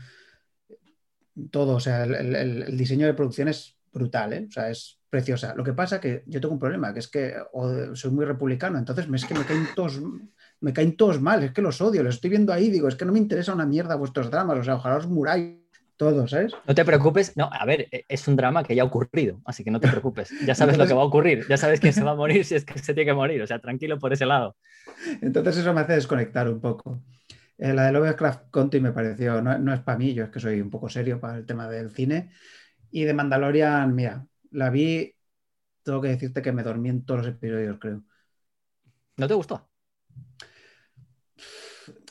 todo. 1.50 1.76
O 1.76 1.80
sea, 1.80 2.04
el, 2.04 2.14
el- 2.14 2.62
el 2.64 2.76
diseño 2.76 3.06
de 3.06 3.14
producción 3.14 3.48
es 3.48 3.76
brutal, 3.92 4.32
¿eh? 4.32 4.46
O 4.48 4.52
sea, 4.52 4.70
es 4.70 4.98
preciosa. 5.08 5.54
Lo 5.54 5.64
que 5.64 5.72
pasa 5.72 6.00
que 6.00 6.22
yo 6.26 6.40
tengo 6.40 6.54
un 6.54 6.60
problema, 6.60 6.92
que 6.92 6.98
es 7.00 7.08
que 7.08 7.34
soy 7.94 8.10
muy 8.10 8.24
republicano, 8.24 8.78
entonces 8.78 9.08
me- 9.08 9.16
es 9.16 9.24
que 9.24 9.34
me 9.34 9.44
caen 9.44 9.66
todos, 9.74 10.00
me 10.60 10.72
caen 10.72 10.96
todos 10.96 11.20
mal, 11.20 11.42
es 11.44 11.52
que 11.52 11.62
los 11.62 11.80
odio, 11.80 12.02
los 12.02 12.16
estoy 12.16 12.30
viendo 12.30 12.52
ahí, 12.52 12.70
digo, 12.70 12.88
es 12.88 12.96
que 12.96 13.04
no 13.04 13.12
me 13.12 13.18
interesa 13.18 13.54
una 13.54 13.64
mierda 13.66 13.94
vuestros 13.96 14.30
dramas, 14.30 14.58
o 14.58 14.64
sea, 14.64 14.74
ojalá 14.76 14.96
os 14.96 15.06
muráis 15.06 15.56
todos, 15.96 16.30
¿sabes? 16.30 16.52
No 16.66 16.74
te 16.74 16.84
preocupes, 16.84 17.34
no, 17.38 17.48
a 17.50 17.64
ver, 17.64 17.88
e- 17.90 18.04
es 18.08 18.28
un 18.28 18.36
drama 18.36 18.62
que 18.64 18.74
ya 18.74 18.82
ha 18.82 18.86
ocurrido, 18.86 19.40
así 19.46 19.64
que 19.64 19.70
no 19.70 19.80
te 19.80 19.88
preocupes. 19.88 20.30
Ya 20.44 20.54
sabes 20.54 20.76
lo 20.76 20.86
que 20.86 20.92
va 20.92 21.00
a 21.00 21.04
ocurrir, 21.06 21.46
ya 21.48 21.56
sabes 21.56 21.80
quién 21.80 21.94
se 21.94 22.04
va 22.04 22.10
a 22.10 22.14
morir 22.16 22.44
si 22.44 22.54
es 22.54 22.66
que 22.66 22.78
se 22.78 22.92
tiene 22.92 23.10
que 23.10 23.14
morir, 23.14 23.40
o 23.40 23.46
sea, 23.46 23.60
tranquilo 23.60 23.98
por 23.98 24.12
ese 24.12 24.26
lado. 24.26 24.56
Entonces 25.22 25.56
eso 25.58 25.72
me 25.72 25.80
hace 25.80 25.94
desconectar 25.94 26.48
un 26.50 26.60
poco. 26.60 27.02
Eh, 27.58 27.72
la 27.72 27.86
de 27.86 27.92
Lovecraft 27.92 28.50
Country 28.50 28.80
me 28.80 28.92
pareció, 28.92 29.40
no, 29.42 29.58
no 29.58 29.72
es 29.74 29.80
para 29.80 29.98
mí, 29.98 30.12
yo 30.14 30.24
es 30.24 30.30
que 30.30 30.40
soy 30.40 30.60
un 30.60 30.70
poco 30.70 30.88
serio 30.88 31.20
para 31.20 31.38
el 31.38 31.46
tema 31.46 31.68
del 31.68 31.90
cine. 31.90 32.30
Y 32.90 33.04
de 33.04 33.14
Mandalorian, 33.14 33.94
mira, 33.94 34.26
la 34.52 34.70
vi, 34.70 35.14
tengo 35.84 36.00
que 36.02 36.08
decirte 36.10 36.42
que 36.42 36.52
me 36.52 36.62
dormí 36.64 36.90
en 36.90 37.04
todos 37.06 37.20
los 37.26 37.28
episodios, 37.36 37.78
creo. 37.80 38.04
¿No 39.16 39.28
te 39.28 39.34
gustó? 39.34 39.68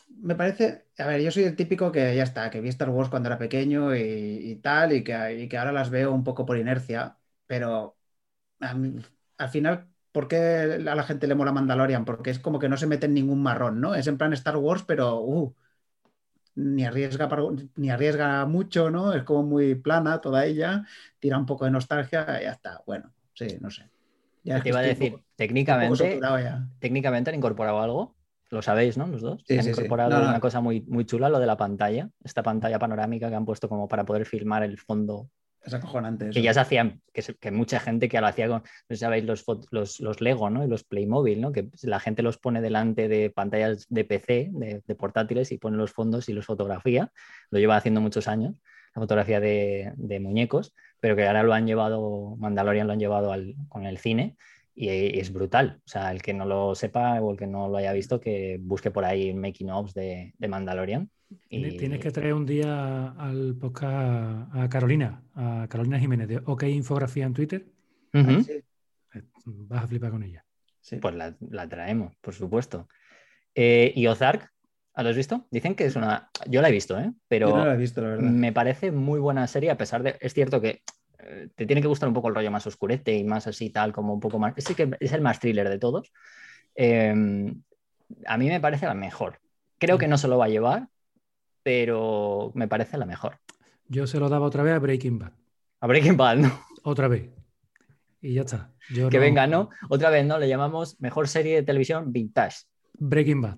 Me 0.10 0.36
parece, 0.36 0.88
a 0.98 1.08
ver, 1.08 1.22
yo 1.22 1.32
soy 1.32 1.44
el 1.44 1.56
típico 1.56 1.92
que 1.92 2.16
ya 2.16 2.24
está, 2.24 2.50
que 2.50 2.62
vi 2.62 2.70
Star 2.70 2.90
Wars 2.90 3.10
cuando 3.10 3.28
era 3.30 3.38
pequeño 3.38 3.96
y, 3.96 4.00
y 4.02 4.56
tal, 4.58 4.94
y 4.94 5.04
que, 5.04 5.14
y 5.44 5.50
que 5.50 5.58
ahora 5.58 5.72
las 5.72 5.90
veo 5.90 6.12
un 6.14 6.24
poco 6.24 6.46
por 6.46 6.58
inercia, 6.58 7.18
pero 7.46 7.98
a 8.62 8.76
mí- 8.76 9.02
al 9.38 9.50
final, 9.50 9.90
¿por 10.16 10.28
qué 10.30 10.38
a 10.38 10.96
la 10.96 11.04
gente 11.04 11.28
le 11.28 11.36
mola 11.36 11.52
Mandalorian? 11.54 12.06
Porque 12.06 12.32
es 12.32 12.40
como 12.40 12.60
que 12.60 12.70
no 12.70 12.78
se 12.78 12.88
mete 12.88 13.08
en 13.08 13.16
ningún 13.16 13.44
marrón, 13.44 13.82
¿no? 13.82 13.96
Es 13.96 14.08
en 14.08 14.18
plan 14.18 14.34
Star 14.34 14.58
Wars, 14.58 14.84
pero 14.88 15.22
uh, 15.22 15.56
ni, 16.56 16.86
arriesga 16.86 17.28
para- 17.30 17.44
ni 17.76 17.90
arriesga 17.90 18.46
mucho, 18.46 18.90
¿no? 18.90 19.14
Es 19.14 19.24
como 19.24 19.44
muy 19.44 19.76
plana 19.76 20.22
toda 20.22 20.46
ella, 20.46 20.86
tira 21.20 21.38
un 21.38 21.46
poco 21.46 21.66
de 21.66 21.72
nostalgia 21.72 22.26
y 22.42 22.44
ya 22.46 22.52
está. 22.52 22.82
Bueno, 22.86 23.14
sí, 23.34 23.58
no 23.60 23.70
sé. 23.70 23.90
Ya 24.44 24.62
Te 24.62 24.70
iba 24.70 24.80
a 24.80 24.84
decir, 24.84 25.12
poco- 25.12 25.24
técnicamente, 25.36 26.20
técnicamente 26.80 27.30
han 27.32 27.36
incorporado 27.38 27.82
algo, 27.82 28.16
lo 28.50 28.62
sabéis, 28.62 28.98
¿no? 28.98 29.08
Los 29.08 29.22
dos. 29.22 29.44
Sí, 29.48 29.60
han 29.60 29.60
sí, 29.62 29.72
incorporado 29.72 30.24
no. 30.24 30.30
una 30.30 30.40
cosa 30.40 30.62
muy, 30.62 30.82
muy 30.84 31.06
chula, 31.06 31.30
lo 31.30 31.40
de 31.40 31.48
la 31.48 31.58
pantalla, 31.58 32.10
esta 32.24 32.44
pantalla 32.44 32.80
panorámica 32.80 33.30
que 33.30 33.36
han 33.36 33.46
puesto 33.46 33.70
como 33.70 33.88
para 33.88 34.06
poder 34.06 34.26
filmar 34.26 34.64
el 34.64 34.78
fondo 34.80 35.30
Es 35.66 35.74
acojonante. 35.74 36.30
Que 36.30 36.42
ya 36.44 36.54
se 36.54 36.60
hacían, 36.60 37.02
que, 37.12 37.22
se- 37.24 37.36
que 37.36 37.50
mucha 37.52 37.80
gente 37.80 38.08
que 38.08 38.22
lo 38.22 38.28
hacía 38.28 38.48
con, 38.48 38.62
no 38.88 38.96
sabéis, 38.96 39.26
los, 39.26 39.44
los, 39.72 40.00
los 40.00 40.22
Lego, 40.22 40.50
¿no? 40.52 40.64
Y 40.64 40.68
los 40.68 40.84
Playmobil, 40.84 41.42
¿no? 41.42 41.52
Que 41.52 41.70
la 41.84 42.00
gente 42.00 42.22
los 42.22 42.38
pone 42.38 42.62
delante 42.62 43.08
de 43.08 43.32
pantallas 43.32 43.88
de 43.90 44.06
PC, 44.06 44.50
de, 44.54 44.84
de 44.86 44.96
portátiles, 44.96 45.52
y 45.52 45.58
pone 45.58 45.78
los 45.78 45.92
fondos 45.92 46.30
y 46.30 46.34
los 46.34 46.46
fotografía. 46.46 47.12
Lo 47.50 47.60
lleva 47.60 47.78
haciendo 47.78 48.00
muchos 48.00 48.28
años, 48.28 48.62
la 48.94 49.02
fotografía 49.02 49.40
de, 49.40 49.92
de 49.96 50.20
muñecos, 50.20 50.76
pero 51.00 51.16
que 51.16 51.26
ahora 51.26 51.42
lo 51.44 51.54
han 51.54 51.66
llevado, 51.66 52.36
Mandalorian 52.38 52.86
lo 52.88 52.94
han 52.94 53.00
llevado 53.00 53.32
al- 53.32 53.56
con 53.68 53.86
el 53.86 53.98
cine. 53.98 54.36
Y 54.78 54.90
es 55.20 55.32
brutal. 55.32 55.80
O 55.86 55.88
sea, 55.88 56.12
el 56.12 56.22
que 56.22 56.34
no 56.34 56.46
lo 56.46 56.76
sepa 56.76 57.22
o 57.22 57.32
el 57.32 57.38
que 57.38 57.48
no 57.48 57.70
lo 57.70 57.78
haya 57.78 57.94
visto, 57.94 58.20
que 58.20 58.58
busque 58.62 58.92
por 58.92 59.06
ahí 59.06 59.34
making 59.34 59.72
ofs 59.72 59.94
de, 59.94 60.34
de 60.38 60.48
Mandalorian. 60.50 61.10
Tienes 61.50 61.74
Y- 61.74 61.78
tienes 61.78 62.00
que 62.00 62.12
traer 62.12 62.34
un 62.34 62.46
día 62.46 63.12
al 63.12 63.56
podcast 63.60 64.54
a 64.56 64.68
Carolina, 64.70 65.22
a 65.36 65.68
Carolina 65.70 66.00
Jiménez 66.00 66.28
de 66.28 66.42
OK 66.46 66.64
Infografía 66.64 67.26
en 67.26 67.34
Twitter. 67.34 67.66
Sí, 68.14 68.52
Eh, 69.14 69.22
Vas 69.46 69.84
a 69.84 69.88
flipar 69.88 70.12
con 70.12 70.24
ella. 70.24 70.44
sí. 70.82 70.98
Pues 70.98 71.16
la, 71.16 71.36
la 71.50 71.68
traemos, 71.68 72.16
por 72.22 72.34
supuesto. 72.34 72.88
Eh, 73.54 73.92
¿Y 73.96 74.08
Ozark? 74.08 74.52
¿Lo 74.98 75.10
has 75.10 75.16
visto? 75.16 75.46
Dicen 75.52 75.76
que 75.76 75.86
es 75.86 75.96
una. 75.96 76.30
Yo 76.48 76.62
la 76.62 76.70
he 76.70 76.72
visto, 76.72 76.98
¿eh? 77.00 77.12
Pero 77.28 77.50
Yo 77.50 77.58
no 77.58 77.66
lo 77.66 77.74
he 77.74 77.78
visto, 77.78 78.02
la 78.02 78.10
verdad. 78.10 78.24
me 78.30 78.54
parece 78.54 78.92
muy 78.92 79.20
buena 79.20 79.46
serie, 79.48 79.70
a 79.72 79.78
pesar 79.78 80.04
de. 80.04 80.16
Es 80.22 80.34
cierto 80.34 80.62
que 80.62 80.84
eh, 81.20 81.50
te 81.56 81.66
tiene 81.66 81.82
que 81.82 81.88
gustar 81.90 82.08
un 82.08 82.16
poco 82.16 82.30
el 82.30 82.36
rollo 82.36 82.50
más 82.52 82.66
oscurete 82.68 83.14
y 83.16 83.24
más 83.26 83.46
así, 83.48 83.70
tal, 83.70 83.92
como 83.92 84.14
un 84.14 84.20
poco 84.22 84.40
más. 84.40 84.54
Sí 84.58 84.74
que 84.74 84.96
es 85.00 85.12
el 85.12 85.22
más 85.22 85.40
thriller 85.42 85.68
de 85.70 85.80
todos. 85.80 86.14
Eh, 86.76 87.14
a 88.26 88.38
mí 88.38 88.48
me 88.48 88.60
parece 88.62 88.86
la 88.86 88.94
mejor. 88.94 89.40
Creo 89.80 89.98
que 89.98 90.08
no 90.08 90.18
se 90.18 90.28
lo 90.30 90.38
va 90.38 90.46
a 90.46 90.50
llevar, 90.50 90.88
pero 91.66 92.52
me 92.54 92.68
parece 92.68 92.96
la 93.00 93.08
mejor. 93.08 93.40
Yo 93.88 94.06
se 94.06 94.20
lo 94.20 94.30
daba 94.30 94.46
otra 94.46 94.62
vez 94.62 94.74
a 94.74 94.80
Breaking 94.80 95.18
Bad. 95.18 95.32
A 95.80 95.88
Breaking 95.88 96.16
Bad, 96.16 96.38
¿no? 96.38 96.60
Otra 96.84 97.08
vez. 97.08 97.28
Y 98.22 98.36
ya 98.36 98.42
está. 98.42 98.72
Yo 98.94 99.10
Que 99.10 99.18
no- 99.18 99.22
venga, 99.24 99.48
¿no? 99.48 99.72
Otra 99.90 100.12
vez, 100.12 100.24
¿no? 100.28 100.38
Le 100.38 100.48
llamamos 100.48 101.00
mejor 101.02 101.28
serie 101.28 101.56
de 101.56 101.64
televisión 101.64 102.12
vintage. 102.12 102.58
Breaking 102.94 103.42
Bad. 103.42 103.58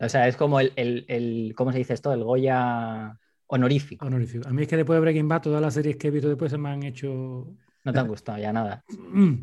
O 0.00 0.08
sea, 0.08 0.26
es 0.26 0.36
como 0.36 0.58
el, 0.58 0.72
el, 0.74 1.04
el- 1.06 1.54
¿cómo 1.56 1.70
se 1.70 1.78
dice 1.78 1.94
esto? 1.94 2.12
El 2.12 2.24
Goya 2.24 3.16
honorífico. 3.46 4.04
Honorífico. 4.04 4.48
A 4.48 4.52
mí 4.52 4.62
es 4.62 4.68
que 4.68 4.76
después 4.76 4.96
de 4.96 5.00
Breaking 5.02 5.28
Bad, 5.28 5.42
todas 5.42 5.62
las 5.62 5.74
series 5.74 5.96
que 5.96 6.08
he 6.08 6.10
visto 6.10 6.28
después 6.28 6.50
se 6.50 6.58
me 6.58 6.70
han 6.70 6.82
hecho. 6.82 7.54
No 7.84 7.92
te 7.92 7.98
han 8.00 8.08
gustado 8.08 8.38
ya 8.38 8.52
nada. 8.52 8.82
Mm. 8.98 9.34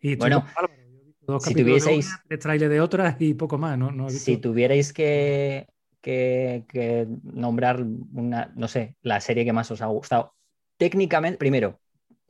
Y 0.00 0.16
Bueno, 0.16 0.40
con 0.40 0.48
Álvaro. 0.56 0.74
Yo 0.76 0.84
he 1.00 1.04
visto 1.06 1.32
dos 1.32 1.42
si 1.44 1.50
capítulos 1.54 1.84
de 1.84 1.90
tuvieseis- 1.92 2.06
una, 2.08 2.22
tres 2.26 2.40
trailers 2.40 2.70
de 2.72 2.80
otras 2.80 3.16
y 3.20 3.34
poco 3.34 3.58
más. 3.58 3.78
No, 3.78 3.92
no 3.92 4.08
he 4.08 4.12
visto- 4.12 4.24
Si 4.24 4.36
tuvierais 4.38 4.92
que, 4.92 5.68
que- 6.00 6.64
que 6.68 7.06
nombrar 7.22 7.82
una, 7.82 8.52
no 8.56 8.68
sé, 8.68 8.96
la 9.02 9.20
serie 9.20 9.44
que 9.44 9.52
más 9.52 9.70
os 9.70 9.82
ha 9.82 9.86
gustado, 9.86 10.34
técnicamente, 10.76 11.38
primero, 11.38 11.80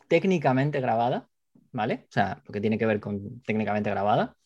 técnicamente 0.09 0.81
grabada, 0.81 1.29
¿vale? 1.73 2.05
O 2.09 2.13
sea, 2.13 2.43
lo 2.47 2.53
que 2.53 2.61
tiene 2.61 2.79
que 2.79 2.87
ver 2.87 3.01
con 3.01 3.43
técnicamente 3.43 3.91
grabada, 3.91 4.37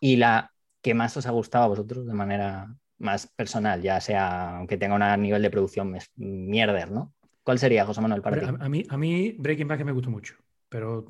y 0.00 0.16
la 0.16 0.52
que 0.82 0.94
más 0.94 1.16
os 1.16 1.26
ha 1.26 1.30
gustado 1.30 1.64
a 1.64 1.68
vosotros 1.68 2.06
de 2.06 2.14
manera 2.14 2.74
más 2.98 3.26
personal, 3.26 3.82
ya 3.82 4.00
sea, 4.00 4.58
aunque 4.58 4.76
tenga 4.76 4.94
un 4.94 5.22
nivel 5.22 5.42
de 5.42 5.50
producción 5.50 5.96
mierder, 6.16 6.90
¿no? 6.90 7.14
¿Cuál 7.42 7.58
sería, 7.58 7.86
José 7.86 8.00
Manuel, 8.00 8.22
para 8.22 8.38
ti? 8.38 8.46
A, 8.46 8.64
a 8.64 8.68
mí, 8.68 8.84
a 8.88 8.96
mí 8.96 9.34
Breaking 9.38 9.68
Bad 9.68 9.78
que 9.78 9.84
me 9.84 9.92
gustó 9.92 10.10
mucho, 10.10 10.34
pero 10.68 11.06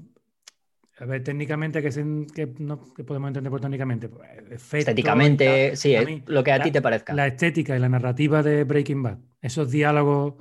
a 1.01 1.05
ver, 1.07 1.23
técnicamente, 1.25 1.91
se- 1.93 2.05
que 2.35 2.47
no, 2.59 2.93
que 2.95 3.05
podemos 3.05 3.29
entender 3.29 3.51
por 3.51 3.61
técnicamente? 3.61 4.09
Pues, 4.09 4.29
Estéticamente, 4.73 5.45
tal. 5.45 5.77
sí, 5.77 5.95
mí, 6.05 6.23
lo 6.27 6.43
que 6.45 6.53
a 6.53 6.59
la- 6.59 6.65
ti 6.65 6.71
te 6.71 6.83
parezca. 6.83 7.15
La 7.15 7.27
estética 7.27 7.77
y 7.77 7.81
la 7.81 7.89
narrativa 7.89 8.43
de 8.43 8.65
Breaking 8.65 9.03
Bad, 9.03 9.19
esos 9.41 9.71
diálogos 9.71 10.35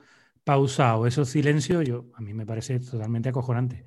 pausados, 0.44 1.08
esos 1.08 1.30
silencios, 1.30 1.86
yo, 1.88 2.06
a 2.16 2.22
mí 2.22 2.34
me 2.34 2.46
parece 2.46 2.80
totalmente 2.80 3.30
acojonante. 3.30 3.86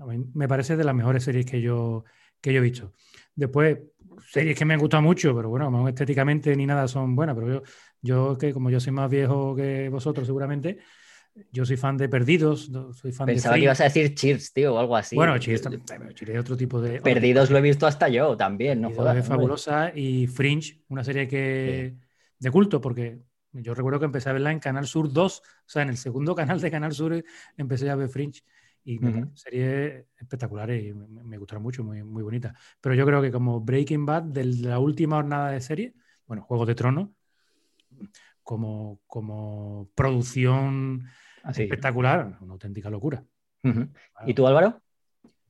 A 0.00 0.06
mí 0.06 0.24
me 0.34 0.48
parece 0.48 0.76
de 0.76 0.84
las 0.84 0.94
mejores 0.94 1.24
series 1.24 1.46
que 1.46 1.60
yo, 1.60 2.04
que 2.40 2.52
yo 2.52 2.58
he 2.58 2.62
visto. 2.62 2.92
Después, 3.34 3.78
series 4.30 4.56
que 4.58 4.64
me 4.64 4.74
han 4.74 4.80
gustado 4.80 5.02
mucho, 5.02 5.34
pero 5.36 5.48
bueno, 5.50 5.70
mejor 5.70 5.90
estéticamente 5.90 6.56
ni 6.56 6.66
nada 6.66 6.88
son 6.88 7.14
buenas, 7.16 7.34
pero 7.36 7.48
yo, 7.48 7.62
yo 8.02 8.38
que 8.38 8.52
como 8.52 8.70
yo 8.70 8.80
soy 8.80 8.92
más 8.92 9.10
viejo 9.10 9.54
que 9.54 9.88
vosotros 9.90 10.26
seguramente, 10.26 10.78
yo 11.52 11.64
soy 11.64 11.76
fan 11.76 11.96
de 11.96 12.08
Perdidos, 12.08 12.70
soy 12.92 13.12
fan 13.12 13.26
Pensaba 13.26 13.54
de 13.54 13.60
que 13.60 13.64
ibas 13.64 13.80
a 13.80 13.84
decir 13.84 14.14
Cheers, 14.14 14.52
tío, 14.52 14.74
o 14.74 14.78
algo 14.78 14.96
así. 14.96 15.16
Bueno, 15.16 15.38
Cheers, 15.38 15.62
tam- 15.64 15.82
pero 15.86 16.12
Cheers 16.12 16.32
es 16.34 16.40
otro 16.40 16.56
tipo 16.56 16.80
de... 16.80 17.00
Perdidos 17.00 17.50
lo 17.50 17.58
he 17.58 17.60
visto 17.60 17.86
hasta 17.86 18.08
yo 18.08 18.36
también, 18.36 18.80
no 18.80 18.90
jodas. 18.90 19.16
es 19.18 19.26
fabulosa 19.26 19.92
y 19.94 20.26
Fringe, 20.26 20.82
una 20.88 21.04
serie 21.04 21.26
que 21.28 21.94
de 22.38 22.50
culto, 22.50 22.80
porque 22.80 23.20
yo 23.52 23.74
recuerdo 23.74 24.00
que 24.00 24.06
empecé 24.06 24.28
a 24.30 24.32
verla 24.32 24.50
en 24.52 24.58
Canal 24.58 24.86
Sur 24.86 25.12
2, 25.12 25.38
o 25.40 25.42
sea, 25.66 25.82
en 25.82 25.88
el 25.90 25.96
segundo 25.96 26.34
canal 26.36 26.60
de 26.60 26.70
Canal 26.70 26.92
Sur 26.92 27.24
empecé 27.56 27.90
a 27.90 27.96
ver 27.96 28.08
Fringe 28.08 28.42
y 28.84 28.98
Ujú. 28.98 29.00
parecen 29.00 29.36
series 29.36 30.04
espectaculares 30.18 30.84
y 30.84 30.92
me, 30.92 31.22
me 31.24 31.38
gustaron 31.38 31.62
mucho, 31.62 31.82
muy, 31.82 32.02
muy 32.02 32.22
bonitas. 32.22 32.52
Pero 32.80 32.94
yo 32.94 33.06
creo 33.06 33.22
que 33.22 33.30
como 33.32 33.60
Breaking 33.60 34.04
Bad, 34.04 34.24
de 34.24 34.44
la 34.44 34.78
última 34.78 35.16
jornada 35.16 35.50
de 35.52 35.60
serie, 35.60 35.94
bueno, 36.26 36.42
Juego 36.42 36.66
de 36.66 36.74
Tronos, 36.74 37.08
como, 38.42 39.00
como 39.06 39.90
producción 39.94 41.06
Así. 41.44 41.62
espectacular, 41.62 42.38
una 42.40 42.52
auténtica 42.54 42.90
locura. 42.90 43.22
¿Y 44.26 44.34
tú, 44.34 44.46
Álvaro? 44.46 44.80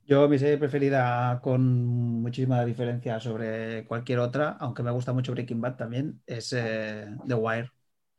Yo, 0.07 0.29
mi 0.29 0.39
serie 0.39 0.59
preferida, 0.59 1.41
con 1.43 2.21
muchísima 2.21 2.65
diferencia 2.65 3.19
sobre 3.21 3.87
cualquier 3.87 4.19
otra, 4.19 4.51
aunque 4.61 4.83
me 4.83 4.91
gusta 4.91 5.13
mucho 5.13 5.33
Breaking 5.33 5.61
Bad 5.61 5.77
también, 5.77 6.21
es 6.27 6.53
eh, 6.53 7.07
The 7.27 7.35
Wire. 7.35 7.71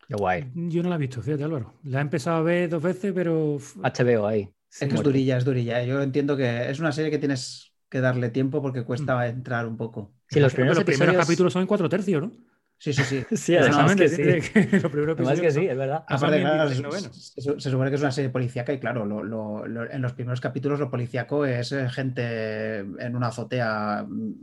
Qué 0.07 0.15
guay. 0.15 0.51
Yo 0.53 0.83
no 0.83 0.89
la 0.89 0.95
he 0.95 0.99
visto, 0.99 1.21
fíjate 1.21 1.43
Álvaro. 1.43 1.73
La 1.83 1.99
he 1.99 2.01
empezado 2.01 2.37
a 2.37 2.41
ver 2.41 2.69
dos 2.69 2.81
veces, 2.81 3.11
pero... 3.13 3.57
HBO 3.57 4.27
ahí. 4.27 4.49
Es 4.69 4.79
que 4.79 4.95
es 4.95 5.03
durilla, 5.03 5.37
es 5.37 5.45
durilla. 5.45 5.83
Yo 5.83 6.01
entiendo 6.01 6.35
que 6.35 6.69
es 6.69 6.79
una 6.79 6.91
serie 6.91 7.09
que 7.09 7.17
tienes 7.17 7.73
que 7.89 8.01
darle 8.01 8.29
tiempo 8.29 8.61
porque 8.61 8.83
cuesta 8.83 9.27
entrar 9.27 9.67
un 9.67 9.77
poco. 9.77 10.13
Sí, 10.29 10.39
los 10.39 10.51
Pero 10.51 10.55
primeros, 10.55 10.77
los 10.77 10.85
primeros 10.85 11.15
capítulos 11.15 11.53
son 11.53 11.61
en 11.61 11.67
cuatro 11.67 11.87
tercios, 11.87 12.21
¿no? 12.21 12.31
Sí, 12.77 12.93
sí, 12.93 13.03
sí. 13.03 13.25
Sí, 13.35 13.55
además 13.55 13.95
que 13.95 14.09
sí. 14.09 14.21
Exactamente, 14.21 14.79
los 14.79 14.91
primeros 14.91 15.17
Además 15.17 15.41
que 15.41 15.51
sí, 15.51 15.65
es 15.65 15.77
verdad. 15.77 16.03
Aparte, 16.07 16.41
son 16.41 16.41
claro, 16.41 16.69
23 16.69 16.77
se, 16.77 16.81
novenos. 16.83 17.33
se- 17.37 17.59
se 17.59 17.69
supone 17.71 17.89
que 17.89 17.95
es 17.95 18.01
una 18.01 18.11
serie 18.11 18.29
policíaca 18.29 18.73
y 18.73 18.79
claro, 18.79 19.05
lo- 19.05 19.23
lo- 19.23 19.65
lo- 19.67 19.89
en 19.89 20.01
los 20.01 20.13
primeros 20.13 20.41
capítulos 20.41 20.79
lo 20.79 20.89
policíaco 20.91 21.45
es 21.45 21.71
eh, 21.71 21.89
gente 21.89 22.79
en 22.79 23.15
una 23.15 23.27
azotea 23.27 24.05
mm, 24.07 24.33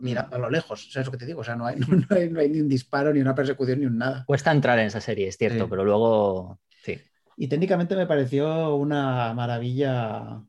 mirando 0.00 0.36
a 0.36 0.38
lo 0.38 0.50
lejos. 0.50 0.90
¿Sabes 0.92 1.06
lo 1.06 1.12
que 1.12 1.18
te 1.18 1.26
digo? 1.26 1.40
O 1.40 1.44
sea, 1.44 1.56
no 1.56 1.66
hay, 1.66 1.76
no, 2.10 2.16
hay, 2.16 2.30
no 2.30 2.40
hay 2.40 2.48
ni 2.50 2.60
un 2.60 2.68
disparo, 2.68 3.12
ni 3.12 3.20
una 3.20 3.34
persecución, 3.34 3.80
ni 3.80 3.86
un 3.86 3.98
nada. 3.98 4.24
Cuesta 4.26 4.52
entrar 4.52 4.78
en 4.78 4.86
esa 4.86 5.00
serie, 5.00 5.28
es 5.28 5.36
cierto, 5.36 5.64
Sí. 5.64 5.70
pero 5.70 5.84
luego 5.84 6.60
sí. 6.84 7.00
Y 7.36 7.48
técnicamente 7.48 7.96
me 7.96 8.06
pareció 8.06 8.74
una 8.76 9.32
maravilla. 9.34 10.42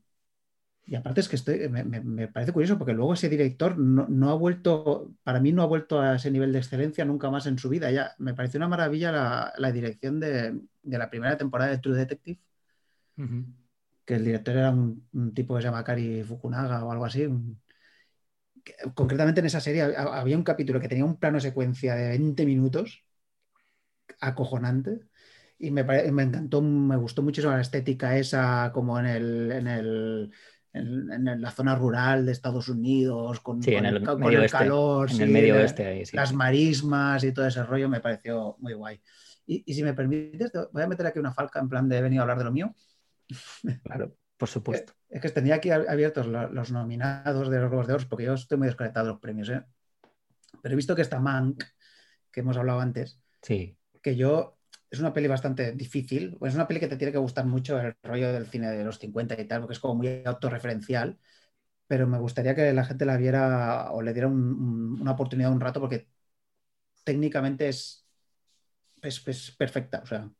Y 0.90 0.96
aparte 0.96 1.20
es 1.20 1.28
que 1.28 1.36
estoy, 1.36 1.68
me, 1.68 1.84
me- 1.84 2.00
me 2.00 2.26
parece 2.28 2.52
curioso 2.52 2.76
porque 2.76 2.92
luego 2.94 3.14
ese 3.14 3.28
director 3.28 3.78
no, 3.78 4.06
no 4.08 4.30
ha 4.30 4.34
vuelto, 4.34 5.14
para 5.22 5.38
mí 5.40 5.52
no 5.52 5.62
ha 5.62 5.66
vuelto 5.66 6.00
a 6.00 6.16
ese 6.16 6.32
nivel 6.32 6.52
de 6.52 6.58
excelencia 6.58 7.04
nunca 7.04 7.30
más 7.30 7.46
en 7.46 7.58
su 7.58 7.68
vida. 7.68 7.90
Ya 7.92 8.14
me 8.18 8.34
pareció 8.34 8.58
una 8.58 8.66
maravilla 8.68 9.12
la, 9.12 9.52
la 9.58 9.70
dirección 9.72 10.18
de, 10.20 10.60
de 10.82 10.98
la 10.98 11.08
primera 11.10 11.36
temporada 11.38 11.70
de 11.70 11.78
True 11.78 11.96
Detective, 11.96 12.40
que 14.04 14.14
el 14.14 14.24
director 14.24 14.56
era 14.56 14.70
un, 14.70 15.08
un 15.12 15.32
tipo 15.34 15.54
que 15.54 15.62
se 15.62 15.68
llama 15.68 15.84
Kari 15.84 16.22
Fukunaga 16.24 16.84
o 16.84 16.92
algo 16.92 17.04
así. 17.06 17.24
un- 17.26 17.60
que- 18.64 18.74
concretamente 18.94 19.40
en 19.40 19.46
esa 19.46 19.60
serie 19.60 19.82
ha- 19.82 20.20
había 20.20 20.36
un 20.36 20.44
capítulo 20.44 20.80
que 20.80 20.88
tenía 20.88 21.04
un 21.04 21.18
plano 21.18 21.40
secuencia 21.40 21.94
de 21.94 22.08
20 22.10 22.46
minutos 22.46 23.04
acojonante. 24.20 25.00
Y 25.58 25.70
me, 25.70 25.84
me 25.84 26.22
encantó, 26.22 26.62
me 26.62 26.96
gustó 26.96 27.22
muchísimo 27.22 27.52
la 27.52 27.60
estética 27.60 28.16
esa, 28.16 28.70
como 28.72 28.98
en 28.98 29.06
el, 29.06 29.52
en 29.52 29.66
el 29.68 30.32
en, 30.72 31.10
en 31.28 31.40
la 31.40 31.50
zona 31.50 31.74
rural 31.74 32.24
de 32.26 32.32
Estados 32.32 32.68
Unidos, 32.68 33.40
con, 33.40 33.62
Sí, 33.62 33.74
con 33.74 33.84
en 33.86 33.94
el 33.96 34.04
con 34.04 34.20
calor, 34.48 35.10
En 35.10 35.16
sí, 35.16 35.22
el 35.24 35.30
medio 35.30 35.54
la- 35.54 35.60
oeste 35.62 35.86
ahí, 35.86 36.06
sí. 36.06 36.16
las 36.16 36.32
marismas 36.32 37.24
y 37.24 37.32
todo 37.32 37.46
ese 37.46 37.62
rollo 37.64 37.88
me 37.88 38.00
pareció 38.00 38.56
muy 38.58 38.74
guay. 38.74 39.00
Y, 39.46 39.64
y 39.66 39.74
si 39.74 39.82
me 39.82 39.94
permites, 39.94 40.52
te- 40.52 40.58
voy 40.72 40.82
a 40.82 40.86
meter 40.86 41.06
aquí 41.06 41.18
una 41.18 41.32
falca 41.32 41.58
en 41.60 41.68
plan 41.68 41.88
de 41.88 41.98
he 41.98 42.02
venido 42.02 42.20
a 42.20 42.24
hablar 42.24 42.38
de 42.38 42.44
lo 42.44 42.52
mío. 42.52 42.74
Claro, 43.84 44.14
por 44.36 44.48
supuesto. 44.48 44.92
Es 45.08 45.20
que 45.20 45.28
tenía 45.30 45.56
aquí 45.56 45.70
abiertos 45.70 46.26
lo- 46.26 46.48
los 46.50 46.70
nominados 46.70 47.48
de 47.50 47.58
los 47.60 47.68
Globos 47.68 47.86
de 47.88 47.94
Oro, 47.94 48.04
porque 48.08 48.24
yo 48.26 48.34
estoy 48.34 48.58
muy 48.58 48.66
desconectado 48.68 49.06
de 49.06 49.12
los 49.12 49.20
premios, 49.20 49.48
¿eh? 49.48 49.62
Pero 50.62 50.72
he 50.72 50.76
visto 50.76 50.94
que 50.94 51.02
está 51.02 51.18
Mank, 51.18 51.62
que 52.30 52.40
hemos 52.40 52.56
hablado 52.56 52.80
antes, 52.80 53.20
Sí. 53.42 53.76
que 54.02 54.14
yo 54.16 54.58
es 54.90 55.00
una 55.00 55.12
peli 55.12 55.28
bastante 55.28 55.72
difícil, 55.72 56.36
es 56.42 56.54
una 56.54 56.66
peli 56.68 56.80
que 56.80 56.88
te 56.88 56.96
tiene 56.96 57.12
que 57.12 57.18
gustar 57.18 57.46
mucho 57.46 57.80
el 57.80 57.94
rollo 58.02 58.32
del 58.32 58.46
cine 58.46 58.70
de 58.70 58.84
los 58.84 58.98
50 58.98 59.40
y 59.40 59.46
tal, 59.46 59.60
porque 59.60 59.74
es 59.74 59.80
como 59.80 59.94
muy 59.96 60.22
autorreferencial, 60.24 61.18
pero 61.88 62.06
me 62.08 62.18
gustaría 62.18 62.54
que 62.54 62.72
la 62.74 62.84
gente 62.84 63.06
la 63.06 63.16
viera 63.18 63.92
o 63.92 64.02
le 64.02 64.12
diera 64.14 64.28
un- 64.28 64.36
un- 64.54 65.02
una 65.02 65.12
oportunidad 65.12 65.52
un 65.52 65.60
rato 65.60 65.80
porque 65.80 66.08
técnicamente 67.04 67.68
es, 67.68 68.06
es, 69.02 69.26
es 69.28 69.52
perfecta, 69.52 70.00
o 70.02 70.06
sea, 70.06 70.30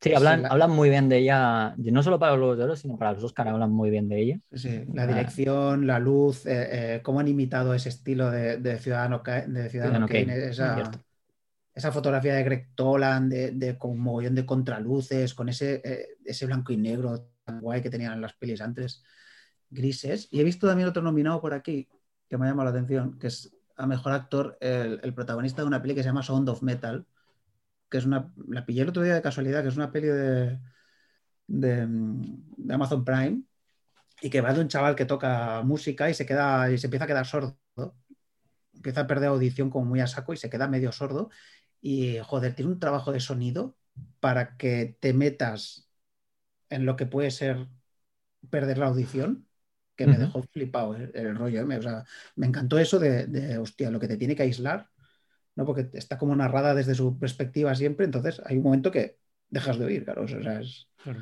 Sí, 0.00 0.12
hablan, 0.12 0.42
la- 0.42 0.48
hablan 0.50 0.70
muy 0.70 0.90
bien 0.90 1.08
de 1.08 1.18
ella, 1.18 1.74
no 1.78 2.02
solo 2.02 2.18
para 2.18 2.36
los 2.36 2.58
de 2.58 2.64
Oro, 2.64 2.76
sino 2.76 2.98
para 2.98 3.12
los 3.12 3.24
Oscar 3.24 3.48
hablan 3.48 3.70
muy 3.70 3.88
bien 3.90 4.08
de 4.08 4.20
ella. 4.20 4.38
Sí, 4.52 4.84
la 4.92 5.02
Ah. 5.02 5.08
dirección, 5.08 5.86
la 5.86 5.98
luz, 5.98 6.46
eh, 6.46 6.96
eh, 6.96 7.02
cómo 7.02 7.18
han 7.18 7.26
imitado 7.26 7.74
ese 7.74 7.88
estilo 7.88 8.30
de, 8.30 8.58
de 8.58 8.78
Ciudadano, 8.78 9.22
de 9.24 9.68
Ciudadano 9.68 10.04
Ciudadano 10.04 10.08
Kane, 10.08 10.36
Kane, 10.36 10.48
esa. 10.50 11.04
Esa 11.74 11.92
fotografía 11.92 12.34
de 12.34 12.44
Greg 12.44 12.68
Toland, 12.74 13.32
de, 13.32 13.78
con 13.78 13.92
un 13.92 14.00
mogollón 14.00 14.34
de 14.34 14.46
contraluces, 14.46 15.34
con 15.34 15.48
ese, 15.48 15.80
eh, 15.84 16.08
ese 16.24 16.46
blanco 16.46 16.72
y 16.72 16.76
negro 16.76 17.30
guay 17.46 17.82
que 17.82 17.90
tenían 17.90 18.12
en 18.14 18.20
las 18.20 18.34
pelis 18.34 18.60
antes, 18.60 19.02
grises. 19.70 20.28
Y 20.30 20.40
he 20.40 20.44
visto 20.44 20.66
también 20.66 20.88
otro 20.88 21.02
nominado 21.02 21.40
por 21.40 21.52
aquí 21.52 21.88
que 22.28 22.38
me 22.38 22.46
ha 22.46 22.50
llamado 22.50 22.70
la 22.70 22.76
atención, 22.76 23.18
que 23.18 23.26
es 23.26 23.54
a 23.76 23.86
mejor 23.86 24.12
actor 24.12 24.56
el, 24.60 25.00
el 25.02 25.14
protagonista 25.14 25.62
de 25.62 25.68
una 25.68 25.82
peli 25.82 25.94
que 25.94 26.02
se 26.02 26.08
llama 26.08 26.22
Sound 26.22 26.48
of 26.48 26.62
Metal, 26.62 27.06
que 27.90 27.98
es 27.98 28.06
una. 28.06 28.32
La 28.48 28.64
pillé 28.64 28.82
el 28.82 28.88
otro 28.88 29.02
día 29.02 29.14
de 29.14 29.22
casualidad, 29.22 29.62
que 29.62 29.68
es 29.68 29.76
una 29.76 29.90
peli 29.92 30.08
de, 30.08 30.60
de, 31.46 31.86
de 31.88 32.74
Amazon 32.74 33.04
Prime 33.04 33.42
y 34.22 34.30
que 34.30 34.40
va 34.40 34.52
de 34.52 34.60
un 34.60 34.68
chaval 34.68 34.94
que 34.96 35.04
toca 35.04 35.62
música 35.62 36.08
y 36.08 36.14
se 36.14 36.24
queda 36.26 36.70
y 36.70 36.78
se 36.78 36.86
empieza 36.86 37.04
a 37.04 37.08
quedar 37.08 37.26
sordo. 37.26 37.58
Empieza 38.72 39.02
a 39.02 39.06
perder 39.06 39.28
audición 39.28 39.70
como 39.70 39.86
muy 39.86 40.00
a 40.00 40.06
saco 40.06 40.32
y 40.32 40.36
se 40.36 40.50
queda 40.50 40.68
medio 40.68 40.92
sordo. 40.92 41.30
Y 41.86 42.18
joder, 42.20 42.54
tiene 42.54 42.72
un 42.72 42.80
trabajo 42.80 43.12
de 43.12 43.20
sonido 43.20 43.76
para 44.18 44.56
que 44.56 44.96
te 45.00 45.12
metas 45.12 45.90
en 46.70 46.86
lo 46.86 46.96
que 46.96 47.04
puede 47.04 47.30
ser 47.30 47.68
perder 48.48 48.78
la 48.78 48.86
audición, 48.86 49.46
que 49.94 50.06
me 50.06 50.16
dejó 50.16 50.42
flipado 50.44 50.94
el, 50.96 51.10
el 51.14 51.36
rollo. 51.36 51.60
¿eh? 51.60 51.66
Me, 51.66 51.76
o 51.76 51.82
sea, 51.82 52.04
me 52.36 52.46
encantó 52.46 52.78
eso 52.78 52.98
de, 52.98 53.26
de, 53.26 53.58
hostia, 53.58 53.90
lo 53.90 54.00
que 54.00 54.08
te 54.08 54.16
tiene 54.16 54.34
que 54.34 54.44
aislar, 54.44 54.88
¿no? 55.56 55.66
Porque 55.66 55.90
está 55.92 56.16
como 56.16 56.34
narrada 56.34 56.74
desde 56.74 56.94
su 56.94 57.18
perspectiva 57.18 57.74
siempre, 57.74 58.06
entonces 58.06 58.40
hay 58.46 58.56
un 58.56 58.62
momento 58.62 58.90
que 58.90 59.18
dejas 59.50 59.78
de 59.78 59.84
oír, 59.84 60.04
claro. 60.04 60.22
O 60.24 60.28
sea, 60.28 60.60
es, 60.60 60.88
Claro. 61.02 61.20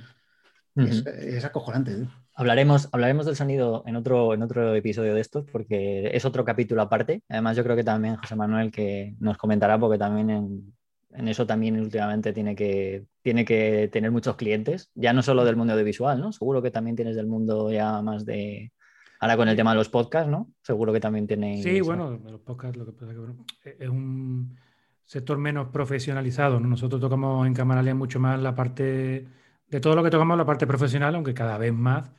es, 0.77 1.45
acojonante. 1.45 1.93
¿eh? 1.93 2.09
Hablaremos, 2.35 2.89
hablaremos 2.93 3.27
del 3.27 3.37
sonido 3.37 3.83
en 3.87 3.97
otro, 3.97 4.33
en 4.35 4.43
otro 4.43 4.75
episodio 4.75 5.15
de 5.15 5.21
estos, 5.21 5.45
porque 5.51 6.11
es 6.15 6.25
otro 6.25 6.45
capítulo 6.45 6.83
aparte. 6.83 7.23
Además, 7.29 7.57
yo 7.57 7.65
creo 7.65 7.77
que 7.77 7.85
también 7.85 8.17
José 8.17 8.37
Manuel 8.37 8.71
que 8.71 9.15
nos 9.21 9.37
comentará, 9.37 9.79
porque 9.79 9.99
también 9.99 10.31
en, 10.31 10.73
en 11.15 11.29
eso 11.29 11.47
también 11.47 11.79
últimamente 11.79 12.33
tiene 12.33 12.57
que, 12.57 13.05
tiene 13.23 13.45
que 13.45 13.89
tener 13.93 14.11
muchos 14.11 14.37
clientes, 14.37 14.91
ya 14.95 15.13
no 15.13 15.23
solo 15.23 15.45
del 15.45 15.57
mundo 15.57 15.75
audiovisual, 15.75 16.21
¿no? 16.21 16.33
Seguro 16.33 16.63
que 16.63 16.71
también 16.71 16.97
tienes 16.97 17.17
del 17.17 17.27
mundo 17.27 17.71
ya 17.71 18.01
más 18.03 18.25
de... 18.25 18.73
Ahora 19.21 19.37
con 19.37 19.49
el 19.49 19.55
tema 19.55 19.71
de 19.71 19.77
los 19.77 19.89
podcasts, 19.89 20.29
¿no? 20.29 20.51
Seguro 20.63 20.93
que 20.93 21.01
también 21.01 21.27
tenéis... 21.29 21.63
Sí, 21.63 21.81
bueno, 21.81 22.19
los 22.25 22.41
podcasts 22.41 22.77
lo 22.77 22.87
que 22.87 22.93
pasa 22.93 23.07
es 23.07 23.13
que 23.13 23.19
bueno, 23.19 23.45
es 23.63 23.89
un 23.89 24.57
sector 25.05 25.39
menos 25.39 25.69
profesionalizado. 25.69 26.59
¿no? 26.59 26.69
Nosotros 26.69 27.01
tocamos 27.01 27.47
en 27.47 27.55
Camaralia 27.55 27.95
mucho 27.95 28.19
más 28.19 28.41
la 28.41 28.55
parte 28.55 29.29
de 29.73 29.81
todo 29.81 29.97
lo 29.97 30.05
que 30.05 30.11
tocamos, 30.11 30.37
la 30.37 30.45
parte 30.45 30.67
profesional, 30.67 31.15
aunque 31.15 31.33
cada 31.33 31.57
vez 31.57 31.73
más 31.73 32.11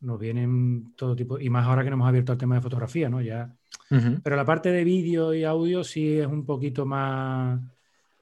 nos 0.00 0.20
vienen 0.20 0.92
todo 0.94 1.16
tipo, 1.16 1.40
y 1.40 1.48
más 1.48 1.66
ahora 1.66 1.82
que 1.82 1.88
nos 1.88 1.96
hemos 1.96 2.08
abierto 2.08 2.32
al 2.32 2.38
tema 2.38 2.56
de 2.56 2.60
fotografía, 2.60 3.08
¿no? 3.08 3.22
Ya, 3.22 3.56
pero 4.22 4.36
la 4.36 4.44
parte 4.44 4.70
de 4.70 4.84
vídeo 4.84 5.32
y 5.32 5.42
audio 5.42 5.82
sí 5.82 6.18
es 6.18 6.26
un 6.26 6.44
poquito 6.44 6.84
más, 6.84 7.58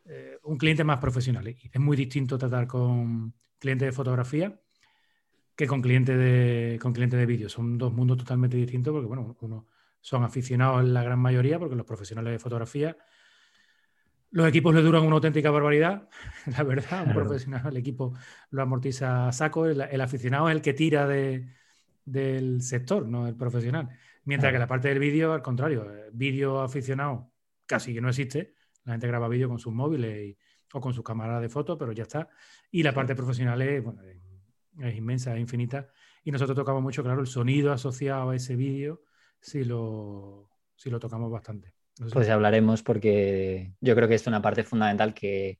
eh, 0.04 0.38
un 0.44 0.56
cliente 0.56 0.84
más 0.84 1.00
profesional. 1.00 1.48
Es 1.48 1.80
muy 1.80 1.96
distinto 1.96 2.38
tratar 2.38 2.68
con 2.68 3.34
clientes 3.58 3.86
de 3.86 3.92
fotografía 3.92 4.56
que 5.56 5.66
con 5.66 5.82
clientes 5.82 6.16
de, 6.16 6.78
con 6.80 6.92
clientes 6.92 7.18
de 7.18 7.26
vídeo. 7.26 7.48
Son 7.48 7.76
dos 7.76 7.92
mundos 7.92 8.18
totalmente 8.18 8.56
distintos 8.56 8.92
porque, 8.92 9.08
bueno, 9.08 9.36
uno 9.40 9.66
son 10.00 10.22
aficionados 10.22 10.84
en 10.84 10.94
la 10.94 11.02
gran 11.02 11.18
mayoría, 11.18 11.58
porque 11.58 11.74
los 11.74 11.86
profesionales 11.86 12.32
de 12.34 12.38
fotografía, 12.38 12.96
los 14.30 14.46
equipos 14.48 14.74
le 14.74 14.82
duran 14.82 15.04
una 15.04 15.14
auténtica 15.16 15.50
barbaridad, 15.50 16.08
la 16.58 16.62
verdad. 16.62 17.00
Un 17.06 17.12
Claro. 17.12 17.20
profesional, 17.24 17.66
el 17.68 17.76
equipo 17.76 18.14
lo 18.50 18.62
amortiza 18.62 19.28
a 19.28 19.32
saco, 19.32 19.66
el, 19.66 19.80
el 19.80 20.00
aficionado 20.00 20.48
es 20.48 20.56
el 20.56 20.62
que 20.62 20.74
tira 20.74 21.06
de, 21.06 21.48
del 22.04 22.62
sector, 22.62 23.06
no 23.06 23.26
el 23.28 23.36
profesional. 23.36 23.88
Mientras 24.24 24.50
Claro. 24.50 24.54
que 24.56 24.58
la 24.60 24.66
parte 24.66 24.88
del 24.88 24.98
vídeo, 24.98 25.32
al 25.32 25.42
contrario, 25.42 25.90
eh, 25.92 26.10
vídeo 26.12 26.60
aficionado 26.60 27.32
casi 27.66 27.94
que 27.94 28.00
no 28.00 28.08
existe. 28.08 28.54
La 28.84 28.92
gente 28.92 29.06
graba 29.06 29.28
vídeo 29.28 29.48
con 29.48 29.58
sus 29.58 29.72
móviles 29.72 30.26
y- 30.26 30.38
o 30.72 30.80
con 30.80 30.92
sus 30.92 31.04
cámaras 31.04 31.40
de 31.40 31.48
fotos, 31.48 31.76
pero 31.78 31.92
ya 31.92 32.02
está. 32.02 32.28
Y 32.70 32.82
la 32.82 32.92
parte 32.92 33.14
profesional 33.14 33.60
es, 33.62 33.82
bueno, 33.82 34.02
es 34.80 34.96
inmensa, 34.96 35.32
es 35.34 35.40
infinita. 35.40 35.88
Y 36.24 36.32
nosotros 36.32 36.56
tocamos 36.56 36.82
mucho, 36.82 37.02
claro, 37.04 37.20
el 37.20 37.26
sonido 37.28 37.72
asociado 37.72 38.30
a 38.30 38.36
ese 38.36 38.56
vídeo, 38.56 39.02
si 39.40 39.64
lo, 39.64 40.50
si 40.74 40.90
lo 40.90 40.98
tocamos 40.98 41.30
bastante. 41.30 41.72
Pues 42.12 42.28
hablaremos 42.28 42.82
porque 42.82 43.72
yo 43.80 43.94
creo 43.94 44.08
que 44.08 44.14
es 44.16 44.26
una 44.26 44.42
parte 44.42 44.64
fundamental 44.64 45.14
que 45.14 45.58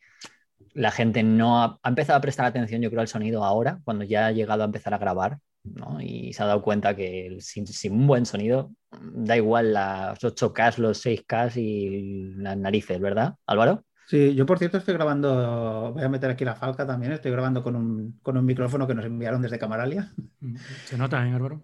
la 0.74 0.91
gente 0.91 1.22
no 1.22 1.62
ha, 1.62 1.78
ha 1.82 1.89
empezado 1.89 2.18
a 2.18 2.22
prestar 2.22 2.47
atención, 2.47 2.82
yo 2.82 2.91
creo, 2.91 3.01
al 3.03 3.09
sonido 3.09 3.45
ahora, 3.45 3.80
cuando 3.84 4.05
ya 4.05 4.26
ha 4.26 4.32
llegado 4.32 4.62
a 4.62 4.66
empezar 4.66 4.95
a 4.95 4.99
grabar, 4.99 5.39
¿no? 5.64 6.01
Y 6.01 6.32
se 6.32 6.43
ha 6.43 6.47
dado 6.47 6.62
cuenta 6.62 6.95
que 6.97 7.26
el- 7.26 7.43
sin, 7.43 7.66
sin 7.66 7.93
un 7.95 8.07
buen 8.07 8.26
sonido, 8.26 8.72
da 8.91 9.37
igual 9.37 9.72
las 9.74 10.22
8K, 10.24 10.72
los 10.78 10.99
6K 10.99 11.51
y 11.57 12.34
las 12.37 12.57
narices, 12.57 13.01
¿verdad, 13.01 13.34
Álvaro? 13.47 13.84
Sí, 14.07 14.34
yo 14.37 14.47
por 14.47 14.59
cierto 14.59 14.78
estoy 14.78 14.95
grabando, 14.95 15.93
voy 15.93 16.05
a 16.05 16.09
meter 16.09 16.30
aquí 16.30 16.45
la 16.45 16.55
falca 16.55 16.87
también, 16.87 17.12
estoy 17.12 17.32
grabando 17.32 17.62
con 17.62 17.74
un, 17.74 18.18
con 18.22 18.37
un 18.37 18.45
micrófono 18.45 18.87
que 18.87 18.95
nos 18.95 19.05
enviaron 19.05 19.43
desde 19.43 19.59
Camaralia. 19.59 20.12
Mm, 20.41 20.57
Se 20.84 20.97
nota, 20.97 21.26
¿eh, 21.26 21.32
Álvaro? 21.32 21.62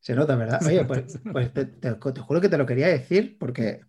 Se 0.00 0.14
nota, 0.14 0.36
¿verdad? 0.36 0.62
Oye, 0.66 0.84
pues, 0.84 1.20
pues 1.30 1.52
te, 1.52 1.64
te- 1.66 1.94
te 1.94 2.20
juro 2.20 2.40
que 2.40 2.48
te 2.48 2.58
lo 2.58 2.66
quería 2.66 2.88
decir 2.88 3.36
porque, 3.38 3.80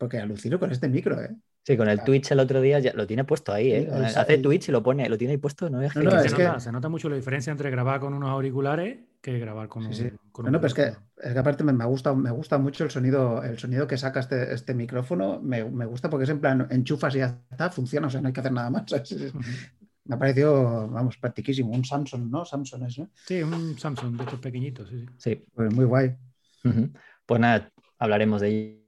porque 0.00 0.18
alucino 0.18 0.58
con 0.58 0.72
este 0.72 0.88
micro, 0.88 1.20
¿eh? 1.20 1.36
Sí, 1.62 1.76
con 1.76 1.86
el 1.90 2.00
Ah. 2.00 2.04
Twitch 2.04 2.30
el 2.32 2.40
otro 2.40 2.62
día 2.62 2.78
ya 2.78 2.94
lo 2.94 3.06
tiene 3.06 3.24
puesto 3.24 3.52
ahí, 3.52 3.70
¿eh? 3.70 3.82
Sí, 3.82 3.94
el- 3.94 4.04
Hace 4.06 4.34
el- 4.34 4.42
Twitch 4.42 4.70
y 4.70 4.72
lo 4.72 4.82
pone, 4.82 5.06
lo 5.10 5.18
tiene 5.18 5.32
ahí 5.32 5.36
puesto, 5.36 5.68
no 5.68 5.78
veas 5.78 5.94
No, 5.94 6.00
que- 6.00 6.06
no, 6.08 6.20
se, 6.22 6.26
es 6.28 6.34
que- 6.34 6.44
nota, 6.44 6.58
se 6.60 6.72
nota 6.72 6.88
mucho 6.88 7.10
la 7.10 7.16
diferencia 7.16 7.50
entre 7.50 7.70
grabar 7.70 8.00
con 8.00 8.14
unos 8.14 8.30
auriculares 8.30 8.98
que 9.20 9.38
grabar 9.38 9.68
con 9.68 9.84
un, 9.84 9.92
Sí, 9.92 10.04
sí. 10.04 10.16
con 10.32 10.44
No, 10.44 10.48
un 10.48 10.52
no, 10.54 10.58
pero 10.62 10.68
es 10.68 10.74
que, 10.74 10.84
es 11.22 11.32
que 11.34 11.38
aparte 11.38 11.62
me, 11.62 11.74
me 11.74 11.84
gusta, 11.84 12.14
me 12.14 12.30
gusta 12.30 12.56
mucho 12.56 12.84
el 12.84 12.90
sonido, 12.90 13.42
el 13.42 13.58
sonido 13.58 13.86
que 13.86 13.98
saca 13.98 14.20
este, 14.20 14.54
este 14.54 14.72
micrófono, 14.72 15.38
me, 15.42 15.62
me 15.64 15.84
gusta 15.84 16.08
porque 16.08 16.24
es 16.24 16.30
en 16.30 16.40
plan, 16.40 16.66
enchufas 16.70 17.14
y 17.14 17.18
ya 17.18 17.38
está, 17.50 17.68
funciona, 17.68 18.06
o 18.06 18.10
sea, 18.10 18.22
no 18.22 18.28
hay 18.28 18.32
que 18.32 18.40
hacer 18.40 18.52
nada 18.52 18.70
más. 18.70 18.84
Es-. 18.92 19.34
Me 20.06 20.14
ha 20.14 20.18
parecido, 20.18 20.88
vamos, 20.88 21.18
practiquísimo, 21.18 21.70
un 21.72 21.84
Samsung, 21.84 22.30
¿no? 22.30 22.46
Samsung 22.46 22.84
es, 22.84 22.98
¿no? 22.98 23.10
Sí, 23.26 23.42
un 23.42 23.78
Samsung 23.78 24.16
de 24.16 24.24
estos 24.24 24.40
pequeñitos, 24.40 24.88
sí, 24.88 25.00
sí. 25.00 25.06
Sí, 25.18 25.44
Pues 25.54 25.72
muy 25.74 25.84
guay. 25.84 26.16
Pues 27.26 27.38
nada, 27.40 27.70
hablaremos 27.98 28.40
de 28.40 28.48
ello, 28.48 28.79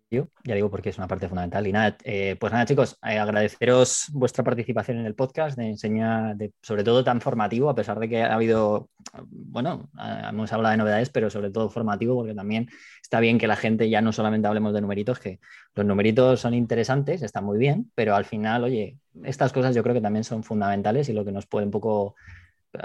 ya 0.45 0.55
digo 0.55 0.71
porque 0.71 0.91
es 0.91 0.99
una 0.99 1.09
parte 1.09 1.29
fundamental. 1.29 1.67
Y 1.67 1.73
nada, 1.73 1.97
eh, 2.05 2.37
pues 2.39 2.53
nada 2.53 2.67
chicos, 2.67 2.99
eh, 3.03 3.19
agradeceros 3.19 4.07
vuestra 4.13 4.45
participación 4.45 4.99
en 4.99 5.07
el 5.07 5.15
podcast, 5.15 5.57
de 5.57 5.69
enseñar, 5.69 6.37
de, 6.37 6.53
sobre 6.63 6.85
todo 6.85 7.03
tan 7.05 7.21
formativo, 7.21 7.71
a 7.71 7.75
pesar 7.75 7.99
de 7.99 8.09
que 8.09 8.23
ha 8.23 8.35
habido, 8.35 8.91
bueno, 9.23 9.91
hemos 10.29 10.53
hablado 10.53 10.73
de 10.73 10.79
novedades, 10.79 11.11
pero 11.11 11.31
sobre 11.31 11.51
todo 11.51 11.71
formativo, 11.71 12.15
porque 12.17 12.35
también 12.35 12.69
está 13.03 13.21
bien 13.21 13.39
que 13.39 13.47
la 13.47 13.57
gente 13.57 13.89
ya 13.89 14.01
no 14.01 14.13
solamente 14.13 14.49
hablemos 14.49 14.75
de 14.75 14.81
numeritos, 14.81 15.19
que 15.19 15.41
los 15.75 15.87
numeritos 15.87 16.41
son 16.41 16.55
interesantes, 16.55 17.23
están 17.23 17.45
muy 17.45 17.59
bien, 17.59 17.91
pero 17.95 18.15
al 18.15 18.25
final, 18.25 18.65
oye, 18.65 18.99
estas 19.25 19.53
cosas 19.53 19.75
yo 19.75 19.83
creo 19.83 19.95
que 19.95 20.01
también 20.01 20.25
son 20.25 20.43
fundamentales 20.43 21.09
y 21.09 21.13
lo 21.13 21.25
que 21.25 21.33
nos 21.33 21.47
puede 21.47 21.67
un 21.67 21.73
poco 21.73 22.15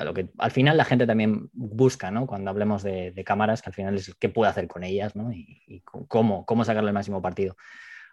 lo 0.03 0.13
que 0.13 0.29
al 0.37 0.51
final 0.51 0.75
la 0.75 0.85
gente 0.85 1.07
también 1.07 1.49
busca, 1.53 2.11
¿no? 2.11 2.27
Cuando 2.27 2.49
hablemos 2.49 2.83
de, 2.83 3.11
de 3.11 3.23
cámaras, 3.23 3.61
que 3.61 3.69
al 3.69 3.73
final 3.73 3.95
es 3.95 4.13
qué 4.15 4.29
puede 4.29 4.49
hacer 4.51 4.67
con 4.67 4.83
ellas, 4.83 5.15
¿no? 5.15 5.31
Y, 5.31 5.61
y 5.65 5.81
cómo, 6.07 6.45
cómo 6.45 6.65
sacarle 6.65 6.89
el 6.89 6.93
máximo 6.93 7.21
partido. 7.21 7.55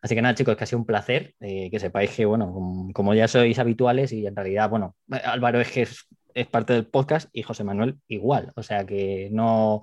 Así 0.03 0.15
que 0.15 0.23
nada, 0.23 0.35
chicos, 0.35 0.57
que 0.57 0.65
ha 0.65 0.67
sido 0.67 0.81
un 0.81 0.87
placer 0.87 1.35
eh, 1.41 1.71
que 1.71 1.81
sepáis 1.81 2.11
que, 2.11 2.27
bueno, 2.27 2.91
como, 2.93 3.15
ya 3.15 3.27
sois 3.27 3.59
habituales 3.59 4.13
y 4.13 4.27
en 4.27 4.37
realidad, 4.37 4.69
bueno, 4.69 4.97
Álvaro 5.11 5.61
es 5.61 5.71
que 5.71 5.83
es, 5.83 6.07
es, 6.35 6.47
parte 6.47 6.75
del 6.75 6.87
podcast 6.87 7.31
y 7.33 7.43
José 7.43 7.65
Manuel 7.65 7.99
igual. 8.07 8.53
O 8.57 8.63
sea 8.63 8.85
que 8.85 9.31
no, 9.33 9.83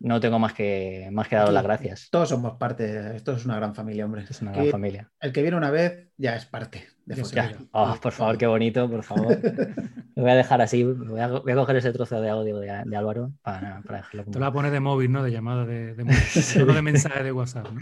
no 0.00 0.20
tengo 0.20 0.38
más 0.38 0.52
que, 0.52 1.08
más 1.10 1.28
que 1.28 1.36
daros 1.36 1.52
las 1.52 1.64
gracias. 1.64 2.08
Todos 2.10 2.28
somos 2.28 2.56
parte, 2.56 3.16
esto 3.16 3.32
es 3.32 3.44
una 3.44 3.56
gran 3.56 3.74
familia, 3.74 4.04
hombre. 4.04 4.24
Es 4.28 4.40
una 4.40 4.52
gran 4.52 4.68
familia. 4.68 5.10
El 5.20 5.32
que 5.32 5.42
viene 5.42 5.56
una 5.56 5.70
vez 5.70 6.08
ya 6.16 6.36
es 6.36 6.46
parte 6.46 6.86
de 7.04 7.22
ya. 7.22 7.56
Oh, 7.72 7.96
por 8.00 8.12
favor, 8.12 8.38
qué 8.38 8.46
bonito, 8.46 8.88
por 8.88 9.02
favor. 9.02 9.38
Lo 10.14 10.22
voy 10.22 10.30
a 10.30 10.36
dejar 10.36 10.60
así, 10.60 10.84
voy 10.84 11.20
a, 11.20 11.28
voy 11.28 11.52
a 11.52 11.56
coger 11.56 11.76
ese 11.76 11.92
trozo 11.92 12.20
de 12.20 12.28
audio 12.28 12.58
de, 12.58 12.82
de 12.84 12.96
Álvaro 12.96 13.32
para, 13.42 13.82
para 13.82 13.98
dejarlo. 13.98 14.24
Como... 14.24 14.32
Te 14.32 14.38
lo 14.38 14.44
vas 14.44 14.50
a 14.50 14.54
poner 14.54 14.72
de 14.72 14.80
móvil, 14.80 15.12
¿no? 15.12 15.22
De 15.22 15.30
llamada 15.30 15.64
de, 15.64 15.94
de 15.94 16.04
móvil, 16.04 16.18
sí. 16.28 16.58
no 16.58 16.74
de 16.74 16.82
mensaje 16.82 17.22
de 17.22 17.32
WhatsApp, 17.32 17.68
¿no? 17.70 17.80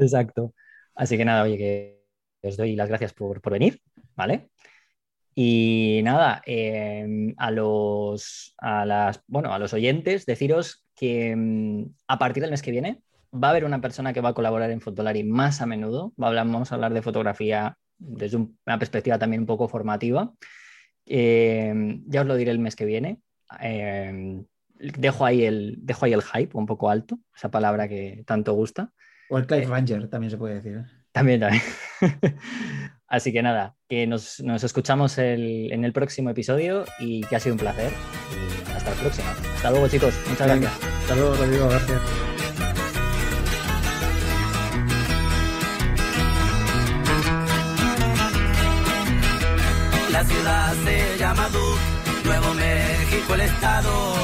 Exacto. 0.00 0.54
Así 0.94 1.16
que 1.16 1.24
nada, 1.24 1.42
oye, 1.42 1.56
que 1.56 2.48
os 2.48 2.56
doy 2.56 2.76
las 2.76 2.88
gracias 2.88 3.12
por, 3.14 3.40
por 3.40 3.52
venir, 3.52 3.80
¿vale? 4.16 4.50
Y 5.34 6.00
nada, 6.04 6.42
eh, 6.44 7.32
a 7.38 7.50
los 7.50 8.54
a 8.58 8.84
las 8.84 9.22
bueno, 9.26 9.54
a 9.54 9.58
los 9.58 9.72
oyentes, 9.72 10.26
deciros 10.26 10.81
que 11.02 11.34
um, 11.34 11.92
a 12.06 12.16
partir 12.16 12.40
del 12.40 12.52
mes 12.52 12.62
que 12.62 12.70
viene 12.70 13.02
va 13.34 13.48
a 13.48 13.50
haber 13.50 13.64
una 13.64 13.80
persona 13.80 14.12
que 14.12 14.20
va 14.20 14.28
a 14.28 14.34
colaborar 14.34 14.70
en 14.70 14.80
Fotolari 14.80 15.24
más 15.24 15.60
a 15.60 15.66
menudo. 15.66 16.12
Va 16.20 16.26
a 16.26 16.28
hablar, 16.28 16.46
vamos 16.46 16.70
a 16.70 16.76
hablar 16.76 16.94
de 16.94 17.02
fotografía 17.02 17.76
desde 17.98 18.36
un, 18.36 18.56
una 18.64 18.78
perspectiva 18.78 19.18
también 19.18 19.40
un 19.40 19.46
poco 19.46 19.66
formativa. 19.66 20.32
Eh, 21.04 21.74
ya 22.06 22.20
os 22.20 22.26
lo 22.28 22.36
diré 22.36 22.52
el 22.52 22.60
mes 22.60 22.76
que 22.76 22.84
viene. 22.84 23.20
Eh, 23.60 24.44
dejo, 24.78 25.26
ahí 25.26 25.42
el, 25.44 25.74
dejo 25.80 26.04
ahí 26.04 26.12
el 26.12 26.22
hype 26.22 26.56
un 26.56 26.66
poco 26.66 26.88
alto, 26.88 27.18
esa 27.34 27.50
palabra 27.50 27.88
que 27.88 28.22
tanto 28.24 28.52
gusta. 28.52 28.92
O 29.28 29.38
el 29.38 29.46
Clive 29.48 29.66
Ranger, 29.66 30.08
también 30.08 30.30
se 30.30 30.36
puede 30.36 30.54
decir. 30.60 30.76
¿eh? 30.76 30.84
También, 31.10 31.40
también. 31.40 31.62
Así 33.08 33.32
que 33.32 33.42
nada, 33.42 33.74
que 33.88 34.06
nos, 34.06 34.38
nos 34.38 34.62
escuchamos 34.62 35.18
el, 35.18 35.72
en 35.72 35.84
el 35.84 35.92
próximo 35.92 36.30
episodio 36.30 36.84
y 37.00 37.22
que 37.22 37.34
ha 37.34 37.40
sido 37.40 37.54
un 37.54 37.58
placer. 37.58 37.90
Y 38.30 38.70
hasta 38.70 38.90
la 38.90 38.96
próxima. 38.96 39.30
Hasta 39.62 39.70
luego, 39.70 39.88
chicos. 39.88 40.14
Muchas 40.28 40.46
Bien. 40.46 40.60
gracias. 40.62 40.91
Hasta 41.02 41.16
luego, 41.16 41.34
Rodrigo. 41.34 41.68
Gracias. 41.68 42.00
La 50.10 50.24
ciudad 50.24 50.74
se 50.84 51.18
llama 51.18 51.48
Duke 51.48 52.24
Nuevo 52.24 52.54
México 52.54 53.34
el 53.34 53.40
estado. 53.40 54.14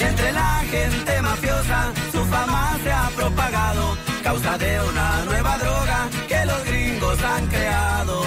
Entre 0.00 0.32
la 0.32 0.62
gente 0.70 1.22
mafiosa 1.22 1.92
su 2.10 2.24
fama 2.24 2.78
se 2.82 2.90
ha 2.90 3.10
propagado, 3.14 3.96
causa 4.24 4.58
de 4.58 4.80
una 4.80 5.24
nueva 5.26 5.58
droga 5.58 6.08
que 6.26 6.46
los 6.46 6.64
gringos 6.64 7.22
han 7.22 7.46
creado. 7.46 8.22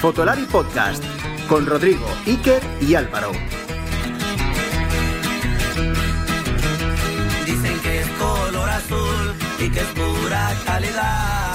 Fotolari 0.00 0.44
Podcast 0.46 1.04
con 1.48 1.64
Rodrigo, 1.64 2.06
Iker 2.26 2.62
y 2.80 2.94
Álvaro. 2.94 3.32
Dicen 7.46 7.80
que 7.80 8.00
es 8.00 8.08
color 8.18 8.68
azul 8.68 9.34
y 9.58 9.70
que 9.70 9.80
es 9.80 9.86
pura 9.86 10.54
calidad. 10.66 11.47